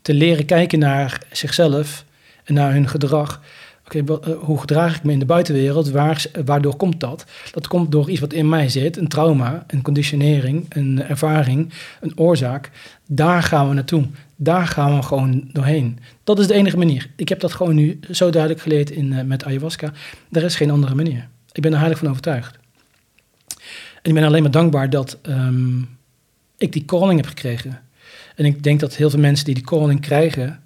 te 0.01 0.13
leren 0.13 0.45
kijken 0.45 0.79
naar 0.79 1.21
zichzelf 1.31 2.05
en 2.43 2.53
naar 2.53 2.73
hun 2.73 2.87
gedrag. 2.87 3.41
Oké, 3.85 4.03
uh, 4.11 4.37
hoe 4.39 4.59
gedraag 4.59 4.95
ik 4.95 5.03
me 5.03 5.11
in 5.11 5.19
de 5.19 5.25
buitenwereld? 5.25 5.89
Waar, 5.89 6.25
waardoor 6.45 6.75
komt 6.75 6.99
dat? 6.99 7.25
Dat 7.51 7.67
komt 7.67 7.91
door 7.91 8.09
iets 8.09 8.19
wat 8.19 8.33
in 8.33 8.49
mij 8.49 8.69
zit, 8.69 8.97
een 8.97 9.07
trauma, 9.07 9.63
een 9.67 9.81
conditionering, 9.81 10.65
een 10.69 11.03
ervaring, 11.03 11.73
een 12.01 12.17
oorzaak. 12.17 12.71
Daar 13.07 13.43
gaan 13.43 13.67
we 13.67 13.73
naartoe. 13.73 14.07
Daar 14.35 14.67
gaan 14.67 14.95
we 14.95 15.03
gewoon 15.03 15.49
doorheen. 15.53 15.99
Dat 16.23 16.39
is 16.39 16.47
de 16.47 16.53
enige 16.53 16.77
manier. 16.77 17.09
Ik 17.15 17.29
heb 17.29 17.39
dat 17.39 17.53
gewoon 17.53 17.75
nu 17.75 17.99
zo 18.11 18.29
duidelijk 18.29 18.61
geleerd 18.61 18.89
in, 18.91 19.11
uh, 19.11 19.21
met 19.21 19.45
ayahuasca. 19.45 19.91
Er 20.31 20.43
is 20.43 20.55
geen 20.55 20.71
andere 20.71 20.95
manier. 20.95 21.27
Ik 21.51 21.61
ben 21.61 21.73
er 21.73 21.79
heilig 21.79 21.97
van 21.97 22.09
overtuigd. 22.09 22.59
En 24.01 24.09
ik 24.09 24.13
ben 24.13 24.23
alleen 24.23 24.41
maar 24.41 24.51
dankbaar 24.51 24.89
dat 24.89 25.17
um, 25.23 25.97
ik 26.57 26.73
die 26.73 26.85
calling 26.85 27.19
heb 27.19 27.29
gekregen. 27.29 27.81
En 28.35 28.45
ik 28.45 28.63
denk 28.63 28.79
dat 28.79 28.95
heel 28.95 29.09
veel 29.09 29.19
mensen 29.19 29.45
die 29.45 29.53
die 29.53 29.63
calling 29.63 30.01
krijgen 30.01 30.61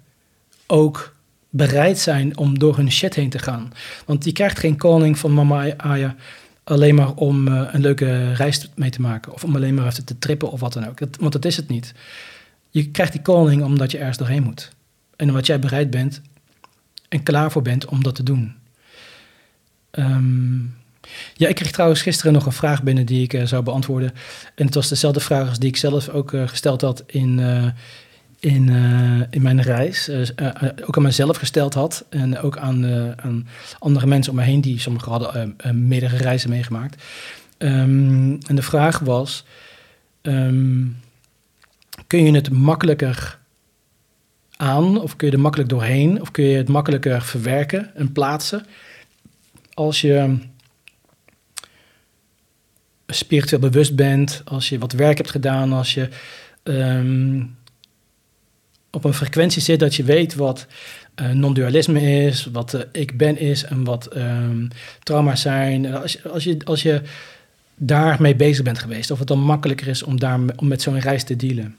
ook 0.66 1.14
bereid 1.50 1.98
zijn 1.98 2.36
om 2.36 2.58
door 2.58 2.76
hun 2.76 2.92
shit 2.92 3.14
heen 3.14 3.30
te 3.30 3.38
gaan. 3.38 3.72
Want 4.06 4.24
je 4.24 4.32
krijgt 4.32 4.58
geen 4.58 4.76
calling 4.76 5.18
van 5.18 5.34
mama 5.34 5.76
Aya 5.76 6.16
alleen 6.64 6.94
maar 6.94 7.14
om 7.14 7.48
uh, 7.48 7.68
een 7.72 7.80
leuke 7.80 8.32
reis 8.32 8.70
mee 8.74 8.90
te 8.90 9.00
maken. 9.00 9.32
Of 9.32 9.44
om 9.44 9.54
alleen 9.54 9.74
maar 9.74 9.86
even 9.86 10.04
te 10.04 10.18
trippen 10.18 10.50
of 10.50 10.60
wat 10.60 10.72
dan 10.72 10.88
ook. 10.88 10.98
Want 11.18 11.32
dat 11.32 11.44
is 11.44 11.56
het 11.56 11.68
niet. 11.68 11.94
Je 12.70 12.90
krijgt 12.90 13.12
die 13.12 13.22
calling 13.22 13.62
omdat 13.62 13.90
je 13.90 13.98
ergens 13.98 14.18
doorheen 14.18 14.42
moet. 14.42 14.72
En 15.16 15.28
omdat 15.28 15.46
jij 15.46 15.58
bereid 15.58 15.90
bent 15.90 16.20
en 17.08 17.22
klaar 17.22 17.52
voor 17.52 17.62
bent 17.62 17.86
om 17.86 18.02
dat 18.02 18.14
te 18.14 18.22
doen. 18.22 18.54
Um, 19.90 20.74
ja, 21.34 21.48
ik 21.48 21.54
kreeg 21.54 21.70
trouwens 21.70 22.02
gisteren 22.02 22.32
nog 22.32 22.46
een 22.46 22.52
vraag 22.52 22.82
binnen 22.82 23.06
die 23.06 23.22
ik 23.22 23.32
uh, 23.32 23.46
zou 23.46 23.62
beantwoorden. 23.62 24.12
En 24.54 24.66
het 24.66 24.74
was 24.74 24.88
dezelfde 24.88 25.20
vraag 25.20 25.48
als 25.48 25.58
die 25.58 25.68
ik 25.68 25.76
zelf 25.76 26.08
ook 26.08 26.32
uh, 26.32 26.48
gesteld 26.48 26.80
had 26.80 27.02
in, 27.06 27.38
uh, 27.38 27.66
in, 28.40 28.68
in 29.30 29.42
mijn 29.42 29.62
reis. 29.62 30.10
ook 30.86 30.96
aan 30.96 31.02
mezelf 31.02 31.36
gesteld 31.36 31.74
had. 31.74 32.04
En 32.10 32.38
ook 32.38 32.58
aan, 32.58 32.86
aan 33.20 33.46
andere 33.78 34.06
mensen 34.06 34.32
om 34.32 34.38
me 34.38 34.44
heen 34.44 34.60
die 34.60 34.80
sommigen 34.80 35.10
hadden 35.10 35.56
meerdere 35.72 36.16
reizen 36.16 36.50
meegemaakt. 36.50 37.02
Um, 37.58 38.38
en 38.46 38.56
de 38.56 38.62
vraag 38.62 38.98
was: 38.98 39.44
um, 40.22 40.96
kun 42.06 42.24
je 42.24 42.32
het 42.32 42.50
makkelijker 42.50 43.38
aan, 44.56 45.00
of 45.00 45.16
kun 45.16 45.26
je 45.26 45.32
er 45.32 45.40
makkelijk 45.40 45.70
doorheen, 45.70 46.20
of 46.20 46.30
kun 46.30 46.44
je 46.44 46.56
het 46.56 46.68
makkelijker 46.68 47.22
verwerken 47.22 47.94
en 47.94 48.12
plaatsen 48.12 48.66
als 49.74 50.00
je 50.00 50.36
spiritueel 53.06 53.60
bewust 53.60 53.96
bent, 53.96 54.42
als 54.44 54.68
je 54.68 54.78
wat 54.78 54.92
werk 54.92 55.16
hebt 55.16 55.30
gedaan, 55.30 55.72
als 55.72 55.94
je 55.94 56.08
um, 56.62 57.56
op 58.90 59.04
een 59.04 59.14
frequentie 59.14 59.62
zit 59.62 59.80
dat 59.80 59.94
je 59.94 60.04
weet 60.04 60.34
wat 60.34 60.66
uh, 61.20 61.30
non-dualisme 61.30 62.00
is, 62.00 62.48
wat 62.52 62.74
uh, 62.74 62.80
ik 62.92 63.16
ben 63.16 63.38
is 63.38 63.64
en 63.64 63.84
wat 63.84 64.16
um, 64.16 64.68
trauma's 65.02 65.40
zijn. 65.40 65.94
Als 65.94 66.12
je, 66.12 66.28
als, 66.28 66.44
je, 66.44 66.56
als 66.64 66.82
je 66.82 67.02
daarmee 67.76 68.36
bezig 68.36 68.64
bent 68.64 68.78
geweest, 68.78 69.10
of 69.10 69.18
het 69.18 69.28
dan 69.28 69.40
makkelijker 69.40 69.88
is 69.88 70.02
om, 70.02 70.18
daar, 70.18 70.40
om 70.56 70.68
met 70.68 70.82
zo'n 70.82 71.00
reis 71.00 71.24
te 71.24 71.36
dealen. 71.36 71.76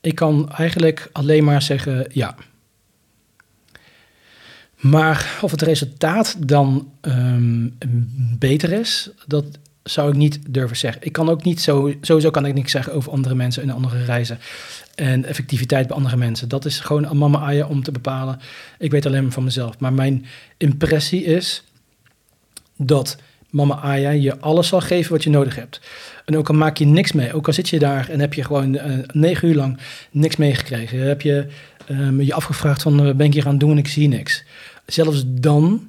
Ik 0.00 0.14
kan 0.14 0.52
eigenlijk 0.52 1.08
alleen 1.12 1.44
maar 1.44 1.62
zeggen 1.62 2.06
ja. 2.12 2.34
Maar 4.76 5.38
of 5.40 5.50
het 5.50 5.62
resultaat 5.62 6.36
dan 6.48 6.90
um, 7.00 7.78
beter 8.38 8.72
is, 8.72 9.10
dat 9.26 9.44
zou 9.88 10.08
ik 10.08 10.16
niet 10.16 10.38
durven 10.48 10.76
zeggen. 10.76 11.02
Ik 11.04 11.12
kan 11.12 11.28
ook 11.28 11.42
niet 11.42 11.60
zo, 11.60 11.92
sowieso 12.00 12.30
kan 12.30 12.46
ik 12.46 12.54
niks 12.54 12.72
zeggen 12.72 12.92
over 12.92 13.12
andere 13.12 13.34
mensen 13.34 13.62
en 13.62 13.70
andere 13.70 14.04
reizen. 14.04 14.38
En 14.94 15.24
effectiviteit 15.24 15.86
bij 15.86 15.96
andere 15.96 16.16
mensen. 16.16 16.48
Dat 16.48 16.64
is 16.64 16.80
gewoon 16.80 17.18
mama 17.18 17.38
Aya 17.38 17.66
om 17.66 17.82
te 17.82 17.92
bepalen. 17.92 18.40
Ik 18.78 18.90
weet 18.90 19.06
alleen 19.06 19.22
maar 19.22 19.32
van 19.32 19.44
mezelf. 19.44 19.78
Maar 19.78 19.92
mijn 19.92 20.26
impressie 20.56 21.24
is 21.24 21.64
dat 22.76 23.16
mama 23.50 23.74
Aya 23.74 24.10
je 24.10 24.38
alles 24.38 24.68
zal 24.68 24.80
geven 24.80 25.12
wat 25.12 25.24
je 25.24 25.30
nodig 25.30 25.54
hebt. 25.54 25.80
En 26.24 26.36
ook 26.36 26.48
al 26.48 26.54
maak 26.54 26.76
je 26.76 26.86
niks 26.86 27.12
mee. 27.12 27.32
Ook 27.32 27.46
al 27.46 27.52
zit 27.52 27.68
je 27.68 27.78
daar 27.78 28.08
en 28.08 28.20
heb 28.20 28.34
je 28.34 28.44
gewoon 28.44 28.74
uh, 28.74 28.82
negen 29.12 29.48
uur 29.48 29.54
lang 29.54 29.78
niks 30.10 30.36
meegekregen. 30.36 31.00
Heb 31.00 31.22
je 31.22 31.46
um, 31.90 32.20
je 32.20 32.34
afgevraagd 32.34 32.82
van 32.82 33.06
uh, 33.06 33.14
ben 33.14 33.26
ik 33.26 33.32
hier 33.32 33.46
aan 33.46 33.58
doen 33.58 33.70
en 33.70 33.78
ik 33.78 33.88
zie 33.88 34.08
niks. 34.08 34.44
Zelfs 34.86 35.24
dan 35.26 35.88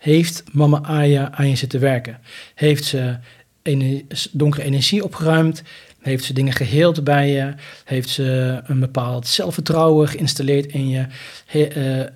heeft 0.00 0.42
mama 0.52 0.82
Aya 0.82 1.32
aan 1.32 1.48
je 1.48 1.56
zitten 1.56 1.80
werken? 1.80 2.18
Heeft 2.54 2.84
ze 2.84 3.18
donkere 4.32 4.64
energie 4.64 5.04
opgeruimd? 5.04 5.62
Heeft 6.00 6.24
ze 6.24 6.32
dingen 6.32 6.52
geheeld 6.52 7.04
bij 7.04 7.30
je? 7.30 7.54
Heeft 7.84 8.08
ze 8.08 8.60
een 8.64 8.80
bepaald 8.80 9.26
zelfvertrouwen 9.26 10.08
geïnstalleerd 10.08 10.66
in 10.66 10.88
je? 10.88 11.06
He, 11.46 11.98
uh, 12.00 12.06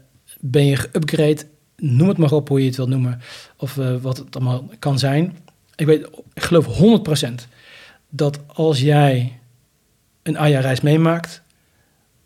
ben 0.40 0.66
je 0.66 0.77
geupgrade? 0.77 1.47
Noem 1.77 2.09
het 2.09 2.16
maar 2.16 2.32
op 2.32 2.48
hoe 2.48 2.61
je 2.61 2.66
het 2.66 2.77
wilt 2.77 2.89
noemen. 2.89 3.20
Of 3.56 3.77
uh, 3.77 3.97
wat 4.01 4.16
het 4.16 4.36
allemaal 4.36 4.69
kan 4.78 4.98
zijn. 4.98 5.36
Ik, 5.77 5.86
weet, 5.86 6.09
ik 6.35 6.43
geloof 6.43 6.66
100% 7.31 7.48
dat 8.09 8.40
als 8.47 8.81
jij 8.81 9.39
een 10.23 10.39
AJA-reis 10.39 10.81
meemaakt, 10.81 11.43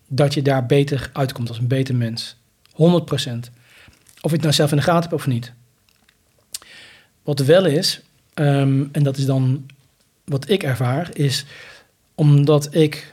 dat 0.08 0.34
je 0.34 0.42
daar 0.42 0.66
beter 0.66 1.10
uitkomt 1.12 1.48
als 1.48 1.58
een 1.58 1.66
beter 1.66 1.96
mens. 1.96 2.36
100%. 2.72 3.57
Of 4.28 4.34
het 4.34 4.42
nou 4.42 4.54
zelf 4.54 4.70
in 4.70 4.76
de 4.76 4.82
gaten 4.82 5.02
hebt 5.02 5.12
of 5.12 5.26
niet. 5.26 5.52
Wat 7.22 7.40
wel 7.40 7.64
is, 7.66 8.00
um, 8.34 8.88
en 8.92 9.02
dat 9.02 9.16
is 9.16 9.24
dan 9.24 9.66
wat 10.24 10.48
ik 10.48 10.62
ervaar, 10.62 11.10
is 11.12 11.44
omdat 12.14 12.74
ik 12.74 13.12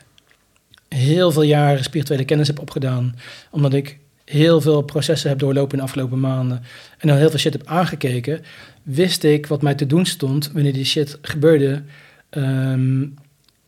heel 0.87 1.31
veel 1.31 1.41
jaren 1.41 1.83
spirituele 1.83 2.25
kennis 2.25 2.47
heb 2.47 2.59
opgedaan, 2.59 3.15
omdat 3.51 3.73
ik 3.73 3.97
heel 4.25 4.61
veel 4.61 4.81
processen 4.81 5.29
heb 5.29 5.39
doorlopen 5.39 5.71
in 5.71 5.77
de 5.77 5.83
afgelopen 5.83 6.19
maanden 6.19 6.63
en 6.97 7.07
dan 7.07 7.17
heel 7.17 7.29
veel 7.29 7.39
shit 7.39 7.53
heb 7.53 7.67
aangekeken, 7.67 8.43
wist 8.83 9.23
ik 9.23 9.47
wat 9.47 9.61
mij 9.61 9.75
te 9.75 9.87
doen 9.87 10.05
stond 10.05 10.51
wanneer 10.51 10.73
die 10.73 10.85
shit 10.85 11.17
gebeurde 11.21 11.83
um, 12.31 13.13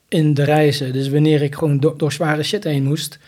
in 0.08 0.34
de 0.34 0.44
reizen. 0.44 0.92
Dus 0.92 1.08
wanneer 1.08 1.42
ik 1.42 1.54
gewoon 1.54 1.80
do 1.80 1.96
door 1.96 2.12
zware 2.12 2.42
shit 2.42 2.64
heen 2.64 2.84
moest, 2.84 3.18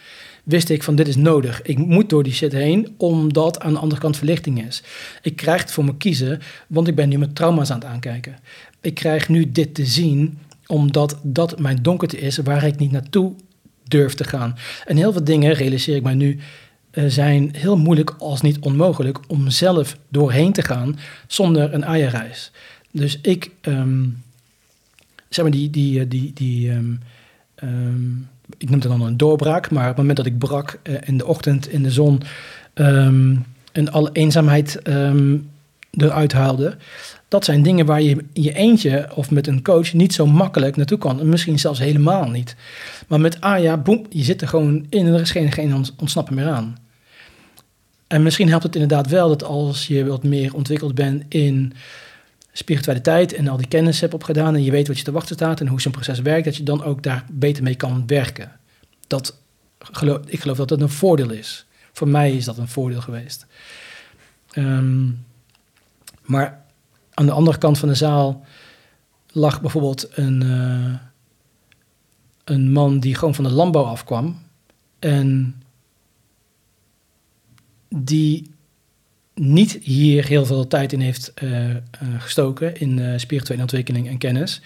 wist 0.51 0.68
ik 0.68 0.82
van 0.82 0.94
dit 0.94 1.09
is 1.09 1.16
nodig. 1.16 1.62
Ik 1.62 1.78
moet 1.78 2.09
door 2.09 2.22
die 2.22 2.32
shit 2.32 2.52
heen, 2.52 2.94
omdat 2.97 3.60
aan 3.60 3.72
de 3.72 3.78
andere 3.78 4.01
kant 4.01 4.16
verlichting 4.16 4.66
is. 4.66 4.82
Ik 5.22 5.36
krijg 5.36 5.60
het 5.60 5.72
voor 5.72 5.85
me 5.85 5.97
kiezen, 5.97 6.40
want 6.66 6.89
ik 6.89 6.94
ben 6.94 7.09
nu 7.09 7.18
met 7.18 7.35
trauma's 7.35 7.70
aan 7.70 7.78
het 7.78 7.89
aankijken. 7.89 8.36
Ik 8.81 8.94
krijg 8.94 9.28
nu 9.28 9.51
dit 9.51 9.74
te 9.74 9.86
zien, 9.86 10.39
omdat 10.66 11.18
dat 11.22 11.59
mijn 11.59 11.82
donkerte 11.82 12.18
is 12.18 12.36
waar 12.36 12.64
ik 12.64 12.78
niet 12.78 12.90
naartoe 12.90 13.32
durf 13.89 14.14
te 14.14 14.24
gaan. 14.24 14.56
En 14.86 14.97
heel 14.97 15.12
veel 15.12 15.24
dingen, 15.24 15.52
realiseer 15.52 15.97
ik 15.97 16.02
mij 16.02 16.14
nu, 16.14 16.39
uh, 16.93 17.05
zijn 17.09 17.51
heel 17.56 17.78
moeilijk 17.78 18.14
als 18.18 18.40
niet 18.40 18.59
onmogelijk 18.59 19.18
om 19.27 19.51
zelf 19.51 19.97
doorheen 20.09 20.52
te 20.52 20.62
gaan 20.62 20.98
zonder 21.27 21.74
een 21.74 21.85
eierreis. 21.85 22.51
Dus 22.93 23.18
ik, 23.22 23.51
um, 23.62 24.22
zeg 25.28 25.44
maar, 25.44 25.55
die, 25.55 25.70
die, 25.70 26.09
die, 26.09 26.32
die 26.32 26.70
um, 26.70 27.01
um, 27.62 28.28
ik 28.59 28.70
noem 28.70 28.81
het 28.81 28.89
dan 28.89 29.02
een 29.02 29.16
doorbraak, 29.16 29.70
maar 29.70 29.82
op 29.82 29.89
het 29.89 29.97
moment 29.97 30.16
dat 30.16 30.27
ik 30.27 30.39
brak 30.39 30.81
uh, 30.82 30.97
in 31.05 31.18
de 31.18 31.27
ochtend 31.27 31.68
in 31.68 31.82
de 31.82 31.90
zon 31.90 32.20
um, 32.74 33.44
en 33.72 33.93
alle 33.93 34.10
eenzaamheid 34.12 34.81
um, 34.89 35.51
eruit 35.90 36.32
haalde, 36.32 36.77
dat 37.28 37.44
zijn 37.44 37.62
dingen 37.62 37.86
waar 37.86 38.02
je 38.02 38.24
je 38.32 38.52
eentje 38.55 39.09
of 39.14 39.31
met 39.31 39.47
een 39.47 39.62
coach 39.62 39.93
niet 39.93 40.14
zo 40.14 40.27
makkelijk 40.27 40.77
naartoe 40.77 40.98
kan. 40.98 41.20
En 41.20 41.28
misschien 41.28 41.59
zelfs 41.59 41.78
helemaal 41.78 42.28
niet. 42.28 42.56
Maar 43.09 43.20
met 43.20 43.40
Aya, 43.40 43.77
boem, 43.77 44.06
je 44.09 44.22
zit 44.22 44.40
er 44.40 44.48
gewoon 44.48 44.86
in 44.89 45.06
en 45.06 45.14
er 45.14 45.20
is 45.20 45.31
geen, 45.31 45.52
geen 45.52 45.85
ontsnappen 45.97 46.35
meer 46.35 46.48
aan. 46.48 46.77
En 48.06 48.22
misschien 48.22 48.48
helpt 48.48 48.64
het 48.64 48.74
inderdaad 48.74 49.09
wel 49.09 49.28
dat 49.28 49.44
als 49.44 49.86
je 49.86 50.06
wat 50.06 50.22
meer 50.22 50.55
ontwikkeld 50.55 50.94
bent 50.94 51.24
in 51.28 51.72
spiritualiteit 52.60 53.32
en 53.32 53.48
al 53.48 53.56
die 53.56 53.68
kennis 53.68 54.00
hebt 54.00 54.14
opgedaan 54.14 54.54
en 54.54 54.62
je 54.62 54.70
weet 54.70 54.88
wat 54.88 54.98
je 54.98 55.04
te 55.04 55.12
wachten 55.12 55.34
staat 55.34 55.60
en 55.60 55.66
hoe 55.66 55.80
zo'n 55.80 55.92
proces 55.92 56.20
werkt, 56.20 56.44
dat 56.44 56.56
je 56.56 56.62
dan 56.62 56.84
ook 56.84 57.02
daar 57.02 57.24
beter 57.30 57.62
mee 57.62 57.74
kan 57.74 58.06
werken. 58.06 58.52
Dat, 59.06 59.38
geloof, 59.78 60.18
ik 60.26 60.40
geloof 60.40 60.56
dat 60.56 60.68
dat 60.68 60.80
een 60.80 60.88
voordeel 60.88 61.30
is. 61.30 61.66
Voor 61.92 62.08
mij 62.08 62.36
is 62.36 62.44
dat 62.44 62.58
een 62.58 62.68
voordeel 62.68 63.00
geweest. 63.00 63.46
Um, 64.54 65.24
maar 66.22 66.64
aan 67.14 67.26
de 67.26 67.32
andere 67.32 67.58
kant 67.58 67.78
van 67.78 67.88
de 67.88 67.94
zaal 67.94 68.44
lag 69.32 69.60
bijvoorbeeld 69.60 70.08
een, 70.10 70.42
uh, 70.44 70.94
een 72.44 72.72
man 72.72 73.00
die 73.00 73.14
gewoon 73.14 73.34
van 73.34 73.44
de 73.44 73.50
landbouw 73.50 73.84
afkwam 73.84 74.42
en 74.98 75.62
die 77.88 78.50
niet 79.40 79.78
hier 79.82 80.26
heel 80.26 80.46
veel 80.46 80.66
tijd 80.66 80.92
in 80.92 81.00
heeft 81.00 81.32
uh, 81.42 81.70
uh, 81.70 81.76
gestoken 82.18 82.76
in 82.76 83.20
spirituele 83.20 83.62
ontwikkeling 83.62 84.08
en 84.08 84.18
kennis. 84.18 84.60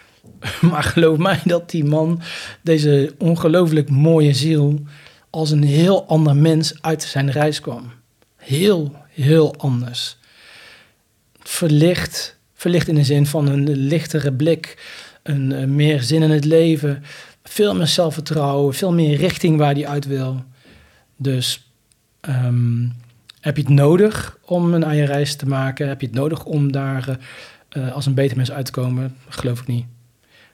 Maar 0.70 0.82
geloof 0.82 1.18
mij 1.18 1.40
dat 1.44 1.70
die 1.70 1.84
man, 1.84 2.20
deze 2.62 3.14
ongelooflijk 3.18 3.90
mooie 3.90 4.32
ziel, 4.32 4.80
als 5.30 5.50
een 5.50 5.62
heel 5.62 6.06
ander 6.06 6.36
mens 6.36 6.82
uit 6.82 7.02
zijn 7.02 7.30
reis 7.30 7.60
kwam. 7.60 7.92
Heel, 8.36 8.94
heel 9.08 9.54
anders. 9.56 10.16
Verlicht, 11.38 12.38
verlicht 12.54 12.88
in 12.88 12.94
de 12.94 13.04
zin 13.04 13.26
van 13.26 13.46
een 13.46 13.68
lichtere 13.68 14.32
blik, 14.32 14.82
een, 15.22 15.74
meer 15.74 16.02
zin 16.02 16.22
in 16.22 16.30
het 16.30 16.44
leven, 16.44 17.02
veel 17.42 17.74
meer 17.74 17.86
zelfvertrouwen, 17.86 18.74
veel 18.74 18.92
meer 18.92 19.16
richting 19.16 19.58
waar 19.58 19.74
hij 19.74 19.86
uit 19.86 20.06
wil. 20.06 20.44
Dus 21.16 21.70
um, 22.28 22.92
heb 23.48 23.56
je 23.56 23.62
het 23.62 23.72
nodig 23.72 24.38
om 24.44 24.74
een 24.74 24.84
eigen 24.84 25.06
reis 25.06 25.36
te 25.36 25.46
maken? 25.46 25.88
Heb 25.88 26.00
je 26.00 26.06
het 26.06 26.16
nodig 26.16 26.44
om 26.44 26.72
daar 26.72 27.18
uh, 27.76 27.92
als 27.92 28.06
een 28.06 28.14
beter 28.14 28.36
mens 28.36 28.50
uit 28.50 28.64
te 28.64 28.72
komen? 28.72 29.16
Geloof 29.28 29.60
ik 29.60 29.66
niet. 29.66 29.86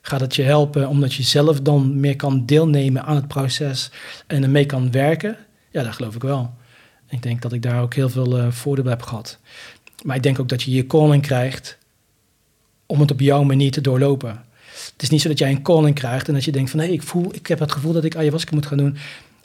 Gaat 0.00 0.20
het 0.20 0.34
je 0.34 0.42
helpen 0.42 0.88
omdat 0.88 1.14
je 1.14 1.22
zelf 1.22 1.60
dan 1.60 2.00
meer 2.00 2.16
kan 2.16 2.46
deelnemen 2.46 3.04
aan 3.04 3.14
het 3.14 3.28
proces 3.28 3.90
en 4.26 4.42
ermee 4.42 4.66
kan 4.66 4.90
werken? 4.90 5.36
Ja, 5.70 5.82
dat 5.82 5.92
geloof 5.92 6.14
ik 6.14 6.22
wel. 6.22 6.54
Ik 7.08 7.22
denk 7.22 7.42
dat 7.42 7.52
ik 7.52 7.62
daar 7.62 7.82
ook 7.82 7.94
heel 7.94 8.08
veel 8.08 8.38
uh, 8.38 8.50
voordeel 8.50 8.84
heb 8.84 9.02
gehad. 9.02 9.38
Maar 10.02 10.16
ik 10.16 10.22
denk 10.22 10.38
ook 10.38 10.48
dat 10.48 10.62
je 10.62 10.70
je 10.70 10.86
calling 10.86 11.22
krijgt 11.22 11.78
om 12.86 13.00
het 13.00 13.10
op 13.10 13.20
jouw 13.20 13.42
manier 13.42 13.70
te 13.70 13.80
doorlopen. 13.80 14.44
Het 14.92 15.02
is 15.02 15.10
niet 15.10 15.20
zo 15.20 15.28
dat 15.28 15.38
jij 15.38 15.50
een 15.50 15.62
calling 15.62 15.94
krijgt 15.94 16.28
en 16.28 16.34
dat 16.34 16.44
je 16.44 16.52
denkt 16.52 16.70
van 16.70 16.78
hé, 16.78 16.86
hey, 16.86 16.94
ik 16.94 17.02
voel, 17.02 17.34
ik 17.34 17.46
heb 17.46 17.58
het 17.58 17.72
gevoel 17.72 17.92
dat 17.92 18.04
ik 18.04 18.16
ayahuasca 18.16 18.54
moet 18.54 18.66
gaan 18.66 18.78
doen. 18.78 18.96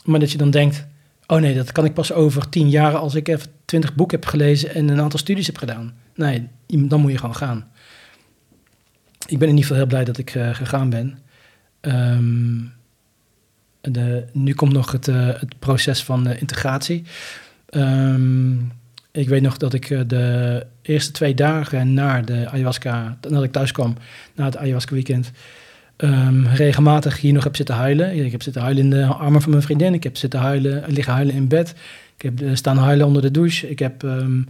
Maar 0.04 0.20
dat 0.20 0.32
je 0.32 0.38
dan 0.38 0.52
denkt, 0.52 0.86
Oh 1.32 1.40
nee, 1.40 1.56
dat 1.56 1.72
kan 1.72 1.86
ik 1.86 1.94
pas 1.94 2.12
over 2.12 2.50
tien 2.50 2.70
jaar 2.70 2.96
als 2.96 3.16
ik 3.16 3.28
even 3.28 3.50
twintig 3.66 3.96
boeken 3.96 4.20
heb 4.20 4.30
gelezen 4.30 4.74
en 4.74 4.88
een 4.88 5.02
aantal 5.02 5.20
studies 5.20 5.46
heb 5.46 5.58
gedaan. 5.58 5.94
Nee, 6.16 6.48
dan 6.68 7.02
moet 7.02 7.12
je 7.12 7.18
gewoon 7.18 7.36
gaan. 7.36 7.68
Ik 9.28 9.40
ben 9.40 9.48
in 9.48 9.56
ieder 9.56 9.62
geval 9.62 9.78
heel 9.78 9.86
blij 9.86 10.04
dat 10.04 10.18
ik 10.18 10.36
uh, 10.36 10.56
gegaan 10.56 10.90
ben. 10.90 11.20
Um, 11.82 12.74
de, 13.82 14.26
nu 14.34 14.54
komt 14.54 14.74
nog 14.74 14.92
het, 14.92 15.08
uh, 15.08 15.28
het 15.28 15.60
proces 15.60 16.04
van 16.04 16.28
uh, 16.28 16.42
integratie. 16.42 17.04
Um, 17.70 18.72
ik 19.12 19.30
weet 19.30 19.42
nog 19.42 19.58
dat 19.58 19.74
ik 19.74 19.88
de 20.10 20.66
eerste 20.82 21.12
twee 21.12 21.34
dagen 21.34 21.94
na 21.94 22.22
de 22.22 22.50
ayahuasca, 22.50 23.18
nadat 23.22 23.44
ik 23.44 23.52
thuis 23.52 23.72
kwam, 23.72 23.96
na 24.36 24.46
het 24.46 24.58
ayahuasca 24.58 24.94
weekend, 24.94 25.32
um, 26.04 26.48
regelmatig 26.48 27.20
hier 27.20 27.34
nog 27.34 27.44
heb 27.44 27.56
zitten 27.56 27.76
huilen. 27.76 28.26
Ik 28.26 28.32
heb 28.32 28.42
zitten 28.42 28.62
huilen 28.62 28.84
in 28.84 28.90
de 28.90 29.06
armen 29.06 29.42
van 29.42 29.52
mijn 29.52 29.64
vriendin. 29.64 29.94
Ik 29.94 30.04
heb 30.04 30.18
zitten 30.18 30.40
huilen, 30.40 30.84
liggen 30.88 31.14
huilen 31.14 31.36
in 31.36 31.48
bed. 31.48 31.74
Ik 32.16 32.22
heb 32.22 32.42
uh, 32.42 32.56
staan 32.56 32.78
huilen 32.78 33.06
onder 33.06 33.22
de 33.22 33.32
douche. 33.32 33.70
Ik 33.70 33.80
heb 33.80 34.02
um, 34.02 34.48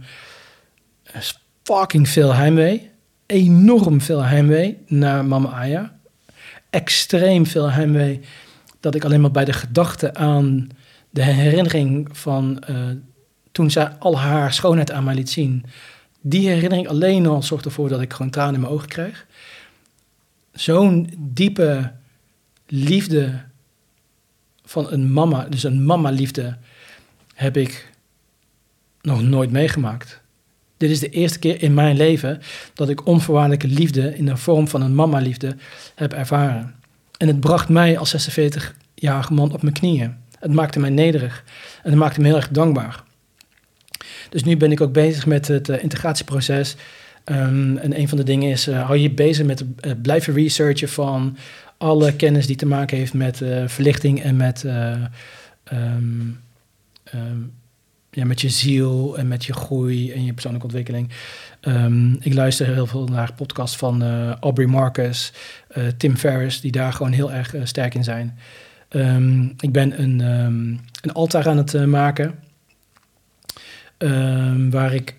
fucking 1.62 2.08
veel 2.08 2.34
heimwee. 2.34 2.90
Enorm 3.26 4.00
veel 4.00 4.22
heimwee 4.22 4.78
naar 4.86 5.24
mama 5.24 5.48
Aya. 5.48 5.98
Extreem 6.70 7.46
veel 7.46 7.70
heimwee. 7.70 8.20
Dat 8.80 8.94
ik 8.94 9.04
alleen 9.04 9.20
maar 9.20 9.30
bij 9.30 9.44
de 9.44 9.52
gedachte 9.52 10.14
aan 10.14 10.68
de 11.10 11.22
herinnering 11.22 12.08
van 12.12 12.62
uh, 12.70 12.76
toen 13.52 13.70
zij 13.70 13.88
al 13.98 14.18
haar 14.18 14.52
schoonheid 14.52 14.90
aan 14.90 15.04
mij 15.04 15.14
liet 15.14 15.30
zien. 15.30 15.64
Die 16.20 16.48
herinnering 16.48 16.88
alleen 16.88 17.26
al 17.26 17.42
zorgde 17.42 17.68
ervoor 17.68 17.88
dat 17.88 18.00
ik 18.00 18.12
gewoon 18.12 18.30
tranen 18.30 18.54
in 18.54 18.60
mijn 18.60 18.72
ogen 18.72 18.88
kreeg 18.88 19.26
zo'n 20.60 21.12
diepe 21.18 21.92
liefde 22.66 23.40
van 24.64 24.92
een 24.92 25.12
mama, 25.12 25.44
dus 25.44 25.62
een 25.62 25.84
mama-liefde, 25.84 26.56
heb 27.34 27.56
ik 27.56 27.92
nog 29.00 29.22
nooit 29.22 29.50
meegemaakt. 29.50 30.20
Dit 30.76 30.90
is 30.90 30.98
de 30.98 31.08
eerste 31.08 31.38
keer 31.38 31.62
in 31.62 31.74
mijn 31.74 31.96
leven 31.96 32.40
dat 32.74 32.88
ik 32.88 33.06
onvoorwaardelijke 33.06 33.66
liefde 33.66 34.16
in 34.16 34.26
de 34.26 34.36
vorm 34.36 34.68
van 34.68 34.82
een 34.82 34.94
mama-liefde 34.94 35.56
heb 35.94 36.12
ervaren. 36.12 36.74
En 37.16 37.26
het 37.26 37.40
bracht 37.40 37.68
mij 37.68 37.98
als 37.98 38.30
46-jarige 38.30 39.32
man 39.32 39.52
op 39.52 39.62
mijn 39.62 39.74
knieën. 39.74 40.16
Het 40.38 40.52
maakte 40.52 40.80
mij 40.80 40.90
nederig 40.90 41.44
en 41.82 41.90
het 41.90 41.98
maakte 41.98 42.20
me 42.20 42.26
heel 42.26 42.36
erg 42.36 42.48
dankbaar. 42.48 43.02
Dus 44.28 44.44
nu 44.44 44.56
ben 44.56 44.72
ik 44.72 44.80
ook 44.80 44.92
bezig 44.92 45.26
met 45.26 45.48
het 45.48 45.68
uh, 45.68 45.82
integratieproces 45.82 46.76
Um, 47.24 47.76
en 47.76 47.98
een 47.98 48.08
van 48.08 48.18
de 48.18 48.24
dingen 48.24 48.50
is, 48.50 48.68
uh, 48.68 48.84
hou 48.84 48.98
je 48.98 49.10
bezig 49.10 49.46
met 49.46 49.60
uh, 49.62 49.92
blijven 50.02 50.34
researchen 50.34 50.88
van 50.88 51.36
alle 51.78 52.16
kennis 52.16 52.46
die 52.46 52.56
te 52.56 52.66
maken 52.66 52.96
heeft 52.96 53.14
met 53.14 53.40
uh, 53.40 53.68
verlichting 53.68 54.22
en 54.22 54.36
met, 54.36 54.64
um, 54.64 56.40
um, 57.14 57.52
ja, 58.10 58.24
met 58.24 58.40
je 58.40 58.48
ziel 58.48 59.18
en 59.18 59.28
met 59.28 59.44
je 59.44 59.52
groei 59.52 60.12
en 60.12 60.24
je 60.24 60.32
persoonlijke 60.32 60.66
ontwikkeling. 60.66 61.10
ik 62.20 62.34
luister 62.34 62.66
heel 62.66 62.86
veel 62.86 63.06
naar 63.06 63.32
podcasts 63.32 63.76
van 63.76 64.02
Aubrey 64.40 64.66
Marcus, 64.66 65.32
Tim 65.96 66.16
Ferriss, 66.16 66.60
die 66.60 66.72
daar 66.72 66.92
gewoon 66.92 67.12
heel 67.12 67.32
erg 67.32 67.54
sterk 67.62 67.94
in 67.94 68.04
zijn. 68.04 68.38
ik 69.58 69.72
ben 69.72 70.02
een, 70.02 70.20
een 70.20 71.12
altaar 71.12 71.48
aan 71.48 71.56
het 71.56 71.86
maken, 71.86 72.34
waar 74.70 74.94
ik 74.94 75.14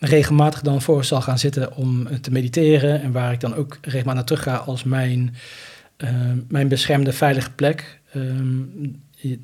regelmatig 0.00 0.60
dan 0.60 0.82
voor 0.82 1.04
zal 1.04 1.20
gaan 1.20 1.38
zitten 1.38 1.76
om 1.76 2.20
te 2.20 2.30
mediteren. 2.30 3.02
En 3.02 3.12
waar 3.12 3.32
ik 3.32 3.40
dan 3.40 3.54
ook 3.54 3.78
regelmatig 3.82 4.14
naar 4.14 4.24
terug 4.24 4.42
ga 4.42 4.56
als 4.56 4.84
mijn, 4.84 5.34
uh, 5.98 6.10
mijn 6.48 6.68
beschermde 6.68 7.12
veilige 7.12 7.50
plek. 7.50 8.00
Je, 8.12 9.38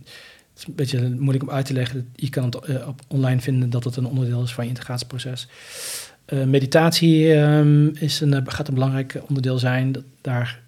het 0.57 0.59
is 0.59 0.67
een 0.67 0.75
beetje 0.75 1.11
moeilijk 1.11 1.43
om 1.43 1.51
uit 1.51 1.67
te 1.67 1.73
leggen. 1.73 2.09
Je 2.15 2.29
kan 2.29 2.45
het 2.45 2.69
uh, 2.69 2.89
op 2.89 3.01
online 3.09 3.41
vinden 3.41 3.71
dat 3.71 3.85
het 3.85 3.97
een 3.97 4.07
onderdeel 4.07 4.43
is 4.43 4.55
van 4.55 4.65
je 4.65 4.71
integratieproces. 4.71 5.49
Uh, 6.29 6.45
meditatie 6.45 7.35
um, 7.35 7.93
is 7.95 8.21
een, 8.21 8.51
gaat 8.51 8.69
een 8.69 8.75
belangrijk 8.75 9.21
onderdeel 9.29 9.59
zijn. 9.59 9.93
Dat, 9.93 10.05
daar 10.21 10.61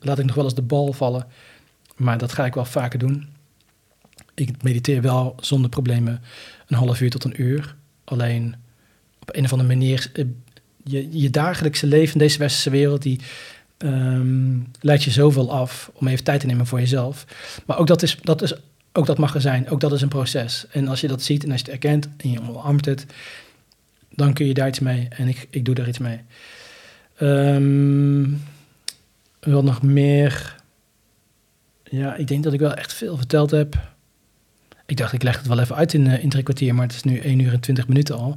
laat 0.00 0.18
ik 0.18 0.24
nog 0.24 0.34
wel 0.34 0.44
eens 0.44 0.54
de 0.54 0.62
bal 0.62 0.92
vallen. 0.92 1.26
Maar 1.96 2.18
dat 2.18 2.32
ga 2.32 2.44
ik 2.44 2.54
wel 2.54 2.64
vaker 2.64 2.98
doen. 2.98 3.26
Ik 4.34 4.62
mediteer 4.62 5.02
wel 5.02 5.34
zonder 5.40 5.70
problemen 5.70 6.22
een 6.66 6.76
half 6.76 7.00
uur 7.00 7.10
tot 7.10 7.24
een 7.24 7.42
uur. 7.42 7.74
Alleen 8.04 8.54
op 9.20 9.36
een 9.36 9.44
of 9.44 9.52
andere 9.52 9.68
manier, 9.68 10.10
uh, 10.14 10.24
je, 10.84 11.20
je 11.20 11.30
dagelijkse 11.30 11.86
leven 11.86 12.12
in 12.12 12.18
deze 12.18 12.38
westerse 12.38 12.70
wereld, 12.70 13.02
die 13.02 13.20
um, 13.78 14.70
leidt 14.80 15.02
je 15.02 15.10
zoveel 15.10 15.52
af 15.52 15.90
om 15.94 16.08
even 16.08 16.24
tijd 16.24 16.40
te 16.40 16.46
nemen 16.46 16.66
voor 16.66 16.80
jezelf. 16.80 17.26
Maar 17.66 17.78
ook 17.78 17.86
dat, 17.86 18.02
is, 18.02 18.18
dat 18.22 18.42
is, 18.42 18.54
ook 18.92 19.06
dat 19.06 19.18
mag 19.18 19.34
er 19.34 19.40
zijn, 19.40 19.68
ook 19.68 19.80
dat 19.80 19.92
is 19.92 20.02
een 20.02 20.08
proces. 20.08 20.66
En 20.70 20.88
als 20.88 21.00
je 21.00 21.08
dat 21.08 21.22
ziet 21.22 21.44
en 21.44 21.50
als 21.50 21.60
je 21.60 21.66
het 21.66 21.74
erkent 21.74 22.08
en 22.16 22.30
je 22.30 22.40
omarmt 22.40 22.84
het, 22.84 23.06
dan 24.10 24.32
kun 24.32 24.46
je 24.46 24.54
daar 24.54 24.68
iets 24.68 24.80
mee. 24.80 25.08
En 25.08 25.28
ik, 25.28 25.46
ik 25.50 25.64
doe 25.64 25.74
daar 25.74 25.88
iets 25.88 25.98
mee. 25.98 26.20
Um, 27.20 28.42
wat 29.40 29.64
nog 29.64 29.82
meer? 29.82 30.56
Ja, 31.84 32.14
ik 32.14 32.26
denk 32.26 32.44
dat 32.44 32.52
ik 32.52 32.60
wel 32.60 32.74
echt 32.74 32.92
veel 32.92 33.16
verteld 33.16 33.50
heb. 33.50 33.93
Ik 34.86 34.96
dacht, 34.96 35.12
ik 35.12 35.22
leg 35.22 35.36
het 35.36 35.46
wel 35.46 35.58
even 35.60 35.76
uit 35.76 35.94
in, 35.94 36.06
uh, 36.06 36.22
in 36.22 36.28
drie 36.28 36.72
maar 36.72 36.86
het 36.86 36.94
is 36.94 37.02
nu 37.02 37.18
1 37.18 37.38
uur 37.38 37.52
en 37.52 37.60
20 37.60 37.88
minuten 37.88 38.16
al. 38.16 38.36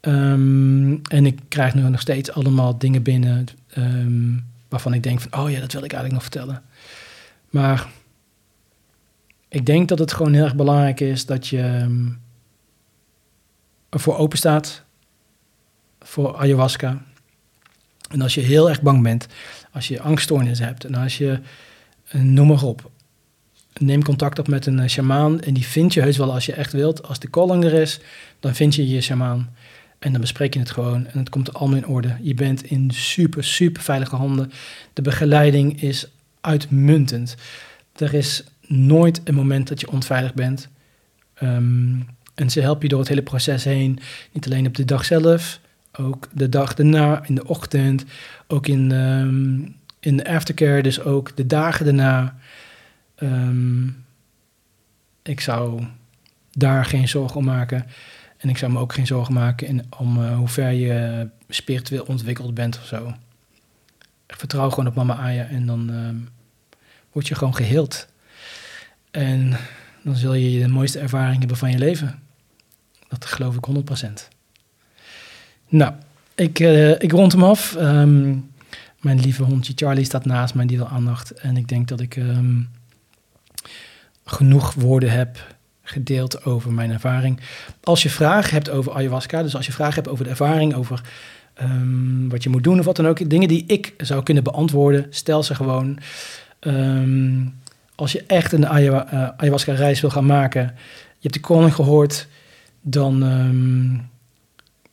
Um, 0.00 1.02
en 1.02 1.26
ik 1.26 1.38
krijg 1.48 1.74
nu 1.74 1.82
nog 1.82 2.00
steeds 2.00 2.32
allemaal 2.32 2.78
dingen 2.78 3.02
binnen 3.02 3.46
um, 3.78 4.44
waarvan 4.68 4.94
ik 4.94 5.02
denk 5.02 5.20
van, 5.20 5.40
oh 5.40 5.50
ja, 5.50 5.60
dat 5.60 5.72
wil 5.72 5.84
ik 5.84 5.92
eigenlijk 5.92 6.12
nog 6.12 6.22
vertellen. 6.22 6.62
Maar 7.50 7.86
ik 9.48 9.66
denk 9.66 9.88
dat 9.88 9.98
het 9.98 10.12
gewoon 10.12 10.32
heel 10.32 10.44
erg 10.44 10.56
belangrijk 10.56 11.00
is 11.00 11.26
dat 11.26 11.46
je 11.46 11.62
um, 11.62 12.20
ervoor 13.88 14.16
open 14.16 14.38
staat 14.38 14.82
voor 16.00 16.36
ayahuasca. 16.36 17.02
En 18.10 18.20
als 18.22 18.34
je 18.34 18.40
heel 18.40 18.68
erg 18.68 18.82
bang 18.82 19.02
bent, 19.02 19.26
als 19.72 19.88
je 19.88 20.00
angststoornissen 20.00 20.66
hebt 20.66 20.84
en 20.84 20.94
als 20.94 21.18
je, 21.18 21.40
uh, 22.12 22.22
noem 22.22 22.46
maar 22.46 22.62
op, 22.62 22.90
neem 23.80 24.02
contact 24.02 24.38
op 24.38 24.48
met 24.48 24.66
een 24.66 24.78
uh, 24.78 24.86
shamaan 24.86 25.40
en 25.40 25.54
die 25.54 25.66
vind 25.66 25.94
je 25.94 26.00
heus 26.00 26.16
wel 26.16 26.32
als 26.32 26.46
je 26.46 26.52
echt 26.52 26.72
wilt. 26.72 27.08
Als 27.08 27.18
de 27.18 27.30
calling 27.30 27.64
er 27.64 27.72
is, 27.72 28.00
dan 28.40 28.54
vind 28.54 28.74
je 28.74 28.88
je 28.88 29.00
shamaan. 29.00 29.54
En 29.98 30.12
dan 30.12 30.20
bespreek 30.20 30.54
je 30.54 30.60
het 30.60 30.70
gewoon 30.70 31.06
en 31.06 31.18
het 31.18 31.28
komt 31.28 31.54
allemaal 31.54 31.76
in 31.76 31.86
orde. 31.86 32.16
Je 32.20 32.34
bent 32.34 32.64
in 32.64 32.90
super, 32.90 33.44
super 33.44 33.82
veilige 33.82 34.16
handen. 34.16 34.52
De 34.92 35.02
begeleiding 35.02 35.82
is 35.82 36.06
uitmuntend. 36.40 37.36
Er 37.96 38.14
is 38.14 38.44
nooit 38.66 39.20
een 39.24 39.34
moment 39.34 39.68
dat 39.68 39.80
je 39.80 39.90
onveilig 39.90 40.34
bent. 40.34 40.68
Um, 41.42 42.06
en 42.34 42.50
ze 42.50 42.60
helpen 42.60 42.82
je 42.82 42.88
door 42.88 42.98
het 42.98 43.08
hele 43.08 43.22
proces 43.22 43.64
heen. 43.64 43.98
Niet 44.32 44.46
alleen 44.46 44.66
op 44.66 44.74
de 44.74 44.84
dag 44.84 45.04
zelf, 45.04 45.60
ook 45.92 46.28
de 46.32 46.48
dag 46.48 46.74
daarna, 46.74 47.22
in 47.26 47.34
de 47.34 47.46
ochtend, 47.46 48.04
ook 48.46 48.66
in, 48.66 48.90
um, 48.90 49.74
in 50.00 50.16
de 50.16 50.28
aftercare, 50.28 50.82
dus 50.82 51.00
ook 51.00 51.36
de 51.36 51.46
dagen 51.46 51.84
daarna. 51.84 52.36
Um, 53.22 54.04
ik 55.22 55.40
zou 55.40 55.86
daar 56.52 56.84
geen 56.84 57.08
zorgen 57.08 57.36
om 57.36 57.44
maken. 57.44 57.86
En 58.36 58.48
ik 58.48 58.58
zou 58.58 58.72
me 58.72 58.78
ook 58.78 58.92
geen 58.92 59.06
zorgen 59.06 59.34
maken 59.34 59.66
in, 59.66 59.84
om 59.98 60.18
uh, 60.18 60.36
hoe 60.36 60.48
ver 60.48 60.70
je 60.70 61.28
spiritueel 61.48 62.04
ontwikkeld 62.04 62.54
bent 62.54 62.78
of 62.78 62.86
zo. 62.86 63.14
Ik 64.26 64.36
vertrouw 64.36 64.70
gewoon 64.70 64.86
op 64.86 64.94
mama 64.94 65.16
Aya 65.16 65.44
en 65.44 65.66
dan 65.66 65.90
uh, 65.90 66.08
word 67.12 67.28
je 67.28 67.34
gewoon 67.34 67.54
geheeld. 67.54 68.08
En 69.10 69.56
dan 70.02 70.16
zul 70.16 70.34
je 70.34 70.60
de 70.60 70.68
mooiste 70.68 70.98
ervaring 70.98 71.38
hebben 71.38 71.56
van 71.56 71.70
je 71.70 71.78
leven. 71.78 72.22
Dat 73.08 73.24
geloof 73.24 73.56
ik 73.56 73.66
100%. 74.04 74.34
Nou, 75.68 75.92
ik, 76.34 76.58
uh, 76.58 76.90
ik 76.90 77.12
rond 77.12 77.32
hem 77.32 77.42
af. 77.42 77.74
Um, 77.78 78.50
mijn 79.00 79.20
lieve 79.20 79.42
hondje 79.42 79.72
Charlie 79.76 80.04
staat 80.04 80.24
naast 80.24 80.54
mij, 80.54 80.66
die 80.66 80.76
wil 80.76 80.88
aandacht. 80.88 81.30
En 81.30 81.56
ik 81.56 81.68
denk 81.68 81.88
dat 81.88 82.00
ik 82.00 82.16
genoeg 84.26 84.74
woorden 84.74 85.10
heb 85.10 85.54
gedeeld 85.82 86.44
over 86.44 86.72
mijn 86.72 86.90
ervaring. 86.90 87.40
Als 87.82 88.02
je 88.02 88.10
vragen 88.10 88.52
hebt 88.52 88.70
over 88.70 88.92
ayahuasca, 88.92 89.42
dus 89.42 89.56
als 89.56 89.66
je 89.66 89.72
vragen 89.72 89.94
hebt 89.94 90.08
over 90.08 90.24
de 90.24 90.30
ervaring, 90.30 90.74
over 90.74 91.02
um, 91.62 92.28
wat 92.28 92.42
je 92.42 92.48
moet 92.48 92.64
doen 92.64 92.78
of 92.78 92.84
wat 92.84 92.96
dan 92.96 93.06
ook, 93.06 93.30
dingen 93.30 93.48
die 93.48 93.64
ik 93.66 93.94
zou 93.98 94.22
kunnen 94.22 94.44
beantwoorden, 94.44 95.06
stel 95.10 95.42
ze 95.42 95.54
gewoon. 95.54 95.98
Um, 96.60 97.54
als 97.94 98.12
je 98.12 98.24
echt 98.26 98.52
een 98.52 98.68
ayahuasca-reis 98.68 100.00
wil 100.00 100.10
gaan 100.10 100.26
maken, 100.26 100.62
je 101.18 101.22
hebt 101.22 101.34
de 101.34 101.40
koning 101.40 101.74
gehoord, 101.74 102.28
dan 102.80 103.22
um, 103.22 104.08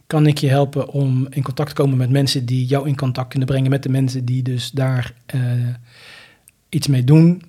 kan 0.07 0.27
ik 0.27 0.37
je 0.37 0.49
helpen 0.49 0.87
om 0.87 1.27
in 1.29 1.43
contact 1.43 1.69
te 1.69 1.75
komen 1.75 1.97
met 1.97 2.09
mensen 2.09 2.45
die 2.45 2.65
jou 2.65 2.87
in 2.87 2.95
contact 2.95 3.29
kunnen 3.29 3.47
brengen 3.47 3.69
met 3.69 3.83
de 3.83 3.89
mensen 3.89 4.25
die 4.25 4.43
dus 4.43 4.71
daar 4.71 5.13
uh, 5.35 5.41
iets 6.69 6.87
mee 6.87 7.03
doen. 7.03 7.41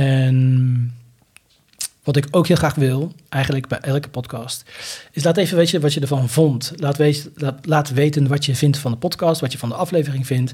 En 0.00 0.94
wat 2.02 2.16
ik 2.16 2.26
ook 2.30 2.46
heel 2.46 2.56
graag 2.56 2.74
wil, 2.74 3.12
eigenlijk 3.28 3.68
bij 3.68 3.78
elke 3.78 4.08
podcast, 4.08 4.64
is 5.12 5.24
laat 5.24 5.36
even 5.36 5.56
weten 5.56 5.80
wat 5.80 5.94
je 5.94 6.00
ervan 6.00 6.28
vond. 6.28 6.72
Laat, 6.76 6.96
wees, 6.96 7.28
laat, 7.62 7.90
weten 7.90 8.26
wat 8.28 8.44
je 8.44 8.54
vindt 8.54 8.78
van 8.78 8.90
de 8.90 8.98
podcast, 8.98 9.40
wat 9.40 9.52
je 9.52 9.58
van 9.58 9.68
de 9.68 9.74
aflevering 9.74 10.26
vindt. 10.26 10.52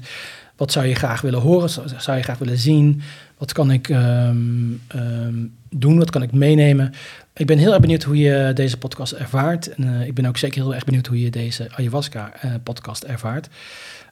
Wat 0.55 0.71
zou 0.71 0.85
je 0.85 0.95
graag 0.95 1.21
willen 1.21 1.39
horen? 1.39 1.69
Zou 1.69 2.17
je 2.17 2.23
graag 2.23 2.37
willen 2.37 2.57
zien? 2.57 3.01
Wat 3.37 3.51
kan 3.51 3.71
ik 3.71 3.89
um, 3.89 4.81
um, 4.95 5.55
doen? 5.69 5.97
Wat 5.97 6.09
kan 6.09 6.21
ik 6.21 6.31
meenemen? 6.31 6.93
Ik 7.33 7.45
ben 7.45 7.57
heel 7.57 7.71
erg 7.71 7.81
benieuwd 7.81 8.03
hoe 8.03 8.17
je 8.17 8.51
deze 8.53 8.77
podcast 8.77 9.13
ervaart. 9.13 9.73
En 9.73 9.83
uh, 9.83 10.07
ik 10.07 10.13
ben 10.13 10.25
ook 10.25 10.37
zeker 10.37 10.61
heel 10.61 10.73
erg 10.73 10.83
benieuwd 10.83 11.07
hoe 11.07 11.21
je 11.21 11.29
deze 11.29 11.69
ayahuasca-podcast 11.71 13.03
uh, 13.03 13.09
ervaart. 13.09 13.49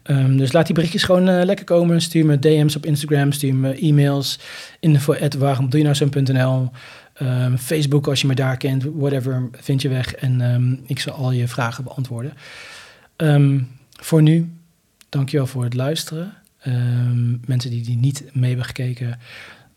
Um, 0.09 0.37
dus 0.37 0.51
laat 0.51 0.65
die 0.65 0.75
berichtjes 0.75 1.03
gewoon 1.03 1.29
uh, 1.29 1.43
lekker 1.43 1.65
komen. 1.65 2.01
Stuur 2.01 2.25
me 2.25 2.39
DM's 2.39 2.75
op 2.75 2.85
Instagram, 2.85 3.31
stuur 3.31 3.55
me 3.55 3.75
e-mails. 3.79 4.39
Info 4.79 5.13
at 5.13 5.33
waarom 5.33 5.69
doe 5.69 5.79
je 5.79 5.85
nou 5.85 5.95
zo'n.nl. 5.95 6.71
Um, 7.21 7.57
Facebook 7.57 8.07
als 8.07 8.21
je 8.21 8.27
me 8.27 8.35
daar 8.35 8.57
kent, 8.57 8.83
whatever, 8.93 9.49
vind 9.51 9.81
je 9.81 9.89
weg. 9.89 10.13
En 10.13 10.41
um, 10.41 10.83
ik 10.85 10.99
zal 10.99 11.13
al 11.13 11.31
je 11.31 11.47
vragen 11.47 11.83
beantwoorden. 11.83 12.33
Voor 13.91 14.21
nu, 14.21 14.51
dankjewel 15.09 15.47
voor 15.47 15.63
het 15.63 15.73
luisteren. 15.73 16.33
mensen 17.45 17.69
die 17.69 17.83
die 17.83 17.97
niet 17.97 18.23
mee 18.33 18.49
hebben 18.49 18.65
gekeken, 18.65 19.19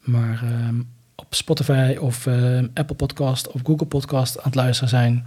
maar 0.01 0.44
op 1.15 1.35
Spotify 1.35 1.97
of 2.01 2.27
Apple 2.74 2.97
Podcast 2.97 3.48
of 3.48 3.61
Google 3.65 3.86
Podcast 3.86 4.39
aan 4.39 4.44
het 4.44 4.55
luisteren 4.55 4.89
zijn. 4.89 5.27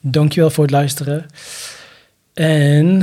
Dankjewel 0.00 0.50
voor 0.50 0.64
het 0.64 0.72
luisteren. 0.72 1.26
En 2.34 3.02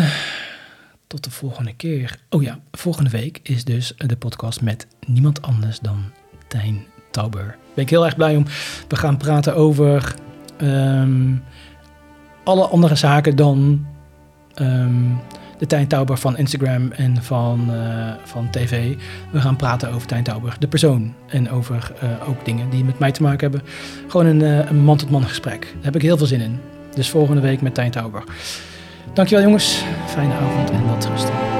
tot 1.07 1.23
de 1.23 1.31
volgende 1.31 1.73
keer. 1.73 2.19
Oh 2.29 2.43
ja, 2.43 2.59
volgende 2.71 3.09
week 3.09 3.39
is 3.43 3.63
dus 3.63 3.93
de 3.97 4.17
podcast 4.17 4.61
met 4.61 4.87
niemand 5.07 5.41
anders 5.41 5.79
dan 5.79 6.03
Tijn 6.47 6.85
Tauber. 7.11 7.57
Ben 7.73 7.83
ik 7.83 7.89
heel 7.89 8.05
erg 8.05 8.15
blij 8.15 8.35
om. 8.35 8.45
We 8.87 8.95
gaan 8.95 9.17
praten 9.17 9.55
over 9.55 10.15
um, 10.61 11.43
alle 12.43 12.67
andere 12.67 12.95
zaken 12.95 13.35
dan 13.35 13.85
um, 14.61 15.19
de 15.57 15.67
Tijn 15.67 15.87
Tauber 15.87 16.17
van 16.17 16.37
Instagram 16.37 16.91
en 16.91 17.23
van, 17.23 17.67
uh, 17.71 18.13
van 18.23 18.49
tv. 18.49 18.95
We 19.31 19.41
gaan 19.41 19.55
praten 19.55 19.91
over 19.91 20.07
Tijn 20.07 20.23
Tauber, 20.23 20.55
de 20.59 20.67
persoon. 20.67 21.13
En 21.27 21.49
over 21.49 21.91
uh, 22.03 22.29
ook 22.29 22.45
dingen 22.45 22.69
die 22.69 22.83
met 22.83 22.99
mij 22.99 23.11
te 23.11 23.21
maken 23.21 23.51
hebben. 23.51 23.69
Gewoon 24.07 24.25
een, 24.25 24.41
uh, 24.41 24.69
een 24.69 24.79
man-tot-man 24.79 25.19
-man 25.19 25.29
gesprek. 25.29 25.61
Daar 25.61 25.83
heb 25.83 25.95
ik 25.95 26.01
heel 26.01 26.17
veel 26.17 26.25
zin 26.25 26.41
in. 26.41 26.59
Dus 26.93 27.09
volgende 27.09 27.41
week 27.41 27.61
met 27.61 27.73
Tijn 27.73 27.91
Tauber. 27.91 28.23
Dankjewel 29.17 29.43
jongens. 29.43 29.83
Fijne 30.05 30.33
avond 30.33 30.71
en 30.71 30.87
wat 30.87 31.05
rustig. 31.05 31.56